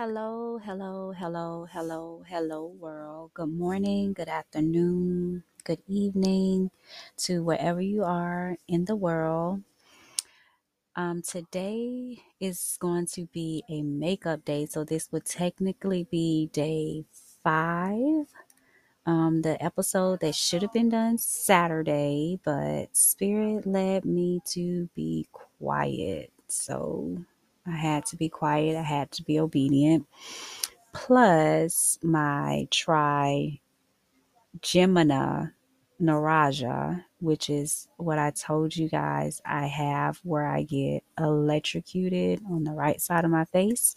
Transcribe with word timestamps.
Hello, 0.00 0.56
hello, 0.56 1.12
hello, 1.12 1.66
hello, 1.70 2.24
hello, 2.26 2.74
world. 2.80 3.32
Good 3.34 3.52
morning, 3.52 4.14
good 4.14 4.30
afternoon, 4.30 5.44
good 5.62 5.82
evening 5.86 6.70
to 7.18 7.44
wherever 7.44 7.82
you 7.82 8.02
are 8.04 8.56
in 8.66 8.86
the 8.86 8.96
world. 8.96 9.60
Um, 10.96 11.20
today 11.20 12.22
is 12.40 12.78
going 12.80 13.08
to 13.12 13.26
be 13.26 13.62
a 13.68 13.82
makeup 13.82 14.42
day, 14.42 14.64
so 14.64 14.84
this 14.84 15.12
would 15.12 15.26
technically 15.26 16.04
be 16.10 16.48
day 16.50 17.04
five. 17.44 18.24
Um, 19.04 19.42
the 19.42 19.62
episode 19.62 20.20
that 20.20 20.34
should 20.34 20.62
have 20.62 20.72
been 20.72 20.88
done 20.88 21.18
Saturday, 21.18 22.40
but 22.42 22.96
Spirit 22.96 23.66
led 23.66 24.06
me 24.06 24.40
to 24.46 24.88
be 24.94 25.26
quiet. 25.30 26.32
So 26.48 27.18
I 27.66 27.76
had 27.76 28.06
to 28.06 28.16
be 28.16 28.28
quiet, 28.28 28.76
I 28.76 28.82
had 28.82 29.10
to 29.12 29.22
be 29.22 29.38
obedient. 29.38 30.06
Plus, 30.92 31.98
my 32.02 32.66
tri 32.70 33.60
Gemina 34.60 35.52
Naraja, 36.00 37.04
which 37.20 37.50
is 37.50 37.88
what 37.96 38.18
I 38.18 38.30
told 38.30 38.76
you 38.76 38.88
guys 38.88 39.40
I 39.44 39.66
have 39.66 40.18
where 40.24 40.46
I 40.46 40.62
get 40.62 41.04
electrocuted 41.18 42.40
on 42.50 42.64
the 42.64 42.72
right 42.72 43.00
side 43.00 43.24
of 43.24 43.30
my 43.30 43.44
face, 43.44 43.94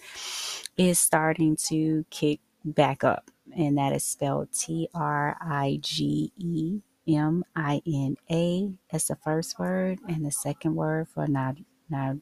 is 0.78 1.00
starting 1.00 1.56
to 1.68 2.06
kick 2.10 2.42
back 2.66 3.04
up. 3.04 3.32
And 3.56 3.78
that 3.78 3.94
is 3.94 4.04
spelled 4.04 4.52
T 4.54 4.90
R 4.94 5.38
I 5.42 5.80
G 5.82 6.32
E 6.38 6.82
M 7.08 7.44
I 7.56 7.82
N 7.86 8.18
A 8.32 8.72
as 8.92 9.08
the 9.08 9.16
first 9.16 9.60
word, 9.60 10.00
and 10.08 10.26
the 10.26 10.32
second 10.32 10.76
word 10.76 11.08
for 11.10 11.28
now, 11.28 11.56
now 11.90 12.18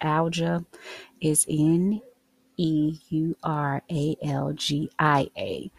algia 0.00 0.64
is 1.20 1.46
N 1.48 2.00
E 2.56 2.98
U 3.08 3.36
R 3.42 3.82
A 3.90 4.16
L 4.22 4.52
G 4.52 4.90
I 4.98 5.30
A. 5.36 5.70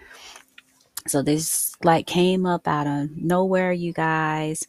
So 1.08 1.23
this 1.23 1.75
like 1.83 2.05
came 2.05 2.45
up 2.45 2.67
out 2.67 2.86
of 2.86 3.09
nowhere, 3.17 3.72
you 3.72 3.92
guys. 3.92 4.67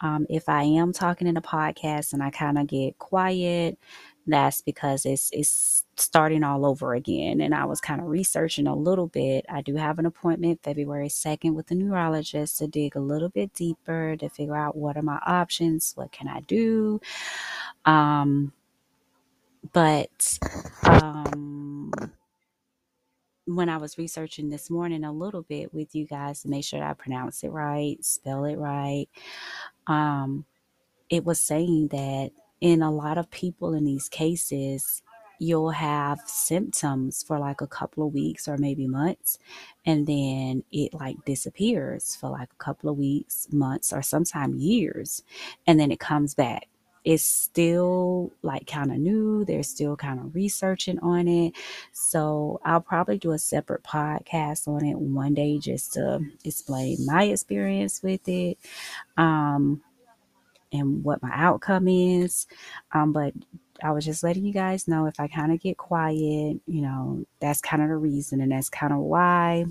Um, 0.00 0.26
if 0.30 0.48
I 0.48 0.62
am 0.62 0.92
talking 0.92 1.26
in 1.26 1.36
a 1.36 1.42
podcast 1.42 2.12
and 2.12 2.22
I 2.22 2.30
kind 2.30 2.56
of 2.58 2.68
get 2.68 2.98
quiet, 2.98 3.78
that's 4.26 4.60
because 4.60 5.04
it's 5.04 5.30
it's 5.32 5.84
starting 5.96 6.44
all 6.44 6.64
over 6.64 6.94
again. 6.94 7.40
And 7.40 7.54
I 7.54 7.64
was 7.64 7.80
kind 7.80 8.00
of 8.00 8.06
researching 8.06 8.66
a 8.66 8.76
little 8.76 9.08
bit. 9.08 9.44
I 9.48 9.62
do 9.62 9.74
have 9.76 9.98
an 9.98 10.06
appointment 10.06 10.62
February 10.62 11.08
2nd 11.08 11.54
with 11.54 11.70
a 11.70 11.74
neurologist 11.74 12.58
to 12.58 12.68
dig 12.68 12.94
a 12.96 13.00
little 13.00 13.28
bit 13.28 13.52
deeper 13.52 14.16
to 14.16 14.28
figure 14.28 14.56
out 14.56 14.76
what 14.76 14.96
are 14.96 15.02
my 15.02 15.18
options, 15.26 15.92
what 15.96 16.12
can 16.12 16.28
I 16.28 16.40
do. 16.40 17.00
Um, 17.84 18.52
but 19.72 20.38
um 20.84 21.92
when 23.46 23.68
I 23.68 23.76
was 23.76 23.98
researching 23.98 24.50
this 24.50 24.70
morning 24.70 25.04
a 25.04 25.12
little 25.12 25.42
bit 25.42 25.74
with 25.74 25.94
you 25.94 26.06
guys 26.06 26.42
to 26.42 26.48
make 26.48 26.64
sure 26.64 26.82
I 26.82 26.94
pronounce 26.94 27.42
it 27.42 27.50
right, 27.50 28.02
spell 28.04 28.44
it 28.44 28.56
right, 28.56 29.08
um, 29.88 30.44
it 31.10 31.24
was 31.24 31.40
saying 31.40 31.88
that 31.88 32.30
in 32.60 32.82
a 32.82 32.90
lot 32.90 33.18
of 33.18 33.30
people 33.30 33.74
in 33.74 33.84
these 33.84 34.08
cases, 34.08 35.02
you'll 35.38 35.70
have 35.70 36.20
symptoms 36.26 37.22
for 37.22 37.38
like 37.38 37.60
a 37.60 37.66
couple 37.66 38.06
of 38.06 38.14
weeks 38.14 38.48
or 38.48 38.56
maybe 38.58 38.86
months, 38.86 39.38
and 39.86 40.06
then 40.06 40.62
it 40.72 40.94
like 40.94 41.16
disappears 41.24 42.16
for 42.16 42.30
like 42.30 42.50
a 42.52 42.64
couple 42.64 42.90
of 42.90 42.96
weeks, 42.96 43.48
months, 43.52 43.92
or 43.92 44.02
sometimes 44.02 44.62
years, 44.62 45.22
and 45.66 45.80
then 45.80 45.90
it 45.92 46.00
comes 46.00 46.34
back 46.34 46.68
it's 47.04 47.24
still 47.24 48.32
like 48.42 48.66
kind 48.66 48.92
of 48.92 48.98
new. 48.98 49.44
They're 49.44 49.62
still 49.62 49.96
kind 49.96 50.20
of 50.20 50.34
researching 50.34 50.98
on 51.00 51.28
it. 51.28 51.54
So 51.92 52.60
I'll 52.64 52.80
probably 52.80 53.18
do 53.18 53.32
a 53.32 53.38
separate 53.38 53.82
podcast 53.82 54.68
on 54.68 54.84
it 54.84 54.98
one 54.98 55.34
day 55.34 55.58
just 55.58 55.94
to 55.94 56.20
explain 56.44 56.98
my 57.04 57.24
experience 57.24 58.02
with 58.02 58.28
it. 58.28 58.58
Um, 59.16 59.82
and 60.72 61.04
what 61.04 61.22
my 61.22 61.30
outcome 61.32 61.86
is. 61.86 62.46
Um, 62.92 63.12
but 63.12 63.34
I 63.82 63.90
was 63.90 64.04
just 64.04 64.22
letting 64.22 64.44
you 64.44 64.52
guys 64.52 64.88
know 64.88 65.06
if 65.06 65.20
I 65.20 65.28
kind 65.28 65.52
of 65.52 65.60
get 65.60 65.76
quiet, 65.76 66.16
you 66.66 66.82
know, 66.82 67.26
that's 67.40 67.60
kind 67.60 67.82
of 67.82 67.88
the 67.88 67.96
reason. 67.96 68.40
And 68.40 68.52
that's 68.52 68.70
kind 68.70 68.92
of 68.92 69.00
why 69.00 69.66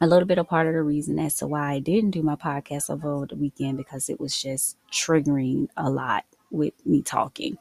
a 0.00 0.06
little 0.06 0.26
bit 0.26 0.38
of 0.38 0.48
part 0.48 0.66
of 0.66 0.74
the 0.74 0.82
reason 0.82 1.18
as 1.18 1.36
to 1.36 1.46
why 1.46 1.72
I 1.72 1.78
didn't 1.78 2.10
do 2.10 2.22
my 2.22 2.36
podcast 2.36 2.90
over 2.90 3.26
the 3.26 3.36
weekend 3.36 3.76
because 3.78 4.08
it 4.08 4.18
was 4.18 4.40
just 4.40 4.76
triggering 4.90 5.68
a 5.76 5.90
lot 5.90 6.24
with 6.50 6.74
me 6.86 7.02
talking. 7.02 7.58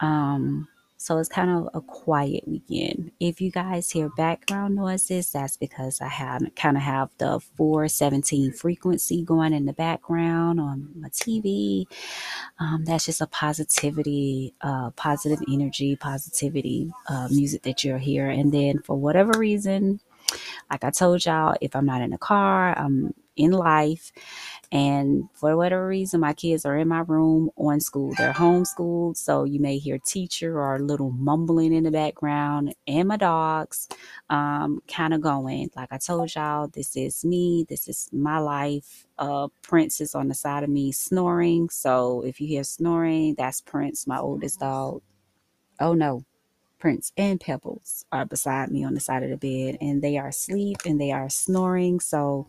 Um, 0.00 0.68
so 0.96 1.16
it's 1.16 1.30
kind 1.30 1.50
of 1.50 1.70
a 1.72 1.80
quiet 1.80 2.46
weekend. 2.46 3.10
If 3.20 3.40
you 3.40 3.50
guys 3.50 3.90
hear 3.90 4.10
background 4.10 4.76
noises, 4.76 5.32
that's 5.32 5.56
because 5.56 6.02
I 6.02 6.08
have 6.08 6.42
kind 6.56 6.76
of 6.76 6.82
have 6.82 7.08
the 7.16 7.40
417 7.56 8.52
frequency 8.52 9.22
going 9.22 9.54
in 9.54 9.64
the 9.64 9.72
background 9.72 10.60
on 10.60 10.90
my 10.94 11.08
TV. 11.08 11.86
Um, 12.58 12.84
that's 12.84 13.06
just 13.06 13.22
a 13.22 13.26
positivity, 13.26 14.52
uh, 14.60 14.90
positive 14.90 15.40
energy, 15.50 15.96
positivity 15.96 16.92
uh, 17.08 17.28
music 17.30 17.62
that 17.62 17.82
you'll 17.82 17.96
hear. 17.96 18.28
And 18.28 18.52
then 18.52 18.80
for 18.80 18.94
whatever 18.94 19.32
reason, 19.38 20.00
like 20.70 20.84
I 20.84 20.90
told 20.90 21.24
y'all, 21.24 21.56
if 21.60 21.76
I'm 21.76 21.86
not 21.86 22.02
in 22.02 22.10
the 22.10 22.18
car, 22.18 22.78
I'm 22.78 23.14
in 23.36 23.52
life. 23.52 24.12
And 24.72 25.28
for 25.34 25.56
whatever 25.56 25.86
reason, 25.86 26.20
my 26.20 26.34
kids 26.34 26.64
are 26.66 26.76
in 26.76 26.88
my 26.88 27.00
room 27.00 27.50
on 27.56 27.80
school. 27.80 28.12
They're 28.18 28.32
homeschooled. 28.32 29.16
So 29.16 29.44
you 29.44 29.60
may 29.60 29.78
hear 29.78 29.98
teacher 29.98 30.58
or 30.60 30.76
a 30.76 30.80
little 30.80 31.10
mumbling 31.10 31.72
in 31.72 31.84
the 31.84 31.90
background 31.90 32.74
and 32.86 33.08
my 33.08 33.16
dogs 33.16 33.88
um, 34.28 34.82
kind 34.88 35.14
of 35.14 35.22
going. 35.22 35.70
Like 35.74 35.88
I 35.92 35.98
told 35.98 36.34
y'all, 36.34 36.68
this 36.68 36.96
is 36.96 37.24
me. 37.24 37.66
This 37.68 37.88
is 37.88 38.10
my 38.12 38.38
life. 38.38 39.06
Uh, 39.18 39.48
Prince 39.62 40.00
is 40.00 40.14
on 40.14 40.28
the 40.28 40.34
side 40.34 40.64
of 40.64 40.70
me 40.70 40.92
snoring. 40.92 41.70
So 41.70 42.22
if 42.24 42.40
you 42.40 42.46
hear 42.46 42.64
snoring, 42.64 43.34
that's 43.36 43.60
Prince, 43.62 44.06
my 44.06 44.18
oldest 44.18 44.60
dog. 44.60 45.02
Oh 45.80 45.94
no, 45.94 46.24
Prince 46.80 47.12
and 47.16 47.38
Pebbles 47.38 48.06
are 48.10 48.24
beside 48.24 48.70
me 48.70 48.82
on 48.84 48.94
the 48.94 49.00
side 49.00 49.22
of 49.22 49.30
the 49.30 49.36
bed, 49.36 49.78
and 49.80 50.02
they 50.02 50.16
are 50.16 50.28
asleep 50.28 50.78
and 50.86 51.00
they 51.00 51.12
are 51.12 51.28
snoring. 51.28 52.00
So, 52.00 52.46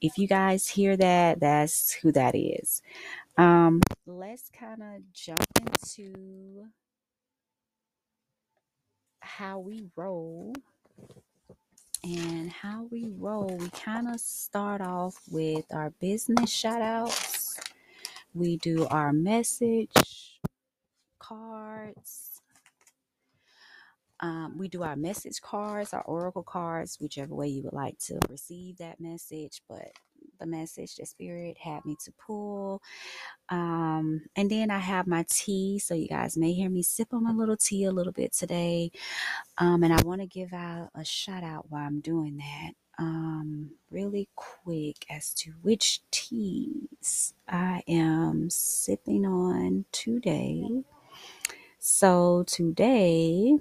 if 0.00 0.18
you 0.18 0.26
guys 0.26 0.68
hear 0.68 0.96
that, 0.96 1.40
that's 1.40 1.92
who 1.92 2.10
that 2.12 2.34
is. 2.34 2.82
Um, 3.38 3.80
let's 4.06 4.50
kind 4.50 4.82
of 4.82 5.12
jump 5.12 5.46
into 5.60 6.66
how 9.20 9.60
we 9.60 9.86
roll. 9.94 10.54
And 12.02 12.50
how 12.50 12.88
we 12.90 13.12
roll, 13.18 13.54
we 13.58 13.68
kind 13.68 14.08
of 14.08 14.18
start 14.20 14.80
off 14.80 15.20
with 15.30 15.66
our 15.70 15.90
business 16.00 16.50
shout 16.50 16.80
outs. 16.80 17.60
We 18.32 18.56
do 18.56 18.86
our 18.86 19.12
message 19.12 20.40
cards 21.18 22.29
um, 24.20 24.56
we 24.58 24.68
do 24.68 24.82
our 24.82 24.96
message 24.96 25.40
cards, 25.40 25.92
our 25.94 26.02
oracle 26.02 26.42
cards, 26.42 26.98
whichever 27.00 27.34
way 27.34 27.48
you 27.48 27.62
would 27.62 27.72
like 27.72 27.98
to 28.00 28.18
receive 28.28 28.78
that 28.78 29.00
message. 29.00 29.62
But 29.68 29.92
the 30.38 30.46
message 30.46 30.96
the 30.96 31.06
spirit 31.06 31.56
had 31.58 31.84
me 31.84 31.96
to 32.04 32.12
pull. 32.12 32.82
Um, 33.48 34.22
and 34.36 34.50
then 34.50 34.70
I 34.70 34.78
have 34.78 35.06
my 35.06 35.24
tea. 35.28 35.78
So 35.78 35.94
you 35.94 36.08
guys 36.08 36.36
may 36.36 36.52
hear 36.52 36.70
me 36.70 36.82
sip 36.82 37.12
on 37.12 37.24
my 37.24 37.32
little 37.32 37.56
tea 37.56 37.84
a 37.84 37.92
little 37.92 38.12
bit 38.12 38.32
today. 38.32 38.90
Um, 39.58 39.82
and 39.82 39.92
I 39.92 40.02
want 40.02 40.20
to 40.20 40.26
give 40.26 40.52
out 40.52 40.90
a 40.94 41.04
shout 41.04 41.44
out 41.44 41.66
while 41.70 41.86
I'm 41.86 42.00
doing 42.00 42.38
that. 42.38 42.72
Um, 42.98 43.70
really 43.90 44.28
quick 44.36 45.06
as 45.08 45.32
to 45.34 45.52
which 45.62 46.02
teas 46.10 47.32
I 47.48 47.82
am 47.88 48.50
sipping 48.50 49.24
on 49.24 49.86
today. 49.92 50.68
So 51.78 52.44
today 52.46 53.58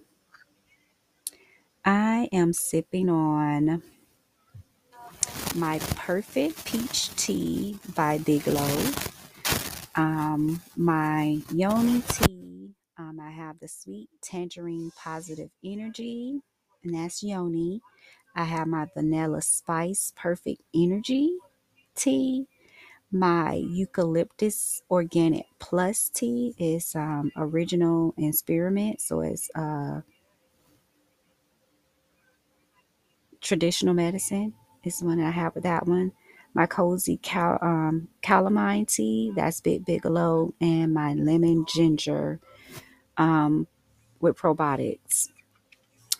I 1.86 2.30
am 2.32 2.54
sipping 2.54 3.10
on 3.10 3.82
my 5.56 5.80
Perfect 5.80 6.66
Peach 6.66 7.16
Tea 7.16 7.80
by 7.96 8.20
Bigelow. 8.20 8.78
Um, 9.96 10.62
my 10.78 11.42
Yoni 11.52 12.02
tea, 12.10 12.76
um, 12.98 13.20
I 13.22 13.32
have 13.32 13.60
the 13.60 13.68
Sweet 13.68 14.10
Tangerine 14.22 14.92
Positive 14.98 15.50
Energy, 15.64 16.42
and 16.84 16.96
that's 16.96 17.24
Yoni. 17.24 17.82
I 18.36 18.44
have 18.46 18.68
my 18.68 18.88
Vanilla 18.94 19.42
Spice 19.42 20.14
Perfect 20.16 20.62
Energy 20.76 21.38
tea. 21.96 22.48
My 23.12 23.54
Eucalyptus 23.56 24.82
Organic 24.92 25.46
Plus 25.60 26.10
tea 26.10 26.54
is 26.60 26.96
um, 26.96 27.32
original 27.38 28.14
and 28.18 28.36
spearmint, 28.36 29.02
so 29.02 29.22
it's 29.22 29.50
uh, 29.56 30.02
traditional 33.42 33.94
medicine 33.94 34.54
is 34.84 35.00
the 35.00 35.06
one 35.06 35.18
that 35.18 35.28
I 35.28 35.32
have 35.32 35.56
with 35.56 35.64
that 35.64 35.88
one. 35.88 36.12
My 36.54 36.66
cozy 36.66 37.18
cal 37.18 37.60
um, 37.62 38.08
calamine 38.22 38.88
tea, 38.88 39.32
that's 39.36 39.62
Big 39.62 39.86
Bigelow, 39.86 40.54
and 40.60 40.94
my 40.94 41.14
lemon 41.14 41.66
ginger 41.68 42.40
um, 43.18 43.68
with 44.20 44.38
probiotics. 44.38 45.30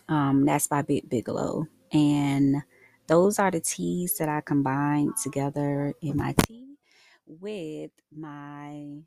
Um, 0.08 0.44
that's 0.44 0.66
by 0.66 0.82
Big 0.82 1.08
Bigelow. 1.08 1.66
And 1.92 2.62
those 3.06 3.38
are 3.38 3.50
the 3.50 3.60
teas 3.60 4.18
that 4.18 4.28
I 4.28 4.40
combine 4.40 5.12
together 5.20 5.94
in 6.00 6.16
my 6.16 6.34
tea 6.46 6.76
with 7.26 7.90
my 8.16 8.98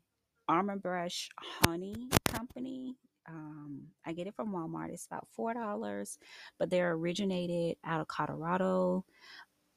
Armor 0.48 0.76
Brush 0.76 1.30
Honey 1.38 2.08
Company. 2.26 2.96
Um, 3.28 3.88
I 4.06 4.12
get 4.14 4.26
it 4.26 4.34
from 4.34 4.52
Walmart. 4.52 4.90
It's 4.90 5.06
about 5.06 5.28
four 5.32 5.54
dollars, 5.54 6.18
but 6.58 6.70
they're 6.70 6.92
originated 6.92 7.76
out 7.84 8.00
of 8.00 8.08
Colorado. 8.08 9.04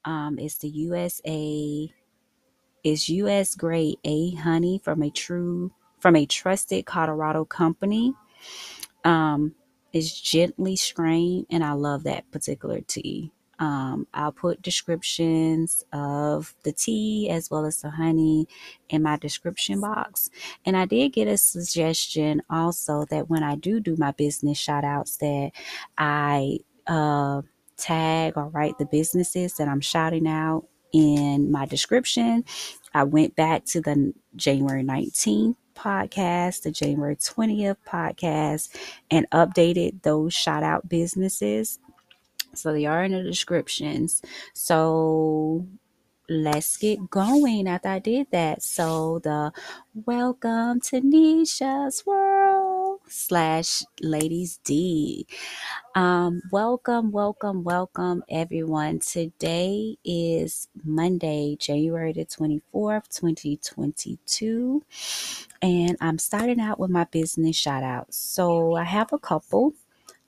Um, 0.04 0.38
it's 0.38 0.58
the 0.58 0.68
USA. 0.68 1.92
It's 2.84 3.08
U.S. 3.10 3.54
grade 3.56 3.98
A 4.04 4.32
honey 4.32 4.80
from 4.82 5.02
a 5.02 5.10
true 5.10 5.72
from 6.00 6.16
a 6.16 6.26
trusted 6.26 6.86
Colorado 6.86 7.44
company. 7.44 8.14
Um, 9.04 9.54
it's 9.92 10.20
gently 10.20 10.76
strained, 10.76 11.46
and 11.50 11.64
I 11.64 11.72
love 11.72 12.04
that 12.04 12.30
particular 12.32 12.80
tea. 12.82 13.32
Um, 13.58 14.06
I'll 14.14 14.32
put 14.32 14.62
descriptions 14.62 15.84
of 15.92 16.54
the 16.64 16.72
tea 16.72 17.28
as 17.30 17.50
well 17.50 17.64
as 17.64 17.80
the 17.82 17.90
honey 17.90 18.46
in 18.88 19.02
my 19.02 19.16
description 19.16 19.80
box. 19.80 20.30
And 20.64 20.76
I 20.76 20.86
did 20.86 21.12
get 21.12 21.28
a 21.28 21.36
suggestion 21.36 22.42
also 22.50 23.04
that 23.10 23.28
when 23.28 23.42
I 23.42 23.56
do 23.56 23.80
do 23.80 23.96
my 23.98 24.12
business 24.12 24.58
shout 24.58 24.84
outs 24.84 25.16
that 25.18 25.52
I 25.96 26.58
uh, 26.86 27.42
tag 27.76 28.34
or 28.36 28.48
write 28.48 28.78
the 28.78 28.86
businesses 28.86 29.54
that 29.54 29.68
I'm 29.68 29.80
shouting 29.80 30.26
out 30.26 30.66
in 30.92 31.50
my 31.50 31.66
description. 31.66 32.44
I 32.94 33.04
went 33.04 33.36
back 33.36 33.64
to 33.66 33.80
the 33.80 34.12
January 34.36 34.82
19th 34.82 35.56
podcast, 35.76 36.62
the 36.62 36.72
January 36.72 37.16
20th 37.16 37.76
podcast, 37.86 38.76
and 39.10 39.28
updated 39.30 40.02
those 40.02 40.34
shout 40.34 40.62
out 40.62 40.88
businesses. 40.88 41.78
So 42.54 42.72
they 42.72 42.86
are 42.86 43.04
in 43.04 43.12
the 43.12 43.22
descriptions. 43.22 44.22
So 44.54 45.66
let's 46.28 46.76
get 46.76 47.10
going 47.10 47.68
after 47.68 47.88
I 47.88 47.98
did 48.00 48.28
that. 48.32 48.62
So 48.62 49.20
the 49.24 49.52
welcome 50.06 50.80
to 50.82 51.00
Nisha's 51.00 52.04
world 52.06 53.00
slash 53.08 53.84
ladies 54.00 54.58
D. 54.64 55.26
Um, 55.94 56.42
welcome, 56.52 57.12
welcome, 57.12 57.64
welcome 57.64 58.24
everyone. 58.30 59.00
Today 59.00 59.98
is 60.04 60.68
Monday, 60.84 61.56
January 61.60 62.14
the 62.14 62.24
24th, 62.24 63.08
2022. 63.10 64.84
And 65.62 65.98
I'm 66.00 66.18
starting 66.18 66.60
out 66.60 66.80
with 66.80 66.90
my 66.90 67.04
business 67.04 67.56
shout 67.56 67.82
out. 67.82 68.14
So 68.14 68.74
I 68.76 68.84
have 68.84 69.12
a 69.12 69.18
couple. 69.18 69.74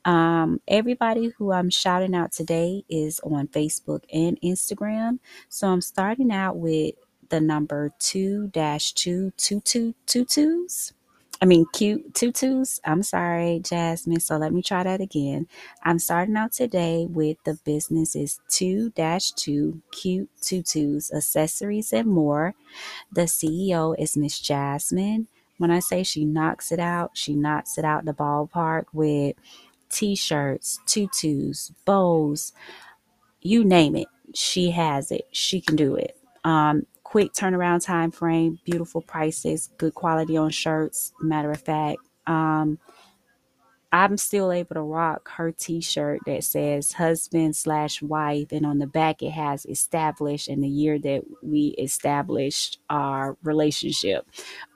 Um, 0.04 0.60
everybody 0.68 1.28
who 1.38 1.52
I'm 1.52 1.70
shouting 1.70 2.14
out 2.14 2.32
today 2.32 2.84
is 2.88 3.20
on 3.20 3.48
Facebook 3.48 4.04
and 4.12 4.40
Instagram. 4.42 5.20
So 5.48 5.68
I'm 5.68 5.82
starting 5.82 6.32
out 6.32 6.56
with 6.58 6.96
the 7.30 7.40
number 7.40 7.92
2 8.00 8.48
dash 8.48 8.92
2 8.94 9.32
2222s. 9.38 10.92
I 11.42 11.46
mean, 11.46 11.66
cute 11.72 12.14
tutus. 12.14 12.80
I'm 12.84 13.02
sorry, 13.02 13.60
Jasmine. 13.64 14.20
So 14.20 14.36
let 14.38 14.52
me 14.52 14.62
try 14.62 14.84
that 14.84 15.00
again. 15.00 15.48
I'm 15.84 15.98
starting 15.98 16.36
out 16.36 16.52
today 16.52 17.06
with 17.10 17.38
the 17.44 17.58
business 17.64 18.16
is 18.16 18.40
2 18.50 18.90
2 19.36 19.82
cute 19.92 20.30
tutus, 20.42 21.12
accessories, 21.14 21.92
and 21.92 22.08
more. 22.08 22.54
The 23.12 23.22
CEO 23.22 23.96
is 23.98 24.16
Miss 24.16 24.38
Jasmine. 24.40 25.28
When 25.58 25.70
I 25.70 25.80
say 25.80 26.02
she 26.04 26.24
knocks 26.24 26.72
it 26.72 26.80
out, 26.80 27.12
she 27.14 27.34
knocks 27.34 27.78
it 27.78 27.84
out 27.84 28.04
the 28.04 28.14
ballpark 28.14 28.86
with 28.92 29.36
t 29.90 30.14
shirts, 30.14 30.80
tutus, 30.86 31.72
bows, 31.84 32.52
you 33.40 33.64
name 33.64 33.96
it. 33.96 34.08
She 34.34 34.70
has 34.70 35.10
it. 35.10 35.26
She 35.32 35.60
can 35.60 35.76
do 35.76 35.96
it. 35.96 36.16
Um, 36.44 36.86
quick 37.02 37.32
turnaround 37.32 37.84
time 37.84 38.10
frame, 38.10 38.58
beautiful 38.64 39.02
prices, 39.02 39.70
good 39.78 39.94
quality 39.94 40.36
on 40.36 40.50
shirts. 40.50 41.12
Matter 41.20 41.50
of 41.50 41.60
fact, 41.60 41.98
um, 42.26 42.78
I'm 43.92 44.18
still 44.18 44.52
able 44.52 44.74
to 44.76 44.82
rock 44.82 45.28
her 45.30 45.50
t-shirt 45.50 46.20
that 46.26 46.44
says 46.44 46.92
husband 46.92 47.56
slash 47.56 48.00
wife 48.00 48.52
and 48.52 48.64
on 48.64 48.78
the 48.78 48.86
back 48.86 49.20
it 49.20 49.30
has 49.32 49.66
established 49.66 50.46
and 50.46 50.62
the 50.62 50.68
year 50.68 50.98
that 51.00 51.22
we 51.42 51.74
established 51.76 52.78
our 52.88 53.36
relationship 53.42 54.26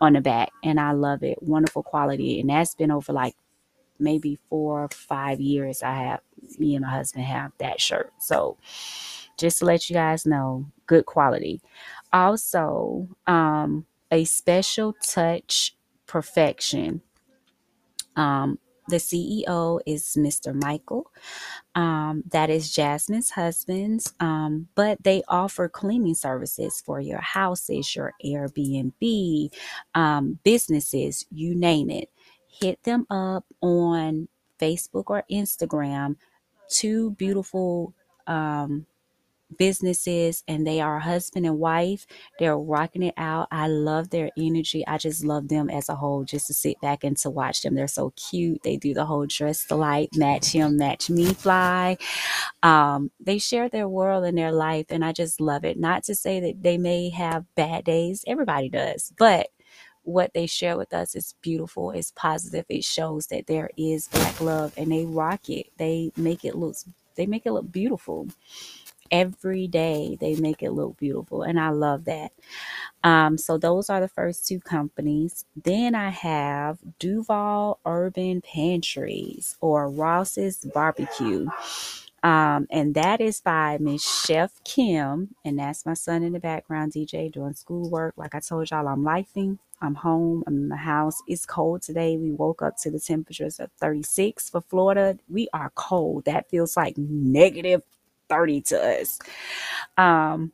on 0.00 0.14
the 0.14 0.20
back 0.20 0.50
and 0.64 0.80
I 0.80 0.92
love 0.92 1.22
it 1.22 1.40
wonderful 1.40 1.84
quality 1.84 2.40
and 2.40 2.50
that's 2.50 2.74
been 2.74 2.90
over 2.90 3.12
like 3.12 3.36
maybe 3.98 4.38
four 4.50 4.84
or 4.84 4.88
five 4.90 5.40
years 5.40 5.82
I 5.82 5.94
have 5.94 6.20
me 6.58 6.76
and 6.76 6.84
my 6.84 6.90
husband 6.92 7.24
have 7.24 7.52
that 7.58 7.80
shirt 7.80 8.12
so 8.20 8.58
just 9.38 9.60
to 9.60 9.64
let 9.66 9.90
you 9.90 9.94
guys 9.94 10.26
know 10.26 10.66
good 10.86 11.06
quality 11.06 11.60
also 12.12 13.08
um, 13.28 13.86
a 14.12 14.24
special 14.24 14.94
touch 15.02 15.76
perfection. 16.08 17.02
Um, 18.16 18.58
the 18.88 18.96
CEO 18.96 19.80
is 19.86 20.16
Mr. 20.18 20.54
Michael. 20.54 21.10
Um, 21.74 22.24
that 22.32 22.50
is 22.50 22.72
Jasmine's 22.72 23.30
husband's. 23.30 24.14
Um, 24.20 24.68
but 24.76 25.02
they 25.04 25.22
offer 25.28 25.68
cleaning 25.68 26.14
services 26.14 26.82
for 26.84 27.00
your 27.00 27.20
houses, 27.20 27.96
your 27.96 28.14
Airbnb, 28.24 29.54
um, 29.94 30.40
businesses, 30.44 31.26
you 31.30 31.54
name 31.54 31.90
it. 31.90 32.10
Hit 32.60 32.82
them 32.84 33.06
up 33.10 33.44
on 33.60 34.28
Facebook 34.60 35.04
or 35.08 35.24
Instagram. 35.30 36.16
Two 36.68 37.12
beautiful 37.12 37.94
um, 38.26 38.86
businesses 39.58 40.42
and 40.48 40.66
they 40.66 40.80
are 40.80 40.98
husband 40.98 41.46
and 41.46 41.58
wife. 41.58 42.06
They're 42.38 42.58
rocking 42.58 43.02
it 43.02 43.14
out. 43.16 43.48
I 43.50 43.68
love 43.68 44.10
their 44.10 44.30
energy. 44.38 44.86
I 44.86 44.98
just 44.98 45.24
love 45.24 45.48
them 45.48 45.70
as 45.70 45.88
a 45.88 45.96
whole, 45.96 46.24
just 46.24 46.46
to 46.48 46.54
sit 46.54 46.80
back 46.80 47.04
and 47.04 47.16
to 47.18 47.30
watch 47.30 47.62
them. 47.62 47.74
They're 47.74 47.86
so 47.88 48.12
cute. 48.16 48.62
They 48.62 48.76
do 48.76 48.94
the 48.94 49.04
whole 49.06 49.26
dress 49.26 49.64
the 49.66 49.76
light, 49.76 50.10
match 50.14 50.48
him, 50.52 50.76
match 50.76 51.10
me 51.10 51.32
fly. 51.34 51.96
Um, 52.62 53.10
they 53.20 53.38
share 53.38 53.68
their 53.68 53.88
world 53.88 54.24
and 54.24 54.36
their 54.38 54.52
life, 54.52 54.86
and 54.90 55.04
I 55.04 55.12
just 55.12 55.40
love 55.40 55.64
it. 55.64 55.78
Not 55.78 56.04
to 56.04 56.14
say 56.14 56.40
that 56.40 56.62
they 56.62 56.78
may 56.78 57.10
have 57.10 57.44
bad 57.54 57.84
days, 57.84 58.24
everybody 58.26 58.68
does, 58.68 59.12
but 59.18 59.48
what 60.04 60.32
they 60.34 60.46
share 60.46 60.78
with 60.78 60.94
us 60.94 61.16
is 61.16 61.34
beautiful, 61.42 61.92
it's 61.92 62.12
positive, 62.16 62.66
it 62.70 62.84
shows 62.84 63.28
that 63.28 63.48
there 63.48 63.70
is 63.78 64.08
black 64.08 64.40
love 64.40 64.74
and 64.78 64.92
they 64.92 65.06
rock 65.06 65.50
it. 65.50 65.68
They 65.78 66.12
make 66.16 66.44
it 66.44 66.56
look 66.56 66.76
they 67.16 67.26
make 67.26 67.46
it 67.46 67.52
look 67.52 67.70
beautiful. 67.72 68.28
Every 69.10 69.68
day 69.68 70.16
they 70.20 70.36
make 70.36 70.62
it 70.62 70.72
look 70.72 70.98
beautiful 70.98 71.42
and 71.42 71.60
i 71.60 71.70
love 71.70 72.06
that. 72.06 72.32
Um, 73.04 73.38
so 73.38 73.58
those 73.58 73.90
are 73.90 74.00
the 74.00 74.08
first 74.08 74.46
two 74.48 74.60
companies. 74.60 75.44
Then 75.64 75.94
i 75.94 76.10
have 76.10 76.78
duval 77.00 77.80
urban 77.86 78.42
pantries 78.42 79.56
or 79.60 79.90
ross's 79.90 80.58
barbecue 80.74 81.48
um, 82.24 82.66
and 82.72 82.96
that 82.96 83.22
is 83.22 83.40
by 83.42 83.78
miss 83.80 84.24
chef 84.26 84.52
kim 84.64 85.36
and 85.44 85.60
that's 85.60 85.86
my 85.86 85.94
son 85.94 86.24
in 86.24 86.34
the 86.34 86.40
background 86.40 86.92
dj 86.94 87.32
doing 87.32 87.54
schoolwork 87.54 88.14
like 88.18 88.34
i 88.34 88.40
told 88.40 88.70
y'all 88.70 88.88
i'm 88.88 89.04
lifing 89.04 89.58
I'm 89.82 89.94
home. 89.96 90.44
I'm 90.46 90.54
in 90.56 90.68
the 90.70 90.76
house. 90.76 91.22
It's 91.28 91.46
cold 91.46 91.82
today. 91.82 92.16
We 92.16 92.32
woke 92.32 92.62
up 92.62 92.76
to 92.82 92.90
the 92.90 93.00
temperatures 93.00 93.60
of 93.60 93.70
36 93.80 94.50
for 94.50 94.62
Florida. 94.62 95.18
We 95.28 95.48
are 95.52 95.72
cold. 95.74 96.24
That 96.24 96.50
feels 96.50 96.76
like 96.76 96.96
negative 96.98 97.82
30 98.28 98.62
to 98.62 99.00
us. 99.02 99.18
Um, 99.98 100.52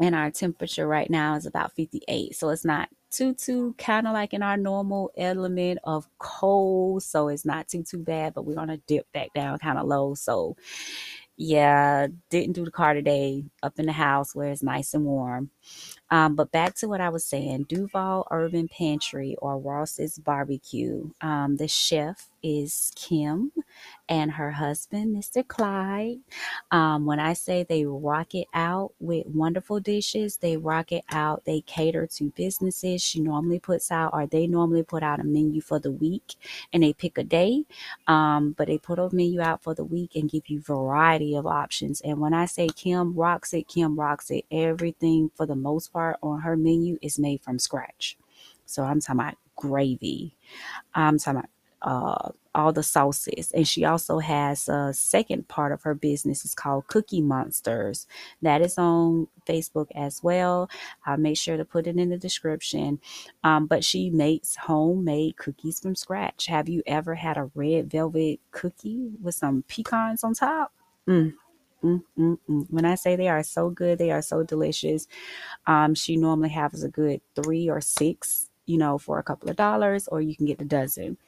and 0.00 0.14
our 0.14 0.30
temperature 0.30 0.86
right 0.86 1.10
now 1.10 1.36
is 1.36 1.46
about 1.46 1.74
58. 1.74 2.36
So 2.36 2.50
it's 2.50 2.64
not 2.64 2.88
too, 3.12 3.34
too 3.34 3.74
kind 3.78 4.06
of 4.06 4.12
like 4.12 4.34
in 4.34 4.42
our 4.42 4.56
normal 4.56 5.12
element 5.16 5.78
of 5.84 6.08
cold. 6.18 7.02
So 7.02 7.28
it's 7.28 7.44
not 7.44 7.68
too, 7.68 7.84
too 7.84 7.98
bad, 7.98 8.34
but 8.34 8.44
we're 8.44 8.54
to 8.68 8.80
dip 8.86 9.10
back 9.12 9.32
down 9.34 9.58
kind 9.58 9.78
of 9.78 9.86
low. 9.86 10.14
So 10.14 10.56
yeah, 11.36 12.08
didn't 12.30 12.54
do 12.54 12.64
the 12.64 12.70
car 12.70 12.94
today 12.94 13.44
up 13.62 13.78
in 13.78 13.86
the 13.86 13.92
house 13.92 14.34
where 14.34 14.50
it's 14.50 14.62
nice 14.62 14.94
and 14.94 15.04
warm. 15.04 15.50
Um, 16.10 16.36
but 16.36 16.52
back 16.52 16.74
to 16.76 16.88
what 16.88 17.00
I 17.00 17.08
was 17.08 17.24
saying 17.24 17.66
Duval 17.68 18.26
Urban 18.30 18.68
Pantry 18.68 19.36
or 19.40 19.58
Ross's 19.58 20.18
Barbecue. 20.18 21.10
Um, 21.20 21.56
the 21.56 21.68
chef 21.68 22.28
is 22.42 22.92
Kim 22.96 23.52
and 24.08 24.32
her 24.32 24.52
husband, 24.52 25.16
Mr. 25.16 25.46
Clyde. 25.46 26.18
Um, 26.70 27.06
when 27.06 27.20
I 27.20 27.34
say 27.34 27.64
they 27.64 27.86
rock 27.86 28.34
it 28.34 28.48
out 28.54 28.92
with 29.00 29.26
wonderful 29.26 29.80
dishes, 29.80 30.38
they 30.38 30.56
rock 30.58 30.92
it 30.92 31.04
out. 31.10 31.44
They 31.46 31.62
cater 31.62 32.06
to 32.16 32.32
businesses. 32.36 33.02
She 33.02 33.20
normally 33.20 33.60
puts 33.60 33.90
out, 33.92 34.12
or 34.14 34.26
they 34.26 34.46
normally 34.46 34.84
put 34.84 35.02
out 35.02 35.20
a 35.20 35.24
menu 35.24 35.60
for 35.62 35.80
the 35.80 35.92
week 35.92 36.36
and 36.72 36.82
they 36.82 36.92
pick 36.94 37.18
a 37.18 37.24
day. 37.24 37.64
Um, 38.08 38.52
but 38.58 38.68
they 38.68 38.78
put 38.78 39.00
a 39.00 39.10
menu 39.14 39.40
out 39.40 39.62
for 39.62 39.74
the 39.74 39.84
week 39.84 40.16
and 40.16 40.30
give 40.30 40.48
you 40.48 40.60
variety 40.60 41.36
of 41.36 41.46
options. 41.46 42.02
And 42.02 42.20
when 42.20 42.34
I 42.34 42.46
say 42.46 42.68
Kim 42.68 43.14
rocks 43.14 43.54
it, 43.54 43.68
Kim 43.68 43.98
rocks 43.98 44.30
it. 44.30 44.44
Everything 44.52 45.30
for 45.36 45.46
the 45.46 45.56
most 45.56 45.92
part 45.92 46.18
on 46.22 46.42
her 46.42 46.56
menu 46.56 46.98
is 47.02 47.18
made 47.18 47.42
from 47.42 47.58
scratch. 47.58 48.18
So 48.66 48.84
I'm 48.84 49.00
talking 49.00 49.20
about 49.20 49.36
gravy. 49.56 50.36
I'm 50.94 51.18
talking 51.18 51.40
about 51.40 51.50
uh, 51.82 52.30
all 52.54 52.72
the 52.72 52.82
sauces. 52.82 53.52
And 53.52 53.66
she 53.68 53.84
also 53.84 54.18
has 54.20 54.68
a 54.68 54.92
second 54.94 55.48
part 55.48 55.72
of 55.72 55.82
her 55.82 55.94
business 55.94 56.44
is 56.44 56.54
called 56.54 56.88
Cookie 56.88 57.22
Monsters. 57.22 58.06
That 58.42 58.62
is 58.62 58.78
on 58.78 59.28
Facebook 59.46 59.88
as 59.94 60.22
well. 60.22 60.70
I'll 61.06 61.18
make 61.18 61.38
sure 61.38 61.56
to 61.56 61.64
put 61.64 61.86
it 61.86 61.96
in 61.98 62.10
the 62.10 62.18
description. 62.18 63.00
Um, 63.44 63.66
but 63.66 63.84
she 63.84 64.10
makes 64.10 64.56
homemade 64.56 65.36
cookies 65.38 65.80
from 65.80 65.94
scratch. 65.96 66.46
Have 66.46 66.68
you 66.68 66.82
ever 66.86 67.14
had 67.16 67.36
a 67.38 67.50
red 67.54 67.90
velvet 67.90 68.40
cookie 68.52 69.10
with 69.22 69.34
some 69.34 69.64
pecans 69.68 70.24
on 70.24 70.34
top? 70.34 70.72
Mm. 71.08 71.34
Mm, 71.84 72.02
mm, 72.18 72.38
mm. 72.48 72.66
When 72.70 72.84
I 72.84 72.94
say 72.96 73.16
they 73.16 73.28
are 73.28 73.42
so 73.42 73.70
good, 73.70 73.98
they 73.98 74.10
are 74.12 74.22
so 74.22 74.42
delicious. 74.44 75.08
Um, 75.66 75.94
she 75.94 76.16
normally 76.16 76.50
has 76.50 76.82
a 76.82 76.88
good 76.88 77.20
three 77.36 77.68
or 77.70 77.80
six, 77.80 78.50
you 78.66 78.78
know, 78.78 78.98
for 78.98 79.18
a 79.18 79.22
couple 79.22 79.50
of 79.50 79.56
dollars, 79.56 80.08
or 80.08 80.20
you 80.20 80.36
can 80.36 80.46
get 80.46 80.60
a 80.60 80.64
dozen. 80.64 81.18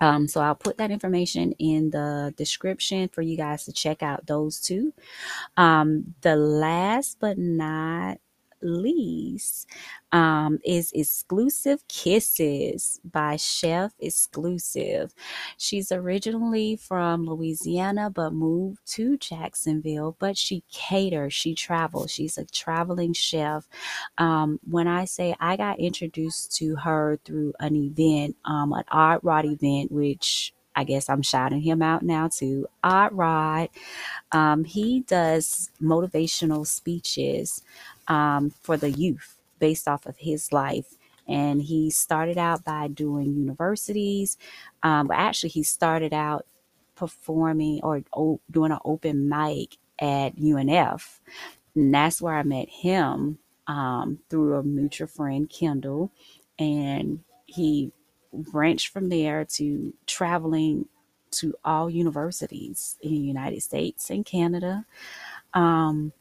Um, 0.00 0.28
so 0.28 0.40
I'll 0.40 0.54
put 0.54 0.78
that 0.78 0.90
information 0.90 1.52
in 1.58 1.90
the 1.90 2.34
description 2.36 3.08
for 3.08 3.22
you 3.22 3.36
guys 3.36 3.64
to 3.66 3.72
check 3.72 4.02
out 4.02 4.26
those 4.26 4.60
two. 4.60 4.92
Um, 5.56 6.14
the 6.22 6.36
last 6.36 7.18
but 7.20 7.38
not 7.38 8.18
least 8.62 9.68
um, 10.12 10.58
is 10.64 10.92
Exclusive 10.92 11.86
Kisses 11.88 13.00
by 13.04 13.36
Chef 13.36 13.92
Exclusive. 14.00 15.14
She's 15.58 15.92
originally 15.92 16.76
from 16.76 17.26
Louisiana 17.26 18.10
but 18.10 18.32
moved 18.32 18.80
to 18.94 19.16
Jacksonville, 19.18 20.16
but 20.18 20.36
she 20.36 20.64
caters, 20.70 21.32
she 21.34 21.54
travels. 21.54 22.10
She's 22.12 22.38
a 22.38 22.44
traveling 22.44 23.12
chef. 23.12 23.68
Um, 24.18 24.60
when 24.68 24.88
I 24.88 25.04
say 25.04 25.34
I 25.40 25.56
got 25.56 25.78
introduced 25.78 26.56
to 26.56 26.76
her 26.76 27.18
through 27.24 27.54
an 27.60 27.76
event, 27.76 28.36
um, 28.44 28.72
an 28.72 28.84
Odd 28.90 29.20
Rod 29.22 29.44
event, 29.44 29.92
which 29.92 30.54
I 30.76 30.84
guess 30.84 31.08
I'm 31.10 31.22
shouting 31.22 31.60
him 31.62 31.82
out 31.82 32.02
now 32.02 32.28
too. 32.28 32.66
Odd 32.82 33.12
Rod. 33.12 33.68
Um, 34.32 34.64
he 34.64 35.00
does 35.00 35.70
motivational 35.82 36.66
speeches 36.66 37.62
um, 38.10 38.50
for 38.50 38.76
the 38.76 38.90
youth 38.90 39.38
based 39.58 39.88
off 39.88 40.04
of 40.04 40.18
his 40.18 40.52
life. 40.52 40.96
And 41.28 41.62
he 41.62 41.90
started 41.90 42.36
out 42.36 42.64
by 42.64 42.88
doing 42.88 43.36
universities. 43.36 44.36
Um, 44.82 45.06
but 45.06 45.16
actually, 45.16 45.50
he 45.50 45.62
started 45.62 46.12
out 46.12 46.44
performing 46.96 47.80
or 47.82 48.02
doing 48.50 48.72
an 48.72 48.78
open 48.84 49.28
mic 49.28 49.76
at 50.00 50.36
UNF. 50.36 51.20
And 51.74 51.94
that's 51.94 52.20
where 52.20 52.34
I 52.34 52.42
met 52.42 52.68
him 52.68 53.38
um, 53.68 54.18
through 54.28 54.56
a 54.56 54.62
mutual 54.64 55.06
friend, 55.06 55.48
Kendall. 55.48 56.10
And 56.58 57.20
he 57.46 57.92
branched 58.32 58.88
from 58.88 59.08
there 59.08 59.44
to 59.44 59.94
traveling 60.06 60.86
to 61.30 61.54
all 61.64 61.88
universities 61.88 62.96
in 63.02 63.12
the 63.12 63.20
United 63.20 63.62
States 63.62 64.10
and 64.10 64.26
Canada 64.26 64.84
um, 65.54 66.12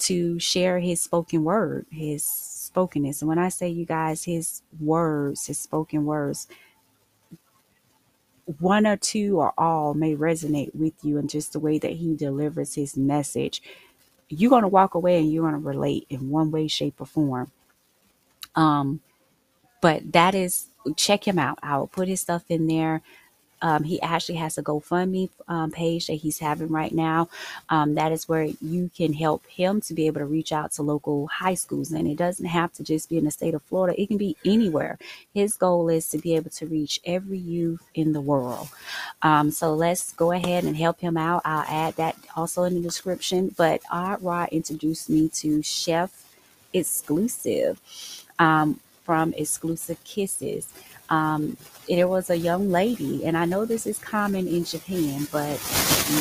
to 0.00 0.38
share 0.38 0.80
his 0.80 1.00
spoken 1.02 1.44
word, 1.44 1.86
his 1.90 2.24
spokenness. 2.24 3.22
And 3.22 3.28
when 3.28 3.38
I 3.38 3.50
say 3.50 3.68
you 3.68 3.86
guys, 3.86 4.24
his 4.24 4.62
words, 4.80 5.46
his 5.46 5.58
spoken 5.60 6.04
words, 6.06 6.48
one 8.60 8.86
or 8.86 8.96
two 8.96 9.38
or 9.38 9.52
all 9.58 9.94
may 9.94 10.16
resonate 10.16 10.74
with 10.74 10.94
you 11.02 11.18
and 11.18 11.30
just 11.30 11.52
the 11.52 11.60
way 11.60 11.78
that 11.78 11.92
he 11.92 12.16
delivers 12.16 12.74
his 12.74 12.96
message. 12.96 13.62
You're 14.28 14.50
going 14.50 14.62
to 14.62 14.68
walk 14.68 14.94
away 14.94 15.18
and 15.20 15.32
you're 15.32 15.48
going 15.50 15.60
to 15.62 15.68
relate 15.68 16.06
in 16.10 16.30
one 16.30 16.50
way, 16.50 16.68
shape, 16.68 16.96
or 17.00 17.06
form. 17.06 17.52
Um, 18.56 19.00
but 19.82 20.12
that 20.12 20.34
is 20.34 20.68
check 20.96 21.28
him 21.28 21.38
out. 21.38 21.58
I 21.62 21.78
will 21.78 21.88
put 21.88 22.08
his 22.08 22.22
stuff 22.22 22.44
in 22.50 22.66
there. 22.68 23.02
Um, 23.62 23.84
he 23.84 24.00
actually 24.02 24.36
has 24.36 24.58
a 24.58 24.62
GoFundMe 24.62 25.30
um, 25.48 25.70
page 25.70 26.06
that 26.06 26.14
he's 26.14 26.38
having 26.38 26.68
right 26.68 26.92
now. 26.92 27.28
Um, 27.68 27.94
that 27.94 28.12
is 28.12 28.28
where 28.28 28.48
you 28.60 28.90
can 28.96 29.12
help 29.12 29.46
him 29.46 29.80
to 29.82 29.94
be 29.94 30.06
able 30.06 30.20
to 30.20 30.26
reach 30.26 30.52
out 30.52 30.72
to 30.72 30.82
local 30.82 31.26
high 31.28 31.54
schools. 31.54 31.92
And 31.92 32.08
it 32.08 32.16
doesn't 32.16 32.46
have 32.46 32.72
to 32.74 32.82
just 32.82 33.08
be 33.08 33.18
in 33.18 33.24
the 33.24 33.30
state 33.30 33.54
of 33.54 33.62
Florida, 33.62 34.00
it 34.00 34.08
can 34.08 34.18
be 34.18 34.36
anywhere. 34.44 34.98
His 35.34 35.54
goal 35.54 35.88
is 35.88 36.08
to 36.10 36.18
be 36.18 36.36
able 36.36 36.50
to 36.50 36.66
reach 36.66 37.00
every 37.04 37.38
youth 37.38 37.82
in 37.94 38.12
the 38.12 38.20
world. 38.20 38.68
Um, 39.22 39.50
so 39.50 39.74
let's 39.74 40.12
go 40.12 40.32
ahead 40.32 40.64
and 40.64 40.76
help 40.76 41.00
him 41.00 41.16
out. 41.16 41.42
I'll 41.44 41.66
add 41.68 41.96
that 41.96 42.16
also 42.36 42.64
in 42.64 42.74
the 42.74 42.80
description. 42.80 43.54
But 43.56 43.82
Odd 43.90 44.22
Rod 44.22 44.48
introduced 44.50 45.08
me 45.10 45.28
to 45.34 45.62
Chef 45.62 46.24
Exclusive 46.72 47.80
um, 48.38 48.80
from 49.04 49.32
Exclusive 49.34 50.02
Kisses. 50.04 50.68
There 51.88 52.08
was 52.08 52.30
a 52.30 52.36
young 52.36 52.70
lady, 52.70 53.24
and 53.24 53.36
I 53.36 53.46
know 53.46 53.64
this 53.64 53.86
is 53.86 53.98
common 53.98 54.48
in 54.48 54.64
Japan, 54.64 55.26
but 55.32 55.58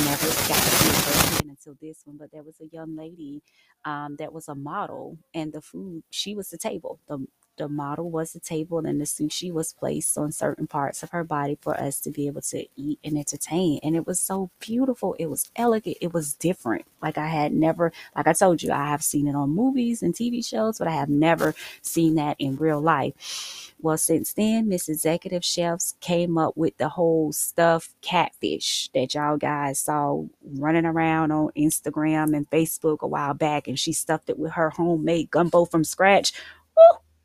never 0.06 0.28
got 0.28 0.62
to 0.64 0.70
see 0.70 0.90
it 0.90 0.96
firsthand 0.96 1.50
until 1.52 1.76
this 1.82 2.02
one. 2.06 2.18
But 2.18 2.32
there 2.32 2.44
was 2.44 2.60
a 2.62 2.68
young 2.68 2.96
lady 2.96 3.44
um, 3.86 4.16
that 4.18 4.34
was 4.34 4.48
a 4.48 4.56
model, 4.56 5.18
and 5.34 5.54
the 5.54 5.62
food 5.62 6.04
she 6.10 6.36
was 6.36 6.50
the 6.50 6.58
table. 6.58 7.00
The 7.08 7.26
the 7.58 7.68
model 7.68 8.10
was 8.10 8.34
the 8.34 8.40
table, 8.40 8.80
and 8.80 9.00
the 9.02 9.06
sushi 9.06 9.52
was 9.52 9.74
placed 9.74 10.18
on 10.18 10.32
certain 10.32 10.68
parts 10.68 11.04
of 11.04 11.12
her 11.12 11.24
body 11.24 11.58
for 11.62 11.80
us 11.80 12.00
to 12.02 12.12
be 12.12 12.28
able 12.28 12.42
to 12.42 12.66
eat 12.76 13.00
and 13.04 13.18
entertain. 13.18 13.80
And 13.84 13.96
it 13.96 14.08
was 14.08 14.20
so 14.20 14.50
beautiful. 14.60 15.16
It 15.20 15.28
was 15.30 15.50
elegant. 15.56 15.98
It 16.02 16.14
was 16.14 16.34
different. 16.34 16.86
Like 17.02 17.18
I 17.18 17.28
had 17.28 17.54
never, 17.54 17.92
like 18.16 18.28
I 18.28 18.34
told 18.34 18.64
you, 18.64 18.72
I 18.72 18.86
have 18.88 19.04
seen 19.04 19.28
it 19.28 19.36
on 19.36 19.50
movies 19.50 20.02
and 20.02 20.14
TV 20.14 20.46
shows, 20.46 20.80
but 20.80 20.88
I 20.88 20.92
have 20.92 21.10
never 21.10 21.54
seen 21.82 22.16
that 22.16 22.36
in 22.40 22.56
real 22.56 22.82
life. 22.82 23.74
Well, 23.80 23.98
since 23.98 24.34
then, 24.34 24.70
Miss 24.70 24.90
Executive 24.90 25.46
Chefs 25.46 25.96
came 26.02 26.38
up 26.38 26.58
with 26.58 26.76
the 26.78 26.90
whole 26.90 27.32
stuffed 27.32 27.92
catfish 28.02 28.90
that 28.96 29.14
y'all 29.14 29.38
guys 29.38 29.80
saw 29.80 30.24
running 30.56 30.86
around 30.86 31.32
on 31.32 31.52
Instagram 31.56 32.36
and 32.36 32.50
Facebook 32.50 33.00
a 33.02 33.08
while 33.08 33.36
back, 33.36 33.68
and 33.68 33.78
she 33.78 33.94
stuffed 33.94 34.32
it 34.32 34.40
with 34.40 34.54
her 34.54 34.72
homemade 34.72 35.30
gumbo 35.30 35.66
from 35.66 35.84
scratch. 35.84 36.34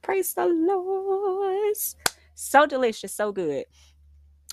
Praise 0.03 0.35
the 0.35 0.47
Lord. 0.47 1.77
So 2.35 2.67
delicious, 2.67 3.13
so 3.13 3.33
good. 3.33 3.65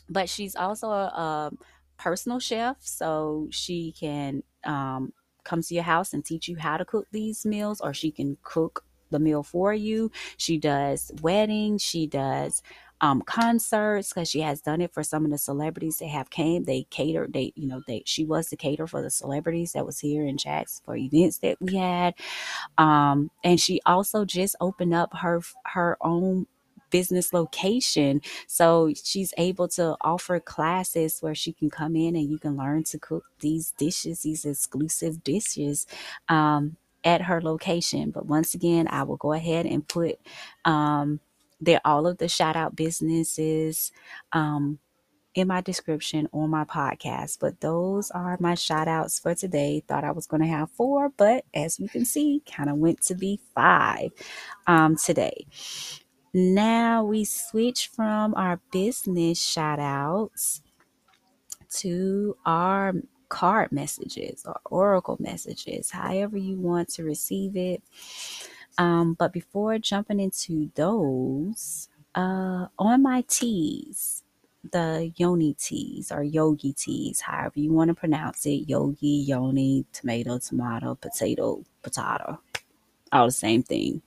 But 0.08 0.30
she's 0.30 0.56
also 0.56 0.90
a, 0.90 1.06
a 1.06 1.52
personal 1.98 2.40
chef, 2.40 2.78
so 2.80 3.48
she 3.52 3.94
can 4.00 4.44
um, 4.64 5.14
come 5.44 5.62
to 5.62 5.74
your 5.74 5.84
house 5.84 6.14
and 6.14 6.24
teach 6.24 6.48
you 6.48 6.56
how 6.56 6.78
to 6.78 6.86
cook 6.86 7.08
these 7.12 7.46
meals, 7.46 7.82
or 7.82 7.94
she 7.94 8.12
can 8.12 8.38
cook 8.44 8.86
the 9.10 9.20
meal 9.20 9.44
for 9.44 9.74
you. 9.74 10.12
She 10.38 10.58
does 10.58 11.12
weddings, 11.22 11.82
she 11.82 12.06
does 12.06 12.62
um, 13.02 13.22
concerts 13.22 14.14
because 14.14 14.30
she 14.30 14.42
has 14.42 14.62
done 14.62 14.82
it 14.82 14.94
for 14.94 15.04
some 15.04 15.26
of 15.26 15.32
the 15.32 15.38
celebrities 15.38 15.98
that 15.98 16.08
have 16.10 16.30
came. 16.30 16.64
They 16.64 16.84
cater, 16.90 17.28
they 17.30 17.54
you 17.56 17.68
know 17.68 17.82
they 17.88 18.04
she 18.06 18.26
was 18.26 18.50
the 18.50 18.58
cater 18.58 18.88
for 18.88 19.02
the 19.02 19.10
celebrities 19.10 19.74
that 19.74 19.86
was 19.86 20.00
here 20.00 20.26
in 20.26 20.38
Jax 20.38 20.82
for 20.86 20.96
events 20.96 21.40
that 21.40 21.58
we 21.62 21.76
had, 21.78 22.16
um, 22.78 23.32
and 23.44 23.60
she 23.60 23.82
also 23.86 24.26
just 24.26 24.56
opened 24.62 24.94
up 24.94 25.16
her 25.18 25.42
her 25.68 25.98
own 26.02 26.48
business 26.92 27.34
location. 27.34 28.22
So 28.48 28.94
she's 29.04 29.34
able 29.38 29.68
to 29.70 29.96
offer 30.02 30.40
classes 30.40 31.20
where 31.22 31.36
she 31.36 31.54
can 31.54 31.70
come 31.70 31.96
in 31.96 32.16
and 32.16 32.30
you 32.30 32.40
can 32.40 32.58
learn 32.58 32.84
to 32.86 32.98
cook 33.00 33.26
these 33.42 33.74
dishes, 33.78 34.22
these 34.22 34.46
exclusive 34.46 35.24
dishes. 35.24 35.88
Um, 36.30 36.78
at 37.04 37.22
her 37.22 37.42
location. 37.42 38.12
But 38.12 38.26
once 38.26 38.54
again, 38.54 38.88
I 38.90 39.04
will 39.04 39.18
go 39.18 39.32
ahead 39.32 39.66
and 39.66 39.88
put 39.88 40.20
um, 40.66 41.22
there 41.62 41.82
all 41.86 42.08
of 42.08 42.18
the 42.18 42.28
shout 42.28 42.56
out 42.56 42.76
businesses 42.76 43.92
um, 44.34 44.80
in 45.36 45.48
my 45.48 45.62
description 45.62 46.28
on 46.32 46.50
my 46.50 46.64
podcast. 46.66 47.40
But 47.40 47.62
those 47.62 48.12
are 48.12 48.38
my 48.40 48.56
shout 48.56 48.88
outs 48.88 49.20
for 49.20 49.36
today. 49.36 49.84
Thought 49.88 50.04
I 50.04 50.12
was 50.12 50.28
going 50.28 50.42
to 50.42 50.48
have 50.48 50.72
four, 50.72 51.10
but 51.16 51.46
as 51.54 51.80
you 51.80 51.88
can 51.88 52.06
see, 52.06 52.42
kind 52.50 52.70
of 52.70 52.78
went 52.78 53.02
to 53.04 53.16
be 53.16 53.40
five 53.56 54.12
um, 54.68 54.96
today. 54.96 55.46
Now 56.34 57.04
we 57.04 57.26
switch 57.26 57.90
from 57.94 58.36
our 58.36 58.60
business 58.72 59.42
shout 59.42 59.80
outs 59.80 60.62
to 61.78 62.36
our 62.46 62.94
card 63.30 63.72
messages 63.72 64.44
or 64.46 64.60
oracle 64.66 65.18
messages, 65.20 65.92
however 65.92 66.38
you 66.38 66.58
want 66.58 66.90
to 66.90 67.04
receive 67.04 67.56
it. 67.56 67.82
Um, 68.80 69.16
but 69.16 69.34
before 69.34 69.80
jumping 69.80 70.22
into 70.22 70.72
those, 70.76 71.90
uh, 72.16 72.68
on 72.80 73.04
my 73.04 73.24
teas, 73.30 74.24
the 74.72 75.14
yoni 75.18 75.56
teas 75.56 76.12
or 76.12 76.24
yogi 76.24 76.74
teas, 76.74 77.22
however 77.22 77.60
you 77.60 77.74
want 77.74 77.90
to 77.90 77.96
pronounce 77.96 78.46
it, 78.48 78.70
yogi, 78.70 79.26
yoni, 79.28 79.86
tomato, 79.94 80.40
tomato, 80.40 80.96
potato, 80.96 81.66
potato, 81.84 82.42
all 83.12 83.26
the 83.28 83.32
same 83.32 83.64
thing. 83.64 84.02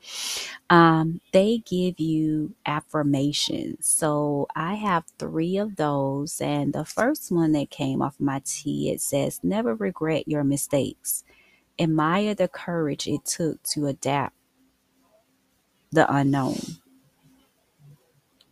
Um, 0.70 1.20
they 1.32 1.58
give 1.66 2.00
you 2.00 2.54
affirmations. 2.66 3.86
So 3.88 4.48
I 4.56 4.74
have 4.74 5.04
three 5.18 5.58
of 5.58 5.76
those, 5.76 6.40
and 6.40 6.72
the 6.72 6.84
first 6.84 7.32
one 7.32 7.52
that 7.52 7.70
came 7.70 8.02
off 8.02 8.16
my 8.20 8.42
tea 8.44 8.90
it 8.90 9.00
says, 9.02 9.40
"Never 9.44 9.74
regret 9.74 10.28
your 10.28 10.44
mistakes. 10.44 11.24
Admire 11.78 12.34
the 12.34 12.48
courage 12.48 13.08
it 13.08 13.24
took 13.26 13.62
to 13.64 13.86
adapt 13.88 14.36
the 15.92 16.12
unknown." 16.12 16.60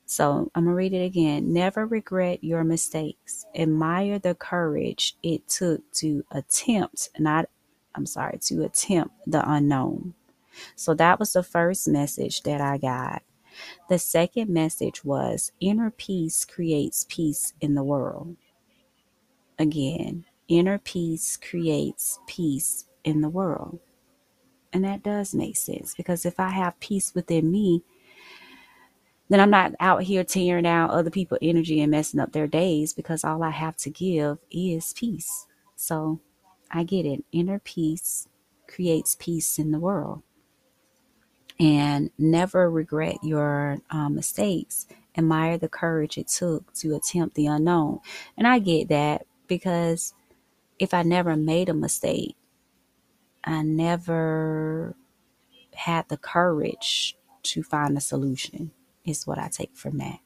So 0.06 0.50
I'm 0.54 0.64
going 0.64 0.75
to 0.75 0.76
read 0.76 0.92
it 0.94 1.04
again. 1.04 1.52
Never 1.52 1.87
regret 1.87 2.44
your 2.44 2.64
mistakes. 2.64 3.47
Admire 3.56 4.18
the 4.18 4.35
courage 4.35 5.16
it 5.23 5.49
took 5.49 5.90
to 5.94 6.25
attempt, 6.32 7.11
not, 7.18 7.47
I'm 7.94 8.06
sorry, 8.06 8.38
to 8.44 8.64
attempt 8.64 9.14
the 9.26 9.49
unknown. 9.50 10.14
So 10.76 10.94
that 10.94 11.18
was 11.18 11.32
the 11.35 11.42
first 11.42 11.88
message 11.88 12.42
that 12.42 12.61
I 12.61 12.78
got. 12.78 13.23
The 13.88 13.99
second 13.99 14.50
message 14.50 15.04
was 15.04 15.52
inner 15.61 15.90
peace 15.90 16.44
creates 16.44 17.06
peace 17.09 17.54
in 17.61 17.75
the 17.75 17.85
world. 17.85 18.37
Again, 19.59 20.26
inner 20.49 20.78
peace 20.78 21.37
creates 21.38 22.20
peace 22.26 22.87
in 23.04 23.23
the 23.23 23.30
world. 23.30 23.80
And 24.73 24.85
that 24.85 25.03
does 25.03 25.35
make 25.35 25.57
sense 25.57 25.95
because 25.95 26.25
if 26.25 26.39
I 26.39 26.50
have 26.50 26.79
peace 26.81 27.15
within 27.15 27.50
me, 27.50 27.83
then 29.29 29.41
I'm 29.41 29.50
not 29.50 29.75
out 29.81 30.03
here 30.03 30.25
tearing 30.25 30.67
out 30.67 30.91
other 30.91 31.11
people's 31.11 31.39
energy 31.43 31.81
and 31.81 31.91
messing 31.91 32.21
up 32.21 32.33
their 32.33 32.49
days 32.49 32.93
because 32.93 33.25
all 33.25 33.43
I 33.43 33.50
have 33.50 33.77
to 33.79 33.91
give 33.91 34.39
is 34.50 34.93
peace. 34.93 35.47
So 35.77 36.21
I 36.71 36.85
get 36.85 37.07
it. 37.07 37.25
Inner 37.33 37.61
peace 37.61 38.29
creates 38.69 39.17
peace 39.19 39.59
in 39.59 39.71
the 39.71 39.79
world. 39.79 40.23
And 41.59 42.11
never 42.19 42.71
regret 42.71 43.19
your 43.23 43.79
um, 43.91 44.15
mistakes. 44.17 44.87
Admire 45.17 45.59
the 45.59 45.69
courage 45.69 46.17
it 46.17 46.29
took 46.29 46.73
to 46.75 46.95
attempt 46.97 47.35
the 47.35 47.47
unknown. 47.47 48.00
And 48.37 48.47
I 48.47 48.59
get 48.59 48.89
that 48.89 49.27
because 49.47 50.15
if 50.79 50.95
I 50.95 51.03
never 51.03 51.37
made 51.37 51.69
a 51.69 51.75
mistake, 51.75 52.37
I 53.44 53.62
never 53.62 54.97
had 55.75 56.09
the 56.09 56.16
courage 56.16 57.16
to 57.42 57.62
find 57.62 57.97
a 57.97 58.00
solution 58.00 58.73
is 59.04 59.26
what 59.26 59.38
I 59.38 59.49
take 59.49 59.76
from 59.76 59.99
that. 59.99 60.20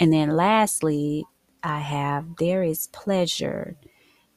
And 0.00 0.12
then 0.12 0.30
lastly, 0.30 1.24
I 1.62 1.80
have 1.80 2.36
there 2.38 2.62
is 2.62 2.88
pleasure 2.88 3.76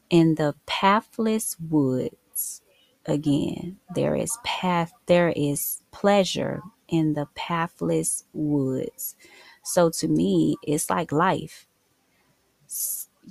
in 0.10 0.36
the 0.36 0.56
pathless 0.66 1.58
woods. 1.60 2.62
Again, 3.06 3.78
there 3.96 4.16
is 4.16 4.38
path 4.44 4.94
there 5.08 5.34
is 5.36 5.82
pleasure 5.92 6.62
in 6.88 7.14
the 7.14 7.28
pathless 7.36 8.26
woods. 8.34 9.16
So 9.64 9.90
to 9.92 10.08
me, 10.08 10.58
it's 10.64 10.90
like 10.90 11.12
life. 11.12 11.68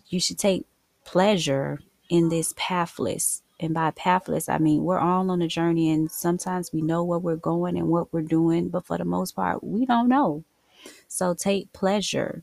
You 0.09 0.21
should 0.21 0.39
take 0.39 0.67
pleasure 1.05 1.81
in 2.09 2.29
this 2.29 2.55
pathless. 2.57 3.43
And 3.61 3.75
by 3.75 3.91
pathless, 3.93 4.49
I 4.49 4.59
mean 4.59 4.83
we're 4.83 4.99
all 4.99 5.31
on 5.31 5.43
a 5.43 5.49
journey, 5.49 5.91
and 5.93 6.11
sometimes 6.11 6.73
we 6.73 6.81
know 6.81 7.05
where 7.05 7.19
we're 7.19 7.37
going 7.37 7.77
and 7.77 7.89
what 7.89 8.13
we're 8.13 8.23
doing, 8.23 8.71
but 8.71 8.87
for 8.87 8.99
the 8.99 9.05
most 9.05 9.37
part, 9.37 9.63
we 9.63 9.87
don't 9.87 10.09
know. 10.09 10.45
So 11.09 11.35
take 11.35 11.73
pleasure 11.73 12.43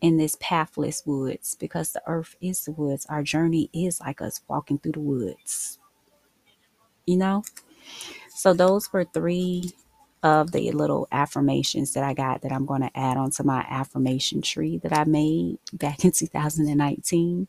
in 0.00 0.18
this 0.18 0.36
pathless 0.38 1.02
woods 1.06 1.56
because 1.58 1.92
the 1.92 2.02
earth 2.06 2.36
is 2.40 2.64
the 2.64 2.72
woods. 2.72 3.06
Our 3.06 3.22
journey 3.22 3.70
is 3.72 4.00
like 4.00 4.20
us 4.20 4.42
walking 4.48 4.78
through 4.78 4.92
the 4.92 5.00
woods. 5.00 5.78
You 7.06 7.16
know? 7.16 7.42
So 8.28 8.52
those 8.52 8.92
were 8.92 9.04
three 9.04 9.72
of 10.22 10.52
the 10.52 10.72
little 10.72 11.08
affirmations 11.12 11.92
that 11.94 12.04
I 12.04 12.14
got 12.14 12.42
that 12.42 12.52
I'm 12.52 12.66
going 12.66 12.80
to 12.82 12.90
add 12.94 13.16
onto 13.16 13.42
my 13.42 13.64
affirmation 13.68 14.42
tree 14.42 14.78
that 14.78 14.92
I 14.92 15.04
made 15.04 15.58
back 15.72 16.04
in 16.04 16.12
2019. 16.16 17.48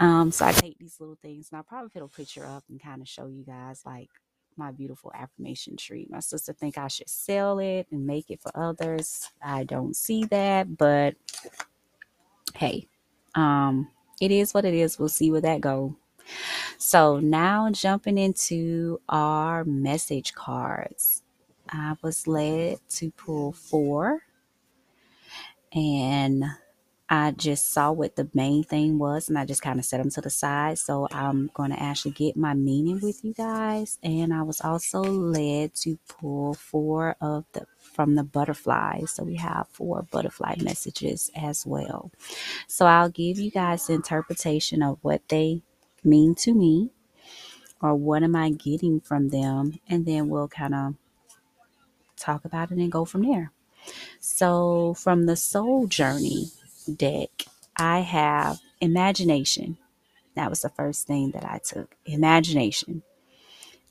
Um, 0.00 0.32
so 0.32 0.46
I 0.46 0.52
take 0.52 0.78
these 0.78 0.98
little 1.00 1.18
things 1.22 1.48
and 1.50 1.58
I'll 1.58 1.64
probably 1.64 1.90
put 1.90 2.02
a 2.02 2.08
picture 2.08 2.44
up 2.44 2.64
and 2.68 2.82
kind 2.82 3.00
of 3.00 3.08
show 3.08 3.26
you 3.26 3.44
guys 3.44 3.82
like 3.86 4.10
my 4.56 4.70
beautiful 4.70 5.12
affirmation 5.14 5.76
tree. 5.76 6.06
My 6.10 6.20
sister 6.20 6.52
think 6.52 6.78
I 6.78 6.88
should 6.88 7.08
sell 7.08 7.58
it 7.58 7.86
and 7.90 8.06
make 8.06 8.30
it 8.30 8.40
for 8.40 8.52
others. 8.56 9.30
I 9.42 9.64
don't 9.64 9.94
see 9.96 10.24
that, 10.26 10.76
but 10.76 11.14
hey, 12.54 12.88
um, 13.34 13.90
it 14.20 14.30
is 14.30 14.54
what 14.54 14.64
it 14.64 14.74
is. 14.74 14.98
We'll 14.98 15.08
see 15.08 15.30
where 15.30 15.40
that 15.40 15.60
go. 15.60 15.96
So 16.78 17.20
now 17.20 17.70
jumping 17.70 18.18
into 18.18 19.00
our 19.08 19.64
message 19.64 20.34
cards. 20.34 21.22
I 21.68 21.96
was 22.02 22.26
led 22.26 22.78
to 22.90 23.10
pull 23.12 23.52
four 23.52 24.22
and 25.72 26.44
I 27.14 27.30
just 27.30 27.72
saw 27.72 27.92
what 27.92 28.16
the 28.16 28.28
main 28.34 28.64
thing 28.64 28.98
was 28.98 29.28
and 29.28 29.38
I 29.38 29.44
just 29.44 29.62
kind 29.62 29.78
of 29.78 29.84
set 29.84 29.98
them 29.98 30.10
to 30.10 30.20
the 30.20 30.30
side. 30.30 30.78
So 30.78 31.06
I'm 31.12 31.48
going 31.54 31.70
to 31.70 31.80
actually 31.80 32.10
get 32.10 32.36
my 32.36 32.54
meaning 32.54 32.98
with 33.00 33.24
you 33.24 33.32
guys. 33.32 33.98
And 34.02 34.34
I 34.34 34.42
was 34.42 34.60
also 34.60 35.00
led 35.00 35.76
to 35.76 35.96
pull 36.08 36.54
four 36.54 37.16
of 37.20 37.44
the 37.52 37.66
from 37.78 38.16
the 38.16 38.24
butterflies. 38.24 39.12
So 39.12 39.22
we 39.22 39.36
have 39.36 39.68
four 39.68 40.02
butterfly 40.10 40.56
messages 40.60 41.30
as 41.36 41.64
well. 41.64 42.10
So 42.66 42.86
I'll 42.86 43.10
give 43.10 43.38
you 43.38 43.52
guys 43.52 43.86
the 43.86 43.92
interpretation 43.92 44.82
of 44.82 44.98
what 45.02 45.22
they 45.28 45.62
mean 46.02 46.34
to 46.36 46.52
me 46.52 46.90
or 47.80 47.94
what 47.94 48.24
am 48.24 48.34
I 48.34 48.50
getting 48.50 48.98
from 49.00 49.28
them. 49.28 49.78
And 49.88 50.04
then 50.04 50.28
we'll 50.28 50.48
kind 50.48 50.74
of 50.74 50.94
talk 52.16 52.44
about 52.44 52.72
it 52.72 52.78
and 52.78 52.90
go 52.90 53.04
from 53.04 53.22
there. 53.22 53.52
So 54.18 54.94
from 54.94 55.26
the 55.26 55.36
soul 55.36 55.86
journey, 55.86 56.46
deck, 56.84 57.46
I 57.76 58.00
have 58.00 58.60
imagination. 58.80 59.78
That 60.36 60.50
was 60.50 60.62
the 60.62 60.70
first 60.70 61.06
thing 61.06 61.32
that 61.32 61.44
I 61.44 61.60
took. 61.64 61.96
Imagination. 62.06 63.02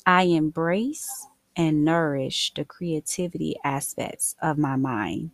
I 0.06 0.23
embrace 0.23 1.27
and 1.56 1.86
nourish 1.86 2.53
the 2.56 2.65
creativity 2.65 3.56
aspects 3.63 4.36
of 4.41 4.58
my 4.58 4.75
mind. 4.75 5.32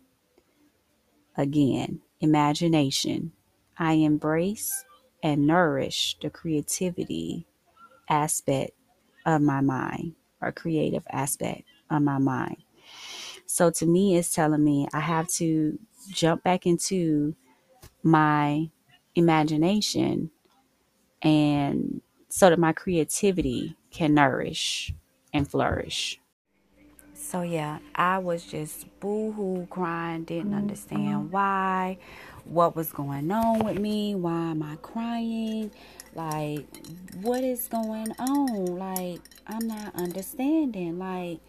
Again, 1.36 2.00
imagination. 2.20 3.32
I 3.78 3.94
embrace 3.94 4.84
and 5.22 5.46
nourish 5.46 6.16
the 6.20 6.30
creativity 6.30 7.46
aspect 8.08 8.72
of 9.26 9.42
my 9.42 9.60
mind 9.60 10.14
or 10.40 10.52
creative 10.52 11.04
aspect 11.10 11.64
of 11.90 12.02
my 12.02 12.18
mind. 12.18 12.58
So 13.46 13.70
to 13.70 13.86
me, 13.86 14.16
it's 14.16 14.34
telling 14.34 14.64
me 14.64 14.88
I 14.92 15.00
have 15.00 15.28
to 15.34 15.78
jump 16.10 16.44
back 16.44 16.66
into 16.66 17.34
my 18.02 18.70
imagination 19.14 20.30
and 21.22 22.00
so 22.28 22.48
that 22.50 22.58
my 22.58 22.72
creativity 22.72 23.76
can 23.90 24.14
nourish 24.14 24.94
and 25.32 25.48
flourish. 25.48 26.20
So 27.14 27.42
yeah, 27.42 27.78
I 27.94 28.18
was 28.18 28.44
just 28.44 28.86
boo-hoo 28.98 29.66
crying, 29.70 30.24
didn't 30.24 30.54
understand 30.54 31.24
mm-hmm. 31.24 31.30
why, 31.30 31.98
what 32.44 32.74
was 32.74 32.90
going 32.90 33.30
on 33.30 33.60
with 33.60 33.78
me, 33.78 34.14
why 34.14 34.50
am 34.50 34.62
I 34.62 34.76
crying? 34.76 35.70
Like 36.14 36.66
what 37.20 37.44
is 37.44 37.68
going 37.68 38.12
on? 38.18 38.66
Like 38.78 39.20
I'm 39.46 39.66
not 39.66 39.94
understanding. 39.94 40.98
Like 40.98 41.40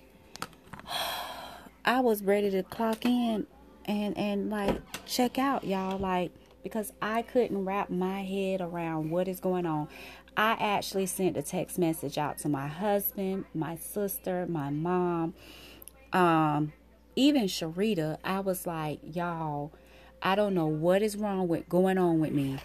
I 1.86 2.00
was 2.02 2.24
ready 2.24 2.52
to 2.52 2.64
clock 2.64 3.06
in 3.06 3.48
and 3.86 4.18
and 4.18 4.50
like 4.50 4.80
check 5.06 5.40
out, 5.40 5.64
y'all. 5.64 5.98
Like 5.98 6.32
because 6.63 6.93
I 7.02 7.21
couldn't 7.21 7.65
wrap 7.65 7.89
my 7.89 8.24
head 8.24 8.62
around 8.62 9.12
what 9.12 9.28
is 9.28 9.39
going 9.39 9.65
on. 9.65 9.88
I 10.38 10.52
actually 10.60 11.06
sent 11.08 11.38
a 11.38 11.41
text 11.41 11.78
message 11.78 12.17
out 12.17 12.38
to 12.39 12.50
my 12.50 12.67
husband, 12.67 13.45
my 13.54 13.76
sister, 13.76 14.45
my 14.47 14.69
mom, 14.69 15.34
um, 16.13 16.74
even 17.15 17.43
Sharita. 17.43 18.17
I 18.24 18.39
was 18.39 18.65
like, 18.65 19.00
y'all, 19.04 19.71
I 20.21 20.36
don't 20.36 20.54
know 20.54 20.67
what 20.67 21.02
is 21.02 21.17
wrong 21.17 21.47
with 21.47 21.67
going 21.67 21.97
on 21.97 22.19
with 22.19 22.32
me. 22.32 22.60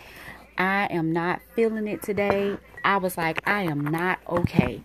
I 0.59 0.87
am 0.90 1.12
not 1.12 1.40
feeling 1.54 1.87
it 1.88 2.02
today. 2.02 2.56
I 2.85 2.98
was 2.98 3.16
like, 3.16 3.46
I 3.48 3.62
am 3.62 3.82
not 3.85 4.20
okay. 4.28 4.82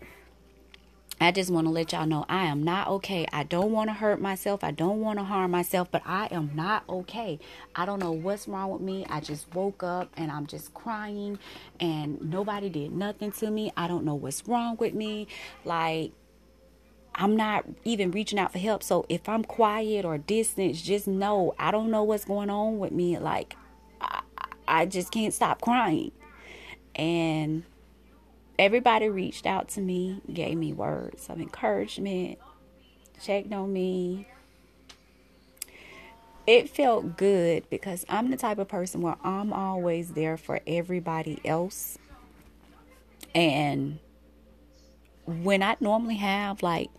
I 1.21 1.31
just 1.31 1.51
want 1.51 1.67
to 1.67 1.71
let 1.71 1.91
y'all 1.91 2.07
know 2.07 2.25
I 2.27 2.45
am 2.45 2.63
not 2.63 2.87
okay. 2.87 3.27
I 3.31 3.43
don't 3.43 3.71
want 3.71 3.91
to 3.91 3.93
hurt 3.93 4.19
myself. 4.19 4.63
I 4.63 4.71
don't 4.71 5.01
want 5.01 5.19
to 5.19 5.23
harm 5.23 5.51
myself, 5.51 5.89
but 5.91 6.01
I 6.03 6.27
am 6.31 6.49
not 6.55 6.83
okay. 6.89 7.37
I 7.75 7.85
don't 7.85 7.99
know 7.99 8.11
what's 8.11 8.47
wrong 8.47 8.71
with 8.71 8.81
me. 8.81 9.05
I 9.07 9.19
just 9.19 9.53
woke 9.53 9.83
up 9.83 10.11
and 10.17 10.31
I'm 10.31 10.47
just 10.47 10.73
crying 10.73 11.37
and 11.79 12.19
nobody 12.21 12.69
did 12.69 12.91
nothing 12.91 13.31
to 13.33 13.51
me. 13.51 13.71
I 13.77 13.87
don't 13.87 14.03
know 14.03 14.15
what's 14.15 14.47
wrong 14.47 14.77
with 14.77 14.95
me. 14.95 15.27
Like, 15.63 16.11
I'm 17.13 17.35
not 17.35 17.65
even 17.83 18.09
reaching 18.09 18.39
out 18.39 18.51
for 18.51 18.59
help. 18.59 18.81
So 18.81 19.05
if 19.07 19.29
I'm 19.29 19.43
quiet 19.43 20.05
or 20.05 20.17
distant, 20.17 20.73
just 20.73 21.07
know 21.07 21.53
I 21.59 21.69
don't 21.69 21.91
know 21.91 22.01
what's 22.01 22.25
going 22.25 22.49
on 22.49 22.79
with 22.79 22.93
me. 22.93 23.19
Like, 23.19 23.55
I, 24.01 24.21
I 24.67 24.85
just 24.87 25.11
can't 25.11 25.35
stop 25.35 25.61
crying. 25.61 26.13
And 26.95 27.63
everybody 28.61 29.09
reached 29.09 29.47
out 29.47 29.69
to 29.69 29.81
me, 29.81 30.21
gave 30.31 30.55
me 30.55 30.71
words 30.71 31.27
of 31.29 31.41
encouragement, 31.41 32.37
checked 33.19 33.51
on 33.51 33.73
me. 33.73 34.27
It 36.45 36.69
felt 36.69 37.17
good 37.17 37.67
because 37.71 38.05
I'm 38.07 38.29
the 38.29 38.37
type 38.37 38.59
of 38.59 38.67
person 38.67 39.01
where 39.01 39.15
I'm 39.23 39.51
always 39.51 40.11
there 40.11 40.37
for 40.37 40.59
everybody 40.67 41.41
else. 41.43 41.97
And 43.33 43.97
when 45.25 45.63
I 45.63 45.75
normally 45.79 46.17
have, 46.17 46.61
like, 46.61 46.91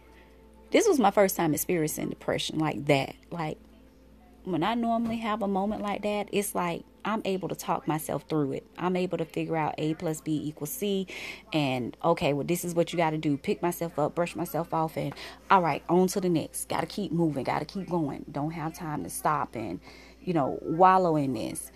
this 0.73 0.89
was 0.89 0.99
my 0.99 1.13
first 1.13 1.37
time 1.37 1.55
experiencing 1.55 2.09
depression 2.09 2.59
like 2.59 2.87
that. 2.87 3.15
Like, 3.31 3.59
when 4.43 4.65
I 4.65 4.75
normally 4.75 5.19
have 5.19 5.43
a 5.43 5.49
moment 5.49 5.83
like 5.83 6.03
that, 6.03 6.29
it's 6.33 6.57
like 6.57 6.83
I'm 7.05 7.23
able 7.25 7.49
to 7.49 7.55
talk 7.55 7.89
myself 7.89 8.25
through 8.29 8.53
it. 8.53 8.67
I'm 8.79 8.97
able 8.97 9.19
to 9.19 9.25
figure 9.25 9.57
out 9.57 9.75
A 9.79 9.95
plus 9.95 10.21
B 10.21 10.41
equals 10.45 10.71
C. 10.71 11.07
And 11.53 11.97
okay, 12.05 12.33
well, 12.33 12.47
this 12.47 12.65
is 12.65 12.75
what 12.75 12.93
you 12.93 12.97
got 12.97 13.11
to 13.11 13.19
do 13.19 13.37
pick 13.37 13.63
myself 13.63 13.99
up, 13.99 14.15
brush 14.15 14.37
myself 14.37 14.73
off, 14.73 14.97
and 14.97 15.15
all 15.51 15.63
right, 15.63 15.83
on 15.89 16.09
to 16.09 16.21
the 16.21 16.29
next. 16.29 16.69
Got 16.69 16.81
to 16.81 16.87
keep 16.87 17.13
moving, 17.13 17.45
got 17.45 17.61
to 17.61 17.65
keep 17.65 17.89
going. 17.89 18.25
Don't 18.31 18.53
have 18.53 18.75
time 18.75 19.05
to 19.05 19.11
stop 19.11 19.55
and, 19.57 19.81
you 20.23 20.33
know, 20.33 20.59
wallow 20.63 21.17
in 21.17 21.35
this. 21.35 21.73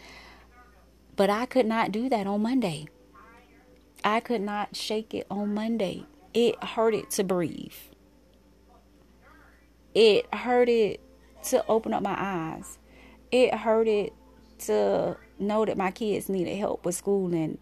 But 1.17 1.31
I 1.31 1.47
could 1.47 1.67
not 1.67 1.93
do 1.93 2.09
that 2.09 2.27
on 2.27 2.43
Monday. 2.43 2.87
I 4.05 4.21
could 4.21 4.43
not 4.43 4.77
shake 4.77 5.15
it 5.15 5.27
on 5.31 5.55
Monday. 5.55 6.05
It 6.35 6.63
hurted 6.63 7.11
to 7.13 7.25
breathe. 7.25 7.73
It 9.95 10.33
hurted 10.33 11.01
to 11.45 11.65
open 11.67 11.95
up 11.95 12.03
my 12.03 12.15
eyes. 12.19 12.79
It 13.33 13.55
hurted 13.55 14.13
to 14.61 15.17
know 15.39 15.65
that 15.65 15.77
my 15.77 15.91
kids 15.91 16.29
needed 16.29 16.57
help 16.57 16.85
with 16.85 16.95
school 16.95 17.33
and 17.35 17.59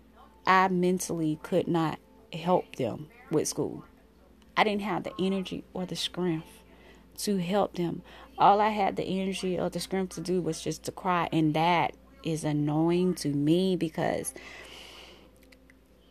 I 0.46 0.68
mentally 0.68 1.38
could 1.42 1.68
not 1.68 1.98
help 2.32 2.76
them 2.76 3.08
with 3.30 3.48
school. 3.48 3.84
I 4.56 4.64
didn't 4.64 4.82
have 4.82 5.04
the 5.04 5.12
energy 5.18 5.64
or 5.72 5.86
the 5.86 5.96
strength 5.96 6.46
to 7.18 7.36
help 7.38 7.74
them. 7.74 8.02
All 8.38 8.60
I 8.60 8.70
had 8.70 8.96
the 8.96 9.04
energy 9.04 9.58
or 9.58 9.68
the 9.70 9.80
strength 9.80 10.14
to 10.16 10.20
do 10.20 10.40
was 10.40 10.60
just 10.60 10.84
to 10.84 10.92
cry, 10.92 11.28
and 11.32 11.54
that 11.54 11.94
is 12.22 12.44
annoying 12.44 13.14
to 13.14 13.28
me 13.28 13.76
because 13.76 14.34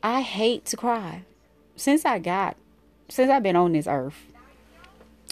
I 0.02 0.22
hate 0.22 0.65
to 0.65 0.78
cry. 0.78 1.24
Since 1.76 2.06
I 2.06 2.19
got, 2.19 2.56
since 3.10 3.32
I've 3.32 3.43
been 3.43 3.56
on 3.56 3.74
this 3.74 3.88
earth, 3.88 4.33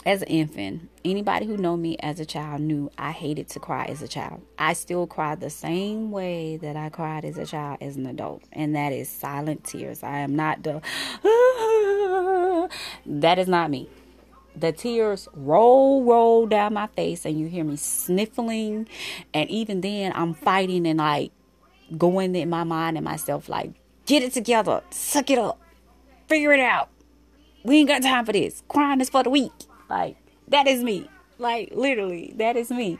as 0.05 0.21
an 0.23 0.27
infant, 0.29 0.89
anybody 1.05 1.45
who 1.45 1.57
know 1.57 1.77
me 1.77 1.95
as 1.99 2.19
a 2.19 2.25
child 2.25 2.61
knew 2.61 2.89
I 2.97 3.11
hated 3.11 3.49
to 3.49 3.59
cry 3.59 3.85
as 3.85 4.01
a 4.01 4.07
child. 4.07 4.41
I 4.57 4.73
still 4.73 5.05
cry 5.05 5.35
the 5.35 5.49
same 5.49 6.11
way 6.11 6.57
that 6.57 6.75
I 6.75 6.89
cried 6.89 7.23
as 7.23 7.37
a 7.37 7.45
child 7.45 7.77
as 7.81 7.97
an 7.97 8.07
adult, 8.07 8.43
and 8.51 8.75
that 8.75 8.93
is 8.93 9.09
silent 9.09 9.63
tears. 9.63 10.01
I 10.01 10.19
am 10.19 10.35
not 10.35 10.63
the 10.63 10.81
that 13.05 13.37
is 13.37 13.47
not 13.47 13.69
me. 13.69 13.89
The 14.55 14.71
tears 14.71 15.27
roll 15.33 16.03
roll 16.03 16.47
down 16.47 16.73
my 16.73 16.87
face 16.87 17.25
and 17.25 17.39
you 17.39 17.47
hear 17.47 17.63
me 17.63 17.77
sniffling 17.77 18.89
and 19.33 19.49
even 19.49 19.79
then 19.79 20.11
I'm 20.13 20.33
fighting 20.33 20.85
and 20.87 20.99
like 20.99 21.31
going 21.97 22.35
in 22.35 22.49
my 22.49 22.65
mind 22.65 22.97
and 22.97 23.05
myself 23.05 23.47
like 23.47 23.71
get 24.05 24.23
it 24.23 24.33
together, 24.33 24.81
suck 24.89 25.29
it 25.29 25.37
up, 25.37 25.57
figure 26.27 26.51
it 26.51 26.59
out. 26.59 26.89
We 27.63 27.77
ain't 27.77 27.87
got 27.87 28.01
time 28.01 28.25
for 28.25 28.33
this. 28.33 28.61
Crying 28.67 28.99
is 28.99 29.09
for 29.09 29.23
the 29.23 29.29
weak 29.29 29.53
like, 29.91 30.15
that 30.47 30.67
is 30.67 30.81
me. 30.83 31.09
Like, 31.37 31.71
literally, 31.75 32.33
that 32.37 32.55
is 32.55 32.71
me. 32.71 32.97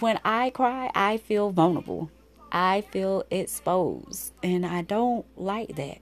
When 0.00 0.18
I 0.24 0.48
cry, 0.50 0.90
I 0.94 1.18
feel 1.18 1.50
vulnerable. 1.50 2.10
I 2.50 2.80
feel 2.80 3.24
exposed. 3.30 4.32
And 4.42 4.64
I 4.64 4.80
don't 4.80 5.26
like 5.38 5.76
that 5.76 5.98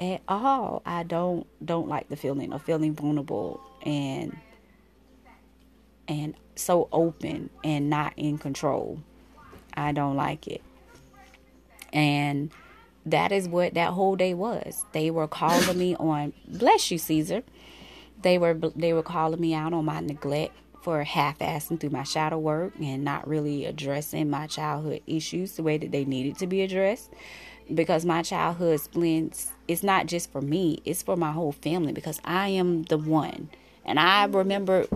at 0.00 0.22
all. 0.26 0.82
I 0.86 1.02
don't 1.02 1.46
don't 1.64 1.86
like 1.86 2.08
the 2.08 2.16
feeling 2.16 2.52
of 2.52 2.62
feeling 2.62 2.94
vulnerable 2.94 3.60
and 3.84 4.36
and 6.08 6.34
so 6.56 6.88
open 6.90 7.50
and 7.62 7.90
not 7.90 8.14
in 8.16 8.38
control. 8.38 9.00
I 9.76 9.92
don't 9.92 10.16
like 10.16 10.46
it. 10.46 10.62
And 11.92 12.50
that 13.06 13.32
is 13.32 13.48
what 13.48 13.74
that 13.74 13.90
whole 13.90 14.16
day 14.16 14.32
was. 14.34 14.84
They 14.92 15.10
were 15.10 15.28
calling 15.28 15.78
me 15.78 15.94
on 15.96 16.32
bless 16.48 16.90
you, 16.90 16.98
Caesar 16.98 17.42
they 18.24 18.38
were 18.38 18.54
they 18.74 18.92
were 18.92 19.02
calling 19.02 19.40
me 19.40 19.54
out 19.54 19.72
on 19.72 19.84
my 19.84 20.00
neglect 20.00 20.56
for 20.82 21.04
half-assing 21.04 21.78
through 21.78 21.90
my 21.90 22.02
shadow 22.02 22.38
work 22.38 22.72
and 22.80 23.04
not 23.04 23.26
really 23.28 23.64
addressing 23.64 24.28
my 24.28 24.46
childhood 24.46 25.00
issues 25.06 25.52
the 25.52 25.62
way 25.62 25.78
that 25.78 25.92
they 25.92 26.04
needed 26.04 26.36
to 26.36 26.46
be 26.46 26.60
addressed. 26.62 27.10
Because 27.72 28.04
my 28.04 28.22
childhood 28.22 28.80
splints 28.80 29.52
it's 29.68 29.82
not 29.82 30.06
just 30.06 30.30
for 30.32 30.40
me 30.40 30.80
it's 30.84 31.02
for 31.02 31.16
my 31.16 31.32
whole 31.32 31.52
family 31.52 31.92
because 31.92 32.20
i 32.24 32.48
am 32.48 32.82
the 32.84 32.98
one. 32.98 33.50
And 33.84 34.00
i 34.00 34.24
remember 34.24 34.86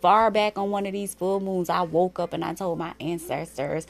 far 0.00 0.30
back 0.30 0.56
on 0.58 0.70
one 0.70 0.86
of 0.86 0.92
these 0.92 1.14
full 1.14 1.40
moons 1.40 1.68
i 1.68 1.82
woke 1.82 2.18
up 2.20 2.32
and 2.32 2.44
i 2.44 2.54
told 2.54 2.78
my 2.78 2.94
ancestors 3.00 3.84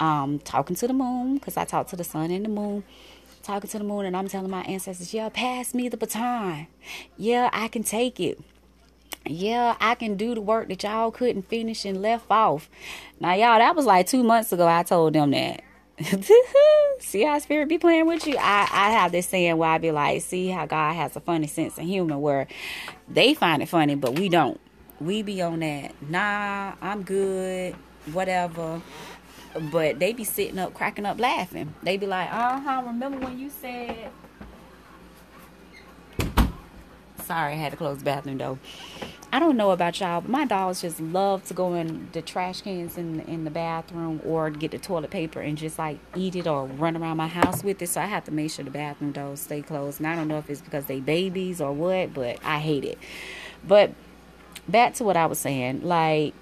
um 0.00 0.38
talking 0.38 0.74
to 0.74 0.86
the 0.86 0.94
moon 0.94 1.34
because 1.34 1.58
i 1.58 1.64
talked 1.64 1.90
to 1.90 1.96
the 1.96 2.04
sun 2.04 2.30
and 2.30 2.46
the 2.46 2.48
moon 2.48 2.82
talking 3.42 3.68
to 3.70 3.78
the 3.78 3.84
moon 3.84 4.06
and 4.06 4.16
I'm 4.16 4.28
telling 4.28 4.50
my 4.50 4.62
ancestors, 4.62 5.12
yeah, 5.12 5.28
pass 5.28 5.74
me 5.74 5.88
the 5.88 5.96
baton. 5.96 6.66
Yeah, 7.16 7.50
I 7.52 7.68
can 7.68 7.82
take 7.82 8.20
it. 8.20 8.40
Yeah, 9.26 9.76
I 9.80 9.94
can 9.94 10.16
do 10.16 10.34
the 10.34 10.40
work 10.40 10.68
that 10.68 10.82
y'all 10.82 11.10
couldn't 11.10 11.42
finish 11.42 11.84
and 11.84 12.02
left 12.02 12.26
off. 12.30 12.68
Now, 13.20 13.34
y'all, 13.34 13.58
that 13.58 13.76
was 13.76 13.86
like 13.86 14.06
two 14.06 14.24
months 14.24 14.52
ago. 14.52 14.66
I 14.66 14.82
told 14.82 15.12
them 15.12 15.30
that. 15.30 15.62
see 16.98 17.22
how 17.22 17.38
spirit 17.38 17.68
be 17.68 17.78
playing 17.78 18.06
with 18.06 18.26
you? 18.26 18.36
I, 18.36 18.68
I 18.70 18.90
have 18.90 19.12
this 19.12 19.28
saying 19.28 19.56
where 19.56 19.70
I 19.70 19.78
be 19.78 19.92
like, 19.92 20.22
see 20.22 20.48
how 20.48 20.66
God 20.66 20.94
has 20.94 21.14
a 21.14 21.20
funny 21.20 21.46
sense 21.46 21.78
of 21.78 21.84
humor 21.84 22.18
where 22.18 22.48
they 23.08 23.34
find 23.34 23.62
it 23.62 23.68
funny, 23.68 23.94
but 23.94 24.18
we 24.18 24.28
don't. 24.28 24.60
We 25.00 25.22
be 25.22 25.42
on 25.42 25.60
that, 25.60 25.94
nah, 26.08 26.74
I'm 26.80 27.02
good, 27.02 27.74
whatever 28.12 28.80
but 29.70 29.98
they 29.98 30.12
be 30.12 30.24
sitting 30.24 30.58
up 30.58 30.74
cracking 30.74 31.06
up 31.06 31.18
laughing. 31.18 31.74
They 31.82 31.96
be 31.96 32.06
like, 32.06 32.32
uh 32.32 32.60
huh, 32.60 32.82
remember 32.86 33.18
when 33.18 33.38
you 33.38 33.50
said. 33.50 34.10
Sorry, 37.24 37.52
I 37.52 37.56
had 37.56 37.70
to 37.70 37.76
close 37.76 37.98
the 37.98 38.04
bathroom 38.04 38.38
door. 38.38 38.58
I 39.34 39.38
don't 39.38 39.56
know 39.56 39.70
about 39.70 39.98
y'all, 39.98 40.20
but 40.20 40.28
my 40.28 40.44
dogs 40.44 40.82
just 40.82 41.00
love 41.00 41.44
to 41.44 41.54
go 41.54 41.72
in 41.72 42.10
the 42.12 42.20
trash 42.20 42.60
cans 42.60 42.98
in 42.98 43.20
in 43.20 43.44
the 43.44 43.50
bathroom 43.50 44.20
or 44.26 44.50
get 44.50 44.72
the 44.72 44.78
toilet 44.78 45.10
paper 45.10 45.40
and 45.40 45.56
just 45.56 45.78
like 45.78 45.98
eat 46.14 46.36
it 46.36 46.46
or 46.46 46.66
run 46.66 46.98
around 46.98 47.16
my 47.16 47.28
house 47.28 47.64
with 47.64 47.80
it. 47.80 47.88
So 47.88 48.02
I 48.02 48.06
have 48.06 48.24
to 48.24 48.30
make 48.30 48.50
sure 48.50 48.64
the 48.64 48.70
bathroom 48.70 49.12
doors 49.12 49.40
stay 49.40 49.62
closed. 49.62 50.00
And 50.00 50.06
I 50.06 50.16
don't 50.16 50.28
know 50.28 50.36
if 50.36 50.50
it's 50.50 50.60
because 50.60 50.84
they 50.84 51.00
babies 51.00 51.62
or 51.62 51.72
what, 51.72 52.12
but 52.12 52.38
I 52.44 52.58
hate 52.58 52.84
it. 52.84 52.98
But 53.66 53.92
back 54.68 54.92
to 54.94 55.04
what 55.04 55.16
I 55.16 55.24
was 55.24 55.38
saying, 55.38 55.82
like 55.82 56.34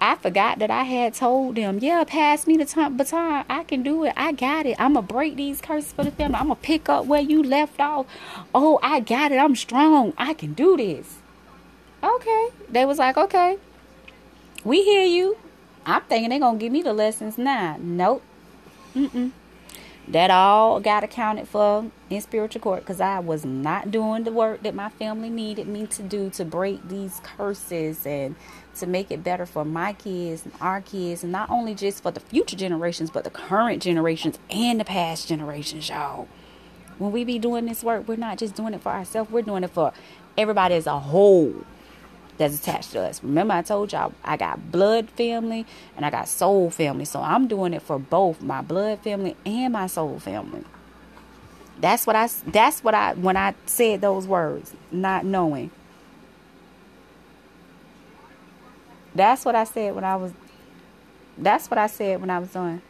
I 0.00 0.16
forgot 0.16 0.58
that 0.58 0.70
I 0.70 0.82
had 0.82 1.14
told 1.14 1.56
them, 1.56 1.78
yeah, 1.78 2.04
pass 2.04 2.46
me 2.46 2.56
the 2.56 2.66
t- 2.66 2.88
baton. 2.88 3.44
I 3.48 3.64
can 3.64 3.82
do 3.82 4.04
it. 4.04 4.12
I 4.16 4.32
got 4.32 4.66
it. 4.66 4.76
I'm 4.78 4.92
going 4.92 5.06
to 5.06 5.12
break 5.12 5.36
these 5.36 5.60
curses 5.60 5.92
for 5.92 6.04
the 6.04 6.10
family. 6.10 6.36
I'm 6.36 6.48
going 6.48 6.56
to 6.56 6.62
pick 6.62 6.88
up 6.88 7.06
where 7.06 7.22
you 7.22 7.42
left 7.42 7.80
off. 7.80 8.06
Oh, 8.54 8.78
I 8.82 9.00
got 9.00 9.32
it. 9.32 9.36
I'm 9.36 9.56
strong. 9.56 10.12
I 10.18 10.34
can 10.34 10.52
do 10.52 10.76
this. 10.76 11.16
Okay. 12.02 12.48
They 12.68 12.84
was 12.84 12.98
like, 12.98 13.16
okay, 13.16 13.58
we 14.64 14.82
hear 14.82 15.06
you. 15.06 15.38
I'm 15.86 16.02
thinking 16.02 16.30
they're 16.30 16.40
going 16.40 16.58
to 16.58 16.64
give 16.64 16.72
me 16.72 16.82
the 16.82 16.92
lessons 16.92 17.38
now. 17.38 17.76
Nope. 17.80 18.22
Mm-mm. 18.94 19.32
That 20.08 20.30
all 20.30 20.78
got 20.78 21.02
accounted 21.02 21.48
for 21.48 21.90
in 22.10 22.20
spiritual 22.20 22.60
court 22.60 22.80
because 22.80 23.00
I 23.00 23.18
was 23.18 23.44
not 23.44 23.90
doing 23.90 24.24
the 24.24 24.30
work 24.30 24.62
that 24.62 24.74
my 24.74 24.88
family 24.88 25.30
needed 25.30 25.66
me 25.66 25.86
to 25.88 26.02
do 26.02 26.30
to 26.30 26.44
break 26.44 26.88
these 26.88 27.20
curses 27.24 28.06
and 28.06 28.36
to 28.80 28.86
make 28.86 29.10
it 29.10 29.24
better 29.24 29.46
for 29.46 29.64
my 29.64 29.92
kids 29.92 30.44
and 30.44 30.52
our 30.60 30.80
kids, 30.80 31.22
and 31.22 31.32
not 31.32 31.50
only 31.50 31.74
just 31.74 32.02
for 32.02 32.10
the 32.10 32.20
future 32.20 32.56
generations, 32.56 33.10
but 33.10 33.24
the 33.24 33.30
current 33.30 33.82
generations 33.82 34.38
and 34.50 34.80
the 34.80 34.84
past 34.84 35.28
generations, 35.28 35.88
y'all. 35.88 36.28
When 36.98 37.12
we 37.12 37.24
be 37.24 37.38
doing 37.38 37.66
this 37.66 37.84
work, 37.84 38.08
we're 38.08 38.16
not 38.16 38.38
just 38.38 38.54
doing 38.54 38.74
it 38.74 38.82
for 38.82 38.90
ourselves, 38.90 39.30
we're 39.30 39.42
doing 39.42 39.64
it 39.64 39.70
for 39.70 39.92
everybody 40.36 40.74
as 40.74 40.86
a 40.86 40.98
whole 40.98 41.64
that's 42.38 42.58
attached 42.58 42.92
to 42.92 43.00
us. 43.00 43.22
Remember, 43.22 43.54
I 43.54 43.62
told 43.62 43.92
y'all 43.92 44.12
I 44.24 44.36
got 44.36 44.70
blood 44.70 45.10
family 45.10 45.66
and 45.96 46.04
I 46.04 46.10
got 46.10 46.28
soul 46.28 46.70
family. 46.70 47.04
So 47.04 47.20
I'm 47.20 47.48
doing 47.48 47.74
it 47.74 47.82
for 47.82 47.98
both 47.98 48.42
my 48.42 48.62
blood 48.62 49.00
family 49.00 49.36
and 49.44 49.72
my 49.72 49.86
soul 49.86 50.18
family. 50.18 50.64
That's 51.78 52.06
what 52.06 52.16
I 52.16 52.28
that's 52.46 52.82
what 52.82 52.94
I 52.94 53.14
when 53.14 53.36
I 53.36 53.54
said 53.66 54.00
those 54.00 54.26
words, 54.26 54.74
not 54.90 55.24
knowing. 55.24 55.70
That's 59.16 59.44
what 59.46 59.54
I 59.54 59.64
said 59.64 59.94
when 59.94 60.04
I 60.04 60.16
was 60.16 60.32
that's 61.38 61.70
what 61.70 61.78
I 61.78 61.86
said 61.86 62.20
when 62.20 62.30
I 62.30 62.38
was 62.38 62.50
done. 62.52 62.82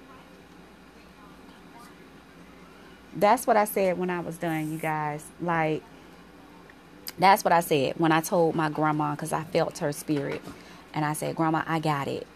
That's 3.15 3.47
what 3.47 3.57
I 3.57 3.65
said 3.65 3.97
when 3.97 4.11
I 4.11 4.21
was 4.21 4.37
done, 4.37 4.73
you 4.73 4.79
guys. 4.79 5.25
Like 5.41 5.83
that's 7.19 7.45
what 7.45 7.53
I 7.53 7.61
said 7.61 7.95
when 7.99 8.11
I 8.13 8.21
told 8.21 8.57
my 8.57 8.69
grandma 8.69 9.13
because 9.13 9.33
I 9.33 9.45
felt 9.45 9.79
her 9.79 9.93
spirit. 9.93 10.43
And 10.93 11.05
I 11.05 11.13
said, 11.13 11.37
Grandma, 11.37 11.63
I 11.67 11.79
got 11.79 12.09
it. 12.09 12.27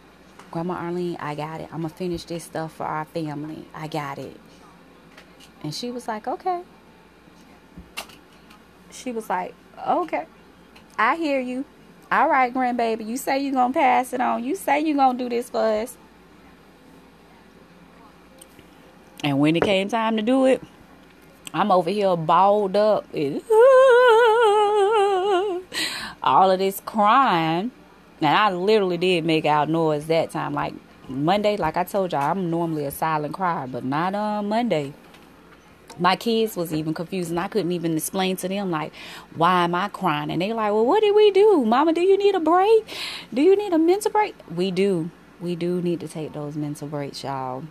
Grandma 0.50 0.74
Arlene, 0.74 1.16
I 1.18 1.35
got 1.35 1.61
it. 1.61 1.68
I'm 1.72 1.81
going 1.81 1.90
to 1.90 1.96
finish 1.96 2.24
this 2.24 2.44
stuff 2.44 2.74
for 2.74 2.85
our 2.85 3.07
family. 3.07 3.64
I 3.74 3.88
got 3.88 4.18
it. 4.18 4.38
And 5.62 5.74
she 5.74 5.90
was 5.90 6.07
like, 6.07 6.29
Okay. 6.29 6.62
She 8.90 9.12
was 9.12 9.29
like, 9.29 9.55
Okay. 9.88 10.26
I 10.98 11.16
hear 11.16 11.40
you. 11.40 11.64
All 12.12 12.28
right, 12.28 12.52
grandbaby. 12.52 13.06
You 13.06 13.16
say 13.16 13.38
you're 13.38 13.52
going 13.52 13.72
to 13.72 13.78
pass 13.78 14.12
it 14.12 14.20
on. 14.20 14.42
You 14.42 14.56
say 14.56 14.80
you're 14.80 14.96
going 14.96 15.16
to 15.16 15.24
do 15.24 15.28
this 15.28 15.48
for 15.48 15.62
us. 15.62 15.96
And 19.22 19.38
when 19.38 19.54
it 19.54 19.62
came 19.62 19.88
time 19.88 20.16
to 20.16 20.22
do 20.22 20.46
it, 20.46 20.62
I'm 21.54 21.70
over 21.70 21.90
here 21.90 22.16
balled 22.16 22.76
up. 22.76 23.06
all 26.22 26.50
of 26.50 26.58
this 26.58 26.80
crying 26.84 27.70
And 28.20 28.36
I 28.36 28.52
literally 28.52 28.98
did 28.98 29.24
make 29.24 29.46
out 29.46 29.68
noise 29.68 30.06
that 30.06 30.30
time. 30.30 30.52
Like 30.52 30.74
Monday, 31.08 31.56
like 31.56 31.76
I 31.76 31.84
told 31.84 32.12
y'all, 32.12 32.30
I'm 32.30 32.50
normally 32.50 32.84
a 32.84 32.90
silent 32.90 33.34
crier, 33.34 33.66
but 33.66 33.84
not 33.84 34.14
on 34.14 34.48
Monday. 34.48 34.92
My 36.00 36.16
kids 36.16 36.56
was 36.56 36.72
even 36.72 36.94
confused, 36.94 37.30
and 37.30 37.38
I 37.38 37.46
couldn't 37.46 37.72
even 37.72 37.96
explain 37.96 38.36
to 38.38 38.48
them 38.48 38.70
like, 38.70 38.92
why 39.36 39.64
am 39.64 39.74
I 39.74 39.88
crying? 39.88 40.30
And 40.30 40.40
they 40.40 40.52
like, 40.52 40.72
well, 40.72 40.86
what 40.86 41.02
did 41.02 41.14
we 41.14 41.30
do, 41.30 41.64
Mama? 41.66 41.92
Do 41.92 42.00
you 42.00 42.16
need 42.16 42.34
a 42.34 42.40
break? 42.40 42.88
Do 43.32 43.42
you 43.42 43.54
need 43.54 43.72
a 43.72 43.78
mental 43.78 44.10
break? 44.10 44.34
We 44.52 44.70
do. 44.70 45.10
We 45.40 45.54
do 45.56 45.80
need 45.82 46.00
to 46.00 46.08
take 46.08 46.32
those 46.32 46.56
mental 46.56 46.88
breaks, 46.88 47.22
y'all. 47.22 47.64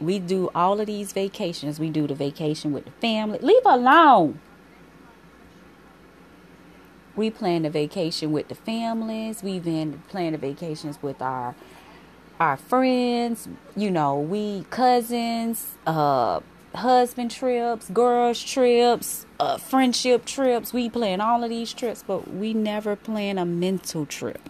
We 0.00 0.18
do 0.18 0.50
all 0.54 0.80
of 0.80 0.86
these 0.86 1.12
vacations. 1.12 1.80
We 1.80 1.88
do 1.88 2.06
the 2.06 2.14
vacation 2.14 2.72
with 2.72 2.84
the 2.84 2.90
family. 2.90 3.38
Leave 3.40 3.62
alone. 3.64 4.40
We 7.14 7.30
plan 7.30 7.62
the 7.62 7.70
vacation 7.70 8.30
with 8.30 8.48
the 8.48 8.54
families. 8.54 9.40
Been 9.42 10.02
planning 10.08 10.32
the 10.32 10.38
vacations 10.38 11.02
with 11.02 11.22
our 11.22 11.54
our 12.38 12.56
friends. 12.58 13.48
You 13.74 13.90
know, 13.90 14.18
we 14.18 14.66
cousins, 14.68 15.76
uh, 15.86 16.40
husband 16.76 17.30
trips, 17.30 17.90
girls 17.90 18.42
trips, 18.42 19.26
uh, 19.40 19.56
friendship 19.58 20.24
trips. 20.24 20.72
We 20.72 20.88
plan 20.88 21.20
all 21.20 21.42
of 21.42 21.50
these 21.50 21.72
trips, 21.72 22.04
but 22.06 22.32
we 22.32 22.54
never 22.54 22.96
plan 22.96 23.38
a 23.38 23.44
mental 23.44 24.06
trip. 24.06 24.40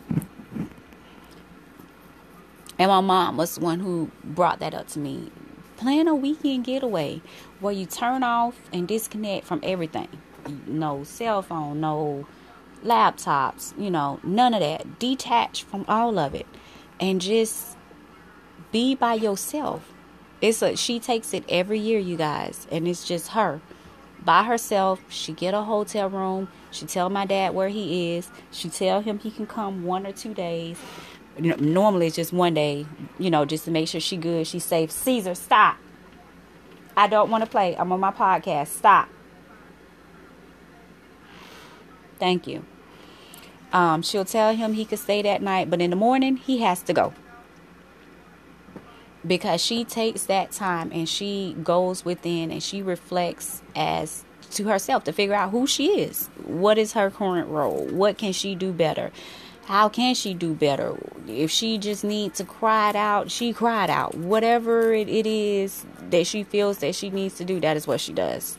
And 2.79 2.91
my 2.91 3.01
mom 3.01 3.37
was 3.37 3.55
the 3.55 3.63
one 3.63 3.81
who 3.81 4.11
brought 4.23 4.59
that 4.61 4.75
up 4.75 4.89
to 4.89 4.99
me. 4.99 5.31
Plan 5.77 6.09
a 6.09 6.15
weekend 6.15 6.65
getaway 6.65 7.23
where 7.61 7.73
you 7.73 7.87
turn 7.87 8.23
off 8.23 8.59
and 8.73 8.87
disconnect 8.87 9.47
from 9.47 9.61
everything. 9.63 10.09
No 10.67 11.05
cell 11.05 11.43
phone, 11.43 11.81
no 11.81 12.27
laptops, 12.85 13.79
you 13.81 13.91
know, 13.91 14.21
none 14.23 14.55
of 14.55 14.61
that. 14.61 14.99
Detach 14.99 15.65
from 15.65 15.85
all 15.89 16.19
of 16.19 16.35
it 16.35 16.47
and 17.01 17.21
just 17.21 17.77
be 18.73 18.95
by 18.95 19.15
yourself. 19.15 19.93
It's 20.41 20.63
a 20.63 20.77
she 20.77 21.01
takes 21.01 21.33
it 21.33 21.45
every 21.49 21.79
year, 21.79 21.99
you 21.99 22.17
guys, 22.17 22.67
and 22.71 22.87
it's 22.87 23.07
just 23.07 23.29
her 23.29 23.61
by 24.25 24.45
herself. 24.45 25.01
She 25.09 25.33
get 25.33 25.55
a 25.55 25.63
hotel 25.63 26.11
room. 26.11 26.49
She 26.71 26.87
tell 26.87 27.09
my 27.09 27.27
dad 27.27 27.55
where 27.55 27.69
he 27.69 28.17
is. 28.17 28.31
She 28.51 28.69
tell 28.69 29.01
him 29.01 29.19
he 29.19 29.31
can 29.31 29.47
come 29.47 29.85
one 29.85 30.07
or 30.07 30.13
two 30.13 30.35
days 30.35 30.79
normally 31.39 32.07
it's 32.07 32.17
just 32.17 32.33
one 32.33 32.55
day, 32.55 32.87
you 33.19 33.31
know, 33.31 33.45
just 33.45 33.65
to 33.67 33.71
make 33.71 33.89
sure 33.89 34.01
she 34.01 34.17
good, 34.17 34.47
she 34.47 34.59
safe. 34.59 34.91
Caesar, 34.91 35.35
stop. 35.35 35.77
I 36.97 37.09
don't 37.09 37.31
want 37.31 37.45
to 37.45 37.51
play. 37.51 37.77
I'm 37.77 37.93
on 37.93 38.01
my 38.01 38.11
podcast. 38.11 38.69
Stop. 38.69 39.09
Thank 42.19 42.47
you. 42.47 42.65
Um, 43.73 44.01
she'll 44.01 44.25
tell 44.25 44.55
him 44.55 44.73
he 44.73 44.87
could 44.87 44.99
stay 44.99 45.21
that 45.23 45.43
night, 45.43 45.69
but 45.69 45.83
in 45.83 45.91
the 45.91 45.97
morning 45.97 46.37
he 46.37 46.59
has 46.59 46.83
to 46.83 46.95
go. 46.95 47.13
Because 49.27 49.61
she 49.61 49.85
takes 49.85 50.25
that 50.25 50.53
time 50.53 50.91
and 50.93 51.09
she 51.09 51.57
goes 51.63 52.05
within 52.05 52.51
and 52.51 52.63
she 52.63 52.83
reflects 52.83 53.63
as 53.75 54.25
to 54.53 54.65
herself 54.65 55.05
to 55.05 55.13
figure 55.13 55.35
out 55.35 55.51
who 55.51 55.67
she 55.67 56.01
is. 56.01 56.29
What 56.45 56.79
is 56.79 56.93
her 56.93 57.11
current 57.11 57.49
role? 57.49 57.87
What 57.87 58.19
can 58.19 58.33
she 58.33 58.55
do 58.55 58.73
better? 58.73 59.11
how 59.67 59.89
can 59.89 60.15
she 60.15 60.33
do 60.33 60.55
better 60.55 60.97
if 61.27 61.51
she 61.51 61.77
just 61.77 62.05
needs 62.05 62.39
to 62.39 62.45
cry 62.45 62.91
it 62.91 62.97
out 62.97 63.31
she 63.31 63.53
cried 63.53 63.91
out 63.91 64.15
whatever 64.15 64.95
it, 64.95 65.09
it 65.09 65.27
is 65.27 65.85
that 66.09 66.25
she 66.27 66.45
feels 66.45 66.79
that 66.79 66.95
she 66.95 67.11
needs 67.11 67.35
to 67.35 67.45
do 67.45 67.59
that 67.59 67.77
is 67.77 67.87
what 67.87 68.01
she 68.01 68.13
does 68.13 68.57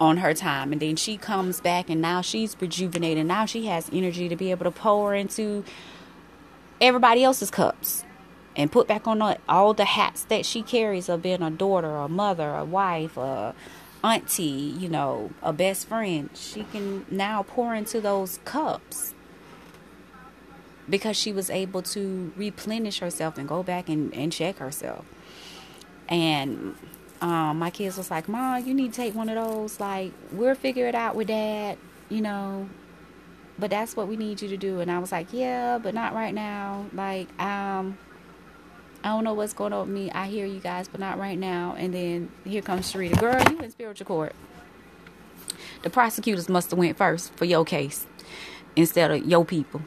on 0.00 0.18
her 0.18 0.32
time 0.32 0.70
and 0.70 0.80
then 0.80 0.94
she 0.94 1.16
comes 1.16 1.60
back 1.60 1.90
and 1.90 2.00
now 2.00 2.20
she's 2.20 2.56
rejuvenated 2.60 3.26
now 3.26 3.44
she 3.44 3.66
has 3.66 3.90
energy 3.92 4.28
to 4.28 4.36
be 4.36 4.52
able 4.52 4.64
to 4.64 4.70
pour 4.70 5.14
into 5.16 5.64
everybody 6.80 7.24
else's 7.24 7.50
cups 7.50 8.04
and 8.56 8.70
put 8.70 8.86
back 8.86 9.06
on 9.06 9.36
all 9.48 9.74
the 9.74 9.84
hats 9.84 10.24
that 10.24 10.44
she 10.44 10.62
carries 10.62 11.08
of 11.08 11.22
being 11.22 11.42
a 11.42 11.50
daughter 11.50 11.96
a 11.96 12.08
mother 12.08 12.54
a 12.54 12.64
wife 12.64 13.16
a 13.16 13.54
auntie, 14.02 14.42
you 14.42 14.88
know, 14.88 15.30
a 15.42 15.52
best 15.52 15.88
friend, 15.88 16.30
she 16.34 16.64
can 16.64 17.06
now 17.10 17.42
pour 17.42 17.74
into 17.74 18.00
those 18.00 18.38
cups 18.44 19.14
because 20.88 21.16
she 21.16 21.32
was 21.32 21.48
able 21.50 21.82
to 21.82 22.32
replenish 22.36 22.98
herself 22.98 23.38
and 23.38 23.48
go 23.48 23.62
back 23.62 23.88
and, 23.88 24.12
and 24.14 24.32
check 24.32 24.58
herself. 24.58 25.04
And 26.08 26.74
um, 27.20 27.58
my 27.58 27.70
kids 27.70 27.96
was 27.96 28.10
like, 28.10 28.28
Mom, 28.28 28.66
you 28.66 28.74
need 28.74 28.92
to 28.92 28.96
take 28.96 29.14
one 29.14 29.28
of 29.28 29.36
those. 29.36 29.78
Like, 29.78 30.12
we'll 30.32 30.54
figure 30.54 30.86
it 30.88 30.94
out 30.94 31.14
with 31.14 31.28
dad, 31.28 31.78
you 32.08 32.20
know. 32.20 32.68
But 33.58 33.70
that's 33.70 33.94
what 33.94 34.08
we 34.08 34.16
need 34.16 34.42
you 34.42 34.48
to 34.48 34.56
do. 34.56 34.80
And 34.80 34.90
I 34.90 34.98
was 34.98 35.12
like, 35.12 35.32
Yeah, 35.32 35.78
but 35.78 35.94
not 35.94 36.14
right 36.14 36.34
now. 36.34 36.86
Like, 36.92 37.28
um, 37.40 37.96
I 39.04 39.08
don't 39.08 39.24
know 39.24 39.34
what's 39.34 39.52
going 39.52 39.72
on 39.72 39.88
with 39.88 39.96
me. 39.96 40.10
I 40.12 40.28
hear 40.28 40.46
you 40.46 40.60
guys, 40.60 40.86
but 40.86 41.00
not 41.00 41.18
right 41.18 41.38
now. 41.38 41.74
And 41.76 41.92
then 41.92 42.30
here 42.44 42.62
comes 42.62 42.92
Sharita. 42.92 43.18
Girl, 43.18 43.42
you 43.50 43.58
in 43.58 43.70
spiritual 43.70 44.06
court. 44.06 44.34
The 45.82 45.90
prosecutors 45.90 46.48
must 46.48 46.70
have 46.70 46.78
went 46.78 46.96
first 46.96 47.34
for 47.34 47.44
your 47.44 47.64
case 47.64 48.06
instead 48.76 49.10
of 49.10 49.26
your 49.26 49.44
people. 49.44 49.82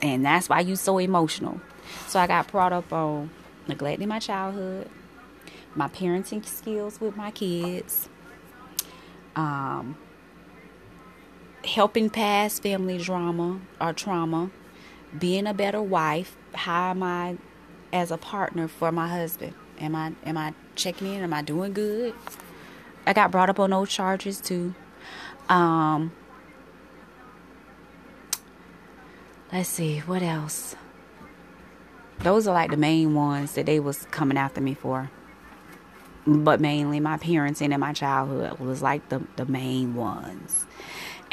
And 0.00 0.24
that's 0.24 0.48
why 0.48 0.60
you 0.60 0.76
so 0.76 0.98
emotional. 0.98 1.60
So 2.06 2.20
I 2.20 2.26
got 2.26 2.48
brought 2.48 2.72
up 2.72 2.92
on 2.92 3.30
neglecting 3.66 4.08
my 4.08 4.20
childhood, 4.20 4.88
my 5.74 5.88
parenting 5.88 6.44
skills 6.46 7.00
with 7.00 7.16
my 7.16 7.30
kids, 7.32 8.08
um, 9.34 9.96
helping 11.64 12.08
past 12.08 12.62
family 12.62 12.98
drama 12.98 13.60
or 13.80 13.92
trauma, 13.92 14.50
being 15.18 15.46
a 15.46 15.54
better 15.54 15.82
wife. 15.82 16.36
How 16.54 16.90
am 16.90 17.02
I 17.02 17.36
as 17.92 18.10
a 18.10 18.16
partner 18.16 18.68
for 18.68 18.92
my 18.92 19.08
husband? 19.08 19.54
Am 19.78 19.94
I 19.94 20.12
am 20.24 20.36
I 20.36 20.54
checking 20.74 21.12
in? 21.12 21.22
Am 21.22 21.32
I 21.32 21.42
doing 21.42 21.72
good? 21.72 22.14
I 23.06 23.12
got 23.12 23.30
brought 23.30 23.50
up 23.50 23.58
on 23.58 23.70
those 23.70 23.90
charges 23.90 24.40
too. 24.40 24.74
Um, 25.48 26.12
let's 29.52 29.68
see 29.68 29.98
what 30.00 30.22
else. 30.22 30.76
Those 32.18 32.46
are 32.46 32.54
like 32.54 32.70
the 32.70 32.76
main 32.76 33.14
ones 33.14 33.54
that 33.54 33.66
they 33.66 33.80
was 33.80 34.06
coming 34.10 34.36
after 34.36 34.60
me 34.60 34.74
for. 34.74 35.10
But 36.26 36.60
mainly 36.60 37.00
my 37.00 37.16
parenting 37.16 37.72
and 37.72 37.80
my 37.80 37.94
childhood 37.94 38.60
was 38.60 38.82
like 38.82 39.08
the 39.08 39.22
the 39.36 39.46
main 39.46 39.94
ones. 39.94 40.66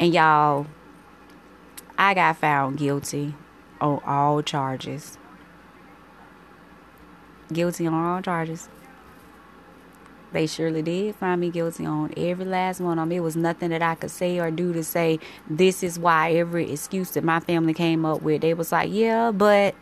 And 0.00 0.14
y'all, 0.14 0.66
I 1.98 2.14
got 2.14 2.38
found 2.38 2.78
guilty 2.78 3.34
on 3.80 4.00
all 4.06 4.42
charges. 4.42 5.18
Guilty 7.52 7.86
on 7.86 7.94
all 7.94 8.22
charges. 8.22 8.68
They 10.32 10.46
surely 10.46 10.82
did 10.82 11.14
find 11.14 11.40
me 11.40 11.50
guilty 11.50 11.86
on 11.86 12.12
every 12.16 12.44
last 12.44 12.80
one 12.80 12.98
of 12.98 13.08
them. 13.08 13.12
It 13.16 13.20
was 13.20 13.34
nothing 13.34 13.70
that 13.70 13.80
I 13.80 13.94
could 13.94 14.10
say 14.10 14.38
or 14.38 14.50
do 14.50 14.74
to 14.74 14.84
say 14.84 15.18
this 15.48 15.82
is 15.82 15.98
why 15.98 16.32
every 16.32 16.70
excuse 16.70 17.12
that 17.12 17.24
my 17.24 17.40
family 17.40 17.72
came 17.72 18.04
up 18.04 18.20
with. 18.20 18.42
They 18.42 18.52
was 18.52 18.70
like, 18.70 18.90
yeah, 18.92 19.30
but 19.30 19.74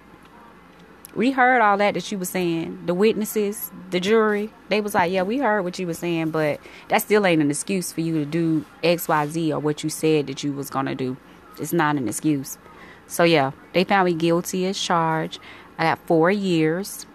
we 1.16 1.32
heard 1.32 1.60
all 1.60 1.78
that 1.78 1.94
that 1.94 2.12
you 2.12 2.18
was 2.18 2.28
saying. 2.28 2.86
The 2.86 2.94
witnesses, 2.94 3.72
the 3.90 3.98
jury, 3.98 4.52
they 4.68 4.80
was 4.80 4.94
like, 4.94 5.10
yeah, 5.10 5.22
we 5.22 5.38
heard 5.38 5.62
what 5.62 5.78
you 5.78 5.86
was 5.86 5.98
saying, 5.98 6.30
but 6.30 6.60
that 6.88 6.98
still 6.98 7.26
ain't 7.26 7.42
an 7.42 7.50
excuse 7.50 7.90
for 7.90 8.02
you 8.02 8.14
to 8.14 8.24
do 8.24 8.64
X, 8.84 9.08
Y, 9.08 9.26
Z 9.26 9.52
or 9.52 9.58
what 9.58 9.82
you 9.82 9.90
said 9.90 10.28
that 10.28 10.44
you 10.44 10.52
was 10.52 10.70
gonna 10.70 10.94
do. 10.94 11.16
It's 11.58 11.72
not 11.72 11.96
an 11.96 12.06
excuse. 12.06 12.58
So 13.06 13.24
yeah, 13.24 13.52
they 13.72 13.84
found 13.84 14.06
me 14.06 14.14
guilty 14.14 14.66
as 14.66 14.78
charged. 14.78 15.40
I 15.78 15.84
got 15.84 15.98
four 16.06 16.30
years, 16.30 17.06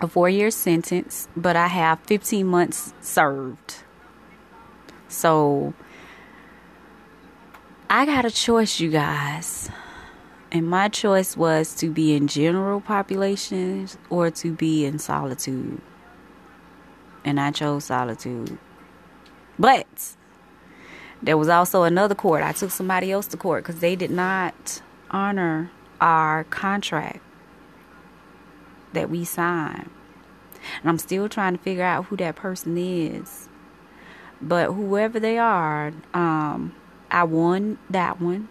a 0.00 0.08
four 0.08 0.28
year 0.28 0.50
sentence, 0.50 1.28
but 1.36 1.56
I 1.56 1.68
have 1.68 2.00
15 2.00 2.46
months 2.46 2.94
served. 3.00 3.82
So 5.08 5.74
I 7.88 8.06
got 8.06 8.24
a 8.24 8.30
choice, 8.30 8.80
you 8.80 8.90
guys. 8.90 9.70
And 10.52 10.68
my 10.68 10.88
choice 10.88 11.36
was 11.36 11.74
to 11.76 11.90
be 11.90 12.14
in 12.14 12.26
general 12.26 12.80
populations 12.80 13.98
or 14.08 14.30
to 14.32 14.52
be 14.52 14.84
in 14.84 14.98
solitude. 14.98 15.80
And 17.24 17.38
I 17.38 17.52
chose 17.52 17.84
solitude. 17.84 18.58
But 19.58 20.16
there 21.22 21.36
was 21.36 21.48
also 21.48 21.82
another 21.82 22.14
court. 22.14 22.42
I 22.42 22.52
took 22.52 22.70
somebody 22.70 23.12
else 23.12 23.26
to 23.28 23.36
court 23.36 23.64
because 23.64 23.80
they 23.80 23.96
did 23.96 24.10
not 24.10 24.82
honor 25.10 25.70
our 26.00 26.44
contract 26.44 27.20
that 28.92 29.10
we 29.10 29.24
signed. 29.24 29.90
And 30.80 30.88
I'm 30.88 30.98
still 30.98 31.28
trying 31.28 31.56
to 31.56 31.62
figure 31.62 31.84
out 31.84 32.06
who 32.06 32.16
that 32.18 32.36
person 32.36 32.76
is. 32.78 33.48
But 34.40 34.72
whoever 34.72 35.20
they 35.20 35.38
are, 35.38 35.92
um, 36.14 36.74
I 37.10 37.24
won 37.24 37.78
that 37.90 38.20
one, 38.20 38.48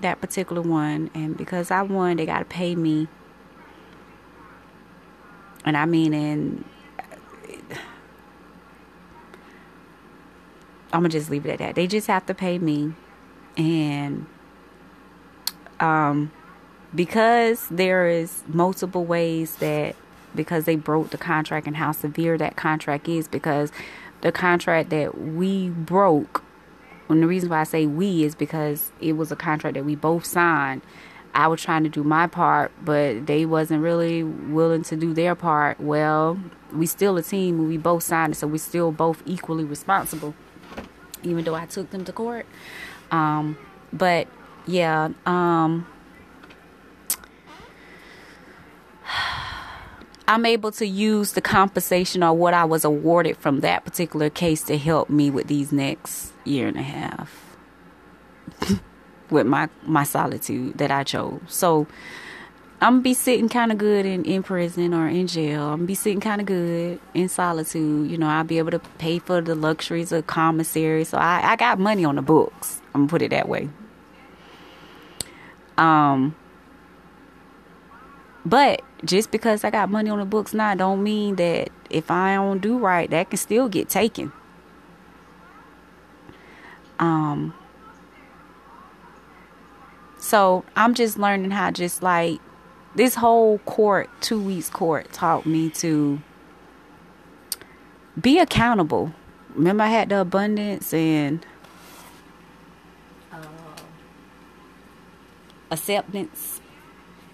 that 0.00 0.20
particular 0.20 0.62
one. 0.62 1.10
And 1.14 1.36
because 1.36 1.70
I 1.70 1.82
won, 1.82 2.16
they 2.16 2.26
got 2.26 2.40
to 2.40 2.44
pay 2.44 2.74
me. 2.74 3.06
And 5.64 5.76
I 5.76 5.84
mean, 5.84 6.14
in 6.14 6.64
I'm 10.92 11.00
gonna 11.00 11.08
just 11.08 11.30
leave 11.30 11.46
it 11.46 11.50
at 11.50 11.58
that. 11.58 11.74
They 11.74 11.86
just 11.86 12.06
have 12.06 12.26
to 12.26 12.34
pay 12.34 12.58
me, 12.58 12.94
and 13.56 14.26
um, 15.78 16.32
because 16.94 17.68
there 17.68 18.08
is 18.08 18.42
multiple 18.46 19.04
ways 19.04 19.56
that 19.56 19.96
because 20.34 20.64
they 20.64 20.76
broke 20.76 21.10
the 21.10 21.18
contract 21.18 21.66
and 21.66 21.76
how 21.76 21.92
severe 21.92 22.38
that 22.38 22.56
contract 22.56 23.08
is 23.08 23.26
because 23.26 23.72
the 24.20 24.30
contract 24.30 24.90
that 24.90 25.18
we 25.18 25.70
broke 25.70 26.44
and 27.10 27.22
the 27.22 27.26
reason 27.26 27.50
why 27.50 27.60
I 27.60 27.64
say 27.64 27.86
we 27.86 28.22
is 28.22 28.36
because 28.36 28.92
it 29.00 29.14
was 29.14 29.32
a 29.32 29.36
contract 29.36 29.74
that 29.74 29.84
we 29.84 29.96
both 29.96 30.24
signed. 30.24 30.82
I 31.34 31.48
was 31.48 31.60
trying 31.60 31.82
to 31.82 31.88
do 31.88 32.04
my 32.04 32.26
part, 32.28 32.70
but 32.84 33.26
they 33.26 33.44
wasn't 33.44 33.82
really 33.82 34.22
willing 34.22 34.82
to 34.84 34.96
do 34.96 35.12
their 35.12 35.34
part. 35.34 35.80
Well, 35.80 36.38
we 36.72 36.86
still 36.86 37.16
a 37.16 37.22
team. 37.22 37.58
When 37.58 37.68
we 37.68 37.76
both 37.76 38.04
signed 38.04 38.34
it, 38.34 38.36
so 38.36 38.46
we're 38.46 38.58
still 38.58 38.92
both 38.92 39.22
equally 39.26 39.64
responsible. 39.64 40.34
Even 41.22 41.44
though 41.44 41.54
I 41.54 41.66
took 41.66 41.90
them 41.90 42.04
to 42.04 42.12
court, 42.12 42.46
um, 43.10 43.58
but 43.92 44.28
yeah, 44.66 45.10
um, 45.26 45.86
I'm 50.28 50.46
able 50.46 50.70
to 50.72 50.86
use 50.86 51.32
the 51.32 51.40
compensation 51.40 52.22
or 52.22 52.32
what 52.34 52.54
I 52.54 52.64
was 52.64 52.84
awarded 52.84 53.36
from 53.36 53.60
that 53.60 53.84
particular 53.84 54.30
case 54.30 54.62
to 54.64 54.78
help 54.78 55.10
me 55.10 55.30
with 55.30 55.48
these 55.48 55.72
next 55.72 56.32
year 56.44 56.68
and 56.68 56.76
a 56.76 56.82
half 56.82 57.56
with 59.30 59.46
my 59.46 59.68
my 59.84 60.04
solitude 60.04 60.78
that 60.78 60.90
I 60.90 61.04
chose. 61.04 61.40
So 61.48 61.86
I'm 62.82 62.94
gonna 62.94 63.02
be 63.02 63.12
sitting 63.12 63.50
kind 63.50 63.70
of 63.70 63.76
good 63.76 64.06
in, 64.06 64.24
in 64.24 64.42
prison 64.42 64.94
or 64.94 65.06
in 65.06 65.26
jail. 65.26 65.64
I'm 65.64 65.78
gonna 65.80 65.86
be 65.86 65.94
sitting 65.94 66.20
kind 66.20 66.40
of 66.40 66.46
good 66.46 66.98
in 67.12 67.28
solitude. 67.28 68.10
You 68.10 68.16
know, 68.16 68.26
I'll 68.26 68.44
be 68.44 68.56
able 68.56 68.70
to 68.70 68.78
pay 68.98 69.18
for 69.18 69.42
the 69.42 69.54
luxuries 69.54 70.12
of 70.12 70.26
commissary. 70.26 71.04
So 71.04 71.18
I, 71.18 71.52
I 71.52 71.56
got 71.56 71.78
money 71.78 72.06
on 72.06 72.16
the 72.16 72.22
books. 72.22 72.80
I'm 72.94 73.02
gonna 73.02 73.10
put 73.10 73.22
it 73.22 73.30
that 73.30 73.48
way. 73.48 73.68
Um, 75.76 76.34
but 78.46 78.80
just 79.04 79.30
because 79.30 79.62
I 79.62 79.70
got 79.70 79.90
money 79.90 80.08
on 80.08 80.18
the 80.18 80.24
books 80.24 80.54
now 80.54 80.74
don't 80.74 81.02
mean 81.02 81.36
that 81.36 81.70
if 81.90 82.10
I 82.10 82.34
don't 82.34 82.60
do 82.60 82.78
right, 82.78 83.10
that 83.10 83.28
can 83.28 83.36
still 83.36 83.68
get 83.68 83.90
taken. 83.90 84.32
Um 86.98 87.54
so 90.18 90.64
I'm 90.76 90.94
just 90.94 91.18
learning 91.18 91.50
how 91.50 91.70
just 91.70 92.02
like 92.02 92.40
this 92.94 93.16
whole 93.16 93.58
court, 93.60 94.08
two 94.20 94.40
weeks 94.40 94.68
court 94.70 95.12
taught 95.12 95.46
me 95.46 95.70
to 95.70 96.20
be 98.20 98.38
accountable. 98.38 99.12
Remember 99.54 99.84
I 99.84 99.88
had 99.88 100.08
the 100.08 100.20
abundance 100.20 100.92
and 100.92 101.44
uh, 103.32 103.38
acceptance 105.70 106.60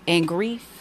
and 0.06 0.26
grief 0.26 0.76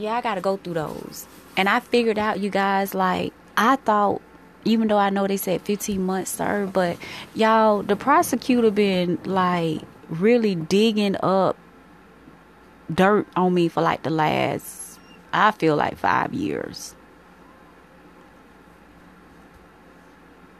yeah, 0.00 0.14
I 0.14 0.20
got 0.22 0.36
to 0.36 0.40
go 0.40 0.56
through 0.56 0.74
those. 0.74 1.26
And 1.56 1.68
I 1.68 1.80
figured 1.80 2.18
out, 2.18 2.40
you 2.40 2.50
guys, 2.50 2.94
like, 2.94 3.32
I 3.56 3.76
thought, 3.76 4.22
even 4.64 4.88
though 4.88 4.98
I 4.98 5.10
know 5.10 5.26
they 5.26 5.36
said 5.36 5.62
15 5.62 6.02
months 6.02 6.30
sir, 6.32 6.68
but 6.72 6.96
y'all, 7.34 7.82
the 7.82 7.96
prosecutor 7.96 8.70
been 8.70 9.18
like 9.24 9.82
really 10.08 10.54
digging 10.54 11.16
up 11.22 11.56
dirt 12.94 13.26
on 13.36 13.54
me 13.54 13.68
for 13.68 13.82
like 13.82 14.02
the 14.02 14.10
last, 14.10 14.98
I 15.32 15.50
feel 15.52 15.76
like 15.76 15.96
five 15.96 16.34
years. 16.34 16.94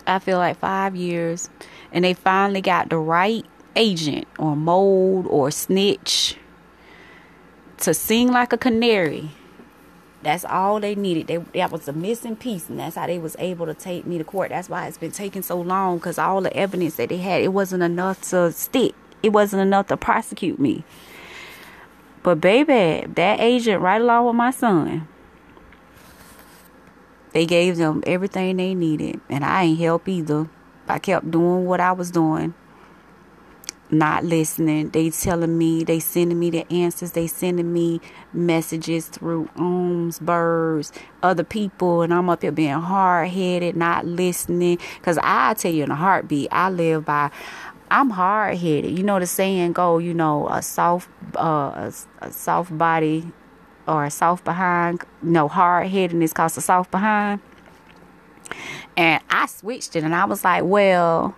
I 0.07 0.19
feel 0.19 0.38
like 0.38 0.59
five 0.59 0.97
years. 0.97 1.49
And 1.93 2.05
they 2.05 2.14
finally 2.14 2.61
got 2.61 2.88
the 2.88 2.99
right 2.99 3.45
agent 3.77 4.27
or 4.38 4.57
mold 4.57 5.27
or 5.29 5.51
snitch 5.51 6.37
to 7.79 7.95
sing 7.95 8.29
like 8.29 8.53
a 8.53 8.59
canary. 8.59 9.31
That's 10.23 10.45
all 10.45 10.81
they 10.81 10.95
needed. 10.95 11.29
They, 11.29 11.38
that 11.59 11.73
was 11.73 11.88
a 11.88 11.95
missing 11.95 12.37
piece, 12.37 12.69
and 12.69 12.79
that's 12.79 12.97
how 12.97 13.07
they 13.07 13.19
was 13.19 13.37
able 13.38 13.64
to 13.64 13.73
take 13.73 14.05
me 14.07 14.19
to 14.19 14.25
court. 14.25 14.51
That's 14.51 14.69
why 14.69 14.87
it's 14.87 14.99
been 14.99 15.12
taking 15.12 15.40
so 15.40 15.59
long, 15.59 15.97
because 15.97 16.19
all 16.19 16.43
the 16.43 16.55
evidence 16.55 16.97
that 16.97 17.09
they 17.09 17.16
had, 17.16 17.40
it 17.40 17.55
wasn't 17.55 17.83
enough 17.83 18.21
to 18.29 18.53
stick. 18.53 18.95
It 19.23 19.31
wasn't 19.31 19.62
enough 19.62 19.87
to 19.87 19.97
prosecute 19.97 20.59
me. 20.59 20.85
But 22.23 22.41
baby, 22.41 23.07
that 23.15 23.41
agent 23.41 23.81
right 23.81 24.01
along 24.01 24.27
with 24.27 24.37
my 24.37 24.51
son, 24.51 25.09
they 27.33 27.47
gave 27.47 27.77
them 27.77 28.03
everything 28.07 28.57
they 28.57 28.75
needed, 28.75 29.21
and 29.29 29.45
I 29.45 29.65
ain't 29.65 29.79
help 29.79 30.09
either. 30.09 30.49
I 30.89 30.99
kept 30.99 31.31
doing 31.31 31.65
what 31.65 31.81
I 31.81 31.93
was 31.93 32.11
doing 32.11 32.55
not 33.93 34.25
listening. 34.25 34.91
They 34.91 35.11
telling 35.11 35.57
me, 35.59 35.85
they 35.85 36.01
sending 36.01 36.39
me 36.39 36.51
the 36.51 36.71
answers. 36.73 37.13
They 37.13 37.27
sending 37.27 37.73
me 37.73 38.01
messages 38.33 39.07
through 39.07 39.49
ums, 39.57 40.19
birds, 40.19 40.93
other 41.23 41.45
people, 41.45 42.03
and 42.03 42.15
I'm 42.15 42.29
up 42.29 42.43
here 42.43 42.53
being 42.53 42.73
hard 42.73 43.29
headed, 43.29 43.77
not 43.77 44.07
listening. 44.07 44.79
Cause 45.03 45.19
I 45.23 45.55
tell 45.55 45.73
you 45.73 45.85
in 45.85 45.91
a 45.91 45.97
heartbeat, 45.97 46.49
I 46.51 46.71
live 46.71 47.05
by. 47.05 47.31
I'm 47.90 48.11
hard 48.11 48.57
headed. 48.59 48.96
You 48.96 49.05
know 49.05 49.18
the 49.18 49.26
saying 49.26 49.72
go. 49.72 49.98
You 49.98 50.14
know 50.14 50.48
a 50.48 50.62
soft, 50.62 51.09
uh, 51.37 51.90
a, 51.90 51.92
a 52.20 52.33
soft 52.33 52.76
body, 52.76 53.33
or 53.87 54.05
a 54.05 54.11
soft 54.11 54.44
behind. 54.44 55.03
No 55.22 55.48
hard 55.48 55.88
headedness 55.88 56.33
cause 56.33 56.57
a 56.57 56.61
soft 56.61 56.90
behind. 56.90 57.40
And 58.96 59.22
I 59.31 59.46
switched 59.46 59.96
it, 59.96 60.05
and 60.05 60.14
I 60.14 60.24
was 60.24 60.44
like, 60.44 60.64
well 60.64 61.35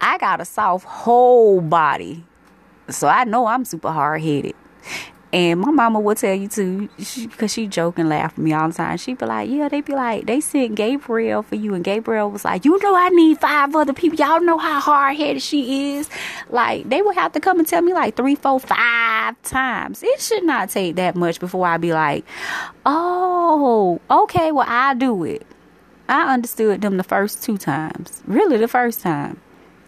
I 0.00 0.18
got 0.18 0.40
a 0.40 0.44
soft 0.44 0.86
whole 0.86 1.60
body. 1.60 2.24
So 2.88 3.08
I 3.08 3.24
know 3.24 3.46
I'm 3.46 3.64
super 3.64 3.90
hard 3.90 4.22
headed. 4.22 4.54
And 5.32 5.60
my 5.60 5.70
mama 5.70 5.98
will 6.00 6.14
tell 6.14 6.34
you 6.34 6.48
too, 6.48 6.88
because 6.96 7.52
she, 7.52 7.62
she 7.62 7.66
joke 7.66 7.98
and 7.98 8.08
laugh 8.08 8.32
at 8.32 8.38
me 8.38 8.52
all 8.52 8.68
the 8.68 8.74
time. 8.74 8.96
She'd 8.96 9.18
be 9.18 9.26
like, 9.26 9.50
Yeah, 9.50 9.68
they 9.68 9.80
be 9.80 9.92
like, 9.92 10.26
they 10.26 10.40
sent 10.40 10.76
Gabriel 10.76 11.42
for 11.42 11.56
you. 11.56 11.74
And 11.74 11.84
Gabriel 11.84 12.30
was 12.30 12.44
like, 12.44 12.64
You 12.64 12.78
know, 12.80 12.94
I 12.94 13.08
need 13.08 13.38
five 13.38 13.74
other 13.74 13.92
people. 13.92 14.18
Y'all 14.18 14.40
know 14.40 14.56
how 14.56 14.80
hard 14.80 15.16
headed 15.16 15.42
she 15.42 15.96
is. 15.96 16.08
Like, 16.48 16.88
they 16.88 17.02
would 17.02 17.16
have 17.16 17.32
to 17.32 17.40
come 17.40 17.58
and 17.58 17.66
tell 17.66 17.82
me 17.82 17.92
like 17.92 18.16
three, 18.16 18.36
four, 18.36 18.60
five 18.60 19.40
times. 19.42 20.02
It 20.02 20.20
should 20.20 20.44
not 20.44 20.70
take 20.70 20.96
that 20.96 21.16
much 21.16 21.40
before 21.40 21.66
I 21.66 21.76
be 21.76 21.92
like, 21.92 22.24
Oh, 22.84 24.00
okay, 24.10 24.52
well, 24.52 24.66
I'll 24.68 24.94
do 24.94 25.24
it. 25.24 25.44
I 26.08 26.32
understood 26.32 26.82
them 26.82 26.98
the 26.98 27.04
first 27.04 27.42
two 27.42 27.58
times. 27.58 28.22
Really, 28.26 28.58
the 28.58 28.68
first 28.68 29.00
time. 29.00 29.40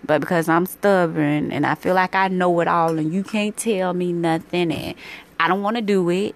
But 0.05 0.21
because 0.21 0.49
I'm 0.49 0.67
stubborn 0.67 1.53
and 1.53 1.67
I 1.67 1.75
feel 1.75 1.95
like 1.95 2.15
I 2.15 2.29
know 2.29 2.59
it 2.61 2.69
all 2.69 2.99
and 2.99 3.13
you 3.13 3.23
can't 3.23 3.57
tell 3.57 3.93
me 3.93 4.13
nothing 4.13 4.73
and 4.73 4.95
I 5.41 5.49
don't 5.49 5.63
want 5.63 5.77
to 5.77 5.83
do 5.83 6.09
it 6.11 6.35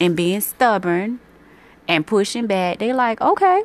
and 0.00 0.16
being 0.16 0.40
stubborn 0.40 1.20
and 1.88 2.06
pushing 2.06 2.46
back, 2.46 2.78
they 2.78 2.92
like, 2.92 3.20
okay, 3.20 3.62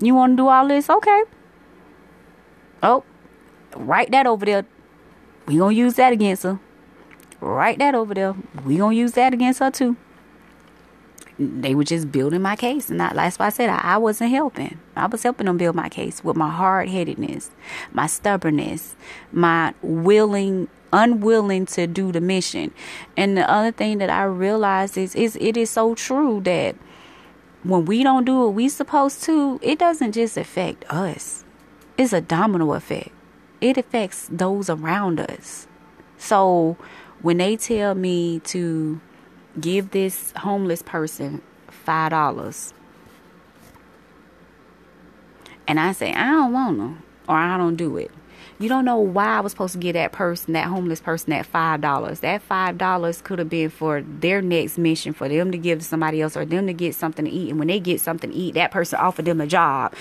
you 0.00 0.14
want 0.14 0.32
to 0.32 0.36
do 0.36 0.48
all 0.48 0.68
this? 0.68 0.90
Okay. 0.90 1.22
Oh, 2.82 3.04
write 3.74 4.10
that 4.10 4.26
over 4.26 4.44
there. 4.44 4.66
We 5.46 5.56
gonna 5.58 5.74
use 5.74 5.94
that 5.94 6.12
against 6.12 6.42
her. 6.42 6.58
Write 7.40 7.78
that 7.78 7.94
over 7.94 8.14
there. 8.14 8.34
We 8.64 8.76
gonna 8.76 8.94
use 8.94 9.12
that 9.12 9.32
against 9.32 9.60
her 9.60 9.70
too 9.70 9.96
they 11.38 11.74
were 11.74 11.84
just 11.84 12.12
building 12.12 12.42
my 12.42 12.56
case. 12.56 12.90
And 12.90 13.00
that's 13.00 13.38
why 13.38 13.46
I 13.46 13.50
said 13.50 13.68
I, 13.68 13.80
I 13.82 13.96
wasn't 13.98 14.30
helping. 14.30 14.78
I 14.94 15.06
was 15.06 15.22
helping 15.22 15.46
them 15.46 15.56
build 15.56 15.74
my 15.74 15.88
case 15.88 16.22
with 16.22 16.36
my 16.36 16.50
hard 16.50 16.88
headedness, 16.88 17.50
my 17.92 18.06
stubbornness, 18.06 18.94
my 19.32 19.74
willing 19.82 20.68
unwilling 20.94 21.66
to 21.66 21.86
do 21.86 22.12
the 22.12 22.20
mission. 22.20 22.72
And 23.16 23.36
the 23.36 23.50
other 23.50 23.72
thing 23.72 23.98
that 23.98 24.08
I 24.08 24.24
realized 24.24 24.96
is 24.96 25.14
is 25.14 25.36
it 25.40 25.56
is 25.56 25.68
so 25.70 25.94
true 25.94 26.40
that 26.44 26.76
when 27.64 27.84
we 27.86 28.02
don't 28.02 28.24
do 28.24 28.38
what 28.40 28.54
we 28.54 28.68
supposed 28.68 29.22
to, 29.24 29.58
it 29.62 29.78
doesn't 29.78 30.12
just 30.12 30.36
affect 30.36 30.84
us. 30.90 31.44
It's 31.98 32.12
a 32.12 32.20
domino 32.20 32.74
effect. 32.74 33.10
It 33.60 33.76
affects 33.76 34.28
those 34.30 34.70
around 34.70 35.20
us. 35.20 35.66
So 36.18 36.76
when 37.22 37.38
they 37.38 37.56
tell 37.56 37.94
me 37.94 38.40
to 38.40 39.00
give 39.60 39.90
this 39.90 40.32
homeless 40.38 40.82
person 40.82 41.42
five 41.68 42.10
dollars 42.10 42.74
and 45.66 45.80
I 45.80 45.92
say 45.92 46.12
I 46.12 46.30
don't 46.30 46.52
want 46.52 46.78
them 46.78 47.02
or 47.28 47.36
I 47.36 47.56
don't 47.56 47.76
do 47.76 47.96
it. 47.96 48.10
You 48.60 48.68
don't 48.68 48.84
know 48.84 48.98
why 48.98 49.38
I 49.38 49.40
was 49.40 49.50
supposed 49.50 49.72
to 49.72 49.78
give 49.78 49.94
that 49.94 50.12
person, 50.12 50.52
that 50.52 50.68
homeless 50.68 51.00
person, 51.00 51.30
that 51.30 51.44
five 51.44 51.80
dollars. 51.80 52.20
That 52.20 52.40
five 52.40 52.78
dollars 52.78 53.20
could 53.20 53.40
have 53.40 53.48
been 53.48 53.68
for 53.68 54.02
their 54.02 54.40
next 54.40 54.78
mission, 54.78 55.12
for 55.12 55.28
them 55.28 55.50
to 55.50 55.58
give 55.58 55.80
to 55.80 55.84
somebody 55.84 56.20
else, 56.20 56.36
or 56.36 56.44
them 56.44 56.68
to 56.68 56.72
get 56.72 56.94
something 56.94 57.24
to 57.24 57.30
eat. 57.30 57.50
And 57.50 57.58
when 57.58 57.66
they 57.66 57.80
get 57.80 58.00
something 58.00 58.30
to 58.30 58.36
eat, 58.36 58.54
that 58.54 58.70
person 58.70 59.00
offered 59.00 59.24
them 59.24 59.40
a 59.40 59.46
job. 59.46 59.92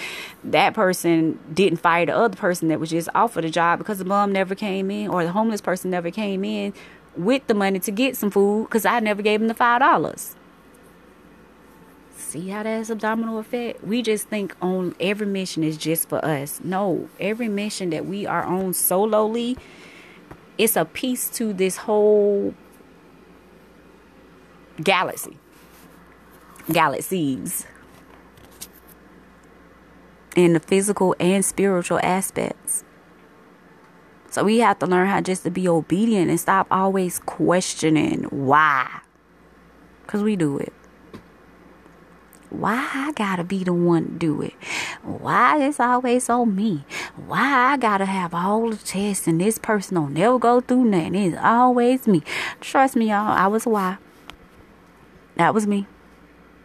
That 0.43 0.75
person 0.75 1.39
didn't 1.51 1.79
fire 1.79 2.05
the 2.05 2.15
other 2.15 2.37
person 2.37 2.67
that 2.67 2.79
was 2.79 2.91
just 2.91 3.09
offered 3.15 3.43
a 3.43 3.49
job 3.49 3.79
because 3.79 3.97
the 3.97 4.05
bum 4.05 4.31
never 4.31 4.53
came 4.53 4.91
in, 4.91 5.09
or 5.09 5.23
the 5.23 5.31
homeless 5.31 5.61
person 5.61 5.89
never 5.89 6.11
came 6.11 6.45
in 6.45 6.73
with 7.17 7.45
the 7.47 7.55
money 7.55 7.79
to 7.79 7.91
get 7.91 8.15
some 8.15 8.29
food 8.29 8.65
because 8.65 8.85
I 8.85 8.99
never 8.99 9.23
gave 9.23 9.39
them 9.39 9.47
the 9.47 9.55
five 9.55 9.79
dollars. 9.81 10.35
See 12.33 12.49
how 12.49 12.63
that's 12.63 12.89
a 12.89 12.95
domino 12.95 13.37
effect? 13.37 13.83
We 13.83 14.01
just 14.01 14.27
think 14.27 14.55
on 14.59 14.95
every 14.99 15.27
mission 15.27 15.63
is 15.63 15.77
just 15.77 16.09
for 16.09 16.17
us. 16.25 16.59
No, 16.63 17.07
every 17.19 17.47
mission 17.47 17.91
that 17.91 18.07
we 18.07 18.25
are 18.25 18.43
on 18.43 18.73
solely, 18.73 19.55
it's 20.57 20.75
a 20.75 20.83
piece 20.83 21.29
to 21.37 21.53
this 21.53 21.77
whole 21.77 22.55
galaxy. 24.81 25.37
Galaxies. 26.71 27.67
In 30.35 30.53
the 30.53 30.59
physical 30.59 31.15
and 31.19 31.45
spiritual 31.45 31.99
aspects. 32.01 32.83
So 34.31 34.43
we 34.43 34.57
have 34.57 34.79
to 34.79 34.87
learn 34.87 35.07
how 35.07 35.21
just 35.21 35.43
to 35.43 35.51
be 35.51 35.67
obedient 35.67 36.31
and 36.31 36.39
stop 36.39 36.65
always 36.71 37.19
questioning 37.19 38.23
why. 38.31 39.01
Because 40.01 40.23
we 40.23 40.35
do 40.35 40.57
it. 40.57 40.73
Why 42.53 42.89
I 42.93 43.11
gotta 43.13 43.43
be 43.43 43.63
the 43.63 43.73
one 43.73 44.05
to 44.05 44.11
do 44.11 44.41
it? 44.41 44.53
Why 45.01 45.61
it's 45.63 45.79
always 45.79 46.29
on 46.29 46.55
me? 46.55 46.85
Why 47.15 47.73
I 47.73 47.77
gotta 47.77 48.05
have 48.05 48.33
all 48.33 48.69
the 48.69 48.77
tests 48.77 49.27
and 49.27 49.41
this 49.41 49.57
person 49.57 49.95
don't 49.95 50.13
never 50.13 50.39
go 50.39 50.61
through 50.61 50.85
nothing? 50.85 51.15
It's 51.15 51.37
always 51.41 52.07
me. 52.07 52.21
Trust 52.61 52.95
me, 52.95 53.09
y'all, 53.09 53.31
I 53.31 53.47
was 53.47 53.65
why. 53.65 53.97
That 55.35 55.53
was 55.53 55.67
me. 55.67 55.87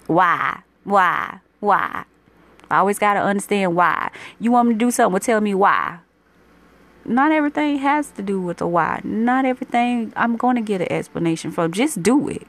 Why? 0.07 0.63
Why? 0.85 1.41
Why? 1.61 2.05
I 2.71 2.79
always 2.79 2.99
gotta 2.99 3.21
understand 3.21 3.75
why. 3.75 4.11
You 4.39 4.53
want 4.53 4.69
me 4.69 4.75
to 4.75 4.79
do 4.79 4.91
something, 4.91 5.13
well 5.13 5.21
tell 5.21 5.41
me 5.41 5.55
why 5.55 6.01
not 7.09 7.33
everything 7.33 7.79
has 7.79 8.11
to 8.13 8.23
do 8.23 8.41
with 8.41 8.59
the 8.59 8.67
why. 8.67 9.01
Not 9.03 9.45
everything 9.45 10.13
I'm 10.15 10.37
going 10.37 10.57
to 10.57 10.63
get 10.63 10.83
an 10.83 10.93
explanation 10.93 11.51
from. 11.51 11.73
Just 11.73 12.03
do 12.03 12.29
it. 12.29 12.47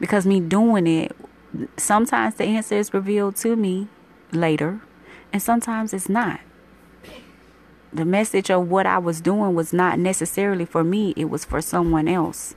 Because 0.00 0.26
me 0.26 0.40
doing 0.40 0.86
it, 0.86 1.16
sometimes 1.76 2.34
the 2.36 2.44
answer 2.44 2.76
is 2.76 2.94
revealed 2.94 3.36
to 3.36 3.56
me 3.56 3.88
later, 4.32 4.80
and 5.32 5.42
sometimes 5.42 5.92
it's 5.92 6.08
not. 6.08 6.40
The 7.92 8.04
message 8.04 8.50
of 8.50 8.68
what 8.68 8.84
I 8.86 8.98
was 8.98 9.20
doing 9.20 9.54
was 9.54 9.72
not 9.72 9.98
necessarily 9.98 10.64
for 10.64 10.84
me, 10.84 11.14
it 11.16 11.30
was 11.30 11.44
for 11.44 11.62
someone 11.62 12.08
else. 12.08 12.54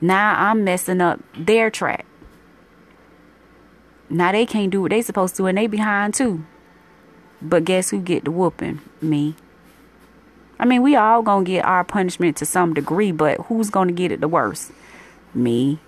Now 0.00 0.34
I'm 0.36 0.64
messing 0.64 1.00
up 1.00 1.20
their 1.36 1.70
track. 1.70 2.04
Now 4.10 4.32
they 4.32 4.44
can't 4.44 4.70
do 4.70 4.82
what 4.82 4.90
they 4.90 5.00
supposed 5.00 5.36
to, 5.36 5.46
and 5.46 5.56
they 5.56 5.66
behind 5.66 6.14
too. 6.14 6.44
But 7.40 7.64
guess 7.64 7.90
who 7.90 8.00
get 8.00 8.24
the 8.24 8.30
whooping? 8.30 8.80
Me. 9.00 9.36
I 10.58 10.64
mean, 10.64 10.82
we 10.82 10.94
all 10.94 11.22
gonna 11.22 11.44
get 11.44 11.64
our 11.64 11.82
punishment 11.82 12.36
to 12.36 12.46
some 12.46 12.74
degree, 12.74 13.10
but 13.10 13.40
who's 13.42 13.70
gonna 13.70 13.92
get 13.92 14.12
it 14.12 14.20
the 14.20 14.28
worst? 14.28 14.72
Me. 15.34 15.78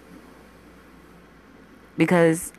Because 1.97 2.53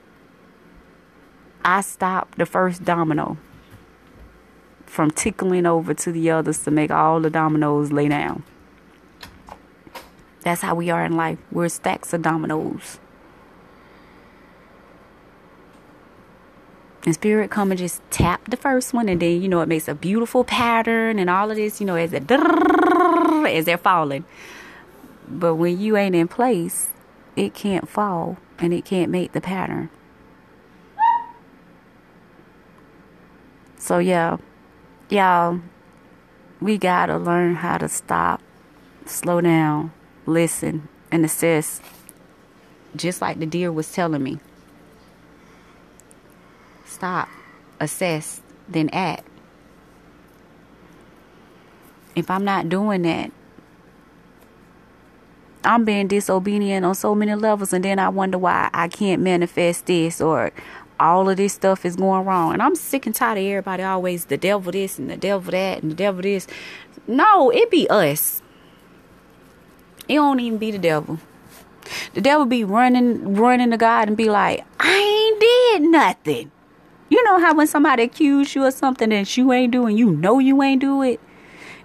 I 1.63 1.81
stopped 1.81 2.37
the 2.37 2.45
first 2.45 2.83
domino 2.83 3.37
from 4.85 5.11
tickling 5.11 5.65
over 5.65 5.93
to 5.93 6.11
the 6.11 6.31
others 6.31 6.63
to 6.63 6.71
make 6.71 6.91
all 6.91 7.19
the 7.19 7.29
dominoes 7.29 7.91
lay 7.91 8.07
down. 8.07 8.43
That's 10.41 10.61
how 10.61 10.75
we 10.75 10.89
are 10.89 11.03
in 11.03 11.17
life. 11.17 11.39
We're 11.51 11.69
stacks 11.69 12.13
of 12.13 12.21
dominoes. 12.21 12.99
and 17.05 17.13
spirit 17.13 17.51
come 17.51 17.71
and 17.71 17.77
just 17.77 18.01
tap 18.09 18.49
the 18.49 18.57
first 18.57 18.93
one 18.93 19.07
and 19.07 19.21
then 19.21 19.41
you 19.41 19.47
know 19.47 19.61
it 19.61 19.67
makes 19.67 19.87
a 19.87 19.93
beautiful 19.93 20.43
pattern 20.43 21.19
and 21.19 21.29
all 21.29 21.51
of 21.51 21.57
this 21.57 21.79
you 21.79 21.85
know 21.85 21.95
as 21.95 22.13
as 22.13 23.65
they're 23.65 23.77
falling 23.77 24.25
but 25.27 25.55
when 25.55 25.79
you 25.79 25.95
ain't 25.95 26.15
in 26.15 26.27
place 26.27 26.89
it 27.35 27.53
can't 27.53 27.87
fall 27.87 28.37
and 28.59 28.73
it 28.73 28.85
can't 28.85 29.11
make 29.11 29.31
the 29.31 29.41
pattern 29.41 29.89
so 33.77 33.97
yeah 33.97 34.37
y'all 35.09 35.59
we 36.61 36.77
gotta 36.77 37.17
learn 37.17 37.55
how 37.55 37.77
to 37.77 37.87
stop 37.87 38.41
slow 39.05 39.41
down 39.41 39.91
listen 40.25 40.87
and 41.11 41.25
assess 41.25 41.81
just 42.95 43.21
like 43.21 43.39
the 43.39 43.45
deer 43.45 43.71
was 43.71 43.91
telling 43.91 44.23
me 44.23 44.39
stop, 46.95 47.27
assess, 47.79 48.41
then 48.69 48.89
act. 48.91 49.27
If 52.15 52.31
I'm 52.31 52.45
not 52.45 52.69
doing 52.69 53.01
that, 53.01 53.31
I'm 55.65 55.85
being 55.85 56.07
disobedient 56.07 56.85
on 56.85 56.95
so 56.95 57.15
many 57.15 57.35
levels, 57.35 57.73
and 57.73 57.83
then 57.83 57.99
I 57.99 58.09
wonder 58.09 58.37
why 58.37 58.69
I 58.73 58.87
can't 58.87 59.21
manifest 59.21 59.87
this 59.87 60.21
or 60.21 60.51
all 60.99 61.29
of 61.29 61.37
this 61.37 61.53
stuff 61.53 61.85
is 61.85 61.95
going 61.95 62.25
wrong. 62.25 62.53
And 62.53 62.61
I'm 62.61 62.75
sick 62.75 63.05
and 63.05 63.13
tired 63.13 63.37
of 63.37 63.43
everybody 63.43 63.83
always 63.83 64.25
the 64.25 64.37
devil 64.37 64.71
this 64.71 64.97
and 64.97 65.09
the 65.09 65.17
devil 65.17 65.51
that 65.51 65.81
and 65.81 65.91
the 65.91 65.95
devil 65.95 66.21
this. 66.21 66.47
No, 67.07 67.49
it 67.49 67.69
be 67.69 67.87
us. 67.89 68.41
It 70.07 70.15
don't 70.15 70.39
even 70.39 70.57
be 70.57 70.71
the 70.71 70.77
devil. 70.77 71.19
The 72.13 72.21
devil 72.21 72.45
be 72.45 72.63
running, 72.63 73.35
running 73.35 73.71
to 73.71 73.77
God 73.77 74.07
and 74.07 74.17
be 74.17 74.29
like, 74.29 74.65
I 74.79 74.97
ain't 74.97 75.39
did 75.39 75.91
nothing. 75.91 76.51
You 77.09 77.23
know 77.23 77.39
how 77.39 77.55
when 77.55 77.67
somebody 77.67 78.03
accuse 78.03 78.55
you 78.55 78.65
of 78.65 78.73
something 78.73 79.09
that 79.09 79.37
you 79.37 79.51
ain't 79.53 79.71
doing, 79.71 79.97
you 79.97 80.09
know 80.09 80.39
you 80.39 80.61
ain't 80.63 80.81
do 80.81 81.03
it, 81.03 81.19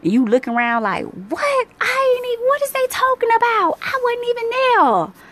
and 0.02 0.12
you 0.12 0.24
looking 0.24 0.54
around 0.54 0.82
like, 0.82 1.04
what? 1.04 1.68
I 1.80 2.16
ain't 2.16 2.26
even. 2.32 2.46
What 2.46 2.62
is 2.62 2.70
they 2.70 2.86
talking 2.88 3.28
about? 3.36 3.78
I 3.82 4.00
wasn't 4.02 4.28
even 4.28 4.50
there. 4.50 5.24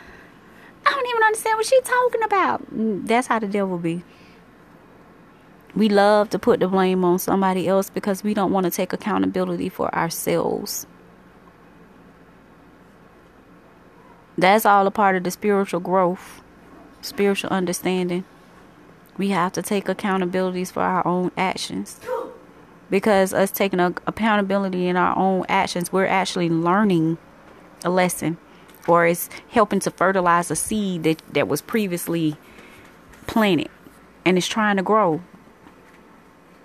I 0.86 0.90
don't 0.90 1.06
even 1.08 1.22
understand 1.22 1.56
what 1.56 1.66
she 1.66 1.80
talking 1.82 2.22
about. 2.22 2.74
Mm, 2.74 3.06
that's 3.06 3.26
how 3.26 3.38
the 3.38 3.46
devil 3.46 3.78
be. 3.78 4.02
We 5.74 5.88
love 5.88 6.30
to 6.30 6.38
put 6.38 6.60
the 6.60 6.68
blame 6.68 7.04
on 7.04 7.18
somebody 7.18 7.68
else 7.68 7.90
because 7.90 8.24
we 8.24 8.34
don't 8.34 8.52
want 8.52 8.64
to 8.64 8.70
take 8.70 8.92
accountability 8.92 9.68
for 9.68 9.94
ourselves. 9.94 10.86
That's 14.36 14.64
all 14.64 14.86
a 14.86 14.90
part 14.90 15.16
of 15.16 15.24
the 15.24 15.30
spiritual 15.30 15.80
growth, 15.80 16.42
spiritual 17.02 17.50
understanding 17.50 18.24
we 19.18 19.30
have 19.30 19.52
to 19.52 19.62
take 19.62 19.86
accountabilities 19.86 20.70
for 20.70 20.80
our 20.80 21.06
own 21.06 21.32
actions. 21.36 22.00
Because 22.90 23.34
us 23.34 23.50
taking 23.50 23.80
accountability 23.80 24.86
in 24.86 24.96
our 24.96 25.16
own 25.16 25.44
actions, 25.48 25.92
we're 25.92 26.06
actually 26.06 26.48
learning 26.48 27.18
a 27.84 27.90
lesson 27.90 28.38
or 28.86 29.06
it's 29.06 29.28
helping 29.50 29.80
to 29.80 29.90
fertilize 29.90 30.50
a 30.50 30.56
seed 30.56 31.02
that, 31.02 31.22
that 31.32 31.48
was 31.48 31.60
previously 31.60 32.36
planted 33.26 33.68
and 34.24 34.38
it's 34.38 34.48
trying 34.48 34.76
to 34.76 34.82
grow. 34.82 35.20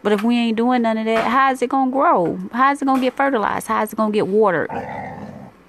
But 0.02 0.12
if 0.12 0.24
we 0.24 0.36
ain't 0.36 0.58
doing 0.58 0.82
none 0.82 0.98
of 0.98 1.06
that, 1.06 1.28
how 1.28 1.52
is 1.52 1.62
it 1.62 1.70
gonna 1.70 1.92
grow? 1.92 2.38
How 2.52 2.72
is 2.72 2.82
it 2.82 2.86
gonna 2.86 3.02
get 3.02 3.16
fertilized? 3.16 3.68
How 3.68 3.84
is 3.84 3.94
it 3.94 3.96
gonna 3.96 4.12
get 4.12 4.28
watered? 4.28 4.70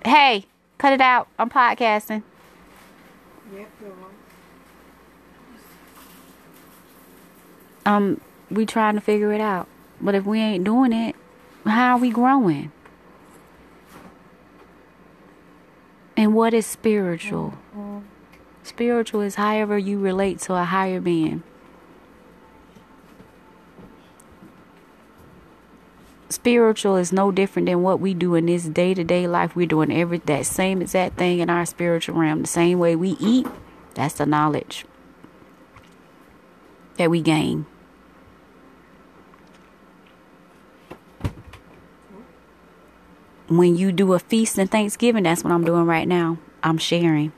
Hey, 0.04 0.46
cut 0.78 0.92
it 0.92 1.00
out. 1.00 1.28
I'm 1.38 1.50
podcasting. 1.50 2.22
Yep, 3.54 3.68
um 7.86 8.20
we 8.50 8.66
trying 8.66 8.94
to 8.94 9.00
figure 9.00 9.32
it 9.32 9.40
out. 9.40 9.68
But 10.04 10.14
if 10.14 10.26
we 10.26 10.38
ain't 10.38 10.64
doing 10.64 10.92
it, 10.92 11.16
how 11.64 11.94
are 11.96 11.98
we 11.98 12.10
growing? 12.10 12.70
And 16.14 16.34
what 16.34 16.52
is 16.52 16.66
spiritual? 16.66 17.54
Spiritual 18.62 19.22
is 19.22 19.36
however 19.36 19.78
you 19.78 19.98
relate 19.98 20.40
to 20.40 20.54
a 20.54 20.64
higher 20.64 21.00
being. 21.00 21.42
Spiritual 26.28 26.96
is 26.96 27.12
no 27.12 27.30
different 27.30 27.66
than 27.66 27.82
what 27.82 28.00
we 28.00 28.12
do 28.12 28.34
in 28.34 28.46
this 28.46 28.64
day 28.64 28.92
to 28.92 29.04
day 29.04 29.26
life. 29.26 29.56
We're 29.56 29.66
doing 29.66 29.92
every 29.92 30.18
that 30.18 30.44
same 30.44 30.82
exact 30.82 31.16
thing 31.16 31.38
in 31.38 31.48
our 31.48 31.64
spiritual 31.64 32.16
realm. 32.16 32.42
The 32.42 32.48
same 32.48 32.78
way 32.78 32.94
we 32.94 33.16
eat, 33.20 33.46
that's 33.94 34.14
the 34.14 34.26
knowledge 34.26 34.84
that 36.98 37.10
we 37.10 37.22
gain. 37.22 37.66
When 43.48 43.76
you 43.76 43.92
do 43.92 44.12
a 44.12 44.18
feast 44.18 44.58
and 44.58 44.70
Thanksgiving, 44.70 45.24
that's 45.24 45.44
what 45.44 45.52
I'm 45.52 45.64
doing 45.64 45.86
right 45.86 46.08
now. 46.08 46.38
I'm 46.62 46.78
sharing. 46.78 47.32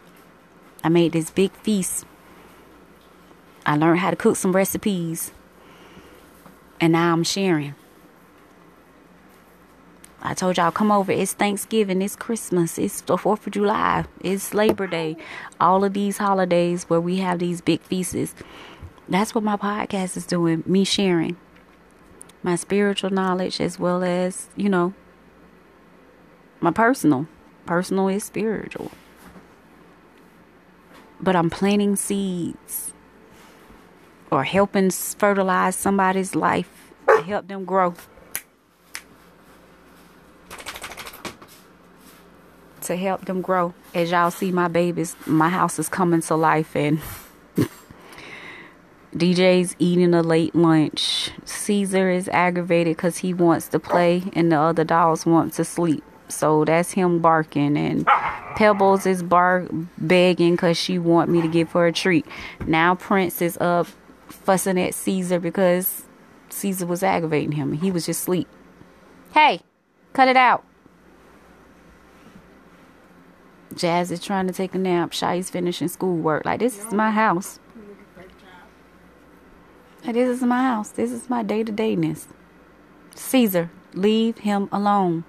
I 0.85 0.89
made 0.89 1.13
this 1.13 1.31
big 1.31 1.53
feast. 1.53 2.05
I 3.65 3.77
learned 3.77 3.99
how 3.99 4.11
to 4.11 4.17
cook 4.17 4.37
some 4.37 4.55
recipes. 4.55 5.33
And 6.81 6.93
now 6.93 7.13
I'm 7.13 7.25
sharing. 7.25 7.75
I 10.23 10.35
told 10.35 10.57
y'all, 10.57 10.71
come 10.71 10.93
over. 10.93 11.13
It's 11.13 11.33
Thanksgiving. 11.33 12.03
It's 12.03 12.17
Christmas. 12.17 12.79
It's 12.79 13.01
the 13.01 13.17
4th 13.17 13.47
of 13.47 13.53
July. 13.53 14.05
It's 14.21 14.55
Labor 14.55 14.87
Day. 14.87 15.17
All 15.61 15.85
of 15.85 15.93
these 15.93 16.19
holidays 16.19 16.85
where 16.85 17.01
we 17.01 17.17
have 17.19 17.39
these 17.39 17.61
big 17.61 17.81
feasts. 17.83 18.35
That's 19.09 19.35
what 19.35 19.45
my 19.45 19.57
podcast 19.57 20.17
is 20.17 20.27
doing. 20.27 20.63
Me 20.67 20.85
sharing 20.85 21.37
my 22.43 22.55
spiritual 22.55 23.11
knowledge 23.11 23.61
as 23.61 23.79
well 23.79 24.05
as, 24.05 24.49
you 24.57 24.69
know, 24.69 24.95
my 26.61 26.71
personal. 26.71 27.27
Personal 27.67 28.09
is 28.09 28.25
spiritual. 28.25 28.91
but 31.21 31.35
I'm 31.35 31.51
planting 31.51 31.97
seeds 31.97 32.93
or 34.31 34.45
helping 34.45 34.91
fertilize 34.91 35.77
somebody's 35.77 36.35
life 36.35 36.93
to 37.09 37.23
help 37.23 37.49
them 37.49 37.65
grow. 37.65 37.95
To 42.83 42.97
help 42.97 43.25
them 43.25 43.41
grow. 43.41 43.75
As 43.95 44.11
y'all 44.11 44.31
see, 44.31 44.53
my 44.53 44.69
babies, 44.69 45.17
my 45.27 45.49
house 45.49 45.79
is 45.79 45.89
coming 45.89 46.21
to 46.23 46.37
life, 46.37 46.77
and 46.77 47.01
DJ's 49.17 49.75
eating 49.79 50.15
a 50.15 50.23
late 50.23 50.55
lunch. 50.55 51.31
Caesar 51.45 52.11
is 52.11 52.29
aggravated 52.29 52.97
because 52.97 53.19
he 53.19 53.35
wants 53.35 53.69
to 53.69 53.81
play, 53.81 54.23
and 54.35 54.53
the 54.53 54.59
other 54.59 54.85
dolls 54.85 55.27
want 55.27 55.55
to 55.55 55.65
sleep. 55.65 56.05
So 56.29 56.65
that's 56.65 56.91
him 56.93 57.21
barking, 57.21 57.77
and 57.77 58.07
Pebbles 58.57 59.07
is 59.07 59.23
bark 59.23 59.69
begging 59.99 60.55
because 60.55 60.77
she 60.77 60.99
want 60.99 61.31
me 61.31 61.41
to 61.43 61.49
give 61.49 61.73
her 61.73 61.87
a 61.87 61.93
treat. 61.93 62.27
Now 62.67 62.95
Prince 62.95 63.41
is 63.41 63.57
up 63.59 63.87
fussing 64.29 64.81
at 64.81 64.95
Caesar 64.95 65.39
because 65.39 66.05
Caesar 66.49 66.87
was 66.87 67.03
aggravating 67.03 67.53
him, 67.53 67.73
he 67.73 67.91
was 67.91 68.07
just 68.07 68.23
asleep. 68.23 68.49
Hey, 69.33 69.61
cut 70.13 70.29
it 70.29 70.37
out. 70.37 70.65
Jazz 73.75 74.11
is 74.11 74.25
trying 74.25 74.47
to 74.47 74.53
take 74.55 74.75
a 74.75 74.79
nap. 74.79 75.13
Shy's 75.13 75.51
finishing 75.51 75.89
schoolwork. 75.89 76.45
Like, 76.47 76.61
this 76.61 76.79
is 76.79 76.95
my 76.95 77.11
house. 77.11 77.61
This 80.05 80.29
is 80.29 80.43
my 80.43 80.63
house. 80.63 80.91
This 80.91 81.11
is 81.11 81.29
my 81.29 81.43
day 81.43 81.63
to 81.63 81.73
dayness. 81.73 82.29
Caesar, 83.15 83.71
leave 83.93 84.39
him 84.39 84.69
alone. 84.73 85.25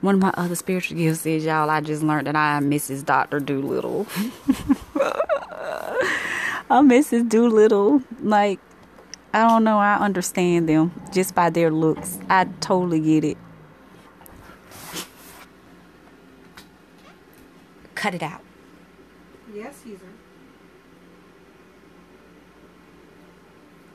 One 0.00 0.14
of 0.14 0.20
my 0.22 0.32
other 0.34 0.54
spiritual 0.54 0.96
gifts 0.96 1.26
is, 1.26 1.44
y'all, 1.44 1.68
I 1.68 1.82
just 1.82 2.02
learned 2.02 2.26
that 2.26 2.36
I 2.36 2.56
am 2.56 2.70
Mrs. 2.70 3.04
Dr. 3.04 3.38
Dolittle. 3.38 4.06
I'm 6.70 6.88
Mrs. 6.88 7.28
Dolittle. 7.28 8.02
Like, 8.22 8.60
I 9.34 9.46
don't 9.46 9.62
know. 9.62 9.78
I 9.78 9.96
understand 9.96 10.70
them 10.70 10.92
just 11.12 11.34
by 11.34 11.50
their 11.50 11.70
looks. 11.70 12.18
I 12.30 12.44
totally 12.60 13.00
get 13.00 13.24
it. 13.24 13.36
Cut 17.94 18.14
it 18.14 18.22
out. 18.22 18.40
Yes, 19.52 19.76
Caesar. 19.84 20.06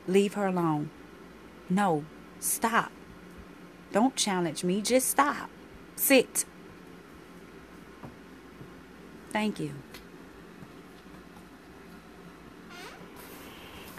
Leave 0.06 0.34
her 0.34 0.46
alone. 0.46 0.90
No, 1.68 2.04
stop. 2.38 2.92
Don't 3.90 4.14
challenge 4.14 4.62
me. 4.62 4.80
Just 4.80 5.08
stop. 5.08 5.50
Sit. 5.96 6.44
Thank 9.32 9.58
you. 9.58 9.72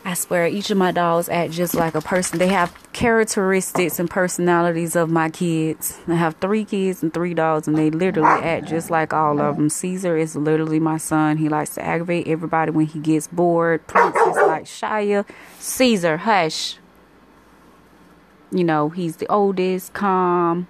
I 0.06 0.14
swear, 0.14 0.48
each 0.48 0.72
of 0.72 0.78
my 0.78 0.94
dolls 0.94 1.28
act 1.28 1.52
just 1.52 1.76
like 1.76 1.94
a 1.94 2.00
person. 2.00 2.40
They 2.40 2.48
have 2.48 2.74
characteristics 2.94 4.00
and 4.00 4.10
personalities 4.10 4.96
of 4.96 5.10
my 5.10 5.30
kids. 5.30 6.00
I 6.08 6.16
have 6.16 6.36
three 6.36 6.64
kids 6.64 7.04
and 7.04 7.14
three 7.14 7.34
dolls, 7.34 7.68
and 7.68 7.78
they 7.78 7.90
literally 7.90 8.42
act 8.42 8.68
just 8.68 8.90
like 8.90 9.12
all 9.12 9.42
of 9.42 9.58
them. 9.58 9.70
Caesar 9.70 10.16
is 10.16 10.34
literally 10.38 10.80
my 10.80 10.96
son. 10.96 11.36
He 11.36 11.50
likes 11.50 11.72
to 11.72 11.84
aggravate 11.84 12.26
everybody 12.26 12.72
when 12.72 12.86
he 12.86 13.00
gets 13.00 13.28
bored. 13.28 13.86
Prince 13.88 14.16
is 14.16 14.38
like 14.38 14.64
Shia. 14.64 15.28
Caesar, 15.60 16.16
hush. 16.16 16.78
You 18.50 18.64
know, 18.64 18.88
he's 18.88 19.18
the 19.18 19.28
oldest, 19.28 19.92
calm, 19.92 20.68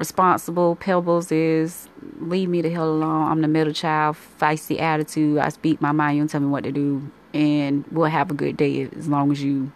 responsible. 0.00 0.76
Pebbles 0.76 1.30
is 1.30 1.88
leave 2.18 2.48
me 2.48 2.62
the 2.62 2.70
hell 2.70 2.88
alone. 2.88 3.30
I'm 3.30 3.42
the 3.42 3.48
middle 3.48 3.72
child, 3.72 4.16
feisty 4.40 4.80
attitude. 4.80 5.38
I 5.38 5.50
speak 5.50 5.80
my 5.80 5.92
mind. 5.92 6.16
You 6.16 6.22
don't 6.22 6.28
tell 6.28 6.40
me 6.40 6.48
what 6.48 6.64
to 6.64 6.72
do 6.72 7.08
and 7.32 7.84
we'll 7.92 8.06
have 8.06 8.30
a 8.30 8.34
good 8.34 8.56
day 8.56 8.88
as 8.96 9.06
long 9.06 9.30
as 9.30 9.42
you 9.42 9.70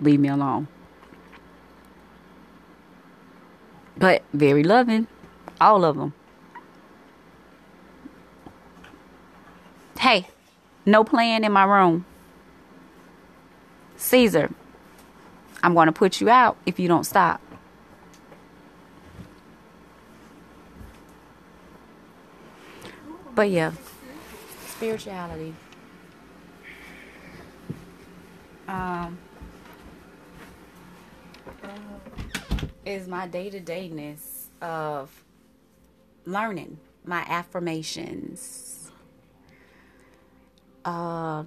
leave 0.00 0.20
me 0.20 0.28
alone. 0.28 0.68
But 3.96 4.22
very 4.32 4.62
loving, 4.62 5.08
all 5.60 5.84
of 5.84 5.96
them. 5.96 6.12
Hey, 9.98 10.28
no 10.86 11.02
playing 11.02 11.44
in 11.44 11.52
my 11.52 11.64
room. 11.64 12.04
Caesar, 13.96 14.50
I'm 15.62 15.74
going 15.74 15.86
to 15.86 15.92
put 15.92 16.20
you 16.20 16.28
out 16.28 16.56
if 16.66 16.78
you 16.78 16.88
don't 16.88 17.04
stop. 17.04 17.40
But 23.34 23.50
yeah, 23.50 23.72
spirituality. 24.66 25.54
Um, 28.68 29.18
is 32.84 33.06
my 33.08 33.26
day 33.26 33.50
to 33.50 33.60
dayness 33.60 34.48
of 34.60 35.24
learning 36.26 36.78
my 37.04 37.24
affirmations, 37.28 38.90
uh, 40.84 41.44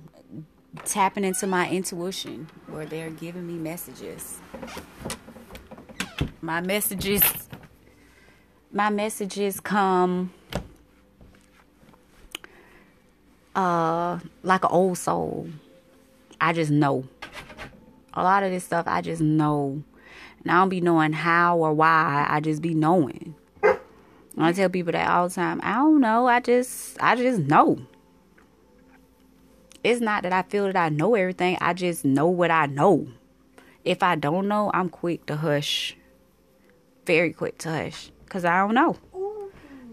tapping 0.86 1.24
into 1.24 1.48
my 1.48 1.70
intuition 1.70 2.48
where 2.68 2.86
they're 2.86 3.10
giving 3.10 3.46
me 3.46 3.54
messages. 3.54 4.40
My 6.42 6.62
messages, 6.62 7.24
my 8.72 8.90
messages 8.90 9.60
come 9.60 10.34
uh, 13.56 14.20
like 14.43 14.64
an 14.64 14.72
old 14.72 14.97
soul. 14.97 15.47
I 16.39 16.54
just 16.54 16.72
know 16.72 17.06
a 18.14 18.24
lot 18.24 18.43
of 18.43 18.51
this 18.51 18.64
stuff 18.64 18.86
I 18.88 19.01
just 19.01 19.22
know. 19.22 19.84
And 20.41 20.51
I 20.51 20.56
don't 20.56 20.70
be 20.70 20.82
knowing 20.82 21.14
how 21.14 21.58
or 21.58 21.74
why. 21.74 22.26
I 22.30 22.39
just 22.39 22.62
be 22.62 22.74
knowing. 22.74 23.36
I 24.38 24.51
tell 24.51 24.70
people 24.70 24.91
that 24.91 25.10
all 25.10 25.28
the 25.28 25.36
time. 25.36 25.60
I 25.64 25.76
don't 25.76 26.01
know. 26.01 26.28
I 26.28 26.39
just 26.39 26.97
I 27.01 27.16
just 27.16 27.39
know. 27.39 27.80
It's 29.84 30.01
not 30.01 30.24
that 30.24 30.34
I 30.34 30.43
feel 30.43 30.66
that 30.66 30.76
I 30.76 30.89
know 30.89 31.16
everything. 31.16 31.58
I 31.60 31.74
just 31.74 32.06
know 32.06 32.28
what 32.28 32.51
I 32.51 32.68
know. 32.68 33.08
If 33.84 34.01
I 34.01 34.16
don't 34.16 34.47
know, 34.47 34.72
I'm 34.74 34.89
quick 34.89 35.26
to 35.26 35.36
hush. 35.36 35.97
Very 37.06 37.34
quick 37.34 37.58
to 37.60 37.70
hush. 37.70 38.12
Cause 38.30 38.45
I 38.45 38.60
don't 38.60 38.74
know. 38.74 38.97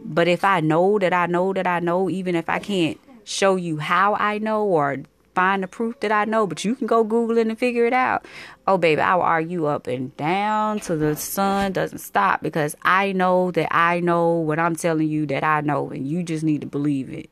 But 0.02 0.28
if 0.28 0.44
I 0.44 0.60
know 0.60 0.98
that 0.98 1.12
I 1.12 1.26
know 1.26 1.52
that 1.52 1.66
I 1.66 1.80
know, 1.80 2.08
even 2.08 2.34
if 2.34 2.48
I 2.48 2.58
can't 2.58 2.98
show 3.30 3.56
you 3.56 3.78
how 3.78 4.14
I 4.14 4.38
know 4.38 4.64
or 4.64 4.98
find 5.34 5.62
the 5.62 5.68
proof 5.68 6.00
that 6.00 6.10
I 6.10 6.24
know, 6.24 6.46
but 6.46 6.64
you 6.64 6.74
can 6.74 6.88
go 6.88 7.04
Google 7.04 7.38
it 7.38 7.46
and 7.46 7.58
figure 7.58 7.86
it 7.86 7.92
out. 7.92 8.26
Oh, 8.66 8.76
baby, 8.76 9.00
I 9.00 9.14
will 9.14 9.22
argue 9.22 9.66
up 9.66 9.86
and 9.86 10.14
down 10.16 10.80
till 10.80 10.98
the 10.98 11.14
sun 11.14 11.72
doesn't 11.72 11.98
stop 11.98 12.42
because 12.42 12.74
I 12.82 13.12
know 13.12 13.52
that 13.52 13.68
I 13.70 14.00
know 14.00 14.32
what 14.32 14.58
I'm 14.58 14.74
telling 14.74 15.08
you 15.08 15.26
that 15.26 15.44
I 15.44 15.60
know, 15.60 15.90
and 15.90 16.06
you 16.06 16.24
just 16.24 16.42
need 16.42 16.60
to 16.62 16.66
believe 16.66 17.10
it 17.10 17.30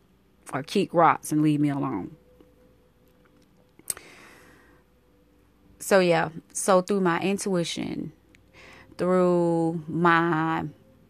or 0.52 0.62
kick 0.62 0.94
rocks 0.94 1.32
and 1.32 1.42
leave 1.42 1.60
me 1.60 1.68
alone. 1.68 2.16
So, 5.80 5.98
yeah, 5.98 6.28
so 6.52 6.80
through 6.80 7.00
my 7.00 7.20
intuition, 7.20 8.12
through 8.98 9.82
my 9.88 10.66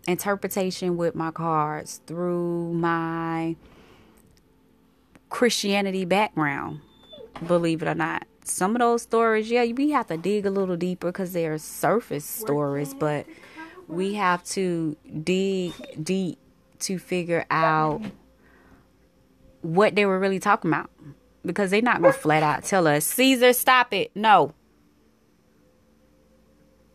interpretation 0.07 0.97
with 0.97 1.15
my 1.15 1.31
cards, 1.31 2.01
through 2.07 2.73
my 2.73 3.57
Christianity 5.29 6.05
background, 6.05 6.81
believe 7.47 7.83
it 7.83 7.89
or 7.89 7.95
not. 7.95 8.27
Some 8.45 8.75
of 8.75 8.81
those 8.81 9.03
stories, 9.03 9.51
yeah, 9.51 9.65
we 9.73 9.91
have 9.91 10.07
to 10.07 10.17
dig 10.17 10.47
a 10.47 10.51
little 10.51 10.77
deeper 10.77 11.09
because 11.09 11.33
they're 11.33 11.59
surface 11.59 12.25
stories, 12.25 12.95
but 12.95 13.27
we 13.89 14.15
have 14.15 14.43
to 14.45 14.97
dig 15.23 15.73
deep 16.03 16.39
to 16.81 16.99
figure 16.99 17.45
out 17.51 18.03
what 19.63 19.95
they 19.95 20.07
were 20.07 20.19
really 20.19 20.39
talking 20.39 20.71
about 20.71 20.91
because 21.45 21.71
they're 21.71 21.83
not 21.83 22.01
going 22.01 22.13
to 22.13 22.19
flat 22.19 22.43
out 22.43 22.65
tell 22.65 22.87
us, 22.87 23.05
Caesar, 23.07 23.53
stop 23.53 23.93
it. 23.93 24.11
No. 24.15 24.55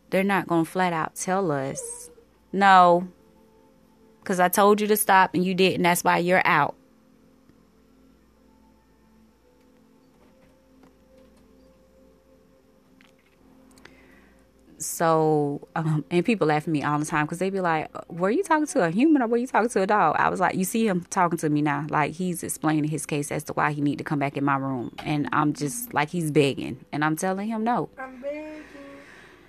They're 0.09 0.23
not 0.23 0.47
going 0.47 0.65
to 0.65 0.71
flat 0.71 0.93
out 0.93 1.15
tell 1.15 1.51
us, 1.51 2.09
no, 2.51 3.07
because 4.19 4.39
I 4.39 4.47
told 4.47 4.79
you 4.79 4.87
to 4.87 4.97
stop 4.97 5.33
and 5.33 5.43
you 5.43 5.55
didn't. 5.55 5.81
That's 5.81 6.03
why 6.03 6.19
you're 6.19 6.45
out. 6.45 6.75
So 14.85 15.67
um, 15.75 16.05
and 16.11 16.25
people 16.25 16.47
laugh 16.47 16.63
at 16.63 16.67
me 16.67 16.83
all 16.83 16.99
the 16.99 17.05
time 17.05 17.25
because 17.25 17.39
they 17.39 17.49
be 17.49 17.59
like 17.61 17.89
were 18.09 18.29
you 18.29 18.43
talking 18.43 18.67
to 18.67 18.83
a 18.83 18.89
human 18.89 19.21
or 19.21 19.27
were 19.27 19.37
you 19.37 19.47
talking 19.47 19.69
to 19.69 19.81
a 19.81 19.87
dog? 19.87 20.15
I 20.19 20.29
was 20.29 20.39
like 20.39 20.55
you 20.55 20.65
see 20.65 20.87
him 20.87 21.05
talking 21.09 21.37
to 21.39 21.49
me 21.49 21.61
now. 21.61 21.85
Like 21.89 22.13
he's 22.13 22.43
explaining 22.43 22.89
his 22.89 23.05
case 23.05 23.31
as 23.31 23.43
to 23.45 23.53
why 23.53 23.71
he 23.71 23.81
need 23.81 23.97
to 23.97 24.03
come 24.03 24.19
back 24.19 24.37
in 24.37 24.43
my 24.43 24.57
room. 24.57 24.93
And 24.99 25.29
i'm 25.33 25.53
just 25.53 25.93
like 25.93 26.09
he's 26.09 26.31
begging. 26.31 26.85
And 26.91 27.03
i'm 27.03 27.15
telling 27.15 27.47
him 27.47 27.63
no. 27.63 27.89
I'm 27.97 28.21
begging, 28.21 28.63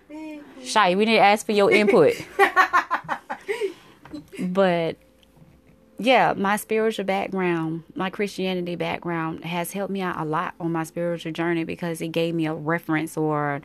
begging. 0.09 0.43
shy 0.63 0.95
we 0.95 1.05
didn't 1.05 1.25
ask 1.25 1.47
for 1.47 1.53
your 1.53 1.71
input. 1.71 2.15
But 4.39 4.97
yeah, 5.99 6.35
my 6.37 6.57
spiritual 6.57 7.05
background, 7.05 7.85
my 7.95 8.11
Christianity 8.11 8.77
background 8.77 9.45
has 9.45 9.73
helped 9.73 9.93
me 9.93 10.01
out 10.01 10.21
a 10.21 10.25
lot 10.25 10.55
on 10.59 10.73
my 10.73 10.85
spiritual 10.85 11.33
journey 11.33 11.65
because 11.65 12.01
it 12.01 12.09
gave 12.09 12.35
me 12.35 12.47
a 12.47 12.55
reference 12.55 13.17
or 13.17 13.63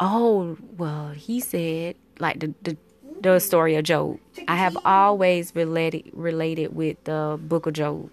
oh, 0.00 0.56
well, 0.76 1.10
he 1.10 1.40
said 1.40 1.96
like 2.18 2.40
the 2.40 2.54
the, 2.62 2.76
the 3.20 3.38
story 3.38 3.76
of 3.76 3.84
Job. 3.84 4.18
I 4.48 4.56
have 4.56 4.76
always 4.84 5.54
related 5.54 6.10
related 6.12 6.74
with 6.74 7.02
the 7.04 7.38
book 7.40 7.66
of 7.66 7.74
Job. 7.74 8.10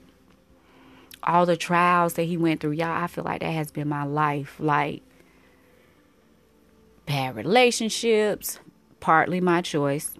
All 1.23 1.45
the 1.45 1.57
trials 1.57 2.13
that 2.13 2.23
he 2.23 2.37
went 2.37 2.61
through, 2.61 2.71
y'all, 2.71 3.03
I 3.03 3.07
feel 3.07 3.23
like 3.23 3.41
that 3.41 3.51
has 3.51 3.71
been 3.71 3.87
my 3.89 4.03
life. 4.03 4.55
Like 4.59 5.01
bad 7.05 7.35
relationships, 7.35 8.59
partly 8.99 9.41
my 9.41 9.61
choice 9.61 10.13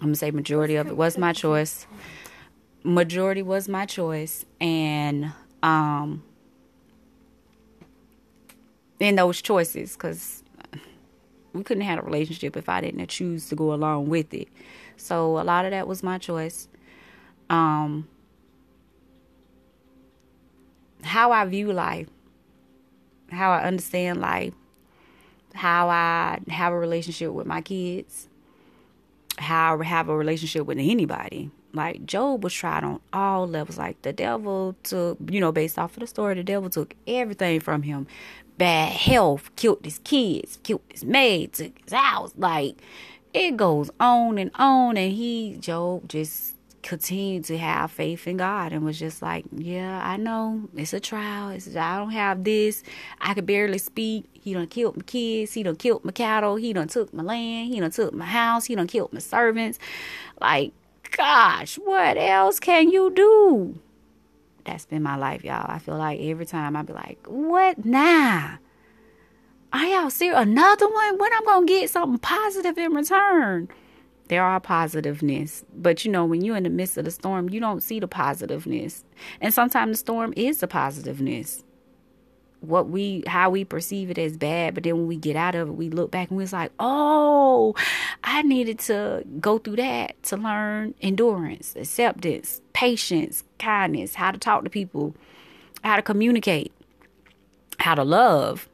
I'm 0.00 0.08
gonna 0.08 0.16
say 0.16 0.30
majority 0.30 0.76
of 0.76 0.86
it 0.86 0.96
was 0.96 1.18
my 1.18 1.32
choice. 1.32 1.86
Majority 2.84 3.42
was 3.42 3.68
my 3.68 3.84
choice, 3.84 4.44
and 4.60 5.32
um, 5.62 6.22
in 9.00 9.16
those 9.16 9.40
choices, 9.40 9.92
because 9.92 10.42
we 11.52 11.62
couldn't 11.62 11.84
have 11.84 12.00
a 12.00 12.02
relationship 12.02 12.56
if 12.56 12.68
I 12.68 12.80
didn't 12.80 13.06
choose 13.08 13.48
to 13.48 13.56
go 13.56 13.72
along 13.72 14.08
with 14.08 14.32
it. 14.34 14.48
So 14.96 15.38
a 15.38 15.44
lot 15.44 15.64
of 15.64 15.70
that 15.70 15.86
was 15.86 16.02
my 16.02 16.18
choice. 16.18 16.68
Um, 17.48 18.08
how 21.02 21.32
I 21.32 21.44
view 21.44 21.72
life, 21.72 22.08
how 23.30 23.52
I 23.52 23.62
understand 23.62 24.20
life, 24.20 24.52
how 25.54 25.88
I 25.88 26.40
have 26.48 26.72
a 26.72 26.78
relationship 26.78 27.32
with 27.32 27.46
my 27.46 27.60
kids, 27.60 28.28
how 29.38 29.80
I 29.80 29.84
have 29.84 30.08
a 30.08 30.16
relationship 30.16 30.66
with 30.66 30.78
anybody. 30.78 31.50
Like 31.72 32.04
Job 32.06 32.44
was 32.44 32.52
tried 32.52 32.84
on 32.84 33.00
all 33.12 33.46
levels. 33.46 33.78
Like 33.78 34.02
the 34.02 34.12
devil 34.12 34.74
took, 34.82 35.18
you 35.30 35.40
know, 35.40 35.52
based 35.52 35.78
off 35.78 35.94
of 35.94 36.00
the 36.00 36.06
story, 36.06 36.34
the 36.34 36.42
devil 36.42 36.68
took 36.68 36.94
everything 37.06 37.60
from 37.60 37.82
him. 37.82 38.06
Bad 38.58 38.92
health, 38.92 39.50
killed 39.56 39.84
his 39.84 40.00
kids, 40.00 40.58
killed 40.62 40.82
his 40.90 41.04
maid, 41.04 41.54
took 41.54 41.78
his 41.84 41.92
house. 41.92 42.32
Like 42.36 42.76
it 43.32 43.56
goes 43.56 43.90
on 44.00 44.38
and 44.38 44.50
on. 44.56 44.96
And 44.96 45.12
he, 45.12 45.56
Job, 45.60 46.08
just 46.08 46.54
continued 46.82 47.44
to 47.44 47.58
have 47.58 47.90
faith 47.90 48.26
in 48.26 48.36
God 48.38 48.72
and 48.72 48.84
was 48.84 48.98
just 48.98 49.20
like, 49.20 49.44
yeah, 49.52 50.00
I 50.02 50.16
know 50.16 50.68
it's 50.74 50.92
a 50.92 51.00
trial. 51.00 51.50
It's, 51.50 51.74
I 51.74 51.98
don't 51.98 52.10
have 52.10 52.44
this. 52.44 52.82
I 53.20 53.34
could 53.34 53.46
barely 53.46 53.78
speak. 53.78 54.24
He 54.32 54.54
done 54.54 54.66
killed 54.68 54.96
my 54.96 55.02
kids. 55.02 55.52
He 55.52 55.62
done 55.62 55.76
killed 55.76 56.04
my 56.04 56.12
cattle. 56.12 56.56
He 56.56 56.72
done 56.72 56.88
took 56.88 57.12
my 57.12 57.22
land. 57.22 57.72
He 57.74 57.80
done 57.80 57.90
took 57.90 58.14
my 58.14 58.26
house. 58.26 58.66
He 58.66 58.74
done 58.74 58.86
killed 58.86 59.12
my 59.12 59.20
servants. 59.20 59.78
Like, 60.40 60.72
gosh, 61.10 61.76
what 61.76 62.16
else 62.16 62.58
can 62.58 62.90
you 62.90 63.10
do? 63.10 63.78
That's 64.68 64.84
been 64.84 65.02
my 65.02 65.16
life, 65.16 65.44
y'all. 65.44 65.64
I 65.68 65.78
feel 65.78 65.96
like 65.96 66.20
every 66.20 66.44
time 66.44 66.76
I 66.76 66.82
be 66.82 66.92
like, 66.92 67.18
what 67.26 67.84
now? 67.84 68.58
Are 69.72 69.84
y'all 69.84 70.10
serious? 70.10 70.38
Another 70.38 70.86
one? 70.88 71.18
When 71.18 71.32
I'm 71.32 71.44
gonna 71.44 71.66
get 71.66 71.90
something 71.90 72.18
positive 72.18 72.76
in 72.78 72.92
return? 72.92 73.68
there 74.28 74.44
are 74.44 74.60
positiveness 74.60 75.64
but 75.74 76.04
you 76.04 76.10
know 76.10 76.24
when 76.24 76.42
you're 76.42 76.56
in 76.56 76.62
the 76.62 76.68
midst 76.68 76.98
of 76.98 77.04
the 77.06 77.10
storm 77.10 77.48
you 77.48 77.58
don't 77.58 77.82
see 77.82 77.98
the 77.98 78.06
positiveness 78.06 79.04
and 79.40 79.52
sometimes 79.52 79.92
the 79.92 79.96
storm 79.96 80.32
is 80.36 80.58
the 80.58 80.68
positiveness 80.68 81.64
what 82.60 82.88
we 82.88 83.22
how 83.26 83.48
we 83.48 83.64
perceive 83.64 84.10
it 84.10 84.18
as 84.18 84.36
bad 84.36 84.74
but 84.74 84.82
then 84.82 84.96
when 84.96 85.06
we 85.06 85.16
get 85.16 85.36
out 85.36 85.54
of 85.54 85.68
it 85.68 85.72
we 85.72 85.88
look 85.88 86.10
back 86.10 86.28
and 86.28 86.36
we're 86.36 86.46
like 86.50 86.72
oh 86.80 87.74
i 88.24 88.42
needed 88.42 88.78
to 88.78 89.22
go 89.40 89.58
through 89.58 89.76
that 89.76 90.20
to 90.22 90.36
learn 90.36 90.92
endurance 91.00 91.76
acceptance 91.76 92.60
patience 92.72 93.44
kindness 93.58 94.16
how 94.16 94.30
to 94.30 94.38
talk 94.38 94.64
to 94.64 94.70
people 94.70 95.14
how 95.84 95.94
to 95.94 96.02
communicate 96.02 96.72
how 97.78 97.94
to 97.94 98.02
love 98.02 98.68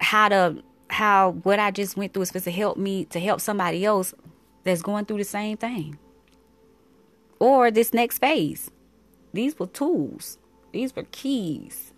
how 0.00 0.28
to 0.28 0.62
how 0.88 1.32
what 1.42 1.58
I 1.58 1.70
just 1.70 1.96
went 1.96 2.12
through 2.12 2.22
is 2.22 2.28
supposed 2.28 2.44
to 2.44 2.50
help 2.50 2.76
me 2.76 3.04
to 3.06 3.20
help 3.20 3.40
somebody 3.40 3.84
else 3.84 4.14
that's 4.64 4.82
going 4.82 5.04
through 5.04 5.18
the 5.18 5.24
same 5.24 5.56
thing. 5.56 5.98
Or 7.38 7.70
this 7.70 7.92
next 7.92 8.18
phase. 8.18 8.70
These 9.32 9.58
were 9.58 9.66
tools. 9.66 10.38
These 10.76 10.94
were 10.94 11.06
keys 11.10 11.92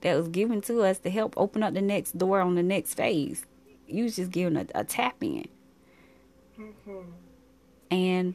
that 0.00 0.16
was 0.16 0.26
given 0.26 0.60
to 0.62 0.82
us 0.82 0.98
to 0.98 1.10
help 1.10 1.34
open 1.36 1.62
up 1.62 1.72
the 1.72 1.80
next 1.80 2.18
door 2.18 2.40
on 2.40 2.56
the 2.56 2.64
next 2.64 2.94
phase. 2.94 3.46
You 3.86 4.02
was 4.02 4.16
just 4.16 4.32
given 4.32 4.56
a, 4.56 4.66
a 4.74 4.82
tap 4.82 5.22
in. 5.22 5.46
And 7.92 8.34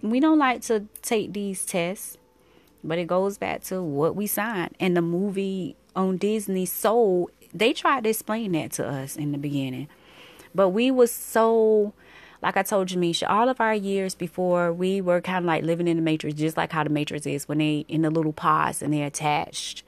we 0.00 0.20
don't 0.20 0.38
like 0.38 0.62
to 0.62 0.86
take 1.02 1.32
these 1.32 1.66
tests, 1.66 2.18
but 2.84 2.98
it 2.98 3.08
goes 3.08 3.36
back 3.36 3.64
to 3.64 3.82
what 3.82 4.14
we 4.14 4.28
signed. 4.28 4.76
And 4.78 4.96
the 4.96 5.02
movie 5.02 5.74
on 5.96 6.18
Disney 6.18 6.64
Soul 6.64 7.28
they 7.52 7.72
tried 7.72 8.04
to 8.04 8.10
explain 8.10 8.52
that 8.52 8.70
to 8.72 8.88
us 8.88 9.16
in 9.16 9.32
the 9.32 9.38
beginning. 9.38 9.88
But 10.54 10.68
we 10.68 10.92
was 10.92 11.10
so 11.10 11.94
like 12.42 12.56
I 12.56 12.62
told 12.64 12.88
Jamisha, 12.88 13.30
all 13.30 13.48
of 13.48 13.60
our 13.60 13.74
years 13.74 14.16
before 14.16 14.72
we 14.72 15.00
were 15.00 15.20
kind 15.20 15.38
of 15.38 15.44
like 15.44 15.62
living 15.62 15.86
in 15.86 15.96
the 15.96 16.02
matrix, 16.02 16.36
just 16.36 16.56
like 16.56 16.72
how 16.72 16.82
the 16.82 16.90
matrix 16.90 17.24
is 17.24 17.48
when 17.48 17.58
they 17.58 17.84
in 17.88 18.02
the 18.02 18.10
little 18.10 18.32
pods 18.32 18.82
and 18.82 18.92
they're 18.92 19.06
attached, 19.06 19.84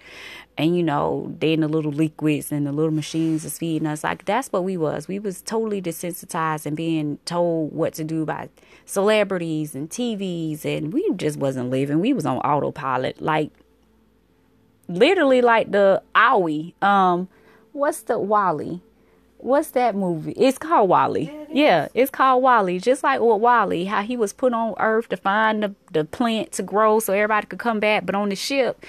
and 0.56 0.76
you 0.76 0.82
know 0.82 1.34
they 1.40 1.52
in 1.52 1.60
the 1.60 1.68
little 1.68 1.90
liquids 1.90 2.52
and 2.52 2.64
the 2.64 2.72
little 2.72 2.92
machines 2.92 3.44
is 3.44 3.58
feeding 3.58 3.88
us. 3.88 4.04
Like 4.04 4.24
that's 4.24 4.52
what 4.52 4.62
we 4.62 4.76
was. 4.76 5.08
We 5.08 5.18
was 5.18 5.42
totally 5.42 5.82
desensitized 5.82 6.64
and 6.64 6.76
being 6.76 7.18
told 7.24 7.72
what 7.72 7.94
to 7.94 8.04
do 8.04 8.24
by 8.24 8.48
celebrities 8.86 9.74
and 9.74 9.90
TVs, 9.90 10.64
and 10.64 10.92
we 10.92 11.12
just 11.16 11.38
wasn't 11.38 11.70
living. 11.70 11.98
We 11.98 12.12
was 12.12 12.24
on 12.24 12.36
autopilot, 12.38 13.20
like 13.20 13.50
literally 14.88 15.42
like 15.42 15.72
the 15.72 16.02
owie. 16.14 16.80
Um, 16.82 17.28
what's 17.72 18.02
the 18.02 18.18
WALL-E? 18.18 18.80
What's 19.44 19.72
that 19.72 19.94
movie? 19.94 20.32
It's 20.38 20.56
called 20.56 20.88
WALL-E. 20.88 21.24
Yeah, 21.24 21.42
it 21.42 21.48
yeah, 21.52 21.88
it's 21.92 22.10
called 22.10 22.42
WALL-E. 22.42 22.78
Just 22.78 23.02
like 23.02 23.20
with 23.20 23.42
WALL-E, 23.42 23.84
how 23.84 24.00
he 24.00 24.16
was 24.16 24.32
put 24.32 24.54
on 24.54 24.72
Earth 24.78 25.10
to 25.10 25.18
find 25.18 25.62
the, 25.62 25.74
the 25.92 26.06
plant 26.06 26.52
to 26.52 26.62
grow 26.62 26.98
so 26.98 27.12
everybody 27.12 27.46
could 27.46 27.58
come 27.58 27.78
back. 27.78 28.06
But 28.06 28.14
on 28.14 28.30
the 28.30 28.36
ship, 28.36 28.82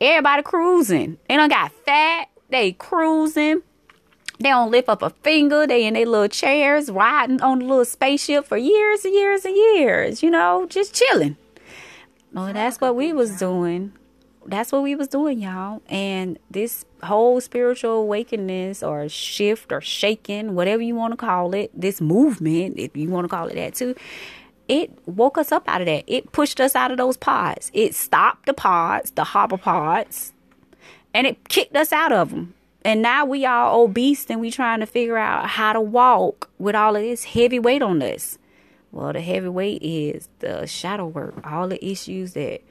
everybody 0.00 0.42
cruising. 0.42 1.18
They 1.28 1.36
don't 1.36 1.48
got 1.48 1.70
fat. 1.86 2.30
They 2.48 2.72
cruising. 2.72 3.62
They 4.40 4.48
don't 4.48 4.72
lift 4.72 4.88
up 4.88 5.02
a 5.02 5.10
finger. 5.10 5.68
They 5.68 5.86
in 5.86 5.94
their 5.94 6.04
little 6.04 6.26
chairs 6.26 6.90
riding 6.90 7.40
on 7.40 7.60
the 7.60 7.66
little 7.66 7.84
spaceship 7.84 8.44
for 8.44 8.56
years 8.56 9.04
and 9.04 9.14
years 9.14 9.44
and 9.44 9.54
years. 9.54 10.20
You 10.20 10.30
know, 10.30 10.66
just 10.68 10.96
chilling. 10.96 11.36
Well, 12.32 12.52
that's 12.52 12.80
what 12.80 12.96
we 12.96 13.12
was 13.12 13.38
doing 13.38 13.92
that's 14.46 14.72
what 14.72 14.82
we 14.82 14.94
was 14.94 15.08
doing 15.08 15.40
y'all. 15.40 15.82
And 15.88 16.38
this 16.50 16.84
whole 17.02 17.40
spiritual 17.40 17.92
awakeness 17.92 18.82
or 18.82 19.08
shift 19.08 19.72
or 19.72 19.80
shaking 19.80 20.54
whatever 20.54 20.82
you 20.82 20.94
want 20.94 21.12
to 21.12 21.16
call 21.16 21.54
it 21.54 21.70
this 21.78 22.00
movement 22.00 22.78
if 22.78 22.96
you 22.96 23.08
want 23.08 23.24
to 23.24 23.28
call 23.28 23.48
it 23.48 23.54
that 23.54 23.74
too 23.74 23.94
it 24.68 24.90
woke 25.06 25.36
us 25.38 25.52
up 25.52 25.68
out 25.68 25.80
of 25.80 25.86
that. 25.86 26.04
It 26.06 26.32
pushed 26.32 26.60
us 26.60 26.74
out 26.74 26.90
of 26.90 26.96
those 26.96 27.16
pods. 27.16 27.70
It 27.74 27.94
stopped 27.94 28.46
the 28.46 28.54
pods 28.54 29.10
the 29.10 29.24
hopper 29.24 29.58
pods 29.58 30.32
and 31.12 31.26
it 31.26 31.48
kicked 31.48 31.76
us 31.76 31.92
out 31.92 32.12
of 32.12 32.30
them 32.30 32.54
and 32.84 33.02
now 33.02 33.24
we 33.24 33.44
all 33.44 33.82
obese 33.82 34.26
and 34.30 34.40
we 34.40 34.50
trying 34.50 34.80
to 34.80 34.86
figure 34.86 35.18
out 35.18 35.48
how 35.48 35.72
to 35.72 35.80
walk 35.80 36.50
with 36.58 36.74
all 36.74 36.96
of 36.96 37.02
this 37.02 37.24
heavy 37.24 37.58
weight 37.58 37.82
on 37.82 38.02
us. 38.02 38.38
Well 38.92 39.12
the 39.12 39.20
heavy 39.20 39.48
weight 39.48 39.82
is 39.82 40.28
the 40.38 40.66
shadow 40.66 41.06
work 41.06 41.34
all 41.44 41.68
the 41.68 41.84
issues 41.84 42.34
that 42.34 42.62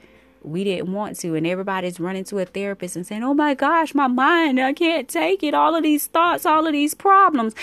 we 0.44 0.64
didn't 0.64 0.92
want 0.92 1.18
to 1.20 1.36
and 1.36 1.46
everybody's 1.46 2.00
running 2.00 2.24
to 2.26 2.40
a 2.40 2.46
therapist 2.46 2.96
and 2.96 3.06
saying 3.06 3.24
oh 3.24 3.34
my 3.34 3.54
gosh 3.54 3.94
my 3.94 4.08
mind 4.08 4.60
i 4.60 4.74
can't 4.74 5.08
take 5.08 5.44
it. 5.44 5.54
All 5.54 5.76
of 5.76 5.84
these 5.84 6.08
thoughts 6.08 6.46
all 6.46 6.66
of 6.66 6.74
these 6.74 6.94
problems. 6.94 7.54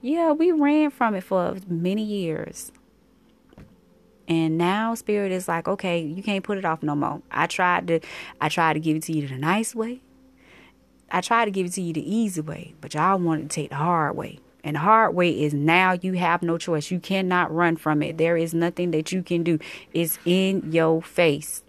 Yeah 0.00 0.32
we 0.32 0.52
ran 0.52 0.90
from 0.90 1.14
it 1.14 1.24
for 1.24 1.56
many 1.66 2.02
years. 2.02 2.72
And 4.28 4.58
now 4.58 4.94
spirit 4.94 5.32
is 5.32 5.48
like 5.48 5.66
okay 5.66 6.00
you 6.00 6.22
can't 6.22 6.44
put 6.44 6.58
it 6.58 6.64
off 6.64 6.82
no 6.82 6.94
more. 6.94 7.22
I 7.30 7.46
tried 7.46 7.88
to 7.88 8.00
i 8.40 8.48
tried 8.48 8.74
to 8.74 8.80
give 8.80 8.96
it 8.96 9.02
to 9.04 9.12
you 9.12 9.26
the 9.26 9.36
nice 9.36 9.74
way. 9.74 10.00
I 11.10 11.20
tried 11.20 11.46
to 11.46 11.50
give 11.50 11.66
it 11.66 11.72
to 11.72 11.82
you 11.82 11.92
the 11.92 12.14
easy 12.14 12.40
way 12.40 12.74
but 12.80 12.94
y'all 12.94 13.18
wanted 13.18 13.50
to 13.50 13.54
take 13.54 13.70
the 13.70 13.76
hard 13.76 14.16
way. 14.16 14.38
And 14.62 14.76
the 14.76 14.80
hard 14.80 15.14
way 15.14 15.30
is 15.30 15.54
now 15.54 15.92
you 15.92 16.14
have 16.14 16.42
no 16.42 16.58
choice. 16.58 16.90
You 16.90 17.00
cannot 17.00 17.54
run 17.54 17.76
from 17.76 18.02
it. 18.02 18.18
There 18.18 18.36
is 18.36 18.52
nothing 18.52 18.90
that 18.90 19.12
you 19.12 19.22
can 19.22 19.42
do. 19.42 19.58
It's 19.92 20.18
in 20.24 20.72
your 20.72 21.00
face 21.00 21.62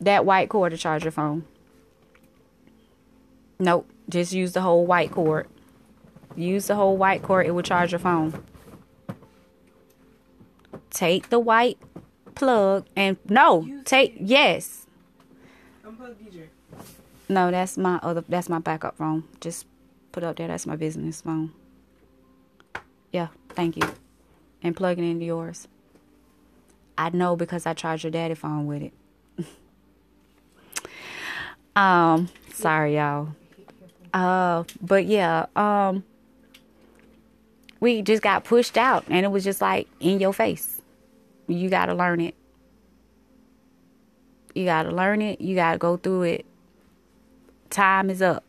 that 0.00 0.24
white 0.24 0.48
cord 0.48 0.72
to 0.72 0.78
charge 0.78 1.04
your 1.04 1.12
phone. 1.12 1.44
Nope, 3.58 3.88
just 4.08 4.32
use 4.32 4.52
the 4.52 4.60
whole 4.60 4.86
white 4.86 5.10
cord. 5.10 5.48
Use 6.36 6.66
the 6.66 6.74
whole 6.74 6.96
white 6.96 7.22
cord, 7.22 7.46
it 7.46 7.52
will 7.52 7.62
charge 7.62 7.92
your 7.92 7.98
phone. 7.98 8.44
Take 10.90 11.30
the 11.30 11.38
white 11.38 11.78
plug 12.34 12.86
and 12.94 13.16
no, 13.28 13.66
take 13.84 14.16
yes. 14.20 14.86
Unplug 15.84 16.14
DJ. 16.16 16.48
No, 17.28 17.50
that's 17.50 17.76
my 17.78 17.98
other 18.02 18.22
that's 18.28 18.48
my 18.48 18.58
backup 18.58 18.96
phone. 18.98 19.24
Just 19.40 19.66
put 20.12 20.22
up 20.24 20.36
there, 20.36 20.48
that's 20.48 20.66
my 20.66 20.76
business 20.76 21.20
phone. 21.22 21.52
Yeah, 23.12 23.28
thank 23.50 23.76
you. 23.76 23.88
and 24.62 24.76
plug 24.76 24.98
it 24.98 25.02
into 25.02 25.24
yours? 25.24 25.68
I 26.98 27.10
know 27.10 27.36
because 27.36 27.66
I 27.66 27.74
charge 27.74 28.04
your 28.04 28.10
daddy 28.10 28.34
phone 28.34 28.66
with 28.66 28.82
it. 28.82 28.92
Um, 31.76 32.28
sorry 32.52 32.96
y'all. 32.96 33.28
Uh, 34.12 34.64
but 34.80 35.04
yeah, 35.04 35.46
um, 35.54 36.02
we 37.80 38.02
just 38.02 38.22
got 38.22 38.44
pushed 38.44 38.76
out 38.76 39.04
and 39.08 39.24
it 39.24 39.28
was 39.28 39.44
just 39.44 39.60
like 39.60 39.86
in 40.00 40.18
your 40.18 40.32
face. 40.32 40.80
You 41.46 41.68
got 41.70 41.86
to 41.86 41.94
learn 41.94 42.20
it. 42.20 42.34
You 44.54 44.64
got 44.64 44.84
to 44.84 44.90
learn 44.90 45.20
it. 45.20 45.40
You 45.40 45.54
got 45.54 45.72
to 45.72 45.78
go 45.78 45.96
through 45.96 46.22
it. 46.22 46.46
Time 47.68 48.08
is 48.08 48.22
up. 48.22 48.42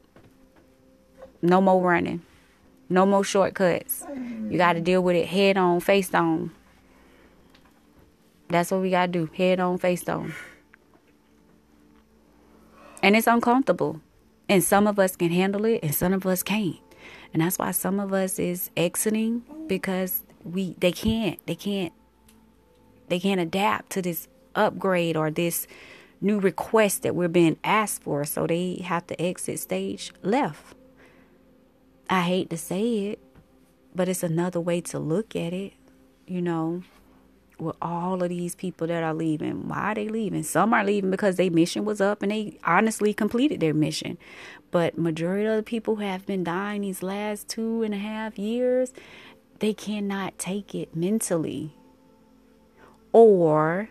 No 1.41 1.59
more 1.61 1.82
running. 1.82 2.21
No 2.89 3.05
more 3.05 3.23
shortcuts. 3.23 4.05
You 4.49 4.57
got 4.57 4.73
to 4.73 4.82
deal 4.82 5.03
with 5.03 5.17
it 5.17 5.28
head 5.28 5.57
on, 5.57 5.82
face 5.82 6.13
on. 6.13 6.51
That's 8.47 8.71
what 8.71 8.82
we 8.82 8.89
got 8.89 9.07
to 9.07 9.11
do. 9.11 9.30
Head 9.36 9.59
on, 9.59 9.78
face 9.78 10.07
on. 10.07 10.34
And 13.01 13.15
it's 13.15 13.27
uncomfortable. 13.27 14.01
And 14.49 14.63
some 14.63 14.87
of 14.87 14.97
us 14.99 15.15
can 15.15 15.31
handle 15.31 15.65
it 15.65 15.81
and 15.83 15.93
some 15.93 16.13
of 16.13 16.25
us 16.25 16.43
can't. 16.43 16.77
And 17.33 17.41
that's 17.41 17.59
why 17.59 17.71
some 17.71 17.99
of 17.99 18.13
us 18.13 18.39
is 18.39 18.69
exiting 18.77 19.43
because 19.67 20.23
we 20.43 20.75
they 20.79 20.91
can't. 20.91 21.45
They 21.45 21.55
can't 21.55 21.93
they 23.09 23.19
can't 23.19 23.39
adapt 23.39 23.91
to 23.91 24.01
this 24.01 24.27
upgrade 24.55 25.15
or 25.15 25.29
this 25.31 25.67
new 26.19 26.39
request 26.39 27.03
that 27.03 27.15
we're 27.15 27.27
being 27.27 27.57
asked 27.63 28.03
for. 28.03 28.25
So 28.25 28.47
they 28.47 28.81
have 28.83 29.05
to 29.07 29.21
exit 29.21 29.59
stage 29.59 30.11
left. 30.23 30.75
I 32.09 32.21
hate 32.21 32.49
to 32.51 32.57
say 32.57 33.09
it, 33.09 33.19
but 33.93 34.07
it's 34.07 34.23
another 34.23 34.61
way 34.61 34.79
to 34.81 34.97
look 34.97 35.35
at 35.35 35.51
it, 35.51 35.73
you 36.25 36.41
know 36.41 36.83
with 37.59 37.75
all 37.81 38.21
of 38.21 38.29
these 38.29 38.55
people 38.55 38.87
that 38.87 39.03
are 39.03 39.13
leaving. 39.13 39.67
Why 39.67 39.91
are 39.91 39.95
they 39.95 40.07
leaving? 40.07 40.43
Some 40.43 40.73
are 40.73 40.83
leaving 40.83 41.11
because 41.11 41.35
their 41.35 41.51
mission 41.51 41.85
was 41.85 42.01
up 42.01 42.21
and 42.21 42.31
they 42.31 42.57
honestly 42.63 43.13
completed 43.13 43.59
their 43.59 43.73
mission. 43.73 44.17
But 44.71 44.97
majority 44.97 45.45
of 45.45 45.55
the 45.55 45.63
people 45.63 45.95
who 45.95 46.03
have 46.03 46.25
been 46.25 46.43
dying 46.43 46.81
these 46.81 47.01
last 47.01 47.47
two 47.47 47.83
and 47.83 47.93
a 47.93 47.97
half 47.97 48.37
years, 48.37 48.93
they 49.59 49.73
cannot 49.73 50.37
take 50.37 50.75
it 50.75 50.95
mentally. 50.95 51.73
Or 53.11 53.89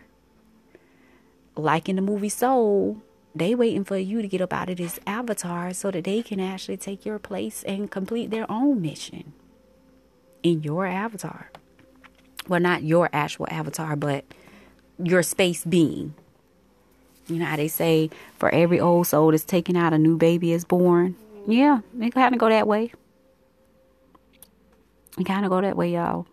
like 1.56 1.88
in 1.88 1.96
the 1.96 2.02
movie 2.02 2.28
Soul, 2.28 3.02
they 3.34 3.54
waiting 3.54 3.84
for 3.84 3.98
you 3.98 4.22
to 4.22 4.28
get 4.28 4.40
up 4.40 4.52
out 4.52 4.70
of 4.70 4.76
this 4.76 4.98
avatar 5.06 5.72
so 5.72 5.90
that 5.90 6.04
they 6.04 6.22
can 6.22 6.40
actually 6.40 6.76
take 6.76 7.04
your 7.04 7.18
place 7.18 7.62
and 7.64 7.90
complete 7.90 8.30
their 8.30 8.50
own 8.50 8.80
mission 8.80 9.32
in 10.42 10.62
your 10.62 10.86
avatar 10.86 11.50
well, 12.48 12.60
not 12.60 12.82
your 12.82 13.08
actual 13.12 13.46
avatar, 13.50 13.96
but 13.96 14.24
your 14.98 15.22
space 15.22 15.64
being. 15.64 16.14
You 17.26 17.36
know 17.40 17.46
how 17.46 17.56
they 17.56 17.68
say 17.68 18.10
for 18.38 18.48
every 18.54 18.78
old 18.78 19.08
soul 19.08 19.32
that's 19.32 19.44
taken 19.44 19.76
out, 19.76 19.92
a 19.92 19.98
new 19.98 20.16
baby 20.16 20.52
is 20.52 20.64
born. 20.64 21.16
Yeah, 21.46 21.80
it 22.00 22.14
kind 22.14 22.34
of 22.34 22.40
go 22.40 22.48
that 22.48 22.68
way. 22.68 22.92
It 25.18 25.24
kind 25.24 25.44
of 25.44 25.50
go 25.50 25.60
that 25.60 25.76
way, 25.76 25.92
y'all. 25.92 26.26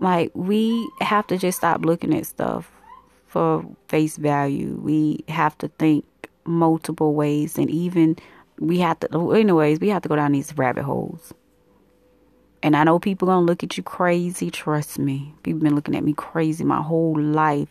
Like 0.00 0.30
we 0.34 0.88
have 1.00 1.26
to 1.28 1.38
just 1.38 1.58
stop 1.58 1.84
looking 1.84 2.14
at 2.14 2.26
stuff 2.26 2.70
for 3.26 3.64
face 3.88 4.16
value. 4.16 4.78
We 4.82 5.24
have 5.28 5.56
to 5.58 5.68
think 5.68 6.04
multiple 6.44 7.14
ways, 7.14 7.58
and 7.58 7.70
even 7.70 8.16
we 8.58 8.78
have 8.78 9.00
to. 9.00 9.32
Anyways, 9.32 9.80
we 9.80 9.88
have 9.88 10.02
to 10.02 10.08
go 10.08 10.16
down 10.16 10.32
these 10.32 10.56
rabbit 10.56 10.84
holes. 10.84 11.32
And 12.64 12.74
I 12.74 12.82
know 12.82 12.98
people 12.98 13.26
gonna 13.26 13.44
look 13.44 13.62
at 13.62 13.76
you 13.76 13.82
crazy. 13.82 14.50
Trust 14.50 14.98
me, 14.98 15.34
people 15.42 15.60
been 15.60 15.74
looking 15.74 15.94
at 15.94 16.02
me 16.02 16.14
crazy 16.14 16.64
my 16.64 16.80
whole 16.80 17.14
life 17.20 17.68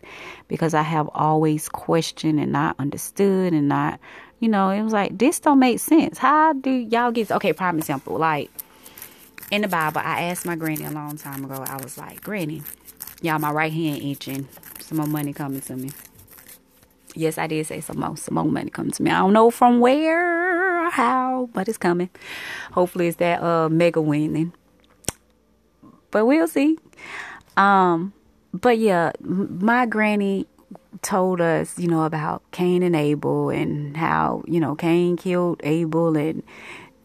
because 0.47 0.75
I 0.75 0.83
have 0.83 1.09
always 1.15 1.67
questioned 1.67 2.39
and 2.39 2.51
not 2.51 2.75
understood 2.77 3.53
and 3.53 3.67
not, 3.67 3.99
you 4.39 4.47
know, 4.47 4.69
it 4.69 4.83
was 4.83 4.93
like 4.93 5.17
this 5.17 5.39
don't 5.39 5.57
make 5.57 5.79
sense. 5.79 6.19
How 6.19 6.53
do 6.53 6.69
y'all 6.69 7.11
get? 7.11 7.31
Okay, 7.31 7.53
prime 7.53 7.79
example, 7.79 8.19
like 8.19 8.51
in 9.49 9.63
the 9.63 9.67
Bible, 9.67 9.99
I 9.99 10.25
asked 10.25 10.45
my 10.45 10.55
granny 10.55 10.85
a 10.85 10.91
long 10.91 11.17
time 11.17 11.43
ago. 11.43 11.65
I 11.67 11.81
was 11.81 11.97
like, 11.97 12.21
Granny, 12.21 12.61
y'all, 13.23 13.39
my 13.39 13.51
right 13.51 13.73
hand 13.73 14.03
itching. 14.03 14.47
Some 14.79 14.99
more 14.99 15.07
money 15.07 15.33
coming 15.33 15.61
to 15.61 15.75
me. 15.75 15.89
Yes, 17.15 17.39
I 17.39 17.47
did 17.47 17.65
say 17.65 17.81
some 17.81 17.99
more, 17.99 18.15
some 18.15 18.35
more 18.35 18.45
money 18.45 18.69
coming 18.69 18.91
to 18.91 19.01
me. 19.01 19.09
I 19.09 19.17
don't 19.21 19.33
know 19.33 19.49
from 19.49 19.79
where 19.79 20.85
or 20.85 20.91
how, 20.91 21.49
but 21.51 21.67
it's 21.67 21.79
coming. 21.79 22.11
Hopefully, 22.73 23.07
it's 23.07 23.17
that 23.17 23.41
uh 23.41 23.69
mega 23.69 23.99
winning 23.99 24.53
but 26.14 26.26
we'll 26.26 26.47
see. 26.47 26.78
Um, 27.57 28.14
but 28.53 28.78
yeah, 28.78 29.11
my 29.20 29.86
granny 29.86 30.45
told 31.01 31.41
us, 31.41 31.78
you 31.78 31.88
know, 31.88 32.03
about 32.03 32.43
Cain 32.51 32.84
and 32.84 32.95
Abel 32.95 33.49
and 33.49 33.97
how, 33.97 34.43
you 34.47 34.59
know, 34.59 34.76
Cain 34.76 35.18
killed 35.18 35.59
Abel 35.64 36.16
and 36.16 36.43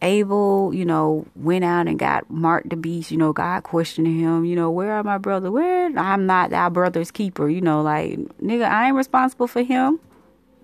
Abel, 0.01 0.73
you 0.73 0.85
know, 0.85 1.25
went 1.35 1.65
out 1.65 1.87
and 1.87 1.99
got 1.99 2.29
marked 2.29 2.69
the 2.69 2.77
beast, 2.77 3.11
you 3.11 3.17
know, 3.17 3.33
God 3.33 3.63
questioning 3.63 4.19
him, 4.19 4.45
you 4.45 4.55
know, 4.55 4.69
where 4.69 4.93
are 4.93 5.03
my 5.03 5.17
brother? 5.17 5.51
Where 5.51 5.87
I'm 5.97 6.25
not 6.25 6.53
our 6.53 6.69
brother's 6.69 7.11
keeper, 7.11 7.49
you 7.49 7.61
know, 7.61 7.81
like 7.81 8.17
nigga, 8.41 8.69
I 8.69 8.87
ain't 8.87 8.95
responsible 8.95 9.47
for 9.47 9.63
him. 9.63 9.99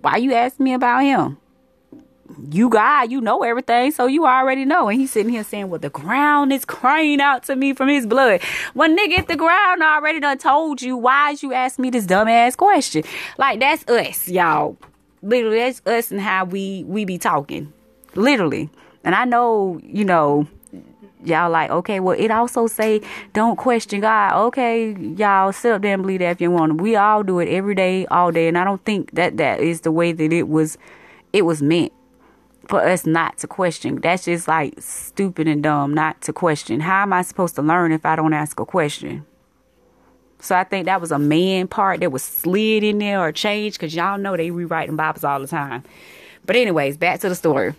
Why 0.00 0.16
you 0.16 0.32
asking 0.32 0.64
me 0.64 0.72
about 0.72 1.02
him? 1.02 1.36
You 2.50 2.68
God, 2.68 3.10
you 3.10 3.20
know 3.20 3.42
everything, 3.42 3.90
so 3.90 4.06
you 4.06 4.26
already 4.26 4.64
know. 4.64 4.88
And 4.88 5.00
he's 5.00 5.12
sitting 5.12 5.32
here 5.32 5.44
saying, 5.44 5.68
Well, 5.68 5.80
the 5.80 5.90
ground 5.90 6.52
is 6.52 6.64
crying 6.64 7.20
out 7.20 7.44
to 7.44 7.56
me 7.56 7.72
from 7.72 7.88
his 7.88 8.06
blood. 8.06 8.40
Well, 8.74 8.90
nigga, 8.90 9.18
if 9.18 9.26
the 9.26 9.36
ground 9.36 9.82
already 9.82 10.20
done 10.20 10.38
told 10.38 10.82
you, 10.82 10.96
why 10.96 11.32
is 11.32 11.42
you 11.42 11.52
ask 11.52 11.78
me 11.78 11.90
this 11.90 12.06
dumbass 12.06 12.56
question? 12.56 13.04
Like 13.38 13.60
that's 13.60 13.86
us, 13.88 14.28
y'all. 14.28 14.76
Literally, 15.22 15.58
that's 15.58 15.82
us 15.86 16.10
and 16.10 16.20
how 16.20 16.44
we 16.44 16.84
we 16.86 17.04
be 17.04 17.18
talking. 17.18 17.72
Literally. 18.14 18.70
And 19.04 19.14
I 19.14 19.24
know, 19.24 19.80
you 19.84 20.04
know, 20.04 20.48
y'all 21.24 21.50
like, 21.50 21.70
okay, 21.70 22.00
well, 22.00 22.18
it 22.18 22.30
also 22.30 22.66
say 22.66 23.00
don't 23.32 23.56
question 23.56 24.00
God. 24.00 24.32
Okay, 24.46 24.94
y'all 25.16 25.52
sit 25.52 25.72
up 25.72 25.82
there 25.82 25.94
and 25.94 26.02
believe 26.02 26.20
that 26.20 26.30
if 26.32 26.40
you 26.40 26.50
want. 26.50 26.80
We 26.80 26.96
all 26.96 27.22
do 27.22 27.38
it 27.38 27.48
every 27.48 27.74
day, 27.74 28.06
all 28.06 28.32
day, 28.32 28.48
and 28.48 28.58
I 28.58 28.64
don't 28.64 28.84
think 28.84 29.12
that 29.12 29.36
that 29.36 29.60
is 29.60 29.82
the 29.82 29.92
way 29.92 30.12
that 30.12 30.32
it 30.32 30.48
was 30.48 30.76
it 31.32 31.42
was 31.42 31.62
meant 31.62 31.92
for 32.66 32.82
us 32.82 33.06
not 33.06 33.38
to 33.38 33.46
question. 33.46 34.00
That's 34.00 34.24
just 34.24 34.48
like 34.48 34.74
stupid 34.78 35.48
and 35.48 35.62
dumb 35.62 35.94
not 35.94 36.20
to 36.22 36.32
question. 36.32 36.80
How 36.80 37.02
am 37.02 37.12
I 37.12 37.22
supposed 37.22 37.54
to 37.56 37.62
learn 37.62 37.92
if 37.92 38.04
I 38.04 38.16
don't 38.16 38.32
ask 38.32 38.58
a 38.60 38.66
question? 38.66 39.24
So 40.38 40.54
I 40.54 40.64
think 40.64 40.86
that 40.86 41.00
was 41.00 41.12
a 41.12 41.18
man 41.18 41.66
part 41.68 42.00
that 42.00 42.12
was 42.12 42.22
slid 42.22 42.84
in 42.84 42.98
there 42.98 43.20
or 43.20 43.32
changed 43.32 43.78
because 43.78 43.94
y'all 43.94 44.18
know 44.18 44.36
they 44.36 44.50
rewriting 44.50 44.96
Bibles 44.96 45.24
all 45.24 45.40
the 45.40 45.46
time. 45.46 45.82
But 46.44 46.56
anyways, 46.56 46.96
back 46.96 47.20
to 47.20 47.28
the 47.28 47.34
story. 47.34 47.74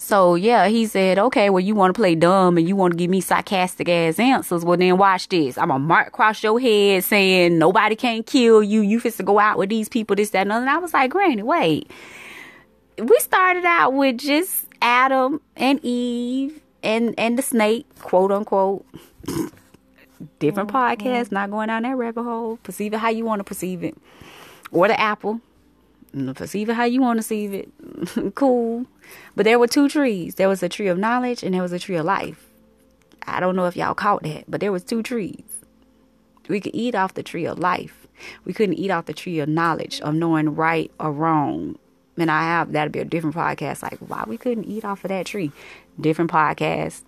So 0.00 0.36
yeah, 0.36 0.68
he 0.68 0.86
said, 0.86 1.18
okay, 1.18 1.50
well 1.50 1.60
you 1.60 1.74
want 1.74 1.94
to 1.94 1.98
play 1.98 2.14
dumb 2.14 2.56
and 2.56 2.68
you 2.68 2.76
want 2.76 2.92
to 2.92 2.96
give 2.96 3.10
me 3.10 3.20
sarcastic 3.20 3.88
ass 3.88 4.20
answers. 4.20 4.64
Well 4.64 4.76
then 4.76 4.96
watch 4.96 5.28
this. 5.28 5.58
I'm 5.58 5.68
gonna 5.68 5.80
mark 5.80 6.08
across 6.08 6.42
your 6.42 6.60
head 6.60 7.02
saying 7.02 7.58
nobody 7.58 7.96
can 7.96 8.22
kill 8.22 8.62
you. 8.62 8.80
You 8.80 9.00
fit 9.00 9.14
to 9.14 9.24
go 9.24 9.40
out 9.40 9.58
with 9.58 9.70
these 9.70 9.88
people, 9.88 10.14
this, 10.14 10.30
that, 10.30 10.42
and 10.42 10.52
other. 10.52 10.62
And 10.62 10.70
I 10.70 10.78
was 10.78 10.94
like, 10.94 11.10
Granny, 11.10 11.42
wait 11.42 11.90
we 12.98 13.18
started 13.20 13.64
out 13.64 13.92
with 13.92 14.18
just 14.18 14.66
Adam 14.82 15.40
and 15.56 15.80
Eve 15.84 16.60
and 16.82 17.14
and 17.18 17.38
the 17.38 17.42
snake, 17.42 17.86
quote 18.00 18.32
unquote. 18.32 18.84
Different 20.40 20.70
mm-hmm. 20.70 21.06
podcasts, 21.06 21.30
not 21.30 21.50
going 21.50 21.68
down 21.68 21.84
that 21.84 21.96
rabbit 21.96 22.24
hole. 22.24 22.56
Perceive 22.64 22.92
it 22.92 22.98
how 22.98 23.08
you 23.08 23.24
want 23.24 23.38
to 23.38 23.44
perceive 23.44 23.84
it, 23.84 23.96
or 24.72 24.88
the 24.88 24.98
apple. 24.98 25.40
Perceive 26.34 26.68
it 26.70 26.74
how 26.74 26.84
you 26.84 27.00
want 27.00 27.18
to 27.18 27.22
see 27.22 27.46
it. 27.46 28.34
cool, 28.34 28.86
but 29.36 29.44
there 29.44 29.58
were 29.58 29.68
two 29.68 29.88
trees. 29.88 30.34
There 30.34 30.48
was 30.48 30.62
a 30.62 30.68
tree 30.68 30.88
of 30.88 30.98
knowledge 30.98 31.42
and 31.42 31.54
there 31.54 31.62
was 31.62 31.72
a 31.72 31.78
tree 31.78 31.96
of 31.96 32.04
life. 32.04 32.48
I 33.26 33.40
don't 33.40 33.54
know 33.54 33.66
if 33.66 33.76
y'all 33.76 33.94
caught 33.94 34.22
that, 34.22 34.44
but 34.48 34.60
there 34.60 34.72
was 34.72 34.82
two 34.82 35.02
trees. 35.02 35.44
We 36.48 36.60
could 36.60 36.74
eat 36.74 36.94
off 36.94 37.14
the 37.14 37.22
tree 37.22 37.46
of 37.46 37.58
life. 37.58 38.06
We 38.44 38.52
couldn't 38.52 38.76
eat 38.76 38.90
off 38.90 39.04
the 39.04 39.12
tree 39.12 39.38
of 39.38 39.48
knowledge 39.48 40.00
of 40.00 40.14
knowing 40.14 40.54
right 40.54 40.90
or 40.98 41.12
wrong 41.12 41.76
and 42.18 42.30
I 42.30 42.42
have 42.42 42.72
that'll 42.72 42.92
be 42.92 42.98
a 42.98 43.04
different 43.04 43.36
podcast. 43.36 43.82
Like 43.82 43.98
why 43.98 44.24
we 44.26 44.36
couldn't 44.36 44.64
eat 44.64 44.84
off 44.84 45.04
of 45.04 45.08
that 45.08 45.26
tree. 45.26 45.52
Different 46.00 46.30
podcast. 46.30 47.02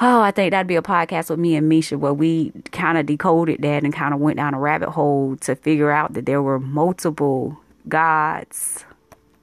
Oh, 0.00 0.20
I 0.20 0.30
think 0.30 0.52
that'd 0.52 0.68
be 0.68 0.76
a 0.76 0.82
podcast 0.82 1.28
with 1.28 1.40
me 1.40 1.56
and 1.56 1.68
Misha 1.68 1.98
where 1.98 2.14
we 2.14 2.52
kind 2.70 2.96
of 2.98 3.06
decoded 3.06 3.62
that 3.62 3.82
and 3.82 3.92
kind 3.92 4.14
of 4.14 4.20
went 4.20 4.36
down 4.36 4.54
a 4.54 4.58
rabbit 4.58 4.90
hole 4.90 5.36
to 5.38 5.56
figure 5.56 5.90
out 5.90 6.12
that 6.12 6.24
there 6.24 6.40
were 6.40 6.60
multiple 6.60 7.58
gods, 7.88 8.84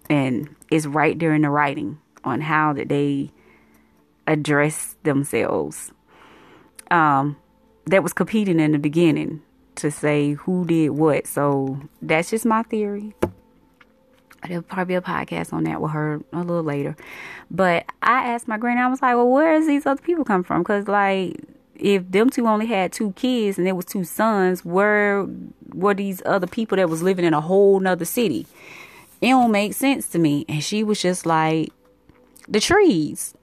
and 0.09 0.55
it's 0.71 0.85
right 0.85 1.19
there 1.19 1.33
in 1.33 1.41
the 1.41 1.49
writing 1.49 1.99
on 2.23 2.39
how 2.39 2.71
that 2.71 2.87
they 2.87 3.31
address 4.27 4.95
themselves. 5.03 5.91
Um, 6.89 7.35
that 7.87 8.01
was 8.01 8.13
competing 8.13 8.59
in 8.59 8.71
the 8.71 8.79
beginning 8.79 9.41
to 9.75 9.91
say 9.91 10.33
who 10.33 10.65
did 10.65 10.89
what. 10.91 11.27
So 11.27 11.79
that's 12.01 12.29
just 12.29 12.45
my 12.45 12.63
theory. 12.63 13.13
There'll 14.47 14.63
probably 14.63 14.93
be 14.93 14.95
a 14.95 15.01
podcast 15.01 15.53
on 15.53 15.63
that 15.63 15.81
with 15.81 15.91
her 15.91 16.21
a 16.33 16.39
little 16.39 16.63
later. 16.63 16.95
But 17.51 17.85
I 18.01 18.27
asked 18.27 18.47
my 18.47 18.57
granny, 18.57 18.81
I 18.81 18.87
was 18.87 19.01
like, 19.01 19.15
well, 19.15 19.29
where 19.29 19.57
does 19.57 19.67
these 19.67 19.85
other 19.85 20.01
people 20.01 20.25
come 20.25 20.43
from? 20.43 20.61
Because, 20.61 20.87
like, 20.87 21.39
if 21.75 22.09
them 22.09 22.29
two 22.29 22.47
only 22.47 22.65
had 22.65 22.93
two 22.93 23.11
kids 23.13 23.57
and 23.57 23.67
there 23.67 23.75
was 23.75 23.85
two 23.85 24.03
sons, 24.03 24.63
where 24.63 25.27
were 25.73 25.93
these 25.93 26.21
other 26.25 26.47
people 26.47 26.77
that 26.77 26.89
was 26.89 27.03
living 27.03 27.25
in 27.25 27.33
a 27.33 27.41
whole 27.41 27.79
nother 27.79 28.05
city? 28.05 28.47
It 29.21 29.29
don't 29.29 29.51
make 29.51 29.73
sense 29.73 30.07
to 30.09 30.19
me. 30.19 30.45
And 30.47 30.63
she 30.63 30.83
was 30.83 31.01
just 31.01 31.25
like, 31.25 31.71
the 32.47 32.59
trees. 32.59 33.33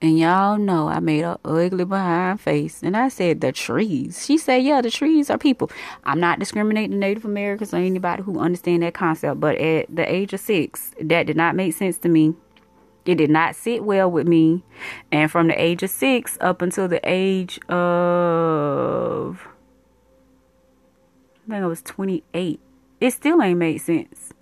And 0.00 0.16
y'all 0.16 0.58
know 0.58 0.86
I 0.88 1.00
made 1.00 1.22
a 1.22 1.40
ugly 1.44 1.84
behind 1.84 2.40
face. 2.40 2.84
And 2.84 2.96
I 2.96 3.08
said, 3.08 3.40
the 3.40 3.50
trees. 3.50 4.24
She 4.24 4.38
said, 4.38 4.62
yeah, 4.62 4.80
the 4.80 4.92
trees 4.92 5.28
are 5.28 5.38
people. 5.38 5.72
I'm 6.04 6.20
not 6.20 6.38
discriminating 6.38 7.00
Native 7.00 7.24
Americans 7.24 7.74
or 7.74 7.78
anybody 7.78 8.22
who 8.22 8.38
understand 8.38 8.84
that 8.84 8.94
concept. 8.94 9.40
But 9.40 9.56
at 9.56 9.94
the 9.94 10.10
age 10.10 10.32
of 10.32 10.38
six, 10.38 10.92
that 11.00 11.26
did 11.26 11.36
not 11.36 11.56
make 11.56 11.74
sense 11.74 11.98
to 11.98 12.08
me. 12.08 12.34
It 13.06 13.16
did 13.16 13.30
not 13.30 13.56
sit 13.56 13.82
well 13.82 14.08
with 14.08 14.28
me. 14.28 14.62
And 15.10 15.30
from 15.30 15.48
the 15.48 15.60
age 15.60 15.82
of 15.82 15.90
six 15.90 16.38
up 16.40 16.62
until 16.62 16.86
the 16.86 17.00
age 17.02 17.58
of, 17.68 19.48
I 21.34 21.50
think 21.50 21.64
I 21.64 21.66
was 21.66 21.82
28, 21.82 22.60
it 23.00 23.10
still 23.10 23.42
ain't 23.42 23.58
made 23.58 23.78
sense. 23.78 24.32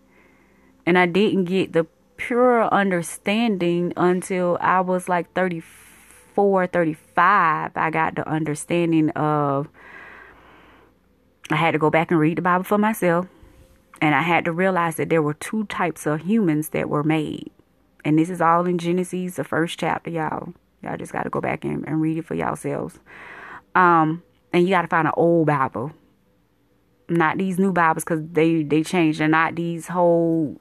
And 0.85 0.99
I 0.99 1.07
didn't 1.07 1.45
get 1.45 1.73
the 1.73 1.87
pure 2.17 2.65
understanding 2.73 3.93
until 3.97 4.59
I 4.61 4.81
was 4.81 5.09
like 5.09 5.33
34, 5.35 6.67
35. 6.67 7.73
I 7.75 7.91
got 7.91 8.15
the 8.17 8.29
understanding 8.29 9.11
of 9.11 9.69
I 11.51 11.57
had 11.57 11.73
to 11.73 11.79
go 11.79 11.91
back 11.91 12.11
and 12.11 12.19
read 12.19 12.39
the 12.39 12.43
Bible 12.43 12.65
for 12.65 12.79
myself. 12.79 13.27
And 14.01 14.15
I 14.15 14.23
had 14.23 14.45
to 14.45 14.53
realize 14.53 14.97
that 14.97 15.09
there 15.09 15.23
were 15.23 15.35
two 15.35 15.65
types 15.65 16.07
of 16.07 16.23
humans 16.23 16.71
that 16.71 16.89
were 16.89 17.03
made. 17.03 17.51
And 18.05 18.19
this 18.19 18.29
is 18.29 18.41
all 18.41 18.67
in 18.67 18.79
Genesis, 18.79 19.37
the 19.37 19.45
first 19.45 19.79
chapter, 19.79 20.11
y'all. 20.11 20.53
Y'all 20.83 20.97
just 20.97 21.13
got 21.13 21.23
to 21.23 21.31
go 21.31 21.41
back 21.41 21.65
and, 21.65 21.87
and 21.89 22.01
read 22.01 22.19
it 22.19 22.25
for 22.25 22.35
yourselves. 22.35 22.99
Um, 23.75 24.23
and 24.53 24.65
you 24.65 24.71
got 24.71 24.83
to 24.83 24.89
find 24.89 25.09
an 25.09 25.15
old 25.17 25.47
Bible, 25.47 25.93
not 27.09 27.39
these 27.39 27.59
new 27.59 27.73
Bibles, 27.73 28.05
because 28.05 28.21
they 28.31 28.63
they 28.63 28.83
changed. 28.83 29.21
They're 29.21 29.29
not 29.29 29.55
these 29.55 29.89
whole 29.89 30.61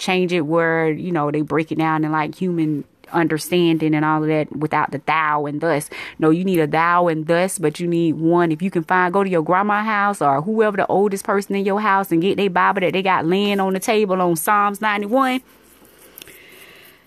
change 0.00 0.32
it 0.32 0.40
where 0.40 0.90
you 0.90 1.12
know 1.12 1.30
they 1.30 1.42
break 1.42 1.70
it 1.70 1.78
down 1.78 2.04
in 2.04 2.10
like 2.10 2.34
human 2.34 2.84
understanding 3.12 3.94
and 3.94 4.04
all 4.04 4.22
of 4.22 4.28
that 4.28 4.54
without 4.56 4.90
the 4.90 4.98
thou 5.06 5.46
and 5.46 5.60
thus. 5.60 5.90
No, 6.18 6.30
you 6.30 6.44
need 6.44 6.60
a 6.60 6.66
thou 6.66 7.08
and 7.08 7.26
thus, 7.26 7.58
but 7.58 7.78
you 7.78 7.86
need 7.86 8.14
one. 8.14 8.52
If 8.52 8.62
you 8.62 8.70
can 8.70 8.84
find, 8.84 9.12
go 9.12 9.22
to 9.22 9.30
your 9.30 9.42
grandma 9.42 9.82
house 9.82 10.22
or 10.22 10.42
whoever 10.42 10.76
the 10.76 10.86
oldest 10.86 11.24
person 11.24 11.56
in 11.56 11.64
your 11.64 11.80
house 11.80 12.10
and 12.10 12.22
get 12.22 12.36
their 12.36 12.50
Bible 12.50 12.80
that 12.80 12.92
they 12.92 13.02
got 13.02 13.26
laying 13.26 13.60
on 13.60 13.74
the 13.74 13.80
table 13.80 14.20
on 14.20 14.36
Psalms 14.36 14.80
91. 14.80 15.42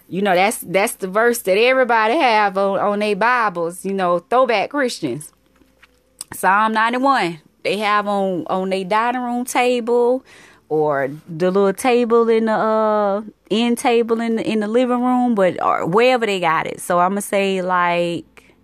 You 0.09 0.21
know, 0.21 0.35
that's 0.35 0.59
that's 0.59 0.95
the 0.95 1.07
verse 1.07 1.41
that 1.43 1.57
everybody 1.57 2.15
have 2.15 2.57
on, 2.57 2.79
on 2.79 2.99
their 2.99 3.15
Bibles, 3.15 3.83
you 3.83 3.93
know, 3.93 4.19
throwback 4.19 4.69
Christians. 4.69 5.31
Psalm 6.33 6.73
91. 6.73 7.39
They 7.63 7.77
have 7.77 8.07
on 8.07 8.45
on 8.47 8.69
their 8.69 8.83
dining 8.83 9.21
room 9.21 9.45
table 9.45 10.23
or 10.73 11.07
the 11.29 11.51
little 11.51 11.71
table 11.71 12.27
in 12.27 12.45
the 12.45 12.51
uh 12.51 13.21
end 13.51 13.77
table 13.77 14.19
in 14.19 14.37
the 14.37 14.43
in 14.49 14.61
the 14.61 14.67
living 14.67 15.03
room, 15.03 15.35
but 15.35 15.61
or 15.61 15.85
wherever 15.85 16.25
they 16.25 16.39
got 16.39 16.65
it. 16.65 16.81
So 16.81 16.97
I'm 16.97 17.11
gonna 17.11 17.21
say 17.21 17.61
like 17.61 18.55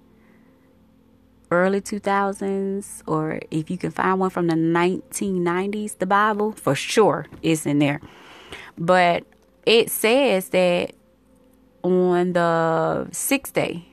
early 1.51 1.81
2000s, 1.81 3.03
or 3.05 3.39
if 3.51 3.69
you 3.69 3.77
can 3.77 3.91
find 3.91 4.19
one 4.19 4.31
from 4.31 4.47
the 4.47 4.55
1990s, 4.55 5.99
the 5.99 6.07
Bible 6.07 6.51
for 6.53 6.73
sure 6.73 7.27
is 7.43 7.67
in 7.67 7.77
there. 7.77 8.01
But 8.75 9.23
it 9.67 9.91
says 9.91 10.49
that 10.49 10.93
on 11.83 12.33
the 12.33 13.07
sixth 13.11 13.53
day 13.53 13.85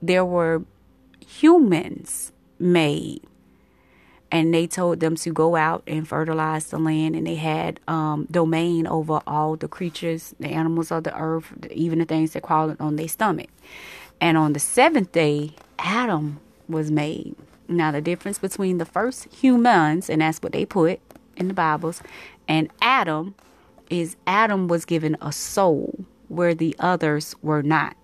there 0.00 0.24
were 0.24 0.62
humans 1.20 2.32
made 2.58 3.20
and 4.30 4.52
they 4.52 4.66
told 4.66 5.00
them 5.00 5.16
to 5.16 5.32
go 5.32 5.56
out 5.56 5.82
and 5.86 6.06
fertilize 6.06 6.66
the 6.66 6.78
land 6.78 7.16
and 7.16 7.26
they 7.26 7.36
had 7.36 7.80
um, 7.88 8.26
domain 8.30 8.86
over 8.86 9.20
all 9.26 9.56
the 9.56 9.68
creatures 9.68 10.34
the 10.38 10.48
animals 10.48 10.90
of 10.90 11.04
the 11.04 11.16
earth 11.18 11.52
even 11.70 11.98
the 11.98 12.04
things 12.04 12.32
that 12.32 12.42
crawled 12.42 12.76
on 12.80 12.96
their 12.96 13.08
stomach. 13.08 13.48
And 14.20 14.36
on 14.36 14.52
the 14.52 14.60
seventh 14.60 15.12
day 15.12 15.52
adam 15.78 16.40
was 16.68 16.90
made. 16.90 17.36
Now 17.68 17.90
the 17.90 18.00
difference 18.00 18.38
between 18.38 18.78
the 18.78 18.84
first 18.84 19.32
humans 19.32 20.10
and 20.10 20.20
that's 20.20 20.42
what 20.42 20.52
they 20.52 20.66
put 20.66 21.00
in 21.36 21.48
the 21.48 21.54
bibles 21.54 22.02
and 22.46 22.70
adam 22.82 23.34
is 23.88 24.16
adam 24.26 24.68
was 24.68 24.84
given 24.84 25.16
a 25.20 25.32
soul 25.32 26.04
where 26.28 26.54
the 26.54 26.76
others 26.78 27.34
were 27.42 27.62
not 27.62 27.96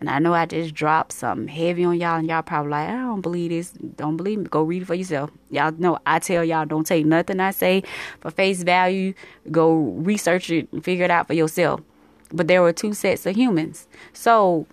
and 0.00 0.10
I 0.10 0.18
know 0.18 0.34
I 0.34 0.46
just 0.46 0.74
dropped 0.74 1.12
something 1.12 1.48
heavy 1.48 1.84
on 1.84 1.98
y'all, 1.98 2.18
and 2.18 2.28
y'all 2.28 2.42
probably 2.42 2.72
like, 2.72 2.88
I 2.88 2.96
don't 2.96 3.20
believe 3.20 3.50
this. 3.50 3.70
Don't 3.70 4.16
believe 4.16 4.38
me. 4.40 4.44
Go 4.46 4.62
read 4.62 4.82
it 4.82 4.84
for 4.86 4.94
yourself. 4.94 5.30
Y'all 5.50 5.72
know 5.72 5.98
I 6.06 6.18
tell 6.18 6.44
y'all 6.44 6.66
don't 6.66 6.86
take 6.86 7.06
nothing 7.06 7.40
I 7.40 7.52
say 7.52 7.82
for 8.20 8.30
face 8.30 8.62
value. 8.62 9.14
Go 9.50 9.74
research 9.74 10.50
it 10.50 10.68
and 10.72 10.84
figure 10.84 11.04
it 11.04 11.10
out 11.10 11.26
for 11.26 11.34
yourself. 11.34 11.80
But 12.32 12.48
there 12.48 12.62
were 12.62 12.72
two 12.72 12.94
sets 12.94 13.26
of 13.26 13.36
humans. 13.36 13.86
So 14.12 14.66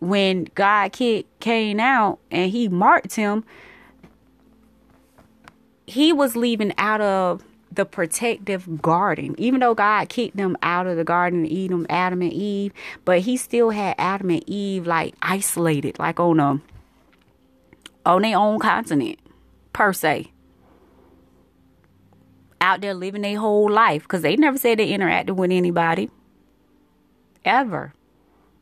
when 0.00 0.48
God 0.54 0.92
kicked 0.92 1.40
Cain 1.40 1.80
out 1.80 2.18
and 2.30 2.50
he 2.50 2.68
marked 2.68 3.16
him, 3.16 3.44
he 5.86 6.12
was 6.12 6.36
leaving 6.36 6.72
out 6.78 7.00
of 7.00 7.42
the 7.78 7.86
protective 7.86 8.82
garden. 8.82 9.36
Even 9.38 9.60
though 9.60 9.74
God 9.74 10.08
kicked 10.08 10.36
them 10.36 10.58
out 10.62 10.88
of 10.88 10.96
the 10.96 11.04
garden 11.04 11.44
and 11.44 11.48
eat 11.48 11.68
them, 11.68 11.86
Adam 11.88 12.20
and 12.20 12.32
Eve, 12.32 12.72
but 13.04 13.20
he 13.20 13.36
still 13.36 13.70
had 13.70 13.94
Adam 13.96 14.30
and 14.30 14.44
Eve 14.48 14.86
like 14.86 15.14
isolated, 15.22 15.98
like 15.98 16.18
on 16.18 16.40
a 16.40 16.60
on 18.04 18.22
their 18.22 18.36
own 18.36 18.58
continent, 18.58 19.18
per 19.72 19.92
se. 19.92 20.32
Out 22.60 22.80
there 22.80 22.94
living 22.94 23.22
their 23.22 23.38
whole 23.38 23.70
life. 23.70 24.02
Because 24.02 24.22
they 24.22 24.34
never 24.34 24.58
said 24.58 24.80
they 24.80 24.90
interacted 24.90 25.36
with 25.36 25.52
anybody. 25.52 26.10
Ever 27.44 27.94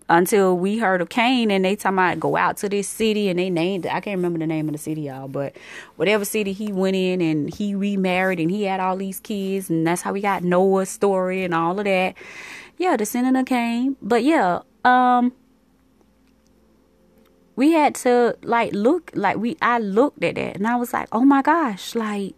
until 0.09 0.57
we 0.57 0.79
heard 0.79 1.01
of 1.01 1.09
Cain 1.09 1.51
and 1.51 1.65
they 1.65 1.75
talking 1.75 1.99
about 1.99 2.21
go 2.21 2.37
out 2.37 2.57
to 2.59 2.69
this 2.69 2.89
city 2.89 3.29
and 3.29 3.39
they 3.39 3.51
named 3.51 3.87
I 3.87 4.01
can't 4.01 4.17
remember 4.17 4.39
the 4.39 4.47
name 4.47 4.69
of 4.69 4.73
the 4.73 4.79
city 4.79 5.03
y'all 5.03 5.29
but 5.29 5.57
whatever 5.97 6.25
city 6.25 6.53
he 6.53 6.73
went 6.73 6.95
in 6.95 7.21
and 7.21 7.53
he 7.53 7.75
remarried 7.75 8.39
and 8.39 8.51
he 8.51 8.65
had 8.65 8.79
all 8.79 8.97
these 8.97 9.19
kids 9.19 9.69
and 9.69 9.87
that's 9.87 10.03
how 10.03 10.13
we 10.13 10.21
got 10.21 10.45
Noah's 10.45 10.89
story 10.89 11.45
and 11.45 11.53
all 11.53 11.79
of 11.79 11.85
that. 11.87 12.15
Yeah 12.79 12.93
the 12.93 12.99
descendant 12.99 13.37
of 13.37 13.47
Cain 13.47 13.97
but 14.01 14.23
yeah 14.23 14.61
um 14.85 15.33
we 17.57 17.73
had 17.73 17.95
to 17.97 18.37
like 18.43 18.73
look 18.75 19.11
like 19.15 19.39
we 19.39 19.57
I 19.61 19.79
looked 19.79 20.23
at 20.23 20.37
that 20.37 20.57
and 20.57 20.67
I 20.67 20.77
was 20.77 20.93
like 20.93 21.09
oh 21.11 21.25
my 21.25 21.43
gosh 21.43 21.95
like 21.95 22.35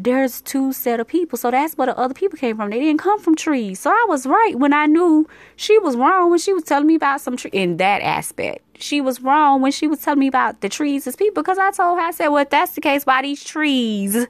there's 0.00 0.40
two 0.42 0.72
set 0.72 1.00
of 1.00 1.08
people. 1.08 1.36
So 1.36 1.50
that's 1.50 1.74
where 1.74 1.86
the 1.86 1.98
other 1.98 2.14
people 2.14 2.38
came 2.38 2.56
from. 2.56 2.70
They 2.70 2.78
didn't 2.78 3.00
come 3.00 3.18
from 3.18 3.34
trees. 3.34 3.80
So 3.80 3.90
I 3.90 4.06
was 4.08 4.26
right 4.26 4.54
when 4.54 4.72
I 4.72 4.86
knew 4.86 5.28
she 5.56 5.76
was 5.80 5.96
wrong 5.96 6.30
when 6.30 6.38
she 6.38 6.52
was 6.52 6.62
telling 6.62 6.86
me 6.86 6.94
about 6.94 7.20
some 7.20 7.36
tree 7.36 7.50
in 7.52 7.78
that 7.78 8.00
aspect. 8.00 8.64
She 8.80 9.00
was 9.00 9.20
wrong 9.20 9.60
when 9.60 9.72
she 9.72 9.88
was 9.88 10.00
telling 10.00 10.20
me 10.20 10.28
about 10.28 10.60
the 10.60 10.68
trees 10.68 11.08
as 11.08 11.16
people 11.16 11.42
because 11.42 11.58
I 11.58 11.72
told 11.72 11.98
her, 11.98 12.04
I 12.04 12.12
said, 12.12 12.28
well, 12.28 12.42
if 12.42 12.50
that's 12.50 12.76
the 12.76 12.80
case, 12.80 13.04
why 13.04 13.22
these 13.22 13.42
trees 13.42 14.28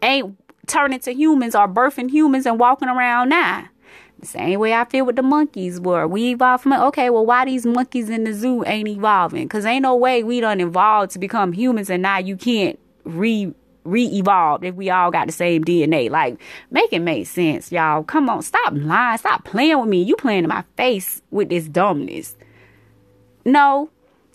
ain't 0.00 0.36
turning 0.68 1.00
to 1.00 1.12
humans 1.12 1.56
or 1.56 1.66
birthing 1.66 2.08
humans 2.08 2.46
and 2.46 2.60
walking 2.60 2.88
around 2.88 3.30
now? 3.30 3.66
The 4.20 4.26
same 4.26 4.60
way 4.60 4.74
I 4.74 4.84
feel 4.84 5.06
with 5.06 5.16
the 5.16 5.22
monkeys 5.22 5.80
were. 5.80 6.06
We 6.06 6.32
evolved 6.32 6.62
from. 6.62 6.74
Okay, 6.74 7.10
well, 7.10 7.26
why 7.26 7.46
these 7.46 7.66
monkeys 7.66 8.10
in 8.10 8.24
the 8.24 8.34
zoo 8.34 8.62
ain't 8.64 8.86
evolving? 8.86 9.44
Because 9.44 9.64
ain't 9.64 9.82
no 9.82 9.96
way 9.96 10.22
we 10.22 10.40
done 10.40 10.60
evolved 10.60 11.12
to 11.12 11.18
become 11.18 11.52
humans 11.52 11.90
and 11.90 12.02
now 12.02 12.18
you 12.18 12.36
can't 12.36 12.78
re 13.04 13.52
re-evolved 13.84 14.64
if 14.64 14.74
we 14.74 14.90
all 14.90 15.10
got 15.10 15.26
the 15.26 15.32
same 15.32 15.64
DNA. 15.64 16.10
Like, 16.10 16.40
make 16.70 16.92
it 16.92 17.00
make 17.00 17.26
sense, 17.26 17.72
y'all. 17.72 18.02
Come 18.04 18.28
on, 18.28 18.42
stop 18.42 18.72
lying. 18.74 19.18
Stop 19.18 19.44
playing 19.44 19.78
with 19.80 19.88
me. 19.88 20.02
You 20.02 20.16
playing 20.16 20.44
in 20.44 20.48
my 20.48 20.64
face 20.76 21.22
with 21.30 21.48
this 21.48 21.68
dumbness. 21.68 22.36
No, 23.44 23.90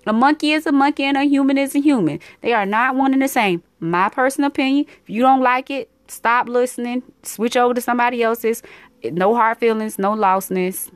a 0.05 0.13
monkey 0.13 0.51
is 0.51 0.65
a 0.65 0.71
monkey 0.71 1.03
and 1.03 1.17
a 1.17 1.23
human 1.23 1.57
is 1.57 1.75
a 1.75 1.79
human. 1.79 2.19
They 2.41 2.53
are 2.53 2.65
not 2.65 2.95
one 2.95 3.13
and 3.13 3.21
the 3.21 3.27
same. 3.27 3.63
My 3.79 4.09
personal 4.09 4.49
opinion. 4.49 4.85
If 5.03 5.09
you 5.09 5.21
don't 5.21 5.41
like 5.41 5.69
it, 5.69 5.89
stop 6.07 6.47
listening. 6.47 7.03
Switch 7.23 7.57
over 7.57 7.73
to 7.73 7.81
somebody 7.81 8.23
else's. 8.23 8.61
No 9.03 9.35
hard 9.35 9.57
feelings, 9.57 9.99
no 9.99 10.13
lostness. 10.15 10.91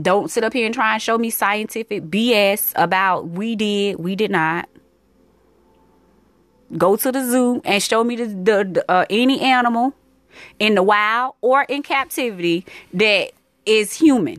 Don't 0.00 0.30
sit 0.30 0.44
up 0.44 0.52
here 0.52 0.66
and 0.66 0.74
try 0.74 0.92
and 0.94 1.02
show 1.02 1.18
me 1.18 1.30
scientific 1.30 2.04
BS 2.04 2.72
about 2.76 3.28
we 3.28 3.56
did, 3.56 3.98
we 3.98 4.14
did 4.14 4.30
not 4.30 4.68
go 6.78 6.96
to 6.96 7.12
the 7.12 7.24
zoo 7.24 7.60
and 7.64 7.82
show 7.82 8.04
me 8.04 8.16
the, 8.16 8.26
the, 8.26 8.84
uh, 8.88 9.04
any 9.10 9.40
animal 9.40 9.94
in 10.58 10.74
the 10.76 10.82
wild 10.82 11.34
or 11.40 11.64
in 11.64 11.82
captivity 11.82 12.64
that 12.94 13.32
is 13.66 13.94
human 13.94 14.38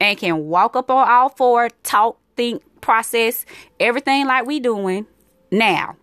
and 0.00 0.18
can 0.18 0.46
walk 0.46 0.76
up 0.76 0.90
on 0.90 1.08
all 1.08 1.28
four, 1.30 1.68
talk, 1.82 2.18
think, 2.36 2.62
process 2.80 3.46
everything 3.78 4.26
like 4.26 4.46
we 4.46 4.60
doing 4.60 5.06
now. 5.50 5.96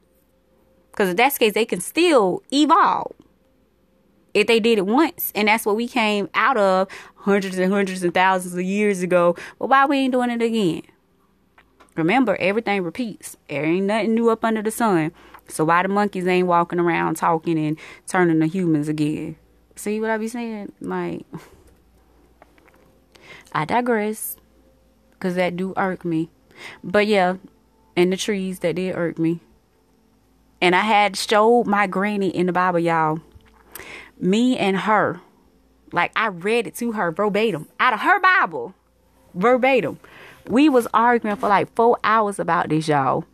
Because 0.91 1.09
if 1.09 1.17
that's 1.17 1.35
the 1.37 1.45
case, 1.45 1.53
they 1.53 1.65
can 1.65 1.81
still 1.81 2.43
evolve. 2.51 3.13
if 4.33 4.47
they 4.47 4.59
did 4.59 4.77
it 4.77 4.85
once 4.85 5.31
and 5.35 5.47
that's 5.47 5.65
what 5.65 5.75
we 5.75 5.87
came 5.87 6.29
out 6.33 6.57
of 6.57 6.87
hundreds 7.17 7.57
and 7.57 7.71
hundreds 7.73 8.03
and 8.03 8.13
thousands 8.13 8.53
of 8.53 8.61
years 8.61 9.01
ago 9.01 9.35
But 9.59 9.69
why 9.69 9.85
we 9.85 9.97
ain't 9.97 10.11
doing 10.13 10.29
it 10.29 10.41
again 10.41 10.83
remember 11.95 12.35
everything 12.39 12.83
repeats 12.83 13.37
there 13.49 13.65
ain't 13.65 13.85
nothing 13.87 14.13
new 14.15 14.29
up 14.29 14.45
under 14.45 14.61
the 14.61 14.71
sun 14.71 15.11
so 15.47 15.65
why 15.65 15.81
the 15.83 15.89
monkeys 15.89 16.27
ain't 16.27 16.47
walking 16.47 16.79
around 16.79 17.15
talking 17.15 17.57
and 17.57 17.77
turning 18.07 18.39
to 18.39 18.47
humans 18.47 18.87
again? 18.87 19.35
See 19.75 19.99
what 19.99 20.09
i 20.09 20.17
be 20.17 20.27
saying? 20.27 20.71
Like 20.81 21.25
i 23.53 23.65
digress 23.65 24.37
because 25.11 25.35
that 25.35 25.55
do 25.55 25.73
irk 25.77 26.05
me. 26.05 26.29
But 26.83 27.07
yeah 27.07 27.37
and 27.95 28.11
the 28.11 28.17
trees 28.17 28.59
that 28.59 28.75
did 28.75 28.95
irk 28.95 29.19
me. 29.19 29.39
And 30.61 30.75
i 30.75 30.81
had 30.81 31.15
showed 31.15 31.65
my 31.67 31.87
granny 31.87 32.29
in 32.29 32.47
the 32.47 32.53
bible 32.53 32.79
y'all 32.79 33.19
me 34.19 34.57
and 34.57 34.77
her, 34.77 35.21
like 35.91 36.11
I 36.15 36.27
read 36.27 36.67
it 36.67 36.75
to 36.75 36.93
her 36.93 37.11
verbatim 37.11 37.67
out 37.79 37.93
of 37.93 38.01
her 38.01 38.19
Bible, 38.19 38.73
verbatim. 39.33 39.99
We 40.47 40.69
was 40.69 40.87
arguing 40.93 41.35
for 41.35 41.49
like 41.49 41.73
four 41.75 41.97
hours 42.03 42.39
about 42.39 42.69
this, 42.69 42.87
y'all. 42.87 43.25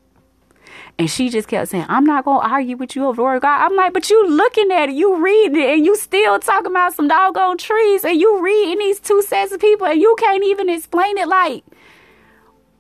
And 1.00 1.10
she 1.10 1.30
just 1.30 1.48
kept 1.48 1.70
saying, 1.70 1.86
I'm 1.90 2.06
not 2.06 2.26
gonna 2.26 2.48
argue 2.48 2.78
with 2.78 2.96
you 2.96 3.06
over 3.06 3.40
God. 3.40 3.66
I'm 3.66 3.76
like, 3.76 3.94
but 3.94 4.10
you 4.10 4.28
looking 4.28 4.72
at 4.72 4.90
it, 4.90 4.96
you 4.96 5.24
reading 5.24 5.62
it, 5.62 5.70
and 5.70 5.86
you 5.86 5.96
still 5.96 6.40
talking 6.40 6.72
about 6.72 6.94
some 6.94 7.08
doggone 7.08 7.58
trees, 7.58 8.06
and 8.06 8.20
you 8.20 8.44
reading 8.44 8.80
these 8.80 9.00
two 9.00 9.22
sets 9.24 9.52
of 9.52 9.60
people, 9.60 9.88
and 9.88 10.00
you 10.00 10.16
can't 10.20 10.44
even 10.44 10.70
explain 10.70 11.18
it 11.18 11.28
like 11.28 11.64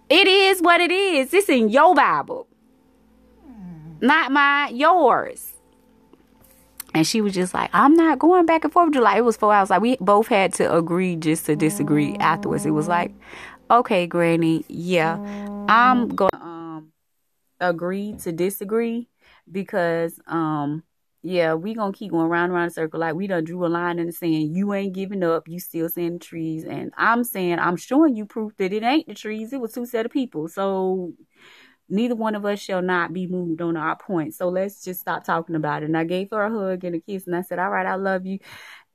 it 0.09 0.27
is 0.27 0.61
what 0.61 0.79
it 0.81 0.91
is. 0.91 1.33
It's 1.33 1.49
in 1.49 1.69
your 1.69 1.95
Bible. 1.95 2.47
Not 3.99 4.31
mine, 4.31 4.75
yours. 4.75 5.53
And 6.93 7.07
she 7.07 7.21
was 7.21 7.33
just 7.33 7.53
like, 7.53 7.71
I'm 7.73 7.95
not 7.95 8.19
going 8.19 8.45
back 8.45 8.63
and 8.63 8.71
forth 8.71 8.89
with 8.89 8.95
you. 8.95 9.01
Like, 9.01 9.17
it 9.17 9.21
was 9.21 9.37
four 9.37 9.51
hours. 9.51 9.71
Like, 9.71 9.81
we 9.81 9.97
both 9.99 10.27
had 10.27 10.53
to 10.55 10.75
agree 10.75 11.15
just 11.15 11.47
to 11.47 11.55
disagree 11.55 12.15
afterwards. 12.17 12.65
It 12.65 12.71
was 12.71 12.87
like, 12.87 13.11
okay, 13.71 14.05
Granny, 14.05 14.65
yeah, 14.67 15.15
I'm 15.67 16.09
going 16.09 16.29
agree 17.69 18.15
to 18.23 18.31
disagree 18.31 19.09
because, 19.51 20.19
um, 20.27 20.83
yeah, 21.21 21.53
we 21.53 21.73
gonna 21.73 21.93
keep 21.93 22.11
going 22.11 22.27
round 22.27 22.45
and 22.45 22.53
round 22.53 22.71
the 22.71 22.73
circle. 22.73 22.99
Like 22.99 23.15
we 23.15 23.27
done 23.27 23.45
drew 23.45 23.65
a 23.65 23.67
line 23.67 23.97
in 23.99 24.07
the 24.07 24.11
sand. 24.11 24.55
You 24.55 24.73
ain't 24.73 24.93
giving 24.93 25.23
up. 25.23 25.47
You 25.47 25.59
still 25.59 25.87
saying 25.89 26.13
the 26.13 26.19
trees. 26.19 26.65
And 26.65 26.93
I'm 26.97 27.23
saying, 27.23 27.59
I'm 27.59 27.77
showing 27.77 28.15
you 28.15 28.25
proof 28.25 28.53
that 28.57 28.73
it 28.73 28.83
ain't 28.83 29.07
the 29.07 29.13
trees. 29.13 29.53
It 29.53 29.61
was 29.61 29.71
two 29.73 29.85
set 29.85 30.05
of 30.05 30.11
people. 30.11 30.49
So 30.49 31.13
neither 31.89 32.15
one 32.15 32.35
of 32.35 32.45
us 32.45 32.59
shall 32.59 32.81
not 32.81 33.13
be 33.13 33.27
moved 33.27 33.61
on 33.61 33.77
our 33.77 33.95
point. 33.95 34.33
So 34.33 34.49
let's 34.49 34.83
just 34.83 34.99
stop 34.99 35.23
talking 35.23 35.55
about 35.55 35.83
it. 35.83 35.87
And 35.87 35.97
I 35.97 36.03
gave 36.03 36.29
her 36.31 36.43
a 36.43 36.51
hug 36.51 36.83
and 36.83 36.95
a 36.95 36.99
kiss 36.99 37.27
and 37.27 37.35
I 37.35 37.41
said, 37.41 37.59
All 37.59 37.69
right, 37.69 37.85
I 37.85 37.95
love 37.95 38.25
you. 38.25 38.39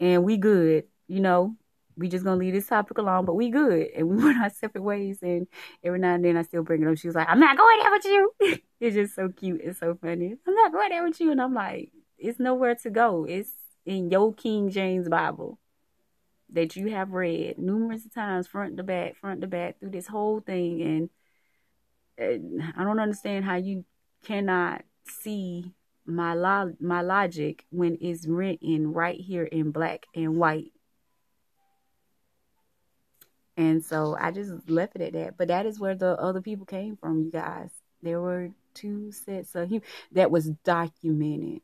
And 0.01 0.25
we 0.25 0.37
good. 0.37 0.85
You 1.09 1.21
know, 1.21 1.57
we 1.99 2.09
just 2.09 2.25
gonna 2.25 2.37
leave 2.37 2.55
this 2.55 2.69
topic 2.69 2.97
alone, 2.99 3.25
but 3.25 3.35
we 3.35 3.51
good. 3.51 3.89
And 3.97 4.09
we 4.11 4.23
went 4.23 4.39
our 4.39 4.51
separate 4.51 4.83
ways. 4.83 5.19
And 5.23 5.47
every 5.83 5.99
now 5.99 6.15
and 6.15 6.25
then 6.25 6.37
I 6.37 6.43
still 6.43 6.63
bring 6.63 6.83
it 6.83 6.89
up. 6.89 6.97
She 6.97 7.09
was 7.09 7.17
like, 7.17 7.29
I'm 7.29 7.41
not 7.41 7.57
going 7.57 7.79
there 7.83 7.91
with 7.91 8.05
you. 8.05 8.33
it's 8.81 8.95
just 8.95 9.15
so 9.15 9.29
cute. 9.29 9.61
It's 9.63 9.81
so 9.81 9.99
funny. 10.01 10.37
I'm 10.47 10.55
not 10.55 10.73
going 10.73 10.91
there 10.91 11.05
with 11.05 11.21
you. 11.21 11.33
And 11.33 11.43
I'm 11.43 11.55
like, 11.55 11.91
it's 12.17 12.39
nowhere 12.39 12.77
to 12.77 12.91
go. 12.91 13.27
It's 13.29 13.51
in 13.85 14.11
your 14.11 14.33
King 14.33 14.71
James 14.71 15.09
Bible 15.09 15.59
that 16.51 16.77
you 16.77 16.91
have 16.91 17.13
read 17.13 17.59
numerous 17.59 18.07
times, 18.15 18.47
front 18.47 18.77
to 18.79 18.83
back, 18.83 19.17
front 19.17 19.41
to 19.43 19.47
back, 19.47 19.81
through 19.81 19.91
this 19.91 20.07
whole 20.07 20.41
thing. 20.41 21.11
And 22.19 22.63
I 22.77 22.85
don't 22.85 23.01
understand 23.01 23.45
how 23.45 23.57
you 23.57 23.85
cannot 24.25 24.83
see 25.05 25.73
my 26.07 26.35
lo- 26.35 26.75
my 26.81 27.03
logic 27.03 27.65
when 27.71 27.99
it's 28.01 28.27
written 28.27 28.93
right 28.93 29.21
here 29.21 29.45
in 29.45 29.71
black 29.71 30.07
and 30.15 30.37
white. 30.37 30.73
And 33.59 33.85
so 33.85 34.17
I 34.19 34.31
just 34.31 34.71
left 34.71 34.95
it 34.95 35.03
at 35.03 35.13
that. 35.15 35.37
But 35.37 35.49
that 35.49 35.67
is 35.67 35.81
where 35.81 35.97
the 35.97 36.17
other 36.21 36.41
people 36.41 36.65
came 36.65 36.97
from, 36.97 37.25
you 37.25 37.33
guys. 37.33 37.71
There 38.01 38.21
were 38.21 38.51
two 38.73 39.11
sets 39.11 39.57
of 39.57 39.69
him 39.69 39.83
that 40.13 40.31
was 40.31 40.47
documented. 40.65 41.61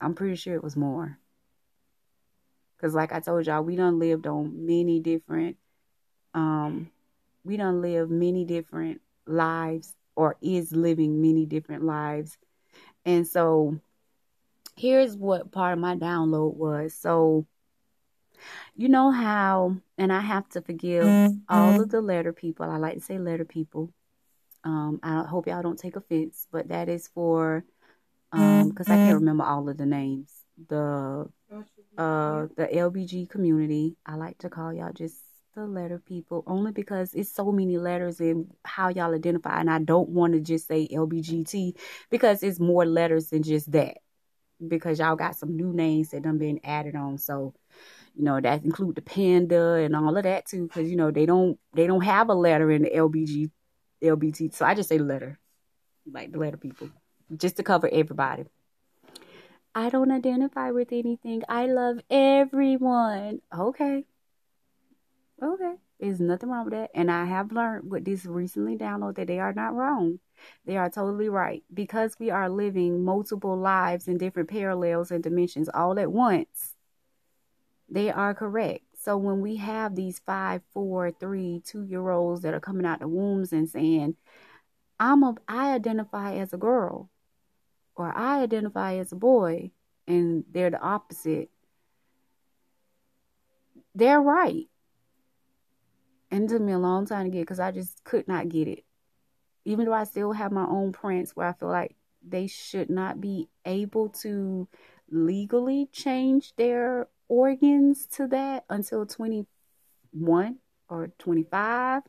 I'm 0.00 0.14
pretty 0.14 0.34
sure 0.34 0.56
it 0.56 0.64
was 0.64 0.76
more. 0.76 1.16
Cause 2.80 2.92
like 2.92 3.12
I 3.12 3.20
told 3.20 3.46
y'all, 3.46 3.62
we 3.62 3.76
done 3.76 4.00
lived 4.00 4.26
on 4.26 4.66
many 4.66 5.00
different 5.00 5.56
um 6.34 6.90
we 7.44 7.56
done 7.56 7.80
lived 7.80 8.10
many 8.10 8.44
different 8.44 9.00
lives 9.26 9.94
or 10.16 10.36
is 10.42 10.72
living 10.72 11.22
many 11.22 11.46
different 11.46 11.84
lives. 11.84 12.36
And 13.04 13.26
so 13.26 13.78
here's 14.76 15.16
what 15.16 15.52
part 15.52 15.74
of 15.74 15.78
my 15.78 15.94
download 15.94 16.54
was. 16.54 16.94
So 16.94 17.46
you 18.76 18.88
know 18.88 19.10
how 19.10 19.76
and 19.98 20.12
I 20.12 20.20
have 20.20 20.48
to 20.50 20.60
forgive 20.60 21.04
mm-hmm. 21.04 21.38
all 21.48 21.80
of 21.80 21.90
the 21.90 22.00
letter 22.00 22.32
people. 22.32 22.70
I 22.70 22.76
like 22.76 22.94
to 22.94 23.00
say 23.00 23.18
letter 23.18 23.44
people. 23.44 23.92
Um 24.64 25.00
I 25.02 25.24
hope 25.24 25.46
y'all 25.46 25.62
don't 25.62 25.78
take 25.78 25.96
offense, 25.96 26.46
but 26.50 26.68
that 26.68 26.88
is 26.88 27.08
for 27.08 27.64
um 28.32 28.70
because 28.70 28.88
I 28.88 28.94
can't 28.94 29.08
mm-hmm. 29.08 29.14
remember 29.16 29.44
all 29.44 29.68
of 29.68 29.76
the 29.76 29.86
names. 29.86 30.30
The 30.68 31.28
uh 31.98 32.46
the 32.56 32.68
LBG 32.72 33.28
community. 33.28 33.96
I 34.04 34.16
like 34.16 34.38
to 34.38 34.48
call 34.48 34.72
y'all 34.72 34.92
just 34.92 35.16
the 35.54 35.66
letter 35.66 35.98
people 35.98 36.44
only 36.46 36.70
because 36.70 37.14
it's 37.14 37.32
so 37.32 37.50
many 37.50 37.78
letters 37.78 38.20
in 38.20 38.50
how 38.64 38.88
y'all 38.88 39.14
identify 39.14 39.58
and 39.58 39.70
I 39.70 39.78
don't 39.78 40.10
want 40.10 40.34
to 40.34 40.40
just 40.40 40.68
say 40.68 40.86
LBGT 40.86 41.76
because 42.10 42.42
it's 42.42 42.60
more 42.60 42.84
letters 42.84 43.30
than 43.30 43.42
just 43.42 43.72
that 43.72 43.96
because 44.66 44.98
y'all 44.98 45.16
got 45.16 45.36
some 45.36 45.56
new 45.56 45.72
names 45.72 46.10
that 46.10 46.22
done 46.22 46.38
been 46.38 46.60
added 46.64 46.96
on. 46.96 47.18
So 47.18 47.54
you 48.14 48.24
know 48.24 48.40
that 48.40 48.64
include 48.64 48.94
the 48.96 49.02
panda 49.02 49.74
and 49.74 49.94
all 49.94 50.16
of 50.16 50.22
that 50.24 50.46
too 50.46 50.66
because 50.66 50.90
you 50.90 50.96
know 50.96 51.10
they 51.10 51.26
don't 51.26 51.58
they 51.74 51.86
don't 51.86 52.04
have 52.04 52.30
a 52.30 52.34
letter 52.34 52.70
in 52.70 52.82
the 52.82 52.90
LBG 52.90 53.50
LBT 54.02 54.54
so 54.54 54.64
I 54.64 54.74
just 54.74 54.88
say 54.88 54.98
letter 54.98 55.38
like 56.10 56.32
the 56.32 56.38
letter 56.38 56.56
people 56.56 56.88
just 57.36 57.56
to 57.56 57.62
cover 57.62 57.88
everybody. 57.92 58.44
I 59.74 59.90
don't 59.90 60.10
identify 60.10 60.70
with 60.70 60.92
anything. 60.92 61.42
I 61.48 61.66
love 61.66 61.98
everyone. 62.08 63.40
Okay. 63.54 64.04
Okay. 65.42 65.74
There's 65.98 66.20
nothing 66.20 66.50
wrong 66.50 66.64
with 66.66 66.74
that. 66.74 66.90
And 66.94 67.10
I 67.10 67.24
have 67.24 67.52
learned 67.52 67.90
with 67.90 68.04
this 68.04 68.26
recently 68.26 68.76
download 68.76 69.16
that 69.16 69.28
they 69.28 69.38
are 69.38 69.52
not 69.52 69.74
wrong. 69.74 70.18
They 70.66 70.76
are 70.76 70.90
totally 70.90 71.28
right. 71.28 71.64
Because 71.72 72.16
we 72.18 72.30
are 72.30 72.50
living 72.50 73.04
multiple 73.04 73.56
lives 73.56 74.06
in 74.06 74.18
different 74.18 74.50
parallels 74.50 75.10
and 75.10 75.22
dimensions 75.22 75.70
all 75.72 75.98
at 75.98 76.12
once, 76.12 76.74
they 77.88 78.10
are 78.10 78.34
correct. 78.34 78.84
So 78.98 79.16
when 79.16 79.40
we 79.40 79.56
have 79.56 79.94
these 79.94 80.18
five, 80.18 80.62
four, 80.72 81.12
three, 81.12 81.62
two 81.64 81.84
year 81.84 82.10
olds 82.10 82.42
that 82.42 82.54
are 82.54 82.60
coming 82.60 82.84
out 82.84 83.00
the 83.00 83.08
wombs 83.08 83.52
and 83.52 83.68
saying, 83.68 84.16
I'm 84.98 85.22
a 85.22 85.34
I 85.48 85.74
identify 85.74 86.34
as 86.36 86.52
a 86.52 86.58
girl 86.58 87.10
or 87.94 88.12
I 88.16 88.42
identify 88.42 88.96
as 88.96 89.12
a 89.12 89.16
boy 89.16 89.70
and 90.06 90.44
they're 90.50 90.70
the 90.70 90.80
opposite. 90.80 91.50
They're 93.94 94.20
right 94.20 94.66
and 96.36 96.44
it 96.44 96.52
took 96.52 96.60
me 96.60 96.72
a 96.72 96.78
long 96.78 97.06
time 97.06 97.24
to 97.24 97.30
get 97.30 97.40
because 97.40 97.60
I 97.60 97.70
just 97.70 98.04
could 98.04 98.28
not 98.28 98.50
get 98.50 98.68
it. 98.68 98.84
Even 99.64 99.86
though 99.86 99.94
I 99.94 100.04
still 100.04 100.32
have 100.32 100.52
my 100.52 100.66
own 100.66 100.92
prints 100.92 101.34
where 101.34 101.48
I 101.48 101.54
feel 101.54 101.70
like 101.70 101.96
they 102.26 102.46
should 102.46 102.90
not 102.90 103.22
be 103.22 103.48
able 103.64 104.10
to 104.20 104.68
legally 105.10 105.88
change 105.92 106.54
their 106.56 107.08
organs 107.28 108.06
to 108.08 108.26
that 108.28 108.66
until 108.68 109.06
21 109.06 110.58
or 110.90 111.08
25, 111.18 112.02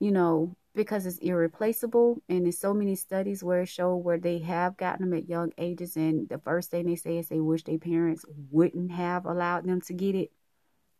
you 0.00 0.12
know, 0.12 0.54
because 0.74 1.06
it's 1.06 1.16
irreplaceable. 1.16 2.22
And 2.28 2.44
there's 2.44 2.58
so 2.58 2.74
many 2.74 2.94
studies 2.94 3.42
where 3.42 3.62
it 3.62 3.70
show 3.70 3.96
where 3.96 4.18
they 4.18 4.40
have 4.40 4.76
gotten 4.76 5.08
them 5.08 5.18
at 5.18 5.30
young 5.30 5.50
ages. 5.56 5.96
And 5.96 6.28
the 6.28 6.38
first 6.38 6.70
thing 6.70 6.84
they 6.84 6.96
say 6.96 7.16
is 7.16 7.28
they 7.28 7.40
wish 7.40 7.64
their 7.64 7.78
parents 7.78 8.26
wouldn't 8.50 8.92
have 8.92 9.24
allowed 9.24 9.64
them 9.64 9.80
to 9.80 9.94
get 9.94 10.14
it 10.14 10.30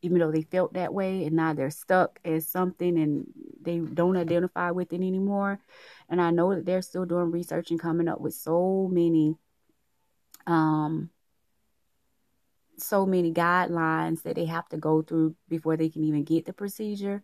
even 0.05 0.19
though 0.19 0.31
they 0.31 0.43
felt 0.43 0.75
that 0.75 0.93
way 0.93 1.25
and 1.25 1.35
now 1.35 1.55
they're 1.55 1.71
stuck 1.71 2.21
as 2.27 2.47
something 2.47 2.99
and 2.99 3.27
they 3.63 3.79
don't 3.79 4.19
identify 4.19 4.71
with 4.71 4.93
it 4.93 4.97
anymore. 4.97 5.59
And 6.11 6.21
I 6.21 6.31
know 6.31 6.55
that 6.55 6.67
they're 6.67 6.83
still 6.83 7.07
doing 7.07 7.31
research 7.31 7.71
and 7.71 7.81
coming 7.81 8.07
up 8.07 8.21
with 8.21 8.35
so 8.35 8.89
many 8.93 9.35
um 10.47 11.09
so 12.77 13.07
many 13.07 13.33
guidelines 13.33 14.23
that 14.25 14.37
they 14.37 14.45
have 14.45 14.69
to 14.69 14.77
go 14.77 15.01
through 15.01 15.35
before 15.49 15.77
they 15.77 15.89
can 15.89 16.05
even 16.05 16.23
get 16.23 16.45
the 16.45 16.53
procedure. 16.53 17.23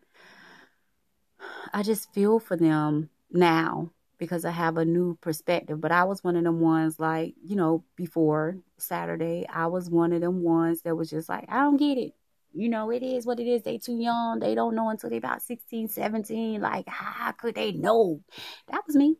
I 1.74 1.82
just 1.82 2.14
feel 2.14 2.38
for 2.38 2.56
them 2.56 3.10
now 3.30 3.90
because 4.16 4.46
I 4.46 4.52
have 4.52 4.78
a 4.78 4.84
new 4.86 5.16
perspective. 5.20 5.80
But 5.82 5.92
I 5.92 6.04
was 6.04 6.24
one 6.24 6.36
of 6.36 6.44
them 6.44 6.60
ones 6.60 6.98
like, 6.98 7.34
you 7.44 7.56
know, 7.56 7.84
before 7.96 8.56
Saturday, 8.78 9.46
I 9.52 9.66
was 9.66 9.90
one 9.90 10.12
of 10.14 10.22
them 10.22 10.42
ones 10.42 10.82
that 10.82 10.96
was 10.96 11.10
just 11.10 11.28
like, 11.28 11.44
I 11.48 11.58
don't 11.58 11.76
get 11.76 11.98
it 11.98 12.14
you 12.54 12.68
know, 12.68 12.90
it 12.90 13.02
is 13.02 13.26
what 13.26 13.40
it 13.40 13.46
is. 13.46 13.62
They 13.62 13.78
too 13.78 13.98
young. 13.98 14.40
They 14.40 14.54
don't 14.54 14.74
know 14.74 14.88
until 14.90 15.10
they 15.10 15.18
about 15.18 15.42
16, 15.42 15.88
17. 15.88 16.60
Like, 16.60 16.88
how 16.88 17.32
could 17.32 17.54
they 17.54 17.72
know? 17.72 18.20
That 18.68 18.82
was 18.86 18.96
me. 18.96 19.16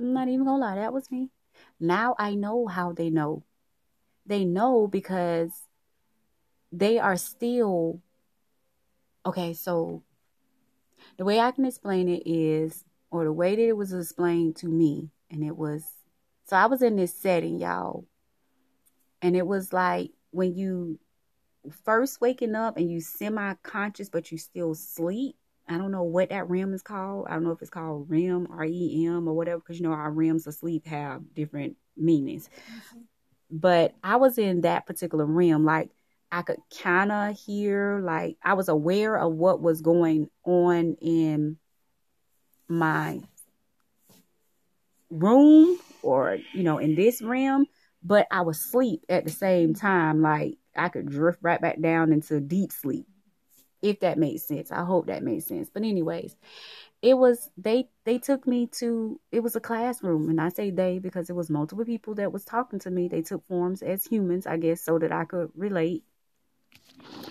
I'm 0.00 0.12
not 0.14 0.28
even 0.28 0.44
gonna 0.46 0.58
lie, 0.64 0.76
that 0.76 0.92
was 0.92 1.10
me. 1.10 1.30
Now 1.80 2.14
I 2.18 2.34
know 2.34 2.66
how 2.66 2.92
they 2.92 3.10
know. 3.10 3.44
they 4.26 4.44
know 4.44 4.86
because 4.88 5.50
they 6.72 6.98
are 6.98 7.16
still 7.16 8.00
okay 9.26 9.52
so 9.52 10.02
the 11.18 11.24
way 11.24 11.40
i 11.40 11.50
can 11.50 11.64
explain 11.64 12.08
it 12.08 12.22
is 12.26 12.84
or 13.10 13.24
the 13.24 13.32
way 13.32 13.56
that 13.56 13.68
it 13.68 13.76
was 13.76 13.92
explained 13.92 14.56
to 14.56 14.68
me 14.68 15.10
and 15.30 15.44
it 15.44 15.56
was 15.56 15.84
so 16.46 16.56
i 16.56 16.66
was 16.66 16.82
in 16.82 16.96
this 16.96 17.14
setting 17.14 17.58
y'all 17.58 18.06
and 19.22 19.36
it 19.36 19.46
was 19.46 19.72
like 19.72 20.10
when 20.30 20.54
you 20.54 20.98
first 21.84 22.20
waking 22.20 22.54
up 22.54 22.76
and 22.76 22.90
you 22.90 23.00
semi-conscious 23.00 24.08
but 24.08 24.30
you 24.32 24.38
still 24.38 24.74
sleep 24.74 25.36
i 25.68 25.76
don't 25.76 25.90
know 25.90 26.02
what 26.02 26.30
that 26.30 26.48
REM 26.48 26.72
is 26.72 26.82
called 26.82 27.26
i 27.28 27.34
don't 27.34 27.44
know 27.44 27.50
if 27.50 27.60
it's 27.60 27.70
called 27.70 28.08
REM 28.08 28.48
r-e-m 28.50 29.28
or 29.28 29.34
whatever 29.34 29.60
because 29.60 29.78
you 29.78 29.86
know 29.86 29.92
our 29.92 30.10
REMs 30.10 30.46
of 30.46 30.54
sleep 30.54 30.86
have 30.86 31.22
different 31.34 31.76
meanings 31.96 32.48
mm-hmm. 32.48 33.00
but 33.50 33.94
i 34.02 34.16
was 34.16 34.38
in 34.38 34.62
that 34.62 34.86
particular 34.86 35.26
REM 35.26 35.64
like 35.64 35.90
i 36.32 36.42
could 36.42 36.60
kind 36.82 37.12
of 37.12 37.38
hear 37.38 38.00
like 38.02 38.36
i 38.42 38.54
was 38.54 38.68
aware 38.68 39.16
of 39.16 39.32
what 39.32 39.60
was 39.60 39.82
going 39.82 40.30
on 40.44 40.96
in 41.00 41.58
my 42.68 43.20
room 45.10 45.78
or 46.02 46.38
you 46.54 46.62
know 46.62 46.78
in 46.78 46.94
this 46.94 47.20
realm 47.20 47.66
but 48.02 48.26
I 48.30 48.42
was 48.42 48.58
asleep 48.58 49.04
at 49.08 49.24
the 49.24 49.30
same 49.30 49.74
time. 49.74 50.22
Like 50.22 50.56
I 50.80 50.88
could 50.88 51.06
drift 51.06 51.40
right 51.42 51.60
back 51.60 51.80
down 51.80 52.12
into 52.12 52.40
deep 52.40 52.72
sleep, 52.72 53.06
if 53.82 54.00
that 54.00 54.18
makes 54.18 54.44
sense. 54.44 54.72
I 54.72 54.84
hope 54.84 55.06
that 55.06 55.22
made 55.22 55.44
sense. 55.44 55.70
But 55.72 55.84
anyways, 55.84 56.36
it 57.02 57.14
was 57.14 57.50
they 57.56 57.88
they 58.04 58.18
took 58.18 58.46
me 58.46 58.66
to 58.78 59.20
it 59.32 59.40
was 59.40 59.56
a 59.56 59.60
classroom, 59.60 60.28
and 60.30 60.40
I 60.40 60.48
say 60.50 60.70
they 60.70 60.98
because 60.98 61.30
it 61.30 61.36
was 61.36 61.50
multiple 61.50 61.84
people 61.84 62.14
that 62.16 62.32
was 62.32 62.44
talking 62.44 62.78
to 62.80 62.90
me. 62.90 63.08
They 63.08 63.22
took 63.22 63.46
forms 63.46 63.82
as 63.82 64.04
humans, 64.06 64.46
I 64.46 64.56
guess, 64.56 64.82
so 64.82 64.98
that 64.98 65.12
I 65.12 65.24
could 65.24 65.50
relate. 65.54 66.04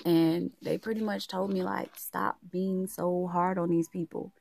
And 0.06 0.52
they 0.62 0.78
pretty 0.78 1.02
much 1.02 1.28
told 1.28 1.54
me 1.54 1.64
like 1.64 1.92
stop 1.98 2.38
being 2.50 2.88
so 2.88 3.28
hard 3.32 3.58
on 3.58 3.70
these 3.70 3.90
people. 3.90 4.34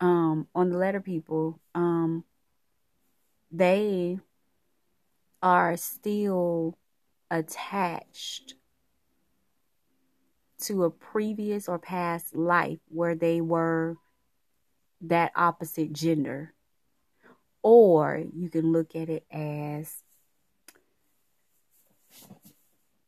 Um, 0.00 0.46
on 0.54 0.70
the 0.70 0.78
letter 0.78 1.00
people, 1.00 1.58
um, 1.74 2.24
they 3.50 4.18
are 5.42 5.76
still 5.76 6.76
attached 7.30 8.54
to 10.62 10.84
a 10.84 10.90
previous 10.90 11.68
or 11.68 11.78
past 11.78 12.34
life 12.34 12.80
where 12.88 13.14
they 13.14 13.40
were 13.40 13.96
that 15.02 15.32
opposite 15.36 15.92
gender. 15.92 16.52
Or 17.62 18.22
you 18.34 18.48
can 18.48 18.72
look 18.72 18.94
at 18.94 19.08
it 19.08 19.24
as 19.30 20.02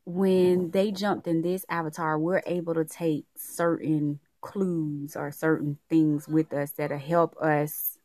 when 0.05 0.71
they 0.71 0.91
jumped 0.91 1.27
in 1.27 1.43
this 1.43 1.65
avatar, 1.69 2.19
we're 2.19 2.43
able 2.47 2.75
to 2.75 2.85
take 2.85 3.27
certain 3.37 4.21
clues 4.41 5.17
or 5.17 5.31
certain 5.31 5.79
things 5.89 6.27
with 6.27 6.53
us 6.53 6.73
that'll 6.73 6.99
help 6.99 7.37
us 7.37 7.99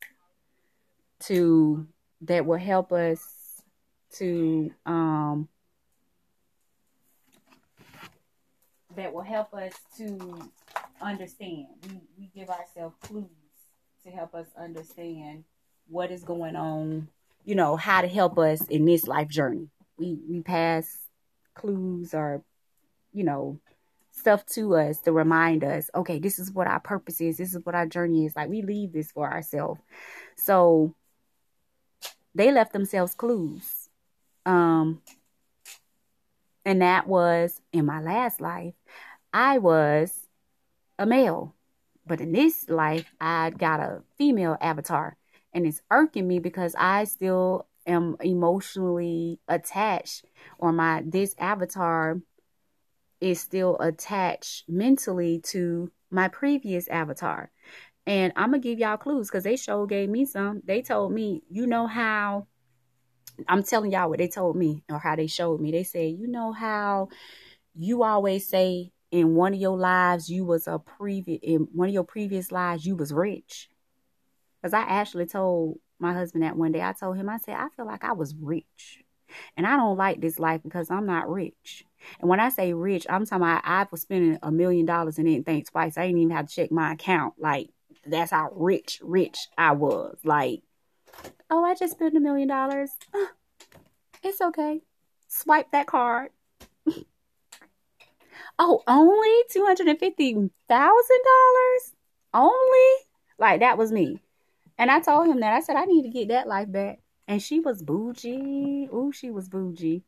to 1.21 1.87
that 2.21 2.45
will 2.45 2.57
help 2.57 2.91
us 2.91 3.61
to 4.11 4.71
um, 4.85 5.47
that 8.95 9.13
will 9.13 9.21
help 9.21 9.53
us 9.53 9.73
to 9.97 10.51
understand. 11.01 11.67
We, 11.83 12.01
we 12.17 12.31
give 12.35 12.49
ourselves 12.49 12.95
clues 13.01 13.25
to 14.03 14.11
help 14.11 14.33
us 14.35 14.47
understand 14.57 15.43
what 15.87 16.11
is 16.11 16.23
going 16.23 16.55
on, 16.55 17.07
you 17.43 17.55
know, 17.55 17.75
how 17.75 18.01
to 18.01 18.07
help 18.07 18.37
us 18.37 18.61
in 18.67 18.85
this 18.85 19.07
life 19.07 19.27
journey. 19.27 19.69
We 19.97 20.19
we 20.27 20.41
pass 20.41 20.97
clues 21.53 22.13
or, 22.13 22.43
you 23.13 23.23
know, 23.23 23.59
stuff 24.11 24.45
to 24.47 24.75
us 24.75 24.99
to 25.01 25.11
remind 25.11 25.63
us, 25.63 25.89
okay, 25.95 26.19
this 26.19 26.39
is 26.39 26.51
what 26.51 26.67
our 26.67 26.79
purpose 26.79 27.21
is, 27.21 27.37
this 27.37 27.53
is 27.53 27.61
what 27.63 27.75
our 27.75 27.85
journey 27.85 28.25
is. 28.25 28.35
Like 28.35 28.49
we 28.49 28.61
leave 28.61 28.93
this 28.93 29.11
for 29.11 29.31
ourselves. 29.31 29.81
So 30.35 30.95
they 32.33 32.51
left 32.51 32.73
themselves 32.73 33.15
clues 33.15 33.85
um, 34.45 35.01
and 36.63 36.81
that 36.81 37.07
was 37.07 37.61
in 37.73 37.85
my 37.85 38.01
last 38.01 38.41
life, 38.41 38.73
I 39.35 39.57
was 39.57 40.29
a 40.97 41.05
male. 41.05 41.53
But 42.07 42.21
in 42.21 42.31
this 42.31 42.69
life, 42.69 43.13
I 43.19 43.49
got 43.49 43.81
a 43.81 44.01
female 44.17 44.55
avatar. 44.61 45.17
And 45.53 45.67
it's 45.67 45.81
irking 45.91 46.25
me 46.25 46.39
because 46.39 46.73
I 46.77 47.03
still 47.03 47.67
am 47.85 48.15
emotionally 48.21 49.39
attached, 49.49 50.23
or 50.57 50.71
my 50.71 51.03
this 51.05 51.35
avatar 51.37 52.21
is 53.19 53.41
still 53.41 53.77
attached 53.79 54.69
mentally 54.69 55.41
to 55.47 55.91
my 56.09 56.29
previous 56.29 56.87
avatar. 56.87 57.51
And 58.07 58.31
I'm 58.37 58.51
gonna 58.51 58.59
give 58.59 58.79
y'all 58.79 58.95
clues 58.95 59.29
because 59.29 59.43
they 59.43 59.57
sure 59.57 59.85
gave 59.85 60.09
me 60.09 60.23
some. 60.23 60.61
They 60.63 60.81
told 60.81 61.11
me, 61.11 61.43
you 61.49 61.67
know 61.67 61.87
how 61.87 62.47
I'm 63.49 63.63
telling 63.63 63.91
y'all 63.91 64.09
what 64.09 64.19
they 64.19 64.29
told 64.29 64.55
me 64.55 64.83
or 64.89 64.99
how 64.99 65.17
they 65.17 65.27
showed 65.27 65.59
me. 65.59 65.71
They 65.71 65.83
said, 65.83 66.15
you 66.17 66.27
know 66.27 66.53
how 66.53 67.09
you 67.73 68.03
always 68.03 68.47
say 68.47 68.93
in 69.15 69.33
one 69.33 69.53
of 69.53 69.59
your 69.59 69.77
lives 69.77 70.29
you 70.29 70.43
was 70.43 70.67
a 70.67 70.77
previous 70.77 71.39
in 71.41 71.69
one 71.73 71.87
of 71.87 71.93
your 71.93 72.03
previous 72.03 72.51
lives 72.51 72.85
you 72.85 72.97
was 72.97 73.13
rich. 73.13 73.69
Because 74.61 74.73
I 74.73 74.81
actually 74.81 75.25
told 75.25 75.79
my 75.99 76.11
husband 76.11 76.43
that 76.43 76.57
one 76.57 76.73
day. 76.73 76.81
I 76.81 76.91
told 76.91 77.15
him, 77.15 77.29
I 77.29 77.37
said, 77.37 77.55
I 77.55 77.69
feel 77.69 77.85
like 77.85 78.03
I 78.03 78.11
was 78.11 78.35
rich. 78.35 79.03
And 79.55 79.65
I 79.65 79.77
don't 79.77 79.95
like 79.97 80.19
this 80.19 80.37
life 80.37 80.61
because 80.63 80.91
I'm 80.91 81.05
not 81.05 81.29
rich. 81.29 81.85
And 82.19 82.29
when 82.29 82.41
I 82.41 82.49
say 82.49 82.73
rich, 82.73 83.05
I'm 83.09 83.25
talking 83.25 83.43
about 83.43 83.61
I 83.63 83.87
was 83.89 84.01
spending 84.01 84.37
a 84.43 84.51
million 84.51 84.85
dollars 84.85 85.17
and 85.17 85.27
didn't 85.27 85.45
think 85.45 85.71
twice. 85.71 85.97
I 85.97 86.07
didn't 86.07 86.21
even 86.21 86.35
have 86.35 86.47
to 86.49 86.53
check 86.53 86.71
my 86.71 86.91
account. 86.91 87.35
Like 87.39 87.69
that's 88.05 88.31
how 88.31 88.49
rich, 88.53 88.99
rich 89.01 89.47
I 89.57 89.71
was. 89.71 90.17
Like 90.25 90.61
Oh, 91.49 91.63
I 91.63 91.73
just 91.73 91.93
spent 91.93 92.17
a 92.17 92.19
million 92.19 92.49
dollars. 92.49 92.91
It's 94.23 94.41
okay. 94.41 94.81
Swipe 95.27 95.71
that 95.71 95.85
card. 95.85 96.31
Oh, 98.59 98.81
only 98.87 99.43
$250,000? 99.53 100.49
Only? 102.33 102.95
Like, 103.37 103.59
that 103.61 103.77
was 103.77 103.91
me. 103.91 104.21
And 104.77 104.91
I 104.91 104.99
told 104.99 105.27
him 105.27 105.39
that. 105.39 105.53
I 105.53 105.61
said, 105.61 105.75
I 105.75 105.85
need 105.85 106.03
to 106.03 106.09
get 106.09 106.27
that 106.29 106.47
life 106.47 106.71
back. 106.71 106.99
And 107.27 107.41
she 107.41 107.59
was 107.59 107.81
bougie. 107.81 108.89
Ooh, 108.93 109.11
she 109.13 109.31
was 109.31 109.49
bougie. 109.49 110.03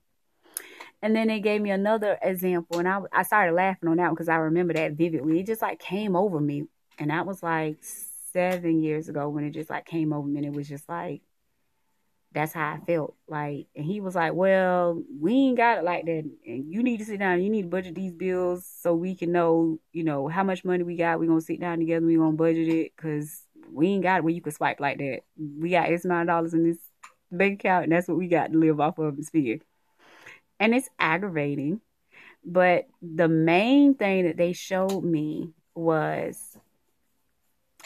And 1.01 1.15
then 1.15 1.27
they 1.27 1.39
gave 1.39 1.61
me 1.61 1.69
another 1.69 2.17
example, 2.23 2.79
and 2.79 2.87
I, 2.87 2.99
I 3.13 3.21
started 3.21 3.53
laughing 3.53 3.87
on 3.87 3.97
that 3.97 4.09
because 4.09 4.29
I 4.29 4.37
remember 4.37 4.73
that 4.73 4.93
vividly. 4.93 5.39
It 5.39 5.45
just 5.45 5.61
like 5.61 5.79
came 5.79 6.15
over 6.15 6.39
me. 6.39 6.63
And 6.97 7.11
that 7.11 7.27
was 7.27 7.43
like 7.43 7.77
seven 8.33 8.81
years 8.81 9.07
ago 9.07 9.29
when 9.29 9.43
it 9.43 9.51
just 9.51 9.69
like 9.69 9.85
came 9.85 10.11
over 10.11 10.27
me 10.27 10.37
and 10.37 10.45
it 10.47 10.53
was 10.53 10.67
just 10.67 10.89
like 10.89 11.21
that's 12.33 12.53
how 12.53 12.73
I 12.73 12.79
felt. 12.85 13.15
Like 13.27 13.67
and 13.75 13.85
he 13.85 14.01
was 14.01 14.15
like, 14.15 14.33
Well, 14.33 15.01
we 15.19 15.33
ain't 15.33 15.57
got 15.57 15.77
it 15.79 15.83
like 15.83 16.05
that 16.05 16.23
and 16.45 16.71
you 16.71 16.83
need 16.83 16.97
to 16.97 17.05
sit 17.05 17.19
down, 17.19 17.41
you 17.41 17.49
need 17.49 17.63
to 17.63 17.67
budget 17.67 17.95
these 17.95 18.13
bills 18.13 18.65
so 18.65 18.93
we 18.93 19.15
can 19.15 19.31
know, 19.31 19.79
you 19.93 20.03
know, 20.03 20.27
how 20.27 20.43
much 20.43 20.65
money 20.65 20.83
we 20.83 20.95
got. 20.95 21.19
We're 21.19 21.27
gonna 21.27 21.41
sit 21.41 21.59
down 21.59 21.79
together, 21.79 22.05
we 22.05 22.15
gonna 22.15 22.33
budget 22.33 22.67
it 22.67 22.93
because 22.95 23.43
we 23.71 23.87
ain't 23.89 24.03
got 24.03 24.19
it 24.19 24.23
where 24.23 24.33
you 24.33 24.41
can 24.41 24.53
swipe 24.53 24.79
like 24.79 24.97
that. 24.99 25.21
We 25.37 25.71
got 25.71 25.89
X 25.89 26.05
amount 26.05 26.29
of 26.29 26.33
dollars 26.33 26.53
in 26.53 26.63
this 26.63 26.77
bank 27.31 27.59
account 27.59 27.83
and 27.83 27.91
that's 27.91 28.07
what 28.07 28.17
we 28.17 28.27
got 28.27 28.51
to 28.51 28.57
live 28.57 28.79
off 28.79 28.97
of 28.99 29.17
this 29.17 29.29
figure. 29.29 29.59
And 30.59 30.73
it's 30.73 30.89
aggravating. 30.99 31.81
But 32.45 32.87
the 33.01 33.27
main 33.27 33.95
thing 33.95 34.25
that 34.25 34.37
they 34.37 34.53
showed 34.53 35.03
me 35.03 35.51
was 35.75 36.57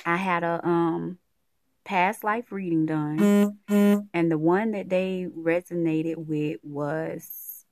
I 0.05 0.15
had 0.15 0.43
a 0.43 0.61
um 0.63 1.18
past 1.83 2.23
life 2.23 2.51
reading 2.51 2.85
done, 2.85 3.57
and 4.13 4.31
the 4.31 4.37
one 4.37 4.71
that 4.71 4.89
they 4.89 5.27
resonated 5.37 6.17
with 6.17 6.59
was 6.63 7.65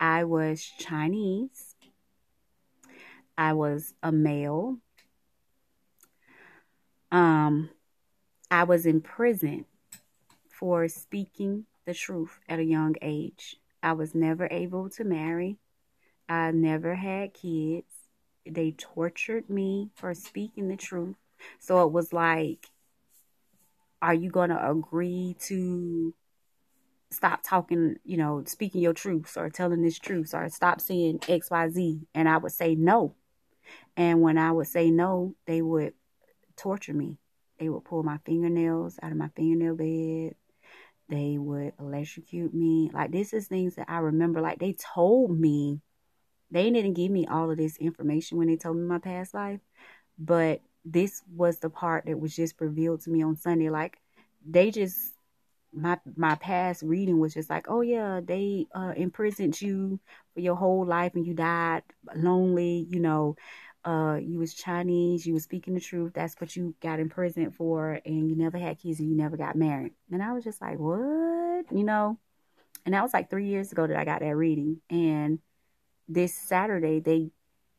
I 0.00 0.24
was 0.24 0.62
Chinese, 0.62 1.74
I 3.36 3.52
was 3.52 3.94
a 4.02 4.12
male, 4.12 4.78
um, 7.10 7.70
I 8.50 8.64
was 8.64 8.86
in 8.86 9.00
prison 9.00 9.64
for 10.48 10.88
speaking 10.88 11.66
the 11.84 11.94
truth 11.94 12.40
at 12.48 12.58
a 12.58 12.64
young 12.64 12.94
age. 13.00 13.56
I 13.82 13.92
was 13.92 14.14
never 14.14 14.48
able 14.50 14.90
to 14.90 15.04
marry. 15.04 15.56
I 16.28 16.50
never 16.50 16.94
had 16.94 17.34
kids. 17.34 17.86
They 18.44 18.72
tortured 18.72 19.48
me 19.48 19.90
for 19.94 20.14
speaking 20.14 20.68
the 20.68 20.76
truth. 20.76 21.16
So 21.58 21.86
it 21.86 21.92
was 21.92 22.12
like, 22.12 22.66
are 24.02 24.14
you 24.14 24.30
going 24.30 24.50
to 24.50 24.70
agree 24.70 25.36
to 25.40 26.14
stop 27.10 27.40
talking, 27.42 27.96
you 28.04 28.16
know, 28.16 28.44
speaking 28.46 28.80
your 28.82 28.92
truths 28.92 29.36
or 29.36 29.50
telling 29.50 29.82
this 29.82 29.98
truth 29.98 30.34
or 30.34 30.48
stop 30.48 30.80
saying 30.80 31.20
XYZ? 31.20 32.06
And 32.14 32.28
I 32.28 32.36
would 32.38 32.52
say 32.52 32.74
no. 32.74 33.14
And 33.96 34.20
when 34.22 34.38
I 34.38 34.52
would 34.52 34.68
say 34.68 34.90
no, 34.90 35.34
they 35.46 35.62
would 35.62 35.94
torture 36.56 36.94
me. 36.94 37.18
They 37.58 37.68
would 37.68 37.84
pull 37.84 38.02
my 38.02 38.18
fingernails 38.24 38.98
out 39.02 39.12
of 39.12 39.18
my 39.18 39.28
fingernail 39.36 39.76
bed. 39.76 40.34
they 41.08 41.38
would 41.38 41.72
electrocute 41.80 42.54
me. 42.54 42.90
Like 42.92 43.12
this 43.12 43.32
is 43.32 43.48
things 43.48 43.76
that 43.76 43.90
I 43.90 43.98
remember. 43.98 44.40
Like 44.40 44.58
they 44.58 44.74
told 44.74 45.38
me, 45.38 45.80
they 46.50 46.70
didn't 46.70 46.94
give 46.94 47.10
me 47.10 47.26
all 47.26 47.50
of 47.50 47.56
this 47.58 47.76
information 47.78 48.38
when 48.38 48.48
they 48.48 48.56
told 48.56 48.76
me 48.76 48.82
my 48.84 48.98
past 48.98 49.34
life, 49.34 49.60
but 50.18 50.62
this 50.92 51.22
was 51.34 51.58
the 51.58 51.70
part 51.70 52.06
that 52.06 52.18
was 52.18 52.34
just 52.34 52.60
revealed 52.60 53.00
to 53.02 53.10
me 53.10 53.22
on 53.22 53.36
Sunday. 53.36 53.70
Like 53.70 53.98
they 54.46 54.70
just 54.70 55.12
my 55.72 55.98
my 56.16 56.34
past 56.36 56.82
reading 56.82 57.18
was 57.18 57.34
just 57.34 57.50
like, 57.50 57.66
oh 57.68 57.82
yeah, 57.82 58.20
they 58.24 58.66
uh, 58.74 58.92
imprisoned 58.96 59.60
you 59.60 60.00
for 60.34 60.40
your 60.40 60.56
whole 60.56 60.84
life 60.86 61.14
and 61.14 61.26
you 61.26 61.34
died 61.34 61.82
lonely. 62.14 62.86
You 62.90 63.00
know, 63.00 63.36
uh, 63.84 64.18
you 64.20 64.38
was 64.38 64.54
Chinese, 64.54 65.26
you 65.26 65.34
was 65.34 65.44
speaking 65.44 65.74
the 65.74 65.80
truth. 65.80 66.12
That's 66.14 66.34
what 66.40 66.56
you 66.56 66.74
got 66.80 67.00
imprisoned 67.00 67.54
for, 67.54 68.00
and 68.04 68.28
you 68.28 68.36
never 68.36 68.58
had 68.58 68.78
kids 68.78 69.00
and 69.00 69.10
you 69.10 69.16
never 69.16 69.36
got 69.36 69.56
married. 69.56 69.92
And 70.10 70.22
I 70.22 70.32
was 70.32 70.44
just 70.44 70.60
like, 70.60 70.78
what? 70.78 71.66
You 71.70 71.84
know, 71.84 72.18
and 72.84 72.94
that 72.94 73.02
was 73.02 73.12
like 73.12 73.30
three 73.30 73.46
years 73.46 73.72
ago 73.72 73.86
that 73.86 73.96
I 73.96 74.04
got 74.04 74.20
that 74.20 74.36
reading. 74.36 74.80
And 74.90 75.40
this 76.08 76.34
Saturday 76.34 77.00
they 77.00 77.30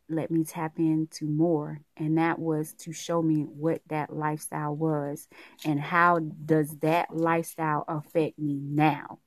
let 0.10 0.32
me 0.32 0.44
tap 0.44 0.80
into 0.80 1.26
more. 1.26 1.82
And 1.98 2.18
that 2.18 2.40
was 2.40 2.74
to 2.80 2.92
show 2.92 3.22
me 3.22 3.44
what 3.44 3.82
that 3.88 4.16
lifestyle 4.16 4.76
was 4.76 5.28
and 5.66 5.80
how 5.80 6.20
does 6.20 6.78
that 6.80 7.16
lifestyle 7.16 7.86
affect 7.88 8.40
me 8.40 8.60
now. 8.62 9.20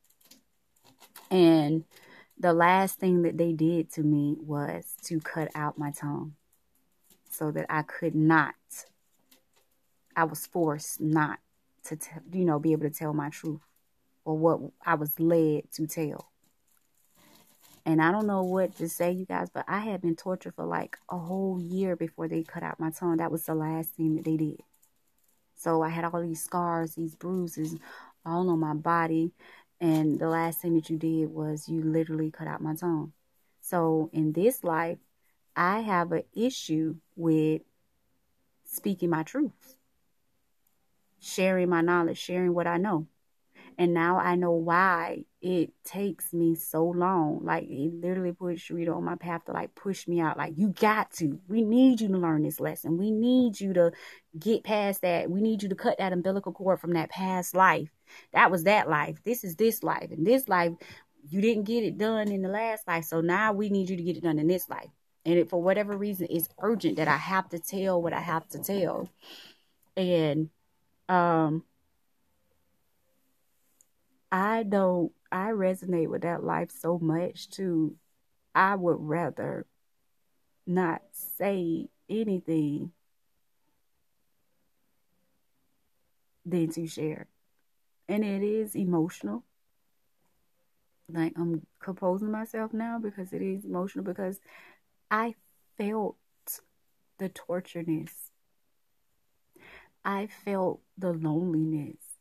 And 1.31 1.85
the 2.39 2.53
last 2.53 2.99
thing 2.99 3.23
that 3.23 3.39
they 3.39 3.53
did 3.53 3.93
to 3.93 4.03
me 4.03 4.37
was 4.39 4.95
to 5.05 5.21
cut 5.21 5.49
out 5.55 5.79
my 5.79 5.93
tongue 5.93 6.35
so 7.31 7.51
that 7.53 7.67
I 7.71 7.83
could 7.83 8.15
not 8.15 8.55
I 10.15 10.25
was 10.25 10.47
forced 10.47 11.01
not 11.01 11.39
to 11.85 11.97
t- 11.97 12.11
you 12.33 12.45
know 12.45 12.59
be 12.59 12.73
able 12.73 12.89
to 12.89 12.95
tell 12.95 13.15
my 13.15 13.31
truth 13.31 13.61
or 14.25 14.37
what 14.37 14.61
I 14.85 14.95
was 14.95 15.19
led 15.19 15.71
to 15.73 15.87
tell 15.87 16.32
and 17.85 18.01
I 18.01 18.13
don't 18.13 18.27
know 18.27 18.43
what 18.43 18.77
to 18.77 18.89
say, 18.89 19.11
you 19.11 19.27
guys, 19.27 19.49
but 19.53 19.65
I 19.67 19.81
had 19.81 20.01
been 20.01 20.17
tortured 20.17 20.55
for 20.55 20.65
like 20.65 20.97
a 21.11 21.19
whole 21.19 21.61
year 21.61 21.97
before 21.97 22.29
they 22.29 22.43
cut 22.43 22.63
out 22.63 22.79
my 22.79 22.91
tongue. 22.91 23.17
That 23.17 23.33
was 23.33 23.45
the 23.45 23.55
last 23.55 23.91
thing 23.91 24.17
that 24.17 24.25
they 24.25 24.37
did. 24.37 24.61
So 25.57 25.83
I 25.83 25.89
had 25.89 26.05
all 26.05 26.23
these 26.23 26.43
scars, 26.43 26.95
these 26.95 27.15
bruises 27.15 27.77
all 28.25 28.49
on 28.51 28.61
my 28.61 28.75
body. 28.75 29.33
And 29.81 30.19
the 30.19 30.29
last 30.29 30.61
thing 30.61 30.75
that 30.75 30.91
you 30.91 30.97
did 30.97 31.31
was 31.31 31.69
you 31.69 31.83
literally 31.83 32.31
cut 32.31 32.47
out 32.47 32.61
my 32.61 32.75
tongue. 32.75 33.13
So 33.61 34.11
in 34.13 34.33
this 34.33 34.63
life, 34.63 34.99
I 35.57 35.81
have 35.81 36.13
an 36.13 36.23
issue 36.35 36.97
with 37.17 37.63
speaking 38.65 39.11
my 39.11 39.23
truth, 39.23 39.77
sharing 41.21 41.69
my 41.69 41.81
knowledge, 41.81 42.19
sharing 42.19 42.55
what 42.55 42.67
I 42.67 42.79
know. 42.79 43.07
And 43.83 43.95
now 43.95 44.17
I 44.17 44.37
know 44.37 44.53
why 44.53 45.25
it 45.41 45.73
takes 45.83 46.33
me 46.33 46.55
so 46.55 46.85
long. 46.85 47.41
Like 47.43 47.65
it 47.65 47.93
literally 47.93 48.31
put 48.31 48.59
Sharita 48.59 48.95
on 48.95 49.03
my 49.03 49.17
path 49.17 49.47
to 49.47 49.53
like 49.53 49.75
push 49.75 50.07
me 50.07 50.21
out. 50.21 50.39
Like 50.39 50.53
you 50.57 50.69
got 50.69 51.11
to. 51.15 51.41
We 51.49 51.63
need 51.63 52.01
you 52.01 52.07
to 52.07 52.17
learn 52.17 52.45
this 52.45 52.61
lesson. 52.61 52.97
We 52.97 53.11
need 53.11 53.59
you 53.59 53.73
to 53.73 53.91
get 54.39 54.63
past 54.63 55.03
that. 55.03 55.29
We 55.29 55.41
need 55.41 55.65
you 55.65 55.69
to 55.69 55.75
cut 55.75 55.99
that 55.99 56.13
umbilical 56.13 56.53
cord 56.53 56.79
from 56.79 56.93
that 56.93 57.11
past 57.11 57.57
life. 57.57 57.91
That 58.33 58.53
was 58.53 58.63
that 58.65 58.89
life. 58.89 59.19
This 59.25 59.43
is 59.43 59.57
this 59.57 59.83
life. 59.83 60.13
And 60.13 60.25
this 60.25 60.49
life, 60.49 60.75
you 61.29 61.41
didn't 61.41 61.65
get 61.65 61.83
it 61.83 61.99
done 61.99 62.31
in 62.31 62.43
the 62.43 62.51
last 62.51 62.87
life. 62.87 63.07
So 63.07 63.21
now 63.21 63.53
we 63.53 63.69
need 63.69 63.91
you 63.91 63.97
to 63.97 64.03
get 64.05 64.17
it 64.17 64.23
done 64.23 64.39
in 64.39 64.47
this 64.47 64.69
life. 64.69 64.91
And 65.27 65.41
it, 65.41 65.51
for 65.51 65.61
whatever 65.61 65.99
reason, 65.99 66.29
it's 66.31 66.49
urgent 66.61 66.99
that 66.99 67.09
I 67.09 67.17
have 67.17 67.49
to 67.49 67.59
tell 67.59 68.01
what 68.01 68.13
I 68.13 68.21
have 68.21 68.47
to 68.51 68.61
tell. 68.61 69.11
And 69.97 70.51
um 71.09 71.65
I 74.33 74.65
don't, 74.65 75.13
I 75.31 75.51
resonate 75.51 76.09
with 76.09 76.23
that 76.23 76.43
life 76.43 76.71
so 76.73 76.99
much 76.99 77.51
too. 77.51 77.97
I 78.55 78.75
would 78.77 78.99
rather 79.01 79.67
not 80.67 81.03
say 81.13 81.89
anything 82.09 82.93
than 86.45 86.71
to 86.71 86.87
share. 86.87 87.29
And 88.09 88.25
it 88.25 88.43
is 88.43 88.75
emotional. 88.77 89.45
Like 91.09 91.33
I'm 91.37 91.67
composing 91.81 92.31
myself 92.31 92.73
now 92.73 92.99
because 92.99 93.33
it 93.33 93.43
is 93.43 93.65
emotional 93.65 94.05
because 94.05 94.41
I 95.11 95.35
felt 95.79 96.17
the 97.19 97.31
tortureness. 97.31 98.31
I 100.05 100.29
felt 100.29 100.81
the 100.97 101.13
loneliness. 101.13 102.12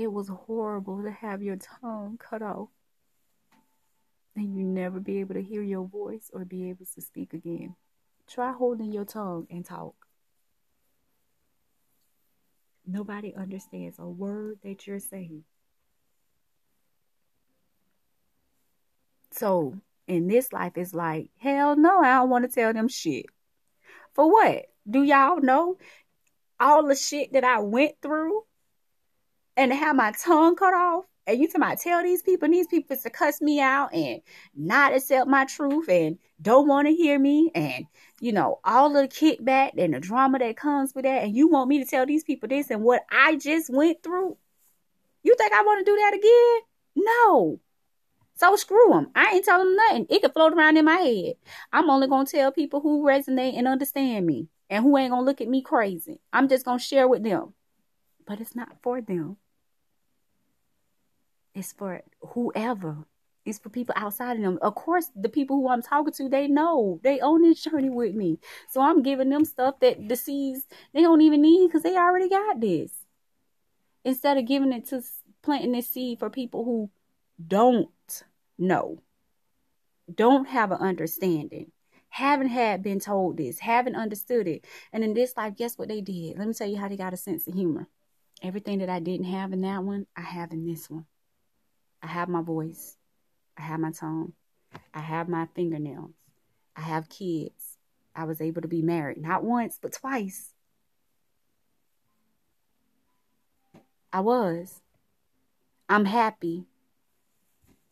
It 0.00 0.10
was 0.10 0.28
horrible 0.28 1.02
to 1.02 1.10
have 1.10 1.42
your 1.42 1.56
tongue 1.56 2.16
cut 2.18 2.40
off 2.40 2.68
and 4.34 4.56
you 4.56 4.64
never 4.64 4.98
be 4.98 5.20
able 5.20 5.34
to 5.34 5.42
hear 5.42 5.60
your 5.60 5.86
voice 5.86 6.30
or 6.32 6.46
be 6.46 6.70
able 6.70 6.86
to 6.94 7.02
speak 7.02 7.34
again. 7.34 7.76
Try 8.26 8.52
holding 8.52 8.94
your 8.94 9.04
tongue 9.04 9.46
and 9.50 9.62
talk. 9.62 9.94
Nobody 12.86 13.34
understands 13.34 13.98
a 13.98 14.08
word 14.08 14.60
that 14.62 14.86
you're 14.86 15.00
saying. 15.00 15.44
So, 19.32 19.74
in 20.06 20.28
this 20.28 20.50
life, 20.50 20.72
it's 20.76 20.94
like, 20.94 21.28
hell 21.36 21.76
no, 21.76 22.00
I 22.00 22.14
don't 22.14 22.30
want 22.30 22.46
to 22.46 22.50
tell 22.50 22.72
them 22.72 22.88
shit. 22.88 23.26
For 24.14 24.32
what? 24.32 24.64
Do 24.88 25.02
y'all 25.02 25.42
know 25.42 25.76
all 26.58 26.86
the 26.86 26.96
shit 26.96 27.34
that 27.34 27.44
I 27.44 27.58
went 27.58 27.96
through 28.00 28.44
and 29.60 29.72
to 29.72 29.76
have 29.76 29.94
my 29.94 30.10
tongue 30.12 30.56
cut 30.56 30.72
off 30.72 31.04
and 31.26 31.38
you 31.38 31.46
tell 31.46 31.60
me 31.60 31.76
tell 31.76 32.02
these 32.02 32.22
people 32.22 32.46
and 32.46 32.54
these 32.54 32.66
people 32.66 32.96
to 32.96 33.10
cuss 33.10 33.42
me 33.42 33.60
out 33.60 33.92
and 33.92 34.22
not 34.56 34.94
accept 34.94 35.28
my 35.28 35.44
truth 35.44 35.86
and 35.90 36.16
don't 36.40 36.66
want 36.66 36.88
to 36.88 36.94
hear 36.94 37.18
me 37.18 37.50
and 37.54 37.84
you 38.20 38.32
know 38.32 38.58
all 38.64 38.90
the 38.90 39.06
kickback 39.06 39.72
and 39.76 39.92
the 39.92 40.00
drama 40.00 40.38
that 40.38 40.56
comes 40.56 40.94
with 40.94 41.04
that 41.04 41.24
and 41.24 41.36
you 41.36 41.46
want 41.46 41.68
me 41.68 41.78
to 41.78 41.84
tell 41.84 42.06
these 42.06 42.24
people 42.24 42.48
this 42.48 42.70
and 42.70 42.82
what 42.82 43.02
I 43.10 43.36
just 43.36 43.68
went 43.68 44.02
through? 44.02 44.38
You 45.22 45.34
think 45.36 45.52
I 45.52 45.62
want 45.62 45.84
to 45.84 45.92
do 45.92 45.96
that 45.96 46.14
again? 46.14 47.04
No. 47.06 47.60
So 48.36 48.56
screw 48.56 48.88
them 48.88 49.10
I 49.14 49.32
ain't 49.34 49.44
telling 49.44 49.66
them 49.66 49.76
nothing. 49.76 50.06
It 50.08 50.22
can 50.22 50.32
float 50.32 50.54
around 50.54 50.78
in 50.78 50.86
my 50.86 50.96
head. 50.96 51.34
I'm 51.70 51.90
only 51.90 52.08
gonna 52.08 52.24
tell 52.24 52.50
people 52.50 52.80
who 52.80 53.04
resonate 53.04 53.58
and 53.58 53.68
understand 53.68 54.24
me 54.24 54.48
and 54.70 54.82
who 54.82 54.96
ain't 54.96 55.10
gonna 55.10 55.26
look 55.26 55.42
at 55.42 55.48
me 55.48 55.60
crazy. 55.60 56.18
I'm 56.32 56.48
just 56.48 56.64
gonna 56.64 56.78
share 56.78 57.06
with 57.06 57.22
them. 57.22 57.52
But 58.26 58.40
it's 58.40 58.56
not 58.56 58.80
for 58.82 59.02
them 59.02 59.36
it's 61.54 61.72
for 61.72 62.02
whoever. 62.20 63.04
It's 63.44 63.58
for 63.58 63.70
people 63.70 63.94
outside 63.96 64.36
of 64.36 64.42
them. 64.42 64.58
Of 64.60 64.74
course, 64.74 65.10
the 65.16 65.28
people 65.28 65.56
who 65.56 65.68
I'm 65.68 65.82
talking 65.82 66.12
to, 66.14 66.28
they 66.28 66.46
know. 66.46 67.00
They 67.02 67.20
own 67.20 67.42
this 67.42 67.62
journey 67.64 67.90
with 67.90 68.14
me. 68.14 68.38
So 68.68 68.80
I'm 68.80 69.02
giving 69.02 69.30
them 69.30 69.44
stuff 69.44 69.80
that 69.80 70.08
the 70.08 70.16
seeds 70.16 70.66
they 70.92 71.02
don't 71.02 71.22
even 71.22 71.42
need 71.42 71.68
because 71.68 71.82
they 71.82 71.96
already 71.96 72.28
got 72.28 72.60
this. 72.60 72.92
Instead 74.04 74.38
of 74.38 74.46
giving 74.46 74.72
it 74.72 74.86
to 74.88 75.02
planting 75.42 75.72
this 75.72 75.88
seed 75.88 76.18
for 76.18 76.30
people 76.30 76.64
who 76.64 76.90
don't 77.46 77.90
know, 78.58 79.02
don't 80.14 80.48
have 80.48 80.72
an 80.72 80.78
understanding, 80.78 81.70
haven't 82.08 82.48
had 82.48 82.82
been 82.82 82.98
told 83.00 83.36
this, 83.36 83.58
haven't 83.58 83.96
understood 83.96 84.48
it. 84.48 84.64
And 84.92 85.04
in 85.04 85.14
this 85.14 85.36
life, 85.36 85.56
guess 85.56 85.76
what 85.76 85.88
they 85.88 86.00
did? 86.00 86.38
Let 86.38 86.48
me 86.48 86.54
tell 86.54 86.68
you 86.68 86.78
how 86.78 86.88
they 86.88 86.96
got 86.96 87.14
a 87.14 87.18
sense 87.18 87.46
of 87.46 87.54
humor. 87.54 87.88
Everything 88.42 88.78
that 88.78 88.88
I 88.88 89.00
didn't 89.00 89.26
have 89.26 89.52
in 89.52 89.60
that 89.62 89.82
one, 89.82 90.06
I 90.16 90.22
have 90.22 90.52
in 90.52 90.66
this 90.66 90.88
one. 90.88 91.06
I 92.02 92.06
have 92.06 92.28
my 92.28 92.42
voice. 92.42 92.96
I 93.56 93.62
have 93.62 93.80
my 93.80 93.92
tongue. 93.92 94.32
I 94.94 95.00
have 95.00 95.28
my 95.28 95.46
fingernails. 95.54 96.12
I 96.76 96.82
have 96.82 97.08
kids. 97.08 97.76
I 98.14 98.24
was 98.24 98.40
able 98.40 98.62
to 98.62 98.68
be 98.68 98.82
married, 98.82 99.20
not 99.20 99.44
once, 99.44 99.78
but 99.80 99.92
twice. 99.92 100.54
I 104.12 104.20
was. 104.20 104.80
I'm 105.88 106.04
happy. 106.04 106.66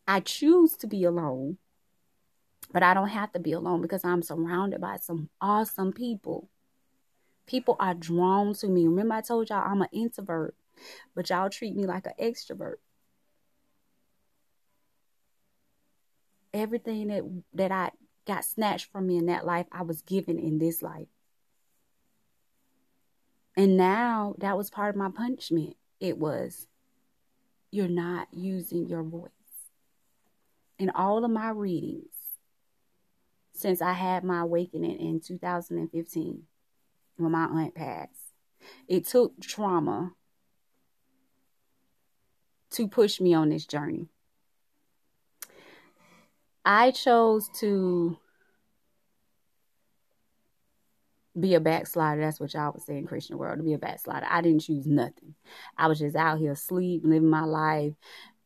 I 0.07 0.19
choose 0.21 0.75
to 0.77 0.87
be 0.87 1.03
alone, 1.03 1.57
but 2.73 2.81
I 2.81 2.93
don't 2.93 3.09
have 3.09 3.31
to 3.33 3.39
be 3.39 3.51
alone 3.51 3.81
because 3.81 4.03
I'm 4.03 4.21
surrounded 4.21 4.81
by 4.81 4.97
some 4.97 5.29
awesome 5.39 5.93
people. 5.93 6.49
People 7.45 7.75
are 7.79 7.93
drawn 7.93 8.53
to 8.55 8.67
me. 8.67 8.85
Remember, 8.85 9.15
I 9.15 9.21
told 9.21 9.49
y'all 9.49 9.63
I'm 9.65 9.81
an 9.81 9.89
introvert, 9.91 10.55
but 11.15 11.29
y'all 11.29 11.49
treat 11.49 11.75
me 11.75 11.85
like 11.85 12.05
an 12.05 12.13
extrovert. 12.19 12.77
Everything 16.53 17.07
that 17.07 17.23
that 17.53 17.71
I 17.71 17.91
got 18.25 18.45
snatched 18.45 18.91
from 18.91 19.07
me 19.07 19.17
in 19.17 19.27
that 19.27 19.45
life, 19.45 19.65
I 19.71 19.81
was 19.81 20.01
given 20.01 20.37
in 20.39 20.59
this 20.59 20.81
life. 20.81 21.07
And 23.57 23.75
now 23.75 24.35
that 24.37 24.57
was 24.57 24.69
part 24.69 24.89
of 24.89 24.95
my 24.95 25.09
punishment. 25.09 25.75
It 25.99 26.17
was, 26.17 26.67
you're 27.71 27.87
not 27.87 28.27
using 28.31 28.87
your 28.87 29.03
voice. 29.03 29.31
In 30.77 30.89
all 30.91 31.25
of 31.25 31.31
my 31.31 31.49
readings, 31.49 32.13
since 33.53 33.81
I 33.81 33.93
had 33.93 34.23
my 34.23 34.41
awakening 34.41 34.99
in 34.99 35.19
2015, 35.19 36.43
when 37.19 37.31
my 37.31 37.45
aunt 37.45 37.75
passed. 37.75 38.33
It 38.87 39.05
took 39.05 39.39
trauma 39.41 40.13
to 42.71 42.87
push 42.87 43.19
me 43.19 43.33
on 43.33 43.49
this 43.49 43.65
journey. 43.65 44.07
I 46.69 46.91
chose 46.91 47.49
to 47.61 48.15
be 51.37 51.55
a 51.55 51.59
backslider. 51.59 52.21
That's 52.21 52.39
what 52.39 52.53
y'all 52.53 52.71
would 52.71 52.83
say 52.83 52.95
in 52.95 53.07
Christian 53.07 53.39
world, 53.39 53.57
to 53.57 53.63
be 53.63 53.73
a 53.73 53.79
backslider. 53.79 54.27
I 54.29 54.41
didn't 54.41 54.61
choose 54.61 54.85
nothing. 54.85 55.33
I 55.79 55.87
was 55.87 55.97
just 55.97 56.15
out 56.15 56.37
here 56.37 56.51
asleep, 56.51 57.01
living 57.03 57.27
my 57.27 57.45
life, 57.45 57.93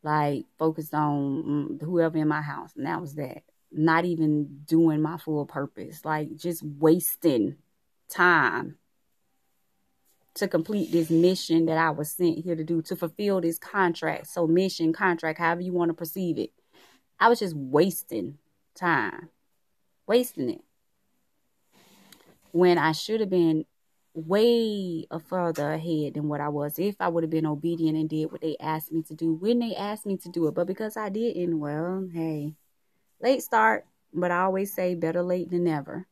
like 0.02 0.46
focused 0.58 0.94
on 0.94 1.42
mm, 1.78 1.82
whoever 1.82 2.16
in 2.16 2.26
my 2.26 2.40
house. 2.40 2.70
And 2.74 2.86
that 2.86 3.02
was 3.02 3.14
that. 3.16 3.42
Not 3.70 4.06
even 4.06 4.60
doing 4.64 5.02
my 5.02 5.18
full 5.18 5.44
purpose. 5.44 6.02
Like 6.02 6.34
just 6.34 6.62
wasting 6.62 7.56
time 8.08 8.78
to 10.36 10.48
complete 10.48 10.90
this 10.92 11.10
mission 11.10 11.66
that 11.66 11.76
I 11.76 11.90
was 11.90 12.10
sent 12.10 12.38
here 12.38 12.56
to 12.56 12.64
do, 12.64 12.80
to 12.80 12.96
fulfill 12.96 13.42
this 13.42 13.58
contract. 13.58 14.28
So 14.28 14.46
mission, 14.46 14.94
contract, 14.94 15.40
however 15.40 15.60
you 15.60 15.74
want 15.74 15.90
to 15.90 15.94
perceive 15.94 16.38
it. 16.38 16.52
I 17.24 17.28
was 17.28 17.38
just 17.38 17.56
wasting 17.56 18.36
time. 18.74 19.30
Wasting 20.06 20.50
it 20.50 20.60
when 22.52 22.76
I 22.76 22.92
should 22.92 23.20
have 23.20 23.30
been 23.30 23.64
way 24.12 25.06
further 25.26 25.72
ahead 25.72 26.12
than 26.14 26.28
what 26.28 26.42
I 26.42 26.50
was 26.50 26.78
if 26.78 26.96
I 27.00 27.08
would 27.08 27.24
have 27.24 27.30
been 27.30 27.46
obedient 27.46 27.96
and 27.96 28.10
did 28.10 28.30
what 28.30 28.42
they 28.42 28.58
asked 28.60 28.92
me 28.92 29.02
to 29.04 29.14
do 29.14 29.32
when 29.32 29.58
they 29.58 29.74
asked 29.74 30.04
me 30.04 30.18
to 30.18 30.28
do 30.28 30.48
it. 30.48 30.54
But 30.54 30.66
because 30.66 30.98
I 30.98 31.08
didn't, 31.08 31.58
well, 31.58 32.06
hey, 32.12 32.52
late 33.22 33.42
start, 33.42 33.86
but 34.12 34.30
I 34.30 34.42
always 34.42 34.74
say 34.74 34.94
better 34.94 35.22
late 35.22 35.50
than 35.50 35.64
never. 35.64 36.06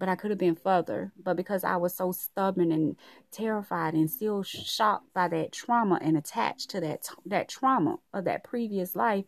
But 0.00 0.08
I 0.08 0.16
could 0.16 0.30
have 0.30 0.38
been 0.38 0.56
further. 0.56 1.12
But 1.22 1.36
because 1.36 1.62
I 1.62 1.76
was 1.76 1.94
so 1.94 2.10
stubborn 2.10 2.72
and 2.72 2.96
terrified 3.30 3.92
and 3.94 4.10
still 4.10 4.42
shocked 4.42 5.12
by 5.14 5.28
that 5.28 5.52
trauma 5.52 5.98
and 6.02 6.16
attached 6.16 6.70
to 6.70 6.80
that 6.80 7.06
that 7.26 7.48
trauma 7.48 7.98
of 8.14 8.24
that 8.24 8.42
previous 8.42 8.96
life, 8.96 9.26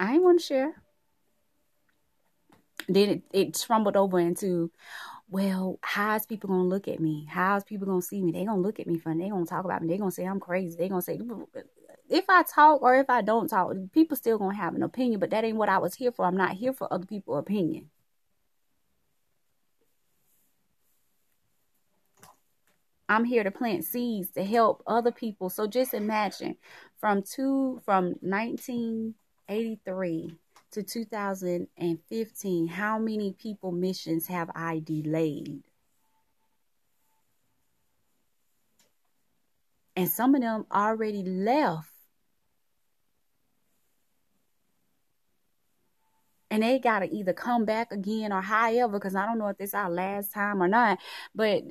I 0.00 0.14
ain't 0.14 0.22
want 0.22 0.40
to 0.40 0.46
share. 0.46 0.82
Then 2.88 3.08
it, 3.10 3.22
it 3.32 3.54
trumbled 3.54 3.96
over 3.96 4.18
into 4.18 4.70
well 5.28 5.78
how's 5.82 6.24
people 6.24 6.48
gonna 6.48 6.64
look 6.64 6.88
at 6.88 6.98
me? 6.98 7.26
How's 7.30 7.64
people 7.64 7.86
gonna 7.86 8.00
see 8.00 8.22
me? 8.22 8.32
They 8.32 8.46
gonna 8.46 8.60
look 8.60 8.80
at 8.80 8.86
me 8.86 8.98
funny. 8.98 9.24
They 9.24 9.30
gonna 9.30 9.44
talk 9.44 9.66
about 9.66 9.82
me. 9.82 9.88
They 9.88 9.98
gonna 9.98 10.10
say 10.10 10.24
i'm 10.24 10.40
crazy. 10.40 10.76
They 10.78 10.88
gonna 10.88 11.02
say 11.02 11.20
if 12.08 12.24
i 12.28 12.44
talk 12.44 12.82
or 12.82 12.96
if 12.96 13.10
i 13.10 13.20
don't 13.20 13.48
talk 13.48 13.72
people 13.92 14.16
still 14.16 14.38
gonna 14.38 14.54
have 14.54 14.76
an 14.76 14.84
opinion 14.84 15.18
but 15.18 15.30
that 15.30 15.42
ain't 15.42 15.56
what 15.56 15.68
i 15.68 15.78
was 15.78 15.94
here 15.96 16.12
for. 16.12 16.24
I'm 16.24 16.36
not 16.36 16.52
here 16.52 16.72
for 16.72 16.92
other 16.92 17.06
people's 17.06 17.40
opinion 17.40 17.90
I'm 23.08 23.24
here 23.24 23.44
to 23.44 23.50
plant 23.50 23.84
seeds 23.84 24.30
to 24.30 24.44
help 24.44 24.82
other 24.86 25.12
people. 25.12 25.50
So 25.50 25.66
just 25.66 25.92
imagine 25.94 26.56
from 26.98 27.22
two 27.22 27.80
from 27.84 28.14
1983 28.20 30.36
to 30.72 30.82
2015, 30.82 32.68
how 32.68 32.98
many 32.98 33.32
people 33.32 33.72
missions 33.72 34.26
have 34.26 34.50
I 34.54 34.82
delayed? 34.84 35.62
And 39.94 40.10
some 40.10 40.34
of 40.34 40.42
them 40.42 40.66
already 40.70 41.22
left. 41.22 41.88
And 46.50 46.62
they 46.62 46.78
got 46.78 47.00
to 47.00 47.12
either 47.12 47.32
come 47.32 47.64
back 47.64 47.90
again 47.92 48.32
or 48.32 48.40
however, 48.40 48.98
because 48.98 49.16
I 49.16 49.26
don't 49.26 49.38
know 49.38 49.48
if 49.48 49.58
this 49.58 49.70
is 49.70 49.74
our 49.74 49.90
last 49.90 50.32
time 50.32 50.62
or 50.62 50.68
not. 50.68 50.98
But 51.34 51.64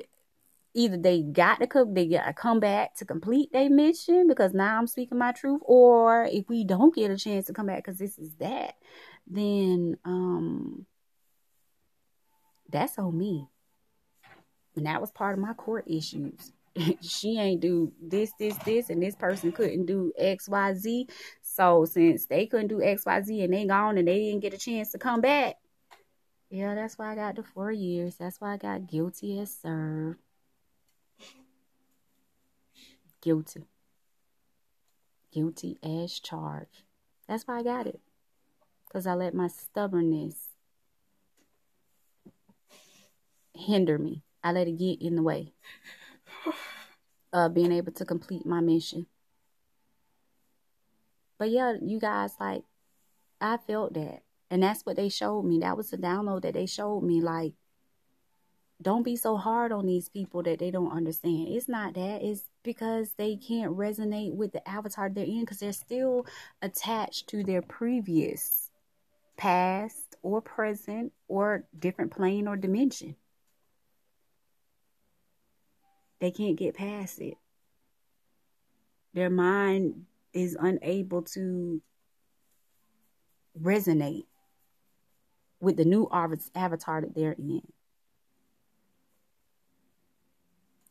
either 0.75 0.97
they 0.97 1.21
got 1.21 1.59
to 1.61 1.67
come, 1.67 1.93
they 1.93 2.05
got 2.05 2.25
to 2.25 2.33
come 2.33 2.59
back 2.59 2.95
to 2.97 3.05
complete 3.05 3.51
their 3.51 3.69
mission 3.69 4.27
because 4.27 4.53
now 4.53 4.77
I'm 4.77 4.87
speaking 4.87 5.17
my 5.17 5.31
truth, 5.31 5.61
or 5.63 6.25
if 6.25 6.47
we 6.49 6.63
don't 6.65 6.93
get 6.93 7.09
a 7.09 7.17
chance 7.17 7.47
to 7.47 7.53
come 7.53 7.67
back 7.67 7.77
because 7.77 7.97
this 7.97 8.19
is 8.19 8.31
that, 8.39 8.75
then 9.25 9.97
um, 10.03 10.85
that's 12.69 12.99
on 12.99 13.17
me. 13.17 13.47
And 14.75 14.85
that 14.85 14.99
was 14.99 15.11
part 15.11 15.33
of 15.33 15.39
my 15.39 15.53
court 15.53 15.85
issues. 15.87 16.51
she 17.01 17.39
ain't 17.39 17.61
do 17.61 17.93
this, 18.01 18.33
this, 18.37 18.57
this, 18.59 18.89
and 18.89 19.01
this 19.01 19.15
person 19.15 19.53
couldn't 19.53 19.85
do 19.85 20.11
X, 20.17 20.49
Y, 20.49 20.73
Z. 20.73 21.07
So 21.41 21.85
since 21.85 22.25
they 22.25 22.45
couldn't 22.47 22.67
do 22.67 22.83
X, 22.83 23.05
Y, 23.05 23.21
Z, 23.21 23.41
and 23.41 23.53
they 23.53 23.65
gone 23.65 23.97
and 23.97 24.07
they 24.07 24.19
didn't 24.19 24.41
get 24.41 24.53
a 24.53 24.57
chance 24.57 24.91
to 24.91 24.97
come 24.97 25.21
back, 25.21 25.55
yeah, 26.49 26.75
that's 26.75 26.97
why 26.97 27.13
I 27.13 27.15
got 27.15 27.37
the 27.37 27.43
four 27.43 27.71
years. 27.71 28.17
That's 28.17 28.41
why 28.41 28.53
I 28.53 28.57
got 28.57 28.87
guilty 28.87 29.39
as 29.39 29.55
served 29.55 30.19
guilty. 33.25 33.65
Guilty 35.33 35.79
as 35.83 36.19
charged. 36.19 36.83
That's 37.27 37.43
why 37.47 37.59
I 37.59 37.63
got 37.63 37.87
it. 37.87 37.99
Because 38.87 39.07
I 39.07 39.15
let 39.15 39.33
my 39.33 39.47
stubbornness 39.47 40.35
hinder 43.55 43.97
me. 43.97 44.21
I 44.43 44.51
let 44.51 44.67
it 44.67 44.77
get 44.77 45.01
in 45.01 45.15
the 45.15 45.23
way 45.23 45.53
of 47.33 47.55
being 47.55 47.71
able 47.71 47.91
to 47.93 48.05
complete 48.05 48.45
my 48.45 48.61
mission. 48.61 49.07
But 51.39 51.49
yeah, 51.49 51.73
you 51.81 51.99
guys, 51.99 52.35
like, 52.39 52.63
I 53.41 53.57
felt 53.57 53.95
that. 53.95 54.21
And 54.51 54.61
that's 54.61 54.85
what 54.85 54.97
they 54.97 55.09
showed 55.09 55.43
me. 55.43 55.59
That 55.59 55.75
was 55.75 55.89
the 55.89 55.97
download 55.97 56.43
that 56.43 56.53
they 56.53 56.67
showed 56.67 57.01
me. 57.01 57.21
Like, 57.21 57.53
don't 58.81 59.03
be 59.03 59.15
so 59.15 59.37
hard 59.37 59.71
on 59.71 59.85
these 59.85 60.09
people 60.09 60.43
that 60.43 60.59
they 60.59 60.69
don't 60.69 60.91
understand. 60.91 61.47
It's 61.49 61.69
not 61.69 61.93
that. 61.93 62.21
It's 62.21 62.43
because 62.63 63.11
they 63.17 63.37
can't 63.37 63.75
resonate 63.75 64.33
with 64.33 64.51
the 64.51 64.67
avatar 64.67 65.09
they're 65.09 65.23
in 65.23 65.41
because 65.41 65.59
they're 65.59 65.71
still 65.71 66.25
attached 66.61 67.29
to 67.29 67.43
their 67.43 67.61
previous 67.61 68.71
past 69.37 70.15
or 70.21 70.41
present 70.41 71.13
or 71.27 71.65
different 71.77 72.11
plane 72.11 72.47
or 72.47 72.57
dimension. 72.57 73.15
They 76.19 76.31
can't 76.31 76.57
get 76.57 76.75
past 76.75 77.19
it. 77.19 77.35
Their 79.13 79.29
mind 79.29 80.05
is 80.33 80.57
unable 80.59 81.21
to 81.21 81.81
resonate 83.61 84.25
with 85.61 85.77
the 85.77 85.85
new 85.85 86.09
avatar 86.11 87.01
that 87.01 87.15
they're 87.15 87.31
in. 87.33 87.61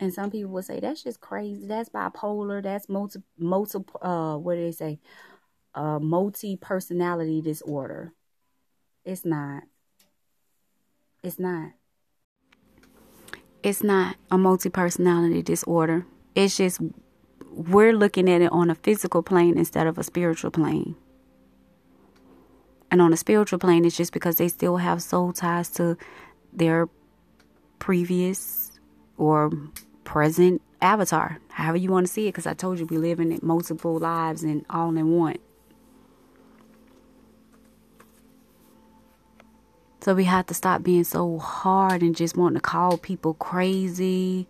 And 0.05 0.13
some 0.13 0.31
people 0.31 0.51
will 0.51 0.63
say 0.63 0.81
that's 0.81 1.03
just 1.03 1.23
crazy. 1.23 1.67
That's 1.67 1.89
bipolar. 1.89 2.63
That's 2.63 2.91
multi 2.91 3.23
multiple. 3.39 3.99
Uh, 4.03 4.37
what 4.37 4.57
do 4.57 4.61
they 4.61 4.71
say? 4.71 5.01
Uh, 5.75 5.99
multi 5.99 6.59
personality 6.59 7.41
disorder. 7.41 8.13
It's 9.07 9.25
not. 9.25 9.63
It's 11.23 11.39
not. 11.39 11.71
It's 13.63 13.83
not 13.83 14.17
a 14.31 14.37
multi 14.37 14.69
personality 14.69 15.41
disorder. 15.41 16.05
It's 16.35 16.59
just 16.59 16.83
we're 17.51 17.95
looking 17.95 18.29
at 18.29 18.43
it 18.43 18.53
on 18.53 18.69
a 18.69 18.75
physical 18.75 19.23
plane 19.23 19.57
instead 19.57 19.87
of 19.87 19.97
a 19.97 20.03
spiritual 20.03 20.51
plane. 20.51 20.97
And 22.91 23.01
on 23.01 23.11
a 23.15 23.17
spiritual 23.17 23.59
plane, 23.59 23.87
it's 23.87 23.97
just 23.97 24.13
because 24.13 24.37
they 24.37 24.49
still 24.49 24.77
have 24.77 25.03
soul 25.03 25.33
ties 25.33 25.71
to 25.71 25.97
their 26.53 26.91
previous 27.79 28.71
or 29.17 29.51
present 30.05 30.63
avatar, 30.81 31.39
however 31.49 31.79
you 31.79 31.91
want 31.91 32.07
to 32.07 32.13
see 32.13 32.27
it, 32.27 32.33
because 32.33 32.47
I 32.47 32.55
told 32.55 32.79
you 32.79 32.87
we 32.87 32.99
live 32.99 33.21
in 33.21 33.39
multiple 33.43 33.99
lives 33.99 34.43
and 34.43 34.65
all 34.71 34.97
in 34.97 35.11
one. 35.11 35.39
So 40.01 40.15
we 40.15 40.25
have 40.25 40.45
to 40.47 40.55
stop 40.55 40.83
being 40.83 41.05
so 41.05 41.39
hard 41.39 42.03
and 42.03 42.15
just 42.15 42.37
wanting 42.37 42.57
to 42.57 42.61
call 42.61 42.99
people 42.99 43.33
crazy, 43.35 44.47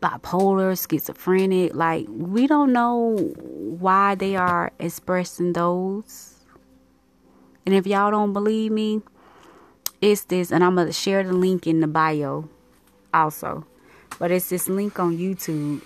bipolar, 0.00 0.78
schizophrenic. 0.78 1.74
Like, 1.74 2.06
we 2.08 2.46
don't 2.46 2.72
know 2.72 3.16
why 3.36 4.14
they 4.14 4.36
are 4.36 4.70
expressing 4.78 5.54
those. 5.54 6.44
And 7.66 7.74
if 7.74 7.84
y'all 7.84 8.12
don't 8.12 8.32
believe 8.32 8.70
me, 8.70 9.02
it's 10.00 10.22
this, 10.22 10.52
and 10.52 10.62
I'm 10.62 10.76
going 10.76 10.86
to 10.86 10.92
share 10.92 11.24
the 11.24 11.32
link 11.32 11.66
in 11.66 11.80
the 11.80 11.88
bio 11.88 12.48
also. 13.12 13.66
But 14.18 14.30
it's 14.30 14.48
this 14.48 14.68
link 14.68 14.98
on 14.98 15.16
YouTube. 15.16 15.82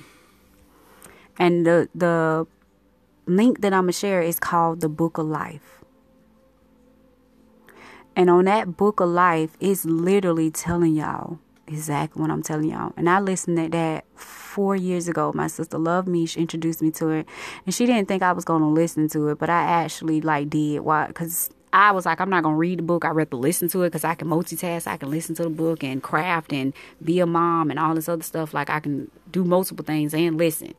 And 1.39 1.67
the 1.67 1.89
the 1.95 2.47
link 3.27 3.61
that 3.61 3.73
I'm 3.73 3.85
gonna 3.85 3.93
share 3.93 4.23
is 4.23 4.39
called 4.39 4.81
the 4.81 4.89
Book 4.89 5.19
of 5.19 5.27
Life. 5.27 5.83
And 8.17 8.29
on 8.29 8.45
that 8.47 8.77
book 8.77 9.01
of 9.01 9.09
life, 9.09 9.57
it's 9.61 9.85
literally 9.85 10.51
telling 10.51 10.95
y'all 10.95 11.39
exactly 11.67 12.21
what 12.21 12.31
I'm 12.31 12.43
telling 12.43 12.71
y'all. 12.71 12.93
And 12.97 13.09
I 13.09 13.21
listened 13.21 13.57
to 13.57 13.69
that 13.69 14.05
four 14.15 14.75
years 14.75 15.09
ago. 15.09 15.33
My 15.35 15.47
sister 15.47 15.79
loved 15.79 16.09
me. 16.09 16.27
She 16.27 16.41
introduced 16.41 16.83
me 16.83 16.91
to 16.93 17.09
it. 17.11 17.29
And 17.65 17.75
she 17.75 17.87
didn't 17.87 18.09
think 18.09 18.23
I 18.23 18.33
was 18.33 18.45
to 18.45 18.55
listen 18.67 19.09
to 19.11 19.29
it, 19.29 19.39
but 19.39 19.49
I 19.49 19.63
actually 19.63 20.21
like 20.21 20.51
did. 20.51 20.81
Why? 20.81 21.07
Because 21.07 21.51
I 21.73 21.93
was 21.93 22.05
like, 22.05 22.21
I'm 22.21 22.31
not 22.31 22.43
gonna 22.43 22.57
read 22.57 22.81
the 22.81 22.83
book. 22.83 23.05
I 23.05 23.11
rather 23.11 23.37
listen 23.37 23.69
to 23.69 23.83
it 23.83 23.89
because 23.91 24.05
I 24.05 24.15
can 24.15 24.29
multitask. 24.29 24.87
I 24.87 24.97
can 24.97 25.11
listen 25.11 25.35
to 25.37 25.45
the 25.45 25.51
book 25.51 25.85
and 25.85 26.03
craft 26.03 26.53
and 26.53 26.73
be 27.03 27.21
a 27.21 27.27
mom 27.27 27.71
and 27.71 27.79
all 27.79 27.95
this 27.95 28.09
other 28.09 28.23
stuff. 28.23 28.53
Like 28.53 28.71
I 28.71 28.81
can 28.81 29.11
do 29.31 29.45
multiple 29.45 29.85
things 29.85 30.13
and 30.13 30.37
listen. 30.37 30.75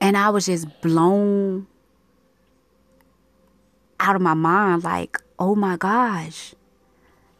And 0.00 0.16
I 0.16 0.30
was 0.30 0.46
just 0.46 0.80
blown 0.80 1.66
out 3.98 4.14
of 4.14 4.22
my 4.22 4.34
mind. 4.34 4.84
Like, 4.84 5.20
oh 5.38 5.56
my 5.56 5.76
gosh, 5.76 6.54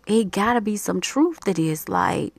it 0.08 0.32
gotta 0.32 0.60
be 0.60 0.76
some 0.76 1.00
truth 1.00 1.40
to 1.44 1.54
this. 1.54 1.88
Like, 1.88 2.32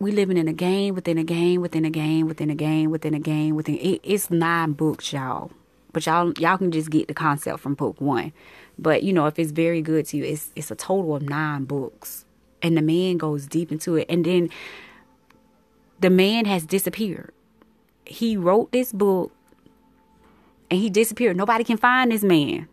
we 0.00 0.10
living 0.10 0.38
in 0.38 0.48
a 0.48 0.52
game 0.52 0.96
within 0.96 1.18
a 1.18 1.24
game 1.24 1.60
within 1.60 1.84
a 1.84 1.90
game 1.90 2.26
within 2.26 2.50
a 2.50 2.54
game 2.54 2.90
within 2.90 3.14
a 3.14 3.20
game 3.20 3.54
within. 3.54 3.76
It, 3.76 4.00
it's 4.02 4.28
nine 4.28 4.72
books, 4.72 5.12
y'all 5.12 5.52
but 5.92 6.06
y'all 6.06 6.32
y'all 6.38 6.58
can 6.58 6.70
just 6.70 6.90
get 6.90 7.08
the 7.08 7.14
concept 7.14 7.60
from 7.60 7.74
book 7.74 8.00
one. 8.00 8.32
But 8.78 9.02
you 9.02 9.12
know, 9.12 9.26
if 9.26 9.38
it's 9.38 9.52
very 9.52 9.82
good 9.82 10.06
to 10.06 10.16
you, 10.16 10.24
it's 10.24 10.50
it's 10.56 10.70
a 10.70 10.74
total 10.74 11.14
of 11.16 11.22
nine 11.22 11.64
books, 11.64 12.24
and 12.62 12.76
the 12.76 12.82
man 12.82 13.16
goes 13.16 13.46
deep 13.46 13.72
into 13.72 13.96
it, 13.96 14.06
and 14.08 14.24
then 14.24 14.50
the 16.00 16.10
man 16.10 16.44
has 16.46 16.64
disappeared. 16.64 17.32
He 18.04 18.36
wrote 18.36 18.72
this 18.72 18.92
book, 18.92 19.32
and 20.70 20.80
he 20.80 20.90
disappeared. 20.90 21.36
Nobody 21.36 21.64
can 21.64 21.76
find 21.76 22.10
this 22.10 22.22
man. 22.22 22.68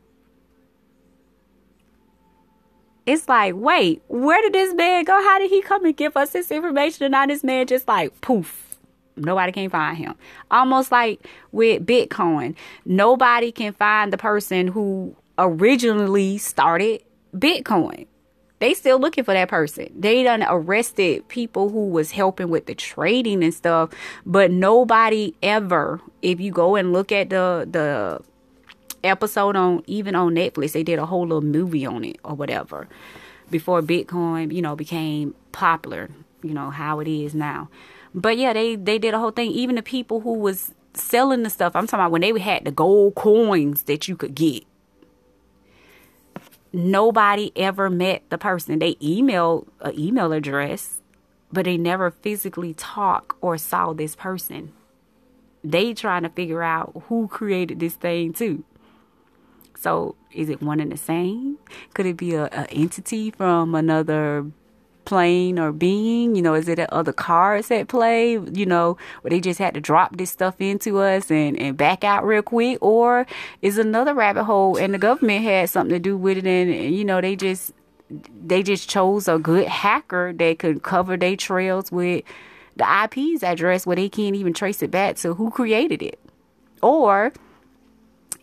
It's 3.05 3.29
like, 3.29 3.55
wait, 3.55 4.01
where 4.09 4.41
did 4.41 4.51
this 4.51 4.73
man 4.73 5.05
go? 5.05 5.13
How 5.13 5.39
did 5.39 5.49
he 5.49 5.61
come 5.61 5.85
and 5.85 5.95
give 5.95 6.17
us 6.17 6.31
this 6.31 6.51
information? 6.51 7.05
And 7.05 7.13
now 7.13 7.25
this 7.25 7.41
man 7.41 7.65
just 7.65 7.87
like 7.87 8.19
poof 8.19 8.66
Nobody 9.17 9.51
can 9.51 9.69
find 9.69 9.97
him. 9.97 10.15
Almost 10.51 10.91
like 10.91 11.27
with 11.51 11.85
Bitcoin, 11.85 12.55
nobody 12.85 13.51
can 13.51 13.73
find 13.73 14.13
the 14.13 14.17
person 14.17 14.67
who 14.67 15.15
originally 15.37 16.37
started 16.37 17.03
Bitcoin. 17.35 18.07
They 18.59 18.73
still 18.73 18.99
looking 18.99 19.23
for 19.23 19.33
that 19.33 19.49
person. 19.49 19.89
They 19.95 20.23
done 20.23 20.43
arrested 20.47 21.27
people 21.27 21.69
who 21.69 21.89
was 21.89 22.11
helping 22.11 22.49
with 22.49 22.65
the 22.65 22.73
trading 22.73 23.43
and 23.43 23.53
stuff, 23.53 23.91
but 24.25 24.49
nobody 24.49 25.35
ever. 25.43 26.01
If 26.23 26.39
you 26.39 26.51
go 26.51 26.75
and 26.75 26.91
look 26.91 27.11
at 27.11 27.29
the 27.29 27.67
the 27.69 28.21
episode 29.03 29.55
on 29.55 29.83
even 29.85 30.15
on 30.15 30.33
Netflix, 30.33 30.71
they 30.71 30.83
did 30.83 30.97
a 30.97 31.05
whole 31.05 31.21
little 31.21 31.41
movie 31.41 31.85
on 31.85 32.03
it 32.03 32.17
or 32.23 32.33
whatever 32.33 32.87
before 33.49 33.81
Bitcoin, 33.81 34.53
you 34.53 34.61
know, 34.61 34.75
became 34.75 35.35
popular. 35.51 36.09
You 36.43 36.53
know 36.53 36.69
how 36.69 36.99
it 36.99 37.07
is 37.07 37.33
now. 37.33 37.69
But 38.13 38.37
yeah, 38.37 38.53
they 38.53 38.75
they 38.75 38.99
did 38.99 39.13
a 39.13 39.19
whole 39.19 39.31
thing. 39.31 39.51
Even 39.51 39.75
the 39.75 39.81
people 39.81 40.21
who 40.21 40.33
was 40.33 40.73
selling 40.93 41.43
the 41.43 41.49
stuff, 41.49 41.75
I'm 41.75 41.87
talking 41.87 42.01
about 42.01 42.11
when 42.11 42.21
they 42.21 42.37
had 42.39 42.65
the 42.65 42.71
gold 42.71 43.15
coins 43.15 43.83
that 43.83 44.07
you 44.07 44.15
could 44.15 44.35
get. 44.35 44.63
Nobody 46.73 47.51
ever 47.55 47.89
met 47.89 48.23
the 48.29 48.37
person. 48.37 48.79
They 48.79 48.95
emailed 48.95 49.67
an 49.81 49.97
email 49.97 50.31
address, 50.33 50.99
but 51.51 51.65
they 51.65 51.77
never 51.77 52.11
physically 52.11 52.73
talk 52.73 53.37
or 53.41 53.57
saw 53.57 53.93
this 53.93 54.15
person. 54.15 54.73
They 55.63 55.93
trying 55.93 56.23
to 56.23 56.29
figure 56.29 56.63
out 56.63 57.03
who 57.07 57.27
created 57.27 57.79
this 57.79 57.95
thing 57.95 58.33
too. 58.33 58.63
So 59.79 60.15
is 60.33 60.49
it 60.49 60.61
one 60.61 60.79
and 60.79 60.91
the 60.91 60.97
same? 60.97 61.57
Could 61.93 62.05
it 62.05 62.17
be 62.17 62.35
a, 62.35 62.45
a 62.45 62.67
entity 62.71 63.31
from 63.31 63.75
another 63.75 64.45
plane 65.07 65.57
or 65.57 65.71
being? 65.71 66.35
You 66.35 66.41
know, 66.41 66.53
is 66.53 66.67
it 66.67 66.79
other 66.91 67.13
cards 67.13 67.71
at 67.71 67.87
play? 67.87 68.33
You 68.33 68.65
know, 68.65 68.97
where 69.21 69.29
they 69.29 69.39
just 69.39 69.57
had 69.57 69.73
to 69.73 69.81
drop 69.81 70.17
this 70.17 70.29
stuff 70.29 70.59
into 70.59 70.99
us 70.99 71.31
and, 71.31 71.57
and 71.57 71.75
back 71.75 72.03
out 72.03 72.25
real 72.25 72.41
quick? 72.43 72.77
Or 72.81 73.25
is 73.61 73.77
another 73.77 74.13
rabbit 74.13 74.43
hole 74.43 74.77
and 74.77 74.93
the 74.93 74.99
government 74.99 75.43
had 75.43 75.69
something 75.69 75.95
to 75.95 75.99
do 75.99 76.17
with 76.17 76.37
it 76.37 76.45
and, 76.45 76.95
you 76.95 77.05
know, 77.05 77.21
they 77.21 77.35
just 77.35 77.73
they 78.45 78.63
just 78.63 78.89
chose 78.89 79.27
a 79.27 79.37
good 79.37 79.67
hacker 79.67 80.33
that 80.33 80.59
could 80.59 80.83
cover 80.83 81.17
their 81.17 81.35
trails 81.35 81.91
with 81.91 82.23
the 82.75 82.85
IP's 83.03 83.43
address 83.43 83.85
where 83.85 83.95
they 83.95 84.09
can't 84.09 84.35
even 84.35 84.53
trace 84.53 84.81
it 84.81 84.91
back 84.91 85.15
to 85.17 85.33
who 85.33 85.49
created 85.49 86.01
it. 86.01 86.19
Or 86.81 87.33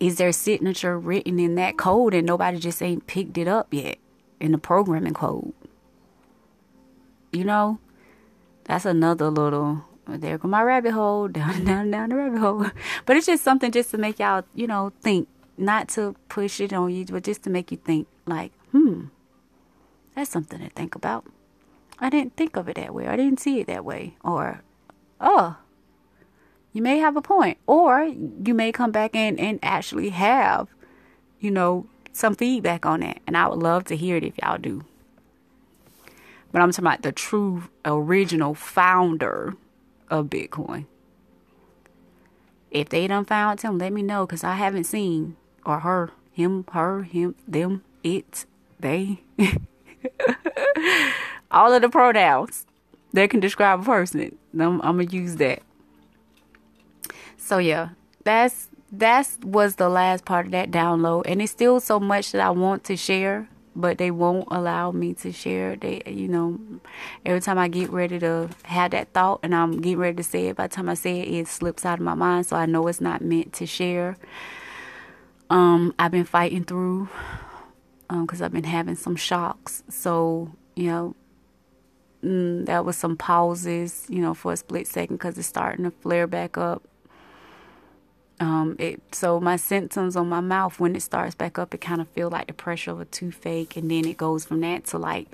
is 0.00 0.16
their 0.16 0.32
signature 0.32 0.98
written 0.98 1.38
in 1.38 1.54
that 1.54 1.76
code 1.76 2.14
and 2.14 2.26
nobody 2.26 2.58
just 2.58 2.82
ain't 2.82 3.06
picked 3.06 3.38
it 3.38 3.48
up 3.48 3.72
yet 3.72 3.98
in 4.40 4.52
the 4.52 4.58
programming 4.58 5.14
code? 5.14 5.52
You 7.34 7.44
know, 7.44 7.78
that's 8.64 8.84
another 8.84 9.30
little 9.30 9.84
there 10.06 10.36
go 10.36 10.48
my 10.48 10.62
rabbit 10.62 10.92
hole 10.92 11.28
down 11.38 11.64
down 11.64 11.90
down 11.90 12.10
the 12.10 12.16
rabbit 12.16 12.38
hole. 12.38 12.66
But 13.06 13.16
it's 13.16 13.26
just 13.26 13.42
something 13.42 13.72
just 13.72 13.90
to 13.92 13.98
make 13.98 14.18
y'all 14.18 14.44
you 14.54 14.66
know 14.66 14.92
think 15.00 15.28
not 15.56 15.88
to 15.88 16.14
push 16.28 16.60
it 16.60 16.72
on 16.72 16.90
you 16.90 17.04
but 17.06 17.22
just 17.22 17.42
to 17.44 17.50
make 17.50 17.70
you 17.70 17.78
think 17.78 18.06
like 18.26 18.52
hmm 18.72 19.06
that's 20.14 20.30
something 20.30 20.60
to 20.60 20.70
think 20.70 20.94
about. 20.94 21.26
I 21.98 22.10
didn't 22.10 22.36
think 22.36 22.56
of 22.56 22.68
it 22.68 22.76
that 22.76 22.94
way. 22.94 23.08
I 23.08 23.16
didn't 23.16 23.40
see 23.40 23.60
it 23.60 23.66
that 23.66 23.84
way. 23.84 24.16
Or 24.22 24.62
oh 25.20 25.56
you 26.72 26.82
may 26.82 26.98
have 26.98 27.16
a 27.16 27.22
point. 27.22 27.58
Or 27.66 28.02
you 28.02 28.52
may 28.54 28.72
come 28.72 28.90
back 28.90 29.14
and 29.14 29.40
and 29.40 29.58
actually 29.62 30.10
have 30.10 30.68
you 31.40 31.50
know 31.50 31.86
some 32.14 32.34
feedback 32.34 32.86
on 32.86 33.00
that 33.00 33.20
and 33.26 33.36
i 33.36 33.46
would 33.46 33.58
love 33.58 33.84
to 33.84 33.96
hear 33.96 34.16
it 34.16 34.24
if 34.24 34.38
y'all 34.38 34.56
do 34.56 34.84
but 36.54 36.62
I'm 36.62 36.70
talking 36.70 36.86
about 36.86 37.02
the 37.02 37.10
true 37.10 37.64
original 37.84 38.54
founder 38.54 39.54
of 40.08 40.26
Bitcoin. 40.26 40.86
If 42.70 42.90
they 42.90 43.08
done 43.08 43.24
found 43.24 43.60
him, 43.60 43.76
let 43.76 43.92
me 43.92 44.02
know 44.02 44.24
because 44.24 44.44
I 44.44 44.54
haven't 44.54 44.84
seen 44.84 45.36
or 45.66 45.80
her, 45.80 46.12
him, 46.30 46.64
her, 46.70 47.02
him, 47.02 47.34
them, 47.48 47.82
it, 48.04 48.46
they. 48.78 49.24
All 51.50 51.72
of 51.72 51.82
the 51.82 51.88
pronouns 51.88 52.66
that 53.12 53.30
can 53.30 53.40
describe 53.40 53.80
a 53.80 53.84
person. 53.84 54.38
I'm, 54.52 54.80
I'm 54.82 54.98
gonna 54.98 55.10
use 55.10 55.34
that. 55.36 55.60
So 57.36 57.58
yeah, 57.58 57.88
that's 58.22 58.68
that's 58.92 59.38
was 59.42 59.74
the 59.74 59.88
last 59.88 60.24
part 60.24 60.46
of 60.46 60.52
that 60.52 60.70
download, 60.70 61.24
and 61.26 61.42
it's 61.42 61.50
still 61.50 61.80
so 61.80 61.98
much 61.98 62.30
that 62.30 62.40
I 62.40 62.50
want 62.50 62.84
to 62.84 62.96
share 62.96 63.48
but 63.76 63.98
they 63.98 64.10
won't 64.10 64.48
allow 64.50 64.90
me 64.90 65.14
to 65.14 65.32
share. 65.32 65.76
They, 65.76 66.02
you 66.06 66.28
know, 66.28 66.58
every 67.24 67.40
time 67.40 67.58
I 67.58 67.68
get 67.68 67.90
ready 67.90 68.18
to 68.20 68.50
have 68.64 68.92
that 68.92 69.12
thought 69.12 69.40
and 69.42 69.54
I'm 69.54 69.80
getting 69.80 69.98
ready 69.98 70.16
to 70.16 70.22
say 70.22 70.48
it, 70.48 70.56
by 70.56 70.66
the 70.66 70.74
time 70.74 70.88
I 70.88 70.94
say 70.94 71.20
it, 71.20 71.28
it 71.28 71.48
slips 71.48 71.84
out 71.84 71.98
of 71.98 72.04
my 72.04 72.14
mind. 72.14 72.46
So 72.46 72.56
I 72.56 72.66
know 72.66 72.86
it's 72.88 73.00
not 73.00 73.22
meant 73.22 73.52
to 73.54 73.66
share. 73.66 74.16
Um, 75.50 75.94
I've 75.98 76.10
been 76.10 76.24
fighting 76.24 76.64
through 76.64 77.08
um, 78.10 78.26
because 78.26 78.42
I've 78.42 78.52
been 78.52 78.64
having 78.64 78.94
some 78.96 79.16
shocks. 79.16 79.82
So 79.88 80.50
you 80.76 80.86
know, 80.86 81.16
mm, 82.22 82.66
that 82.66 82.84
was 82.84 82.96
some 82.96 83.16
pauses, 83.16 84.06
you 84.08 84.20
know, 84.20 84.34
for 84.34 84.52
a 84.52 84.56
split 84.56 84.86
second 84.86 85.16
because 85.16 85.38
it's 85.38 85.48
starting 85.48 85.84
to 85.84 85.90
flare 85.90 86.26
back 86.26 86.58
up. 86.58 86.82
Um, 88.40 88.76
it 88.78 89.00
so 89.12 89.38
my 89.40 89.56
symptoms 89.56 90.16
on 90.16 90.28
my 90.28 90.40
mouth 90.40 90.80
when 90.80 90.96
it 90.96 91.02
starts 91.02 91.34
back 91.34 91.58
up, 91.58 91.72
it 91.72 91.80
kind 91.80 92.00
of 92.00 92.08
feel 92.08 92.30
like 92.30 92.48
the 92.48 92.52
pressure 92.52 92.90
of 92.90 93.00
a 93.00 93.04
toothache, 93.04 93.76
and 93.76 93.90
then 93.90 94.06
it 94.06 94.16
goes 94.16 94.44
from 94.44 94.60
that 94.60 94.84
to 94.86 94.98
like, 94.98 95.28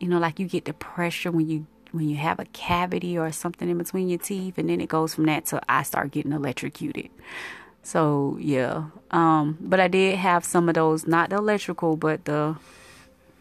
you 0.00 0.08
know, 0.08 0.18
like 0.18 0.40
you 0.40 0.46
get 0.48 0.64
the 0.64 0.72
pressure 0.72 1.30
when 1.30 1.48
you 1.48 1.66
when 1.92 2.08
you 2.08 2.16
have 2.16 2.40
a 2.40 2.44
cavity 2.46 3.16
or 3.16 3.30
something 3.30 3.68
in 3.68 3.78
between 3.78 4.08
your 4.08 4.18
teeth, 4.18 4.58
and 4.58 4.68
then 4.68 4.80
it 4.80 4.88
goes 4.88 5.14
from 5.14 5.26
that 5.26 5.46
to 5.46 5.60
I 5.68 5.84
start 5.84 6.10
getting 6.10 6.32
electrocuted. 6.32 7.10
So 7.84 8.36
yeah, 8.40 8.86
um, 9.12 9.58
but 9.60 9.78
I 9.78 9.88
did 9.88 10.18
have 10.18 10.44
some 10.44 10.68
of 10.68 10.74
those, 10.74 11.06
not 11.06 11.30
the 11.30 11.36
electrical, 11.36 11.96
but 11.96 12.24
the 12.24 12.56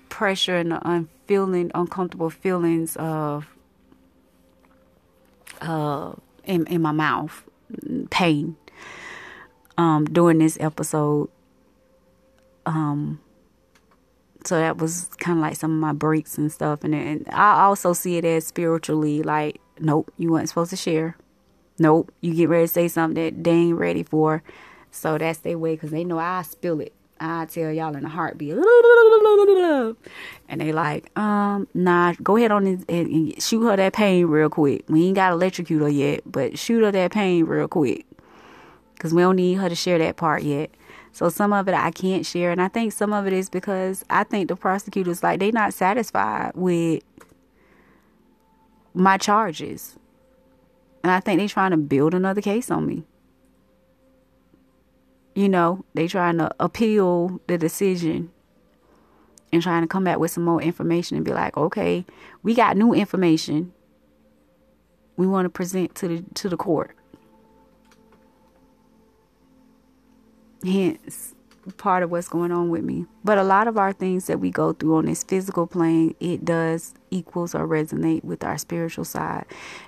pressure 0.09 0.57
and 0.57 0.71
the 0.71 0.87
un- 0.87 1.09
feeling 1.25 1.71
uncomfortable 1.73 2.29
feelings 2.29 2.95
of 2.97 3.47
uh 5.61 6.13
in 6.43 6.65
in 6.67 6.81
my 6.81 6.91
mouth, 6.91 7.43
pain 8.09 8.57
um, 9.81 10.05
during 10.05 10.37
this 10.37 10.57
episode. 10.59 11.29
Um, 12.67 13.19
so 14.45 14.59
that 14.59 14.77
was 14.77 15.09
kind 15.17 15.39
of 15.39 15.41
like 15.41 15.55
some 15.55 15.71
of 15.71 15.79
my 15.79 15.93
breaks 15.93 16.37
and 16.37 16.51
stuff. 16.51 16.83
And, 16.83 16.93
and 16.93 17.27
I 17.31 17.63
also 17.63 17.93
see 17.93 18.17
it 18.17 18.25
as 18.25 18.45
spiritually 18.45 19.23
like, 19.23 19.59
nope, 19.79 20.13
you 20.17 20.31
weren't 20.31 20.49
supposed 20.49 20.69
to 20.69 20.75
share. 20.75 21.17
Nope, 21.79 22.11
you 22.21 22.35
get 22.35 22.49
ready 22.49 22.65
to 22.65 22.67
say 22.67 22.87
something 22.87 23.23
that 23.23 23.43
they 23.43 23.51
ain't 23.51 23.79
ready 23.79 24.03
for. 24.03 24.43
So 24.91 25.17
that's 25.17 25.39
their 25.39 25.57
way 25.57 25.73
because 25.73 25.89
they 25.89 26.03
know 26.03 26.19
I 26.19 26.43
spill 26.43 26.79
it. 26.79 26.93
I 27.19 27.45
tell 27.45 27.71
y'all 27.71 27.95
in 27.95 28.05
a 28.05 28.09
heartbeat. 28.09 28.53
And 30.49 30.61
they 30.61 30.71
like, 30.71 31.17
um, 31.17 31.67
nah, 31.73 32.13
go 32.21 32.35
ahead 32.35 32.51
on 32.51 32.67
and, 32.67 32.85
and 32.87 33.41
shoot 33.41 33.63
her 33.63 33.75
that 33.75 33.93
pain 33.93 34.25
real 34.25 34.49
quick. 34.49 34.83
We 34.87 35.07
ain't 35.07 35.15
got 35.15 35.31
electrocute 35.31 35.81
her 35.81 35.89
yet, 35.89 36.21
but 36.25 36.59
shoot 36.59 36.83
her 36.83 36.91
that 36.91 37.11
pain 37.11 37.45
real 37.45 37.67
quick 37.67 38.05
because 39.01 39.15
we 39.15 39.23
don't 39.23 39.37
need 39.37 39.55
her 39.55 39.67
to 39.67 39.73
share 39.73 39.97
that 39.97 40.15
part 40.15 40.43
yet. 40.43 40.69
So 41.11 41.27
some 41.29 41.53
of 41.53 41.67
it 41.67 41.73
I 41.73 41.89
can't 41.89 42.23
share, 42.23 42.51
and 42.51 42.61
I 42.61 42.67
think 42.67 42.93
some 42.93 43.13
of 43.13 43.25
it 43.25 43.33
is 43.33 43.49
because 43.49 44.05
I 44.11 44.23
think 44.23 44.47
the 44.47 44.55
prosecutors 44.55 45.23
like 45.23 45.39
they 45.39 45.49
not 45.49 45.73
satisfied 45.73 46.51
with 46.53 47.01
my 48.93 49.17
charges, 49.17 49.97
and 51.03 51.11
I 51.11 51.19
think 51.19 51.39
they're 51.39 51.47
trying 51.47 51.71
to 51.71 51.77
build 51.77 52.13
another 52.13 52.41
case 52.41 52.69
on 52.69 52.85
me. 52.85 53.03
You 55.33 55.49
know, 55.49 55.83
they 55.95 56.07
trying 56.07 56.37
to 56.37 56.53
appeal 56.59 57.41
the 57.47 57.57
decision 57.57 58.29
and 59.51 59.63
trying 59.63 59.81
to 59.81 59.87
come 59.87 60.03
back 60.03 60.19
with 60.19 60.29
some 60.29 60.45
more 60.45 60.61
information 60.61 61.17
and 61.17 61.25
be 61.25 61.33
like, 61.33 61.57
okay, 61.57 62.05
we 62.43 62.53
got 62.53 62.77
new 62.77 62.93
information. 62.93 63.73
We 65.17 65.25
want 65.25 65.45
to 65.45 65.49
present 65.49 65.95
to 65.95 66.07
the 66.07 66.23
to 66.35 66.49
the 66.49 66.57
court. 66.57 66.95
Hence, 70.63 71.33
part 71.77 72.03
of 72.03 72.11
what's 72.11 72.27
going 72.27 72.51
on 72.51 72.69
with 72.69 72.83
me. 72.83 73.05
But 73.23 73.37
a 73.37 73.43
lot 73.43 73.67
of 73.67 73.77
our 73.77 73.93
things 73.93 74.27
that 74.27 74.39
we 74.39 74.51
go 74.51 74.73
through 74.73 74.95
on 74.97 75.05
this 75.05 75.23
physical 75.23 75.67
plane, 75.67 76.15
it 76.19 76.45
does 76.45 76.93
equals 77.09 77.55
or 77.55 77.67
resonate 77.67 78.23
with 78.23 78.43
our 78.43 78.57
spiritual 78.57 79.05
side. 79.05 79.45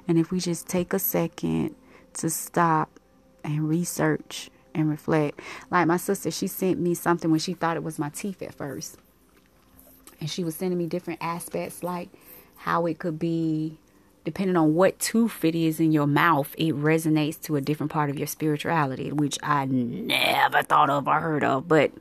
And 0.08 0.18
if 0.18 0.32
we 0.32 0.40
just 0.40 0.68
take 0.68 0.94
a 0.94 1.00
second 1.00 1.76
to 2.14 2.30
stop 2.30 3.00
and 3.44 3.68
research 3.68 4.50
and 4.74 4.90
reflect. 4.90 5.40
Like 5.70 5.88
my 5.88 5.98
sister, 5.98 6.32
she 6.32 6.48
sent 6.48 6.80
me 6.80 6.94
something 6.94 7.30
when 7.30 7.40
she 7.40 7.54
thought 7.54 7.78
it 7.78 7.84
was 7.84 8.00
my 8.00 8.10
teeth 8.10 8.42
at 8.42 8.54
first. 8.54 8.98
And 10.20 10.30
she 10.30 10.44
was 10.44 10.56
sending 10.56 10.78
me 10.78 10.88
different 10.88 11.22
aspects, 11.22 11.84
like 11.84 12.10
how 12.56 12.86
it 12.86 13.00
could 13.00 13.20
be, 13.20 13.78
depending 14.24 14.56
on 14.56 14.74
what 14.74 15.00
tooth 15.00 15.44
it 15.44 15.56
is 15.56 15.80
in 15.80 15.92
your 15.92 16.08
mouth, 16.08 16.54
it 16.58 16.74
resonates 16.76 17.42
to 17.42 17.56
a 17.56 17.62
different 17.62 17.92
part 17.92 18.10
of 18.10 18.18
your 18.18 18.28
spirituality, 18.28 19.12
which 19.12 19.38
I 19.44 19.66
never 19.66 20.64
thought 20.64 20.90
of 20.90 21.08
or 21.08 21.20
heard 21.20 21.44
of. 21.44 21.68
But 21.68 21.92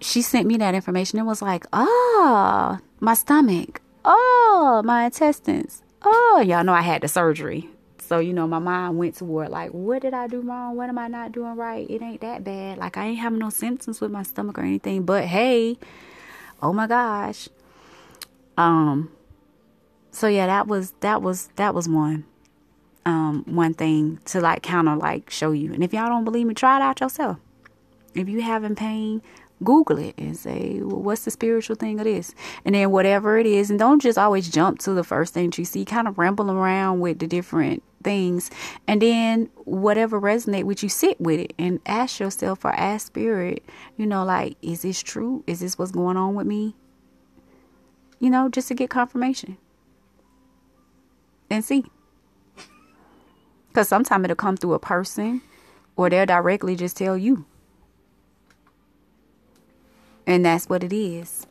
she 0.00 0.22
sent 0.22 0.46
me 0.46 0.56
that 0.58 0.74
information. 0.74 1.18
It 1.18 1.24
was 1.24 1.42
like, 1.42 1.66
oh, 1.72 2.78
my 3.00 3.14
stomach, 3.14 3.80
oh, 4.04 4.82
my 4.84 5.06
intestines. 5.06 5.82
Oh, 6.02 6.42
y'all 6.46 6.64
know 6.64 6.72
I 6.72 6.82
had 6.82 7.02
the 7.02 7.08
surgery. 7.08 7.68
So, 7.98 8.20
you 8.20 8.32
know, 8.32 8.46
my 8.46 8.58
mind 8.58 8.96
went 8.96 9.16
toward 9.16 9.50
like, 9.50 9.72
what 9.72 10.00
did 10.00 10.14
I 10.14 10.28
do 10.28 10.40
wrong? 10.40 10.76
What 10.76 10.88
am 10.88 10.98
I 10.98 11.08
not 11.08 11.32
doing 11.32 11.56
right? 11.56 11.88
It 11.90 12.00
ain't 12.00 12.22
that 12.22 12.42
bad. 12.42 12.78
Like, 12.78 12.96
I 12.96 13.08
ain't 13.08 13.18
having 13.18 13.38
no 13.38 13.50
symptoms 13.50 14.00
with 14.00 14.10
my 14.10 14.22
stomach 14.22 14.56
or 14.56 14.62
anything. 14.62 15.02
But 15.02 15.24
hey, 15.24 15.76
oh 16.62 16.72
my 16.72 16.86
gosh. 16.86 17.50
Um, 18.56 19.10
so 20.18 20.26
yeah, 20.26 20.46
that 20.46 20.66
was 20.66 20.92
that 21.00 21.22
was 21.22 21.48
that 21.56 21.74
was 21.74 21.88
one. 21.88 22.24
Um, 23.06 23.44
one 23.46 23.72
thing 23.72 24.18
to 24.26 24.40
like 24.40 24.62
kind 24.62 24.88
of 24.88 24.98
like 24.98 25.30
show 25.30 25.52
you. 25.52 25.72
And 25.72 25.82
if 25.82 25.94
y'all 25.94 26.08
don't 26.08 26.24
believe 26.24 26.46
me, 26.46 26.54
try 26.54 26.76
it 26.76 26.82
out 26.82 27.00
yourself. 27.00 27.38
If 28.14 28.28
you 28.28 28.42
having 28.42 28.74
pain 28.74 29.22
Google 29.62 29.98
it 29.98 30.14
and 30.18 30.36
say, 30.36 30.80
well, 30.82 31.02
what's 31.02 31.24
the 31.24 31.30
spiritual 31.30 31.76
thing 31.76 31.98
of 31.98 32.04
this? 32.04 32.34
And 32.64 32.74
then 32.74 32.90
whatever 32.90 33.38
it 33.38 33.46
is, 33.46 33.70
and 33.70 33.78
don't 33.78 34.00
just 34.00 34.18
always 34.18 34.48
jump 34.50 34.78
to 34.80 34.92
the 34.92 35.04
first 35.04 35.34
thing 35.34 35.52
you 35.56 35.64
see, 35.64 35.84
kind 35.84 36.06
of 36.06 36.18
ramble 36.18 36.50
around 36.50 37.00
with 37.00 37.18
the 37.18 37.26
different 37.26 37.82
things. 38.02 38.50
And 38.86 39.02
then 39.02 39.50
whatever 39.64 40.20
resonate 40.20 40.64
with 40.64 40.82
you, 40.82 40.88
sit 40.88 41.20
with 41.20 41.40
it 41.40 41.54
and 41.58 41.80
ask 41.86 42.20
yourself 42.20 42.64
or 42.64 42.70
ask 42.70 43.06
spirit, 43.06 43.64
you 43.96 44.06
know, 44.06 44.24
like, 44.24 44.56
is 44.62 44.82
this 44.82 45.00
true? 45.02 45.42
Is 45.46 45.60
this 45.60 45.78
what's 45.78 45.92
going 45.92 46.16
on 46.16 46.34
with 46.34 46.46
me? 46.46 46.76
You 48.20 48.30
know, 48.30 48.48
just 48.48 48.68
to 48.68 48.74
get 48.74 48.90
confirmation 48.90 49.58
and 51.50 51.64
see. 51.64 51.84
Because 53.68 53.88
sometimes 53.88 54.24
it'll 54.24 54.36
come 54.36 54.56
through 54.56 54.74
a 54.74 54.78
person 54.78 55.42
or 55.96 56.10
they'll 56.10 56.26
directly 56.26 56.76
just 56.76 56.96
tell 56.96 57.16
you. 57.16 57.44
And 60.26 60.44
that's 60.44 60.68
what 60.68 60.84
it 60.84 60.92
is. 60.92 61.46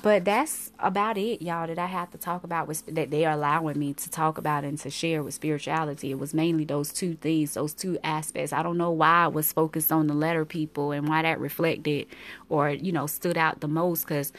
But 0.00 0.24
that's 0.24 0.72
about 0.78 1.18
it, 1.18 1.42
y'all, 1.42 1.66
that 1.66 1.78
I 1.78 1.86
have 1.86 2.10
to 2.12 2.18
talk 2.18 2.44
about 2.44 2.66
with, 2.66 2.84
that 2.86 3.10
they 3.10 3.24
are 3.24 3.34
allowing 3.34 3.78
me 3.78 3.92
to 3.94 4.10
talk 4.10 4.38
about 4.38 4.64
and 4.64 4.78
to 4.78 4.90
share 4.90 5.22
with 5.22 5.34
spirituality. 5.34 6.10
It 6.10 6.18
was 6.18 6.32
mainly 6.32 6.64
those 6.64 6.92
two 6.92 7.14
things, 7.14 7.54
those 7.54 7.74
two 7.74 7.98
aspects. 8.02 8.52
I 8.52 8.62
don't 8.62 8.78
know 8.78 8.90
why 8.90 9.24
I 9.24 9.28
was 9.28 9.52
focused 9.52 9.92
on 9.92 10.06
the 10.06 10.14
letter 10.14 10.44
people 10.44 10.92
and 10.92 11.08
why 11.08 11.22
that 11.22 11.38
reflected 11.38 12.06
or, 12.48 12.70
you 12.70 12.90
know, 12.90 13.06
stood 13.06 13.36
out 13.36 13.60
the 13.60 13.68
most 13.68 14.04
because 14.04 14.32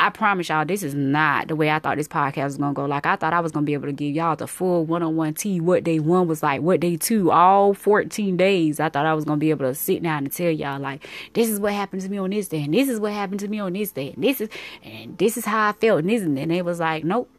I 0.00 0.10
promise 0.10 0.48
y'all, 0.48 0.64
this 0.64 0.84
is 0.84 0.94
not 0.94 1.48
the 1.48 1.56
way 1.56 1.70
I 1.70 1.80
thought 1.80 1.96
this 1.96 2.06
podcast 2.06 2.44
was 2.44 2.56
gonna 2.58 2.72
go. 2.72 2.84
Like 2.84 3.04
I 3.04 3.16
thought 3.16 3.32
I 3.32 3.40
was 3.40 3.50
gonna 3.50 3.66
be 3.66 3.72
able 3.72 3.86
to 3.86 3.92
give 3.92 4.14
y'all 4.14 4.36
the 4.36 4.46
full 4.46 4.84
one-on-one 4.84 5.34
tea. 5.34 5.60
What 5.60 5.82
day 5.82 5.98
one 5.98 6.28
was 6.28 6.40
like, 6.40 6.62
what 6.62 6.78
day 6.78 6.96
two, 6.96 7.32
all 7.32 7.74
14 7.74 8.36
days. 8.36 8.78
I 8.78 8.90
thought 8.90 9.06
I 9.06 9.14
was 9.14 9.24
gonna 9.24 9.38
be 9.38 9.50
able 9.50 9.66
to 9.66 9.74
sit 9.74 10.02
down 10.04 10.18
and 10.18 10.32
tell 10.32 10.50
y'all 10.50 10.78
like, 10.78 11.04
this 11.32 11.48
is 11.48 11.58
what 11.58 11.72
happened 11.72 12.02
to 12.02 12.08
me 12.08 12.18
on 12.18 12.30
this 12.30 12.46
day, 12.46 12.62
and 12.62 12.72
this 12.72 12.88
is 12.88 13.00
what 13.00 13.12
happened 13.12 13.40
to 13.40 13.48
me 13.48 13.58
on 13.58 13.72
this 13.72 13.90
day, 13.90 14.12
and 14.14 14.22
this 14.22 14.40
is, 14.40 14.48
and 14.84 14.97
this 15.18 15.36
is 15.36 15.44
how 15.44 15.68
I 15.68 15.72
felt, 15.72 16.00
and 16.00 16.10
this, 16.10 16.22
and 16.22 16.36
then 16.36 16.50
it 16.50 16.64
was 16.64 16.80
like, 16.80 17.04
nope, 17.04 17.30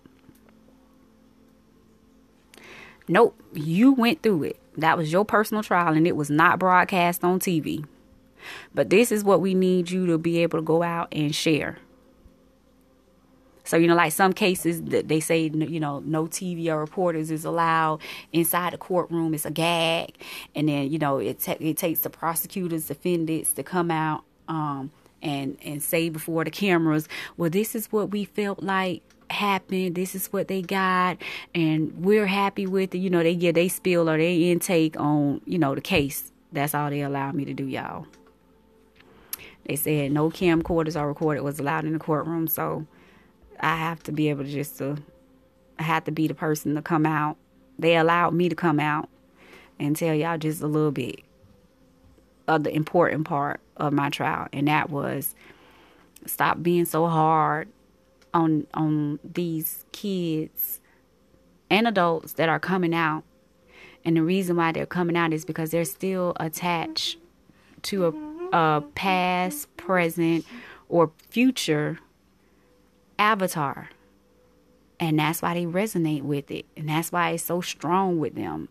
nope, 3.07 3.39
you 3.53 3.93
went 3.93 4.23
through 4.23 4.43
it. 4.43 4.59
That 4.77 4.97
was 4.97 5.11
your 5.11 5.25
personal 5.25 5.63
trial, 5.63 5.93
and 5.93 6.07
it 6.07 6.15
was 6.15 6.29
not 6.29 6.59
broadcast 6.59 7.23
on 7.23 7.39
TV. 7.39 7.85
But 8.73 8.89
this 8.89 9.11
is 9.11 9.23
what 9.23 9.41
we 9.41 9.53
need 9.53 9.91
you 9.91 10.05
to 10.07 10.17
be 10.17 10.39
able 10.39 10.59
to 10.59 10.63
go 10.63 10.81
out 10.81 11.09
and 11.11 11.35
share 11.35 11.77
so, 13.69 13.77
you 13.77 13.85
know, 13.85 13.93
like 13.93 14.11
some 14.13 14.33
cases 14.33 14.81
that 14.85 15.09
they 15.09 15.19
say, 15.19 15.43
you 15.43 15.79
know, 15.79 15.99
no 15.99 16.25
TV 16.25 16.69
or 16.69 16.79
reporters 16.79 17.29
is 17.29 17.45
allowed 17.45 18.01
inside 18.33 18.73
the 18.73 18.79
courtroom. 18.79 19.35
It's 19.35 19.45
a 19.45 19.51
gag. 19.51 20.15
And 20.55 20.67
then, 20.67 20.91
you 20.91 20.97
know, 20.97 21.19
it, 21.19 21.47
it 21.47 21.77
takes 21.77 21.99
the 21.99 22.09
prosecutors, 22.09 22.87
defendants 22.87 23.53
to 23.53 23.61
come 23.61 23.91
out 23.91 24.23
um, 24.47 24.89
and, 25.21 25.57
and 25.63 25.81
say 25.83 26.09
before 26.09 26.43
the 26.43 26.51
cameras, 26.51 27.07
well, 27.37 27.49
this 27.49 27.75
is 27.75 27.91
what 27.91 28.11
we 28.11 28.25
felt 28.25 28.63
like 28.63 29.03
happened. 29.31 29.95
This 29.95 30.15
is 30.15 30.27
what 30.27 30.47
they 30.47 30.61
got, 30.61 31.17
and 31.53 31.93
we're 32.03 32.25
happy 32.25 32.65
with 32.65 32.93
it. 32.95 32.99
You 32.99 33.09
know, 33.09 33.23
they 33.23 33.35
get 33.35 33.55
they 33.55 33.67
spill 33.67 34.09
or 34.09 34.17
they 34.17 34.51
intake 34.51 34.99
on 34.99 35.41
you 35.45 35.57
know 35.57 35.75
the 35.75 35.81
case. 35.81 36.31
That's 36.51 36.73
all 36.73 36.89
they 36.89 37.01
allowed 37.01 37.35
me 37.35 37.45
to 37.45 37.53
do, 37.53 37.65
y'all. 37.65 38.07
They 39.65 39.75
said 39.75 40.11
no 40.11 40.29
camcorders 40.29 40.99
or 40.99 41.07
recorded 41.07 41.43
was 41.43 41.59
allowed 41.59 41.85
in 41.85 41.93
the 41.93 41.99
courtroom, 41.99 42.47
so 42.47 42.87
I 43.59 43.75
have 43.75 44.01
to 44.03 44.11
be 44.11 44.29
able 44.29 44.43
to 44.43 44.49
just 44.49 44.77
to 44.79 44.97
I 45.77 45.83
have 45.83 46.05
to 46.05 46.11
be 46.11 46.27
the 46.27 46.33
person 46.33 46.75
to 46.75 46.81
come 46.81 47.05
out. 47.05 47.37
They 47.77 47.95
allowed 47.95 48.33
me 48.33 48.49
to 48.49 48.55
come 48.55 48.79
out 48.79 49.09
and 49.79 49.95
tell 49.95 50.13
y'all 50.13 50.37
just 50.37 50.61
a 50.61 50.67
little 50.67 50.91
bit 50.91 51.21
of 52.47 52.63
the 52.63 52.75
important 52.75 53.25
part 53.25 53.61
of 53.79 53.93
my 53.93 54.09
trial, 54.09 54.47
and 54.53 54.67
that 54.67 54.89
was 54.89 55.35
stop 56.25 56.61
being 56.61 56.85
so 56.85 57.07
hard 57.07 57.67
on 58.33 58.67
on 58.73 59.19
these 59.23 59.85
kids 59.91 60.81
and 61.69 61.87
adults 61.87 62.33
that 62.33 62.49
are 62.49 62.59
coming 62.59 62.93
out. 62.93 63.23
And 64.05 64.17
the 64.17 64.23
reason 64.23 64.55
why 64.55 64.71
they're 64.71 64.85
coming 64.85 65.17
out 65.17 65.33
is 65.33 65.45
because 65.45 65.71
they're 65.71 65.85
still 65.85 66.33
attached 66.39 67.17
to 67.83 68.07
a, 68.07 68.57
a 68.57 68.81
past, 68.95 69.75
present, 69.77 70.45
or 70.87 71.11
future 71.29 71.99
avatar. 73.17 73.89
And 74.99 75.19
that's 75.19 75.41
why 75.41 75.53
they 75.53 75.65
resonate 75.65 76.23
with 76.23 76.49
it. 76.49 76.65
And 76.75 76.89
that's 76.89 77.11
why 77.11 77.31
it's 77.31 77.43
so 77.43 77.61
strong 77.61 78.19
with 78.19 78.35
them. 78.35 78.67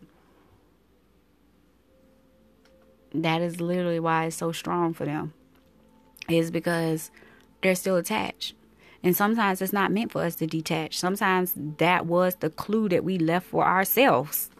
That 3.12 3.40
is 3.42 3.60
literally 3.60 4.00
why 4.00 4.26
it's 4.26 4.36
so 4.36 4.52
strong 4.52 4.94
for 4.94 5.04
them. 5.04 5.32
Is 6.28 6.50
because 6.50 7.10
they're 7.62 7.74
still 7.74 7.96
attached. 7.96 8.54
And 9.02 9.16
sometimes 9.16 9.62
it's 9.62 9.72
not 9.72 9.92
meant 9.92 10.12
for 10.12 10.22
us 10.22 10.34
to 10.36 10.46
detach. 10.46 10.98
Sometimes 10.98 11.54
that 11.56 12.06
was 12.06 12.36
the 12.36 12.50
clue 12.50 12.88
that 12.88 13.04
we 13.04 13.18
left 13.18 13.46
for 13.46 13.64
ourselves. 13.64 14.50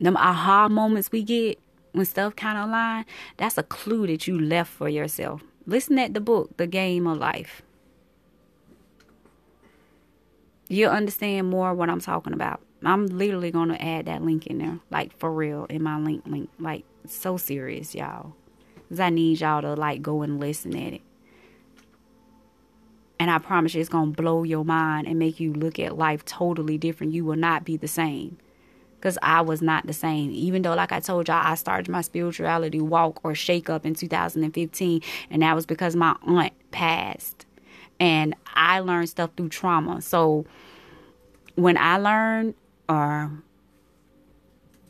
Them 0.00 0.16
aha 0.16 0.68
moments 0.68 1.10
we 1.10 1.22
get 1.22 1.58
when 1.94 2.04
stuff 2.04 2.34
kind 2.34 2.58
of 2.58 2.68
align, 2.68 3.06
that's 3.36 3.56
a 3.56 3.62
clue 3.62 4.06
that 4.08 4.26
you 4.26 4.38
left 4.38 4.70
for 4.70 4.88
yourself. 4.88 5.42
Listen 5.64 5.98
at 5.98 6.12
the 6.12 6.20
book, 6.20 6.56
The 6.56 6.66
Game 6.66 7.06
of 7.06 7.18
Life. 7.18 7.62
You'll 10.68 10.90
understand 10.90 11.48
more 11.48 11.72
what 11.72 11.88
I'm 11.88 12.00
talking 12.00 12.32
about. 12.32 12.60
I'm 12.86 13.06
literally 13.06 13.50
going 13.50 13.68
to 13.70 13.82
add 13.82 14.06
that 14.06 14.22
link 14.22 14.46
in 14.46 14.58
there, 14.58 14.78
like 14.90 15.16
for 15.18 15.32
real, 15.32 15.64
in 15.66 15.82
my 15.82 15.98
link, 15.98 16.24
link, 16.26 16.50
like 16.58 16.84
so 17.06 17.36
serious, 17.36 17.94
y'all. 17.94 18.34
Because 18.76 19.00
I 19.00 19.10
need 19.10 19.40
y'all 19.40 19.62
to 19.62 19.74
like 19.74 20.02
go 20.02 20.22
and 20.22 20.40
listen 20.40 20.76
at 20.76 20.94
it. 20.94 21.02
And 23.18 23.30
I 23.30 23.38
promise 23.38 23.74
you, 23.74 23.80
it's 23.80 23.88
to 23.88 24.06
blow 24.06 24.42
your 24.42 24.64
mind 24.64 25.06
and 25.06 25.18
make 25.18 25.40
you 25.40 25.52
look 25.52 25.78
at 25.78 25.96
life 25.96 26.24
totally 26.24 26.76
different. 26.76 27.12
You 27.14 27.24
will 27.24 27.36
not 27.36 27.64
be 27.64 27.76
the 27.76 27.88
same 27.88 28.36
because 29.04 29.18
I 29.22 29.42
was 29.42 29.62
not 29.62 29.86
the 29.86 29.92
same. 29.92 30.30
Even 30.30 30.62
though, 30.62 30.74
like 30.74 30.90
I 30.90 30.98
told 30.98 31.28
y'all, 31.28 31.42
I 31.42 31.54
started 31.54 31.90
my 31.90 32.00
spirituality 32.00 32.80
walk 32.80 33.20
or 33.22 33.34
shake 33.34 33.70
up 33.70 33.86
in 33.86 33.94
2015, 33.94 35.02
and 35.30 35.42
that 35.42 35.54
was 35.54 35.66
because 35.66 35.94
my 35.94 36.16
aunt 36.26 36.52
passed, 36.70 37.46
and 38.00 38.34
I 38.54 38.80
learned 38.80 39.10
stuff 39.10 39.30
through 39.36 39.50
trauma. 39.50 40.00
So 40.02 40.46
when 41.54 41.76
I 41.76 41.98
learned, 41.98 42.54
or 42.88 43.30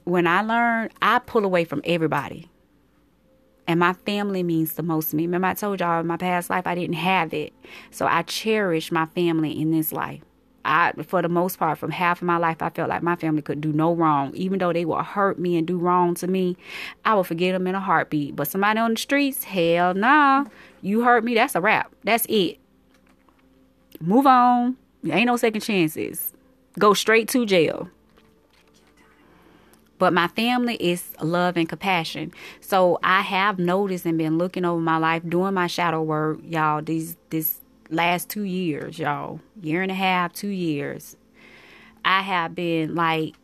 when 0.04 0.26
I 0.26 0.42
learn, 0.42 0.90
I 1.00 1.18
pull 1.18 1.44
away 1.44 1.64
from 1.64 1.80
everybody. 1.84 2.48
And 3.66 3.80
my 3.80 3.94
family 3.94 4.42
means 4.42 4.74
the 4.74 4.82
most 4.82 5.10
to 5.10 5.16
me. 5.16 5.24
Remember, 5.24 5.48
I 5.48 5.54
told 5.54 5.80
y'all 5.80 6.00
in 6.00 6.06
my 6.06 6.18
past 6.18 6.50
life 6.50 6.66
I 6.66 6.74
didn't 6.74 6.96
have 6.96 7.32
it. 7.32 7.54
So 7.90 8.06
I 8.06 8.22
cherish 8.22 8.92
my 8.92 9.06
family 9.06 9.58
in 9.58 9.70
this 9.70 9.90
life. 9.90 10.20
I, 10.66 10.92
for 11.06 11.22
the 11.22 11.28
most 11.28 11.58
part, 11.58 11.78
from 11.78 11.90
half 11.90 12.20
of 12.20 12.26
my 12.26 12.36
life, 12.36 12.60
I 12.60 12.70
felt 12.70 12.88
like 12.88 13.02
my 13.02 13.16
family 13.16 13.42
could 13.42 13.60
do 13.60 13.72
no 13.72 13.94
wrong. 13.94 14.34
Even 14.34 14.58
though 14.58 14.72
they 14.72 14.84
would 14.84 15.04
hurt 15.04 15.38
me 15.38 15.56
and 15.56 15.66
do 15.66 15.78
wrong 15.78 16.14
to 16.16 16.26
me, 16.26 16.56
I 17.04 17.14
would 17.14 17.26
forget 17.26 17.52
them 17.52 17.66
in 17.66 17.74
a 17.74 17.80
heartbeat. 17.80 18.36
But 18.36 18.48
somebody 18.48 18.80
on 18.80 18.94
the 18.94 19.00
streets, 19.00 19.44
hell 19.44 19.94
nah. 19.94 20.44
You 20.82 21.02
hurt 21.02 21.24
me, 21.24 21.34
that's 21.34 21.54
a 21.54 21.60
wrap. 21.60 21.94
That's 22.04 22.26
it. 22.28 22.58
Move 24.00 24.26
on. 24.26 24.76
Ain't 25.08 25.26
no 25.26 25.36
second 25.36 25.62
chances. 25.62 26.33
Go 26.78 26.94
straight 26.94 27.28
to 27.30 27.46
jail. 27.46 27.88
But 29.98 30.12
my 30.12 30.28
family 30.28 30.74
is 30.76 31.12
love 31.20 31.56
and 31.56 31.68
compassion. 31.68 32.32
So 32.60 32.98
I 33.02 33.20
have 33.20 33.58
noticed 33.58 34.04
and 34.04 34.18
been 34.18 34.38
looking 34.38 34.64
over 34.64 34.80
my 34.80 34.96
life, 34.96 35.22
doing 35.26 35.54
my 35.54 35.68
shadow 35.68 36.02
work, 36.02 36.40
y'all, 36.44 36.82
these 36.82 37.16
this 37.30 37.60
last 37.90 38.28
two 38.28 38.42
years, 38.42 38.98
y'all, 38.98 39.40
year 39.62 39.82
and 39.82 39.90
a 39.90 39.94
half, 39.94 40.32
two 40.32 40.48
years, 40.48 41.16
I 42.04 42.22
have 42.22 42.54
been 42.54 42.94
like 42.94 43.34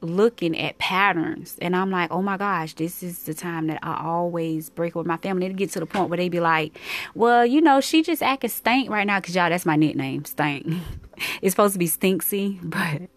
looking 0.00 0.56
at 0.56 0.78
patterns 0.78 1.56
and 1.60 1.74
I'm 1.74 1.90
like, 1.90 2.10
oh 2.12 2.22
my 2.22 2.36
gosh, 2.36 2.74
this 2.74 3.02
is 3.02 3.24
the 3.24 3.34
time 3.34 3.66
that 3.66 3.80
I 3.82 4.04
always 4.04 4.70
break 4.70 4.94
with 4.94 5.06
my 5.06 5.16
family. 5.16 5.46
It'll 5.46 5.56
get 5.56 5.70
to 5.70 5.80
the 5.80 5.86
point 5.86 6.10
where 6.10 6.16
they 6.16 6.28
be 6.28 6.40
like, 6.40 6.78
well, 7.14 7.44
you 7.44 7.60
know, 7.60 7.80
she 7.80 8.02
just 8.02 8.22
acting 8.22 8.50
stank 8.50 8.90
right 8.90 9.06
now 9.06 9.20
because 9.20 9.34
y'all, 9.34 9.50
that's 9.50 9.66
my 9.66 9.76
nickname, 9.76 10.24
stank. 10.24 10.66
it's 11.42 11.52
supposed 11.52 11.74
to 11.74 11.78
be 11.78 11.88
stinksy, 11.88 12.58
but 12.62 13.08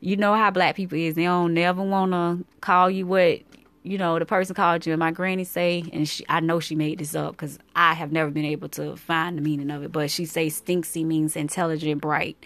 you 0.00 0.16
know 0.16 0.34
how 0.34 0.50
black 0.50 0.76
people 0.76 0.98
is. 0.98 1.14
They 1.14 1.24
don't 1.24 1.54
never 1.54 1.82
want 1.82 2.12
to 2.12 2.44
call 2.60 2.90
you 2.90 3.06
what 3.06 3.40
you 3.86 3.98
know, 3.98 4.18
the 4.18 4.26
person 4.26 4.52
called 4.52 4.84
you 4.84 4.92
and 4.92 4.98
my 4.98 5.12
granny 5.12 5.44
say, 5.44 5.84
and 5.92 6.08
she, 6.08 6.24
I 6.28 6.40
know 6.40 6.58
she 6.58 6.74
made 6.74 6.98
this 6.98 7.14
up 7.14 7.32
because 7.32 7.56
I 7.76 7.94
have 7.94 8.10
never 8.10 8.32
been 8.32 8.44
able 8.44 8.68
to 8.70 8.96
find 8.96 9.38
the 9.38 9.42
meaning 9.42 9.70
of 9.70 9.84
it, 9.84 9.92
but 9.92 10.10
she 10.10 10.24
say 10.24 10.48
stinksy 10.48 11.04
means 11.04 11.36
intelligent, 11.36 12.00
bright, 12.00 12.36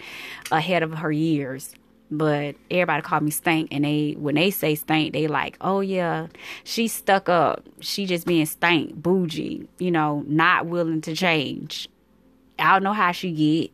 ahead 0.53 0.83
of 0.83 0.93
her 0.99 1.11
years. 1.11 1.75
But 2.11 2.57
everybody 2.71 3.01
called 3.01 3.23
me 3.23 3.31
stank, 3.31 3.69
and 3.71 3.85
they 3.85 4.17
when 4.19 4.35
they 4.35 4.51
say 4.51 4.75
stank, 4.75 5.15
they 5.15 5.29
like, 5.29 5.57
oh 5.63 5.81
yeah, 5.81 6.27
she's 6.65 6.93
stuck 6.93 7.29
up. 7.31 7.65
She 7.81 8.05
just 8.05 8.27
being 8.27 8.47
stank, 8.47 8.95
bougie, 8.97 9.67
you 9.79 9.91
know, 9.91 10.25
not 10.27 10.67
willing 10.67 11.01
to 11.03 11.15
change. 11.15 11.89
I 12.59 12.73
don't 12.73 12.83
know 12.83 12.93
how 12.93 13.13
she 13.13 13.33
get. 13.33 13.71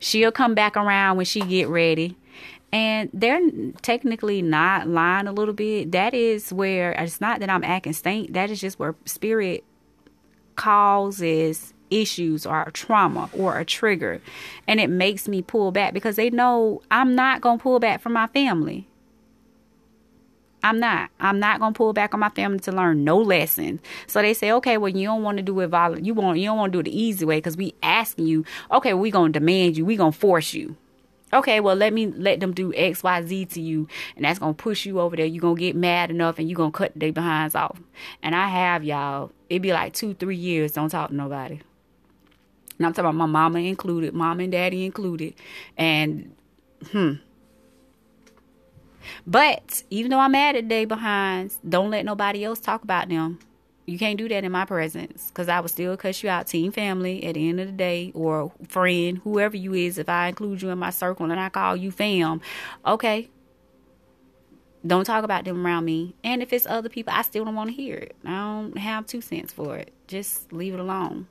She'll 0.00 0.32
come 0.32 0.54
back 0.54 0.76
around 0.76 1.16
when 1.16 1.26
she 1.26 1.40
get 1.40 1.68
ready 1.68 2.16
and 2.74 3.08
they're 3.14 3.40
technically 3.82 4.42
not 4.42 4.88
lying 4.88 5.28
a 5.28 5.32
little 5.32 5.54
bit. 5.54 5.92
That 5.92 6.12
is 6.12 6.52
where 6.52 6.90
it's 6.90 7.20
not 7.20 7.38
that 7.38 7.48
I'm 7.48 7.62
acting 7.62 7.92
stank. 7.92 8.32
That 8.32 8.50
is 8.50 8.60
just 8.60 8.80
where 8.80 8.96
spirit 9.04 9.62
causes 10.56 11.72
issues 11.90 12.44
or 12.44 12.68
trauma 12.72 13.30
or 13.32 13.58
a 13.58 13.64
trigger, 13.64 14.20
and 14.66 14.80
it 14.80 14.90
makes 14.90 15.28
me 15.28 15.40
pull 15.40 15.70
back 15.70 15.94
because 15.94 16.16
they 16.16 16.30
know 16.30 16.82
I'm 16.90 17.14
not 17.14 17.40
gonna 17.40 17.58
pull 17.58 17.78
back 17.78 18.00
from 18.00 18.14
my 18.14 18.26
family. 18.26 18.88
I'm 20.64 20.80
not. 20.80 21.10
I'm 21.20 21.38
not 21.38 21.60
gonna 21.60 21.74
pull 21.74 21.92
back 21.92 22.14
on 22.14 22.20
my 22.20 22.30
family 22.30 22.58
to 22.60 22.72
learn 22.72 23.04
no 23.04 23.18
lesson. 23.18 23.80
So 24.06 24.20
they 24.20 24.34
say, 24.34 24.50
okay, 24.50 24.78
well, 24.78 24.90
you 24.90 25.06
don't 25.06 25.22
want 25.22 25.36
to 25.36 25.42
do 25.42 25.60
it 25.60 25.68
violent. 25.68 26.04
You 26.04 26.14
want. 26.14 26.38
You 26.38 26.46
don't 26.46 26.58
want 26.58 26.72
to 26.72 26.76
do 26.76 26.80
it 26.80 26.90
the 26.90 27.00
easy 27.00 27.24
way 27.24 27.36
because 27.36 27.56
we 27.56 27.74
asking 27.82 28.26
you. 28.26 28.44
Okay, 28.72 28.94
we 28.94 29.10
gonna 29.10 29.32
demand 29.32 29.76
you. 29.76 29.84
We 29.84 29.96
gonna 29.96 30.10
force 30.10 30.54
you 30.54 30.76
okay, 31.34 31.60
well, 31.60 31.74
let 31.74 31.92
me 31.92 32.06
let 32.06 32.40
them 32.40 32.52
do 32.52 32.72
X, 32.74 33.02
Y, 33.02 33.22
Z 33.26 33.46
to 33.46 33.60
you, 33.60 33.88
and 34.16 34.24
that's 34.24 34.38
gonna 34.38 34.54
push 34.54 34.86
you 34.86 35.00
over 35.00 35.16
there. 35.16 35.26
You're 35.26 35.40
gonna 35.40 35.58
get 35.58 35.76
mad 35.76 36.10
enough 36.10 36.38
and 36.38 36.48
you're 36.48 36.56
gonna 36.56 36.70
cut 36.70 36.92
their 36.94 37.12
behinds 37.12 37.54
off. 37.54 37.78
And 38.22 38.34
I 38.34 38.48
have 38.48 38.84
y'all, 38.84 39.32
it'd 39.50 39.62
be 39.62 39.72
like 39.72 39.92
two, 39.92 40.14
three 40.14 40.36
years, 40.36 40.72
don't 40.72 40.88
talk 40.88 41.10
to 41.10 41.14
nobody. 41.14 41.60
And 42.78 42.86
I'm 42.86 42.92
talking 42.92 43.10
about 43.10 43.14
my 43.14 43.26
mama 43.26 43.60
included, 43.60 44.14
mom 44.14 44.40
and 44.40 44.52
daddy 44.52 44.84
included. 44.84 45.34
And 45.76 46.34
hmm. 46.90 47.14
But 49.26 49.82
even 49.90 50.10
though 50.10 50.20
I'm 50.20 50.32
mad 50.32 50.56
at 50.56 50.68
their 50.68 50.86
behinds, 50.86 51.58
don't 51.68 51.90
let 51.90 52.04
nobody 52.04 52.44
else 52.44 52.60
talk 52.60 52.82
about 52.82 53.08
them 53.08 53.38
you 53.86 53.98
can't 53.98 54.16
do 54.16 54.28
that 54.28 54.44
in 54.44 54.52
my 54.52 54.64
presence 54.64 55.28
because 55.28 55.48
I 55.48 55.60
will 55.60 55.68
still 55.68 55.96
cuss 55.96 56.22
you 56.22 56.30
out, 56.30 56.46
team 56.46 56.72
family, 56.72 57.24
at 57.24 57.34
the 57.34 57.48
end 57.48 57.60
of 57.60 57.66
the 57.66 57.72
day, 57.72 58.12
or 58.14 58.52
friend, 58.68 59.18
whoever 59.24 59.56
you 59.56 59.74
is. 59.74 59.98
If 59.98 60.08
I 60.08 60.28
include 60.28 60.62
you 60.62 60.70
in 60.70 60.78
my 60.78 60.90
circle 60.90 61.30
and 61.30 61.38
I 61.38 61.48
call 61.48 61.76
you 61.76 61.90
fam, 61.90 62.40
okay. 62.86 63.28
Don't 64.86 65.04
talk 65.04 65.24
about 65.24 65.44
them 65.44 65.66
around 65.66 65.86
me. 65.86 66.14
And 66.22 66.42
if 66.42 66.52
it's 66.52 66.66
other 66.66 66.90
people, 66.90 67.12
I 67.14 67.22
still 67.22 67.44
don't 67.44 67.54
want 67.54 67.70
to 67.70 67.76
hear 67.76 67.96
it. 67.96 68.16
I 68.24 68.30
don't 68.30 68.76
have 68.76 69.06
two 69.06 69.22
cents 69.22 69.52
for 69.52 69.76
it. 69.76 69.92
Just 70.06 70.52
leave 70.52 70.74
it 70.74 70.80
alone. 70.80 71.26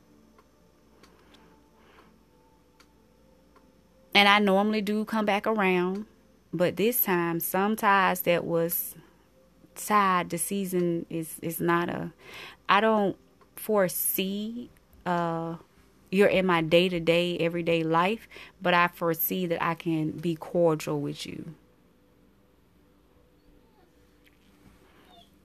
And 4.16 4.28
I 4.28 4.40
normally 4.40 4.82
do 4.82 5.06
come 5.06 5.26
back 5.26 5.45
around, 5.45 6.06
but 6.53 6.77
this 6.77 7.01
time, 7.01 7.39
some 7.39 7.75
ties 7.75 8.21
that 8.21 8.45
was 8.45 8.95
side 9.75 10.30
the 10.30 10.38
season 10.38 11.03
is 11.09 11.39
is 11.41 11.59
not 11.59 11.89
a 11.89 12.11
I 12.69 12.80
don't 12.80 13.17
foresee 13.55 14.69
uh 15.03 15.55
you're 16.11 16.27
in 16.27 16.45
my 16.45 16.61
day 16.61 16.89
to 16.89 16.99
day 16.99 17.39
everyday 17.39 17.81
life, 17.81 18.27
but 18.61 18.75
I 18.75 18.88
foresee 18.88 19.47
that 19.47 19.63
I 19.63 19.73
can 19.73 20.11
be 20.11 20.35
cordial 20.35 21.01
with 21.01 21.25
you. 21.25 21.55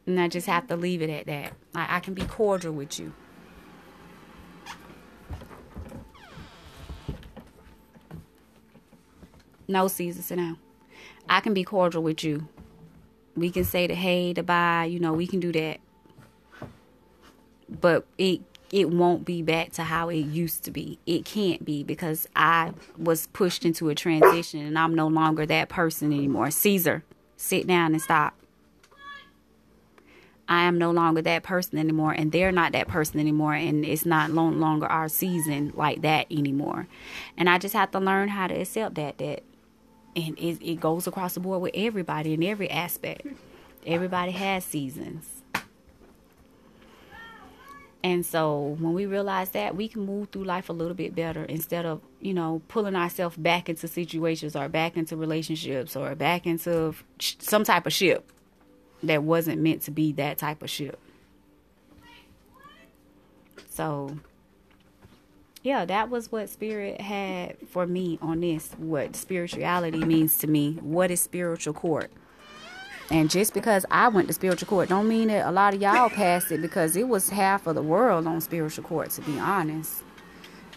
And 0.04 0.20
I 0.20 0.28
just 0.28 0.46
have 0.46 0.66
to 0.68 0.76
leave 0.76 1.00
it 1.00 1.08
at 1.08 1.26
that. 1.26 1.54
I, 1.74 1.96
I 1.96 2.00
can 2.00 2.12
be 2.12 2.22
cordial 2.22 2.72
with 2.74 3.00
you. 3.00 3.14
No, 9.66 9.88
Caesar, 9.88 10.22
sit 10.22 10.36
down. 10.36 10.58
I 11.28 11.40
can 11.40 11.54
be 11.54 11.64
cordial 11.64 12.02
with 12.02 12.24
you 12.24 12.48
we 13.38 13.50
can 13.50 13.64
say 13.64 13.86
the 13.86 13.94
hey, 13.94 14.32
the 14.32 14.42
bye, 14.42 14.84
you 14.84 14.98
know, 14.98 15.12
we 15.12 15.26
can 15.26 15.40
do 15.40 15.52
that. 15.52 15.80
But 17.68 18.06
it 18.16 18.40
it 18.70 18.90
won't 18.90 19.24
be 19.24 19.40
back 19.40 19.72
to 19.72 19.84
how 19.84 20.10
it 20.10 20.18
used 20.18 20.64
to 20.64 20.70
be. 20.70 20.98
It 21.06 21.24
can't 21.24 21.64
be 21.64 21.82
because 21.82 22.26
I 22.36 22.72
was 22.98 23.28
pushed 23.28 23.64
into 23.64 23.88
a 23.88 23.94
transition 23.94 24.60
and 24.60 24.78
I'm 24.78 24.94
no 24.94 25.06
longer 25.06 25.46
that 25.46 25.70
person 25.70 26.12
anymore. 26.12 26.50
Caesar, 26.50 27.02
sit 27.36 27.66
down 27.66 27.92
and 27.92 28.02
stop. 28.02 28.34
I 30.50 30.62
am 30.62 30.78
no 30.78 30.90
longer 30.90 31.20
that 31.22 31.42
person 31.42 31.78
anymore, 31.78 32.12
and 32.12 32.32
they're 32.32 32.52
not 32.52 32.72
that 32.72 32.88
person 32.88 33.20
anymore, 33.20 33.52
and 33.52 33.84
it's 33.84 34.06
not 34.06 34.30
no 34.30 34.48
longer 34.48 34.86
our 34.86 35.10
season 35.10 35.74
like 35.76 36.00
that 36.00 36.26
anymore. 36.30 36.88
And 37.36 37.50
I 37.50 37.58
just 37.58 37.74
have 37.74 37.90
to 37.90 38.00
learn 38.00 38.28
how 38.28 38.46
to 38.46 38.54
accept 38.54 38.94
that 38.94 39.18
that 39.18 39.42
and 40.18 40.38
it, 40.38 40.58
it 40.62 40.80
goes 40.80 41.06
across 41.06 41.34
the 41.34 41.40
board 41.40 41.62
with 41.62 41.72
everybody 41.74 42.34
in 42.34 42.42
every 42.42 42.70
aspect. 42.70 43.26
Everybody 43.86 44.32
has 44.32 44.64
seasons. 44.64 45.42
And 48.02 48.24
so 48.24 48.76
when 48.78 48.94
we 48.94 49.06
realize 49.06 49.50
that, 49.50 49.76
we 49.76 49.88
can 49.88 50.06
move 50.06 50.30
through 50.30 50.44
life 50.44 50.68
a 50.68 50.72
little 50.72 50.94
bit 50.94 51.14
better 51.14 51.44
instead 51.44 51.84
of, 51.84 52.00
you 52.20 52.32
know, 52.32 52.62
pulling 52.68 52.94
ourselves 52.94 53.36
back 53.36 53.68
into 53.68 53.88
situations 53.88 54.54
or 54.54 54.68
back 54.68 54.96
into 54.96 55.16
relationships 55.16 55.96
or 55.96 56.14
back 56.14 56.46
into 56.46 56.94
some 57.18 57.64
type 57.64 57.86
of 57.86 57.92
ship 57.92 58.30
that 59.02 59.22
wasn't 59.22 59.60
meant 59.60 59.82
to 59.82 59.90
be 59.90 60.12
that 60.12 60.38
type 60.38 60.62
of 60.62 60.70
ship. 60.70 60.98
So 63.68 64.16
yeah, 65.62 65.84
that 65.84 66.10
was 66.10 66.30
what 66.30 66.48
spirit 66.48 67.00
had 67.00 67.56
for 67.68 67.86
me 67.86 68.18
on 68.22 68.40
this. 68.40 68.72
What 68.78 69.16
spirituality 69.16 69.98
means 70.04 70.38
to 70.38 70.46
me. 70.46 70.78
What 70.80 71.10
is 71.10 71.20
spiritual 71.20 71.74
court? 71.74 72.10
And 73.10 73.30
just 73.30 73.54
because 73.54 73.86
I 73.90 74.08
went 74.08 74.28
to 74.28 74.34
spiritual 74.34 74.68
court, 74.68 74.90
don't 74.90 75.08
mean 75.08 75.28
that 75.28 75.46
a 75.46 75.50
lot 75.50 75.74
of 75.74 75.80
y'all 75.80 76.10
passed 76.10 76.52
it 76.52 76.60
because 76.60 76.94
it 76.94 77.08
was 77.08 77.30
half 77.30 77.66
of 77.66 77.74
the 77.74 77.82
world 77.82 78.26
on 78.26 78.40
spiritual 78.40 78.84
court. 78.84 79.10
To 79.12 79.22
be 79.22 79.38
honest, 79.38 80.02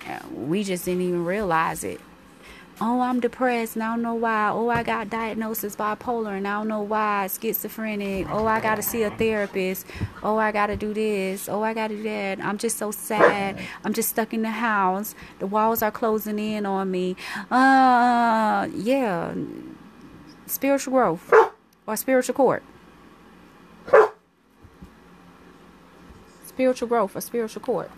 uh, 0.08 0.20
we 0.34 0.64
just 0.64 0.86
didn't 0.86 1.02
even 1.02 1.26
realize 1.26 1.84
it 1.84 2.00
oh, 2.82 3.00
I'm 3.00 3.20
depressed 3.20 3.76
and 3.76 3.84
I 3.84 3.92
don't 3.94 4.02
know 4.02 4.16
why. 4.16 4.50
Oh, 4.50 4.70
I 4.70 4.82
got 4.82 5.10
diagnosed 5.10 5.62
bipolar 5.78 6.36
and 6.36 6.48
I 6.48 6.58
don't 6.58 6.68
know 6.68 6.82
why. 6.82 7.28
Schizophrenic. 7.28 8.28
Oh, 8.30 8.48
I 8.48 8.60
got 8.60 8.76
to 8.76 8.82
see 8.82 9.04
a 9.04 9.12
therapist. 9.12 9.86
Oh, 10.24 10.38
I 10.38 10.52
got 10.52 10.68
to 10.68 10.76
do 10.76 10.94
this. 10.94 11.48
Oh, 11.48 11.62
I 11.62 11.74
got 11.74 11.90
to 11.90 11.98
do 11.98 12.04
that. 12.04 12.40
I'm 12.42 12.58
just 12.58 12.78
so 12.78 12.92
sad. 12.92 13.60
I'm 13.86 13.94
just 13.94 14.10
stuck 14.10 14.34
in 14.34 14.42
the 14.42 14.50
house. 14.50 15.14
The 15.40 15.48
walls 15.48 15.84
are 15.84 15.92
closing 15.92 16.40
in 16.40 16.66
on 16.66 16.90
me. 16.90 17.16
Uh, 17.52 18.68
yeah. 18.74 19.34
Spiritual 20.48 20.94
growth 20.94 21.32
or 21.86 21.96
spiritual 21.96 22.36
court. 22.36 22.64
Spiritual 26.46 26.88
growth 26.88 27.16
or 27.16 27.22
spiritual 27.22 27.62
court. 27.62 27.92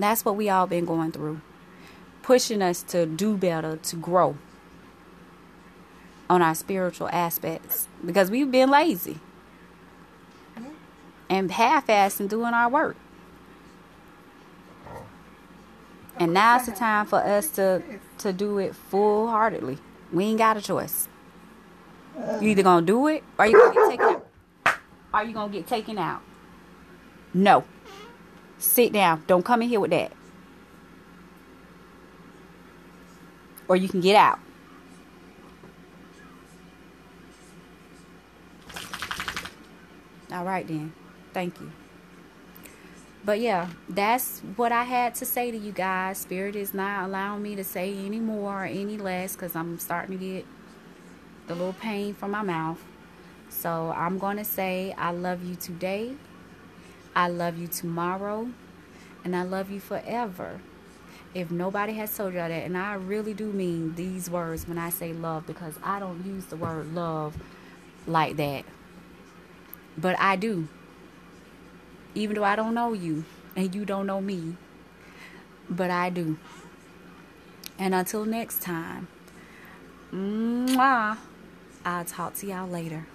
That's 0.00 0.24
what 0.24 0.36
we 0.36 0.48
all 0.48 0.66
been 0.66 0.84
going 0.84 1.12
through. 1.12 1.40
Pushing 2.22 2.62
us 2.62 2.82
to 2.84 3.06
do 3.06 3.36
better, 3.36 3.76
to 3.76 3.96
grow 3.96 4.36
on 6.30 6.42
our 6.42 6.54
spiritual 6.54 7.08
aspects 7.10 7.88
because 8.04 8.30
we've 8.30 8.50
been 8.50 8.70
lazy 8.70 9.18
and 11.30 11.50
half-assed 11.50 12.20
in 12.20 12.26
doing 12.26 12.52
our 12.52 12.68
work. 12.68 12.96
And 16.18 16.34
now's 16.34 16.66
the 16.66 16.72
time 16.72 17.06
for 17.06 17.18
us 17.18 17.48
to 17.50 17.82
to 18.18 18.32
do 18.32 18.58
it 18.58 18.74
full 18.74 19.28
heartedly. 19.28 19.78
We 20.12 20.24
ain't 20.24 20.38
got 20.38 20.56
a 20.56 20.60
choice. 20.60 21.08
You 22.40 22.48
either 22.48 22.62
gonna 22.62 22.84
do 22.84 23.06
it 23.06 23.22
or 23.38 23.46
you 23.46 23.52
gonna 23.52 23.74
get 23.74 23.90
taken 23.90 24.06
out. 24.06 24.78
Are 25.14 25.24
you 25.24 25.32
gonna 25.32 25.52
get 25.52 25.66
taken 25.66 25.96
out? 25.98 26.22
No. 27.32 27.64
Sit 28.58 28.92
down. 28.92 29.24
Don't 29.26 29.44
come 29.44 29.62
in 29.62 29.68
here 29.68 29.80
with 29.80 29.90
that. 29.92 30.12
Or 33.68 33.76
you 33.76 33.88
can 33.88 34.00
get 34.00 34.16
out. 34.16 34.38
All 40.32 40.44
right 40.44 40.66
then. 40.66 40.92
Thank 41.32 41.60
you. 41.60 41.70
But 43.24 43.40
yeah, 43.40 43.68
that's 43.88 44.40
what 44.56 44.72
I 44.72 44.84
had 44.84 45.14
to 45.16 45.26
say 45.26 45.50
to 45.50 45.56
you 45.56 45.72
guys. 45.72 46.18
Spirit 46.18 46.56
is 46.56 46.72
not 46.72 47.04
allowing 47.04 47.42
me 47.42 47.56
to 47.56 47.64
say 47.64 47.94
any 47.94 48.20
more 48.20 48.62
or 48.62 48.66
any 48.66 48.96
less 48.96 49.34
because 49.34 49.54
I'm 49.54 49.78
starting 49.78 50.18
to 50.18 50.24
get 50.24 50.46
the 51.46 51.54
little 51.54 51.74
pain 51.74 52.14
from 52.14 52.30
my 52.30 52.42
mouth. 52.42 52.82
So 53.50 53.92
I'm 53.96 54.18
going 54.18 54.36
to 54.38 54.44
say, 54.44 54.94
I 54.96 55.10
love 55.10 55.44
you 55.44 55.56
today. 55.56 56.14
I 57.18 57.26
love 57.26 57.58
you 57.58 57.66
tomorrow. 57.66 58.48
And 59.24 59.34
I 59.34 59.42
love 59.42 59.70
you 59.70 59.80
forever. 59.80 60.60
If 61.34 61.50
nobody 61.50 61.94
has 61.94 62.16
told 62.16 62.34
y'all 62.34 62.48
that, 62.48 62.64
and 62.64 62.78
I 62.78 62.94
really 62.94 63.34
do 63.34 63.52
mean 63.52 63.96
these 63.96 64.30
words 64.30 64.68
when 64.68 64.78
I 64.78 64.90
say 64.90 65.12
love 65.12 65.44
because 65.44 65.74
I 65.82 65.98
don't 65.98 66.24
use 66.24 66.46
the 66.46 66.56
word 66.56 66.94
love 66.94 67.36
like 68.06 68.36
that. 68.36 68.64
But 69.96 70.16
I 70.20 70.36
do 70.36 70.68
even 72.14 72.36
though 72.36 72.44
I 72.44 72.56
don't 72.56 72.74
know 72.74 72.92
you 72.92 73.24
and 73.56 73.74
you 73.74 73.84
don't 73.84 74.06
know 74.06 74.20
me. 74.20 74.54
But 75.68 75.90
I 75.90 76.10
do. 76.10 76.38
And 77.78 77.94
until 77.94 78.24
next 78.24 78.62
time, 78.62 79.08
mwah, 80.12 81.18
I'll 81.84 82.04
talk 82.04 82.34
to 82.36 82.46
y'all 82.46 82.68
later. 82.68 83.06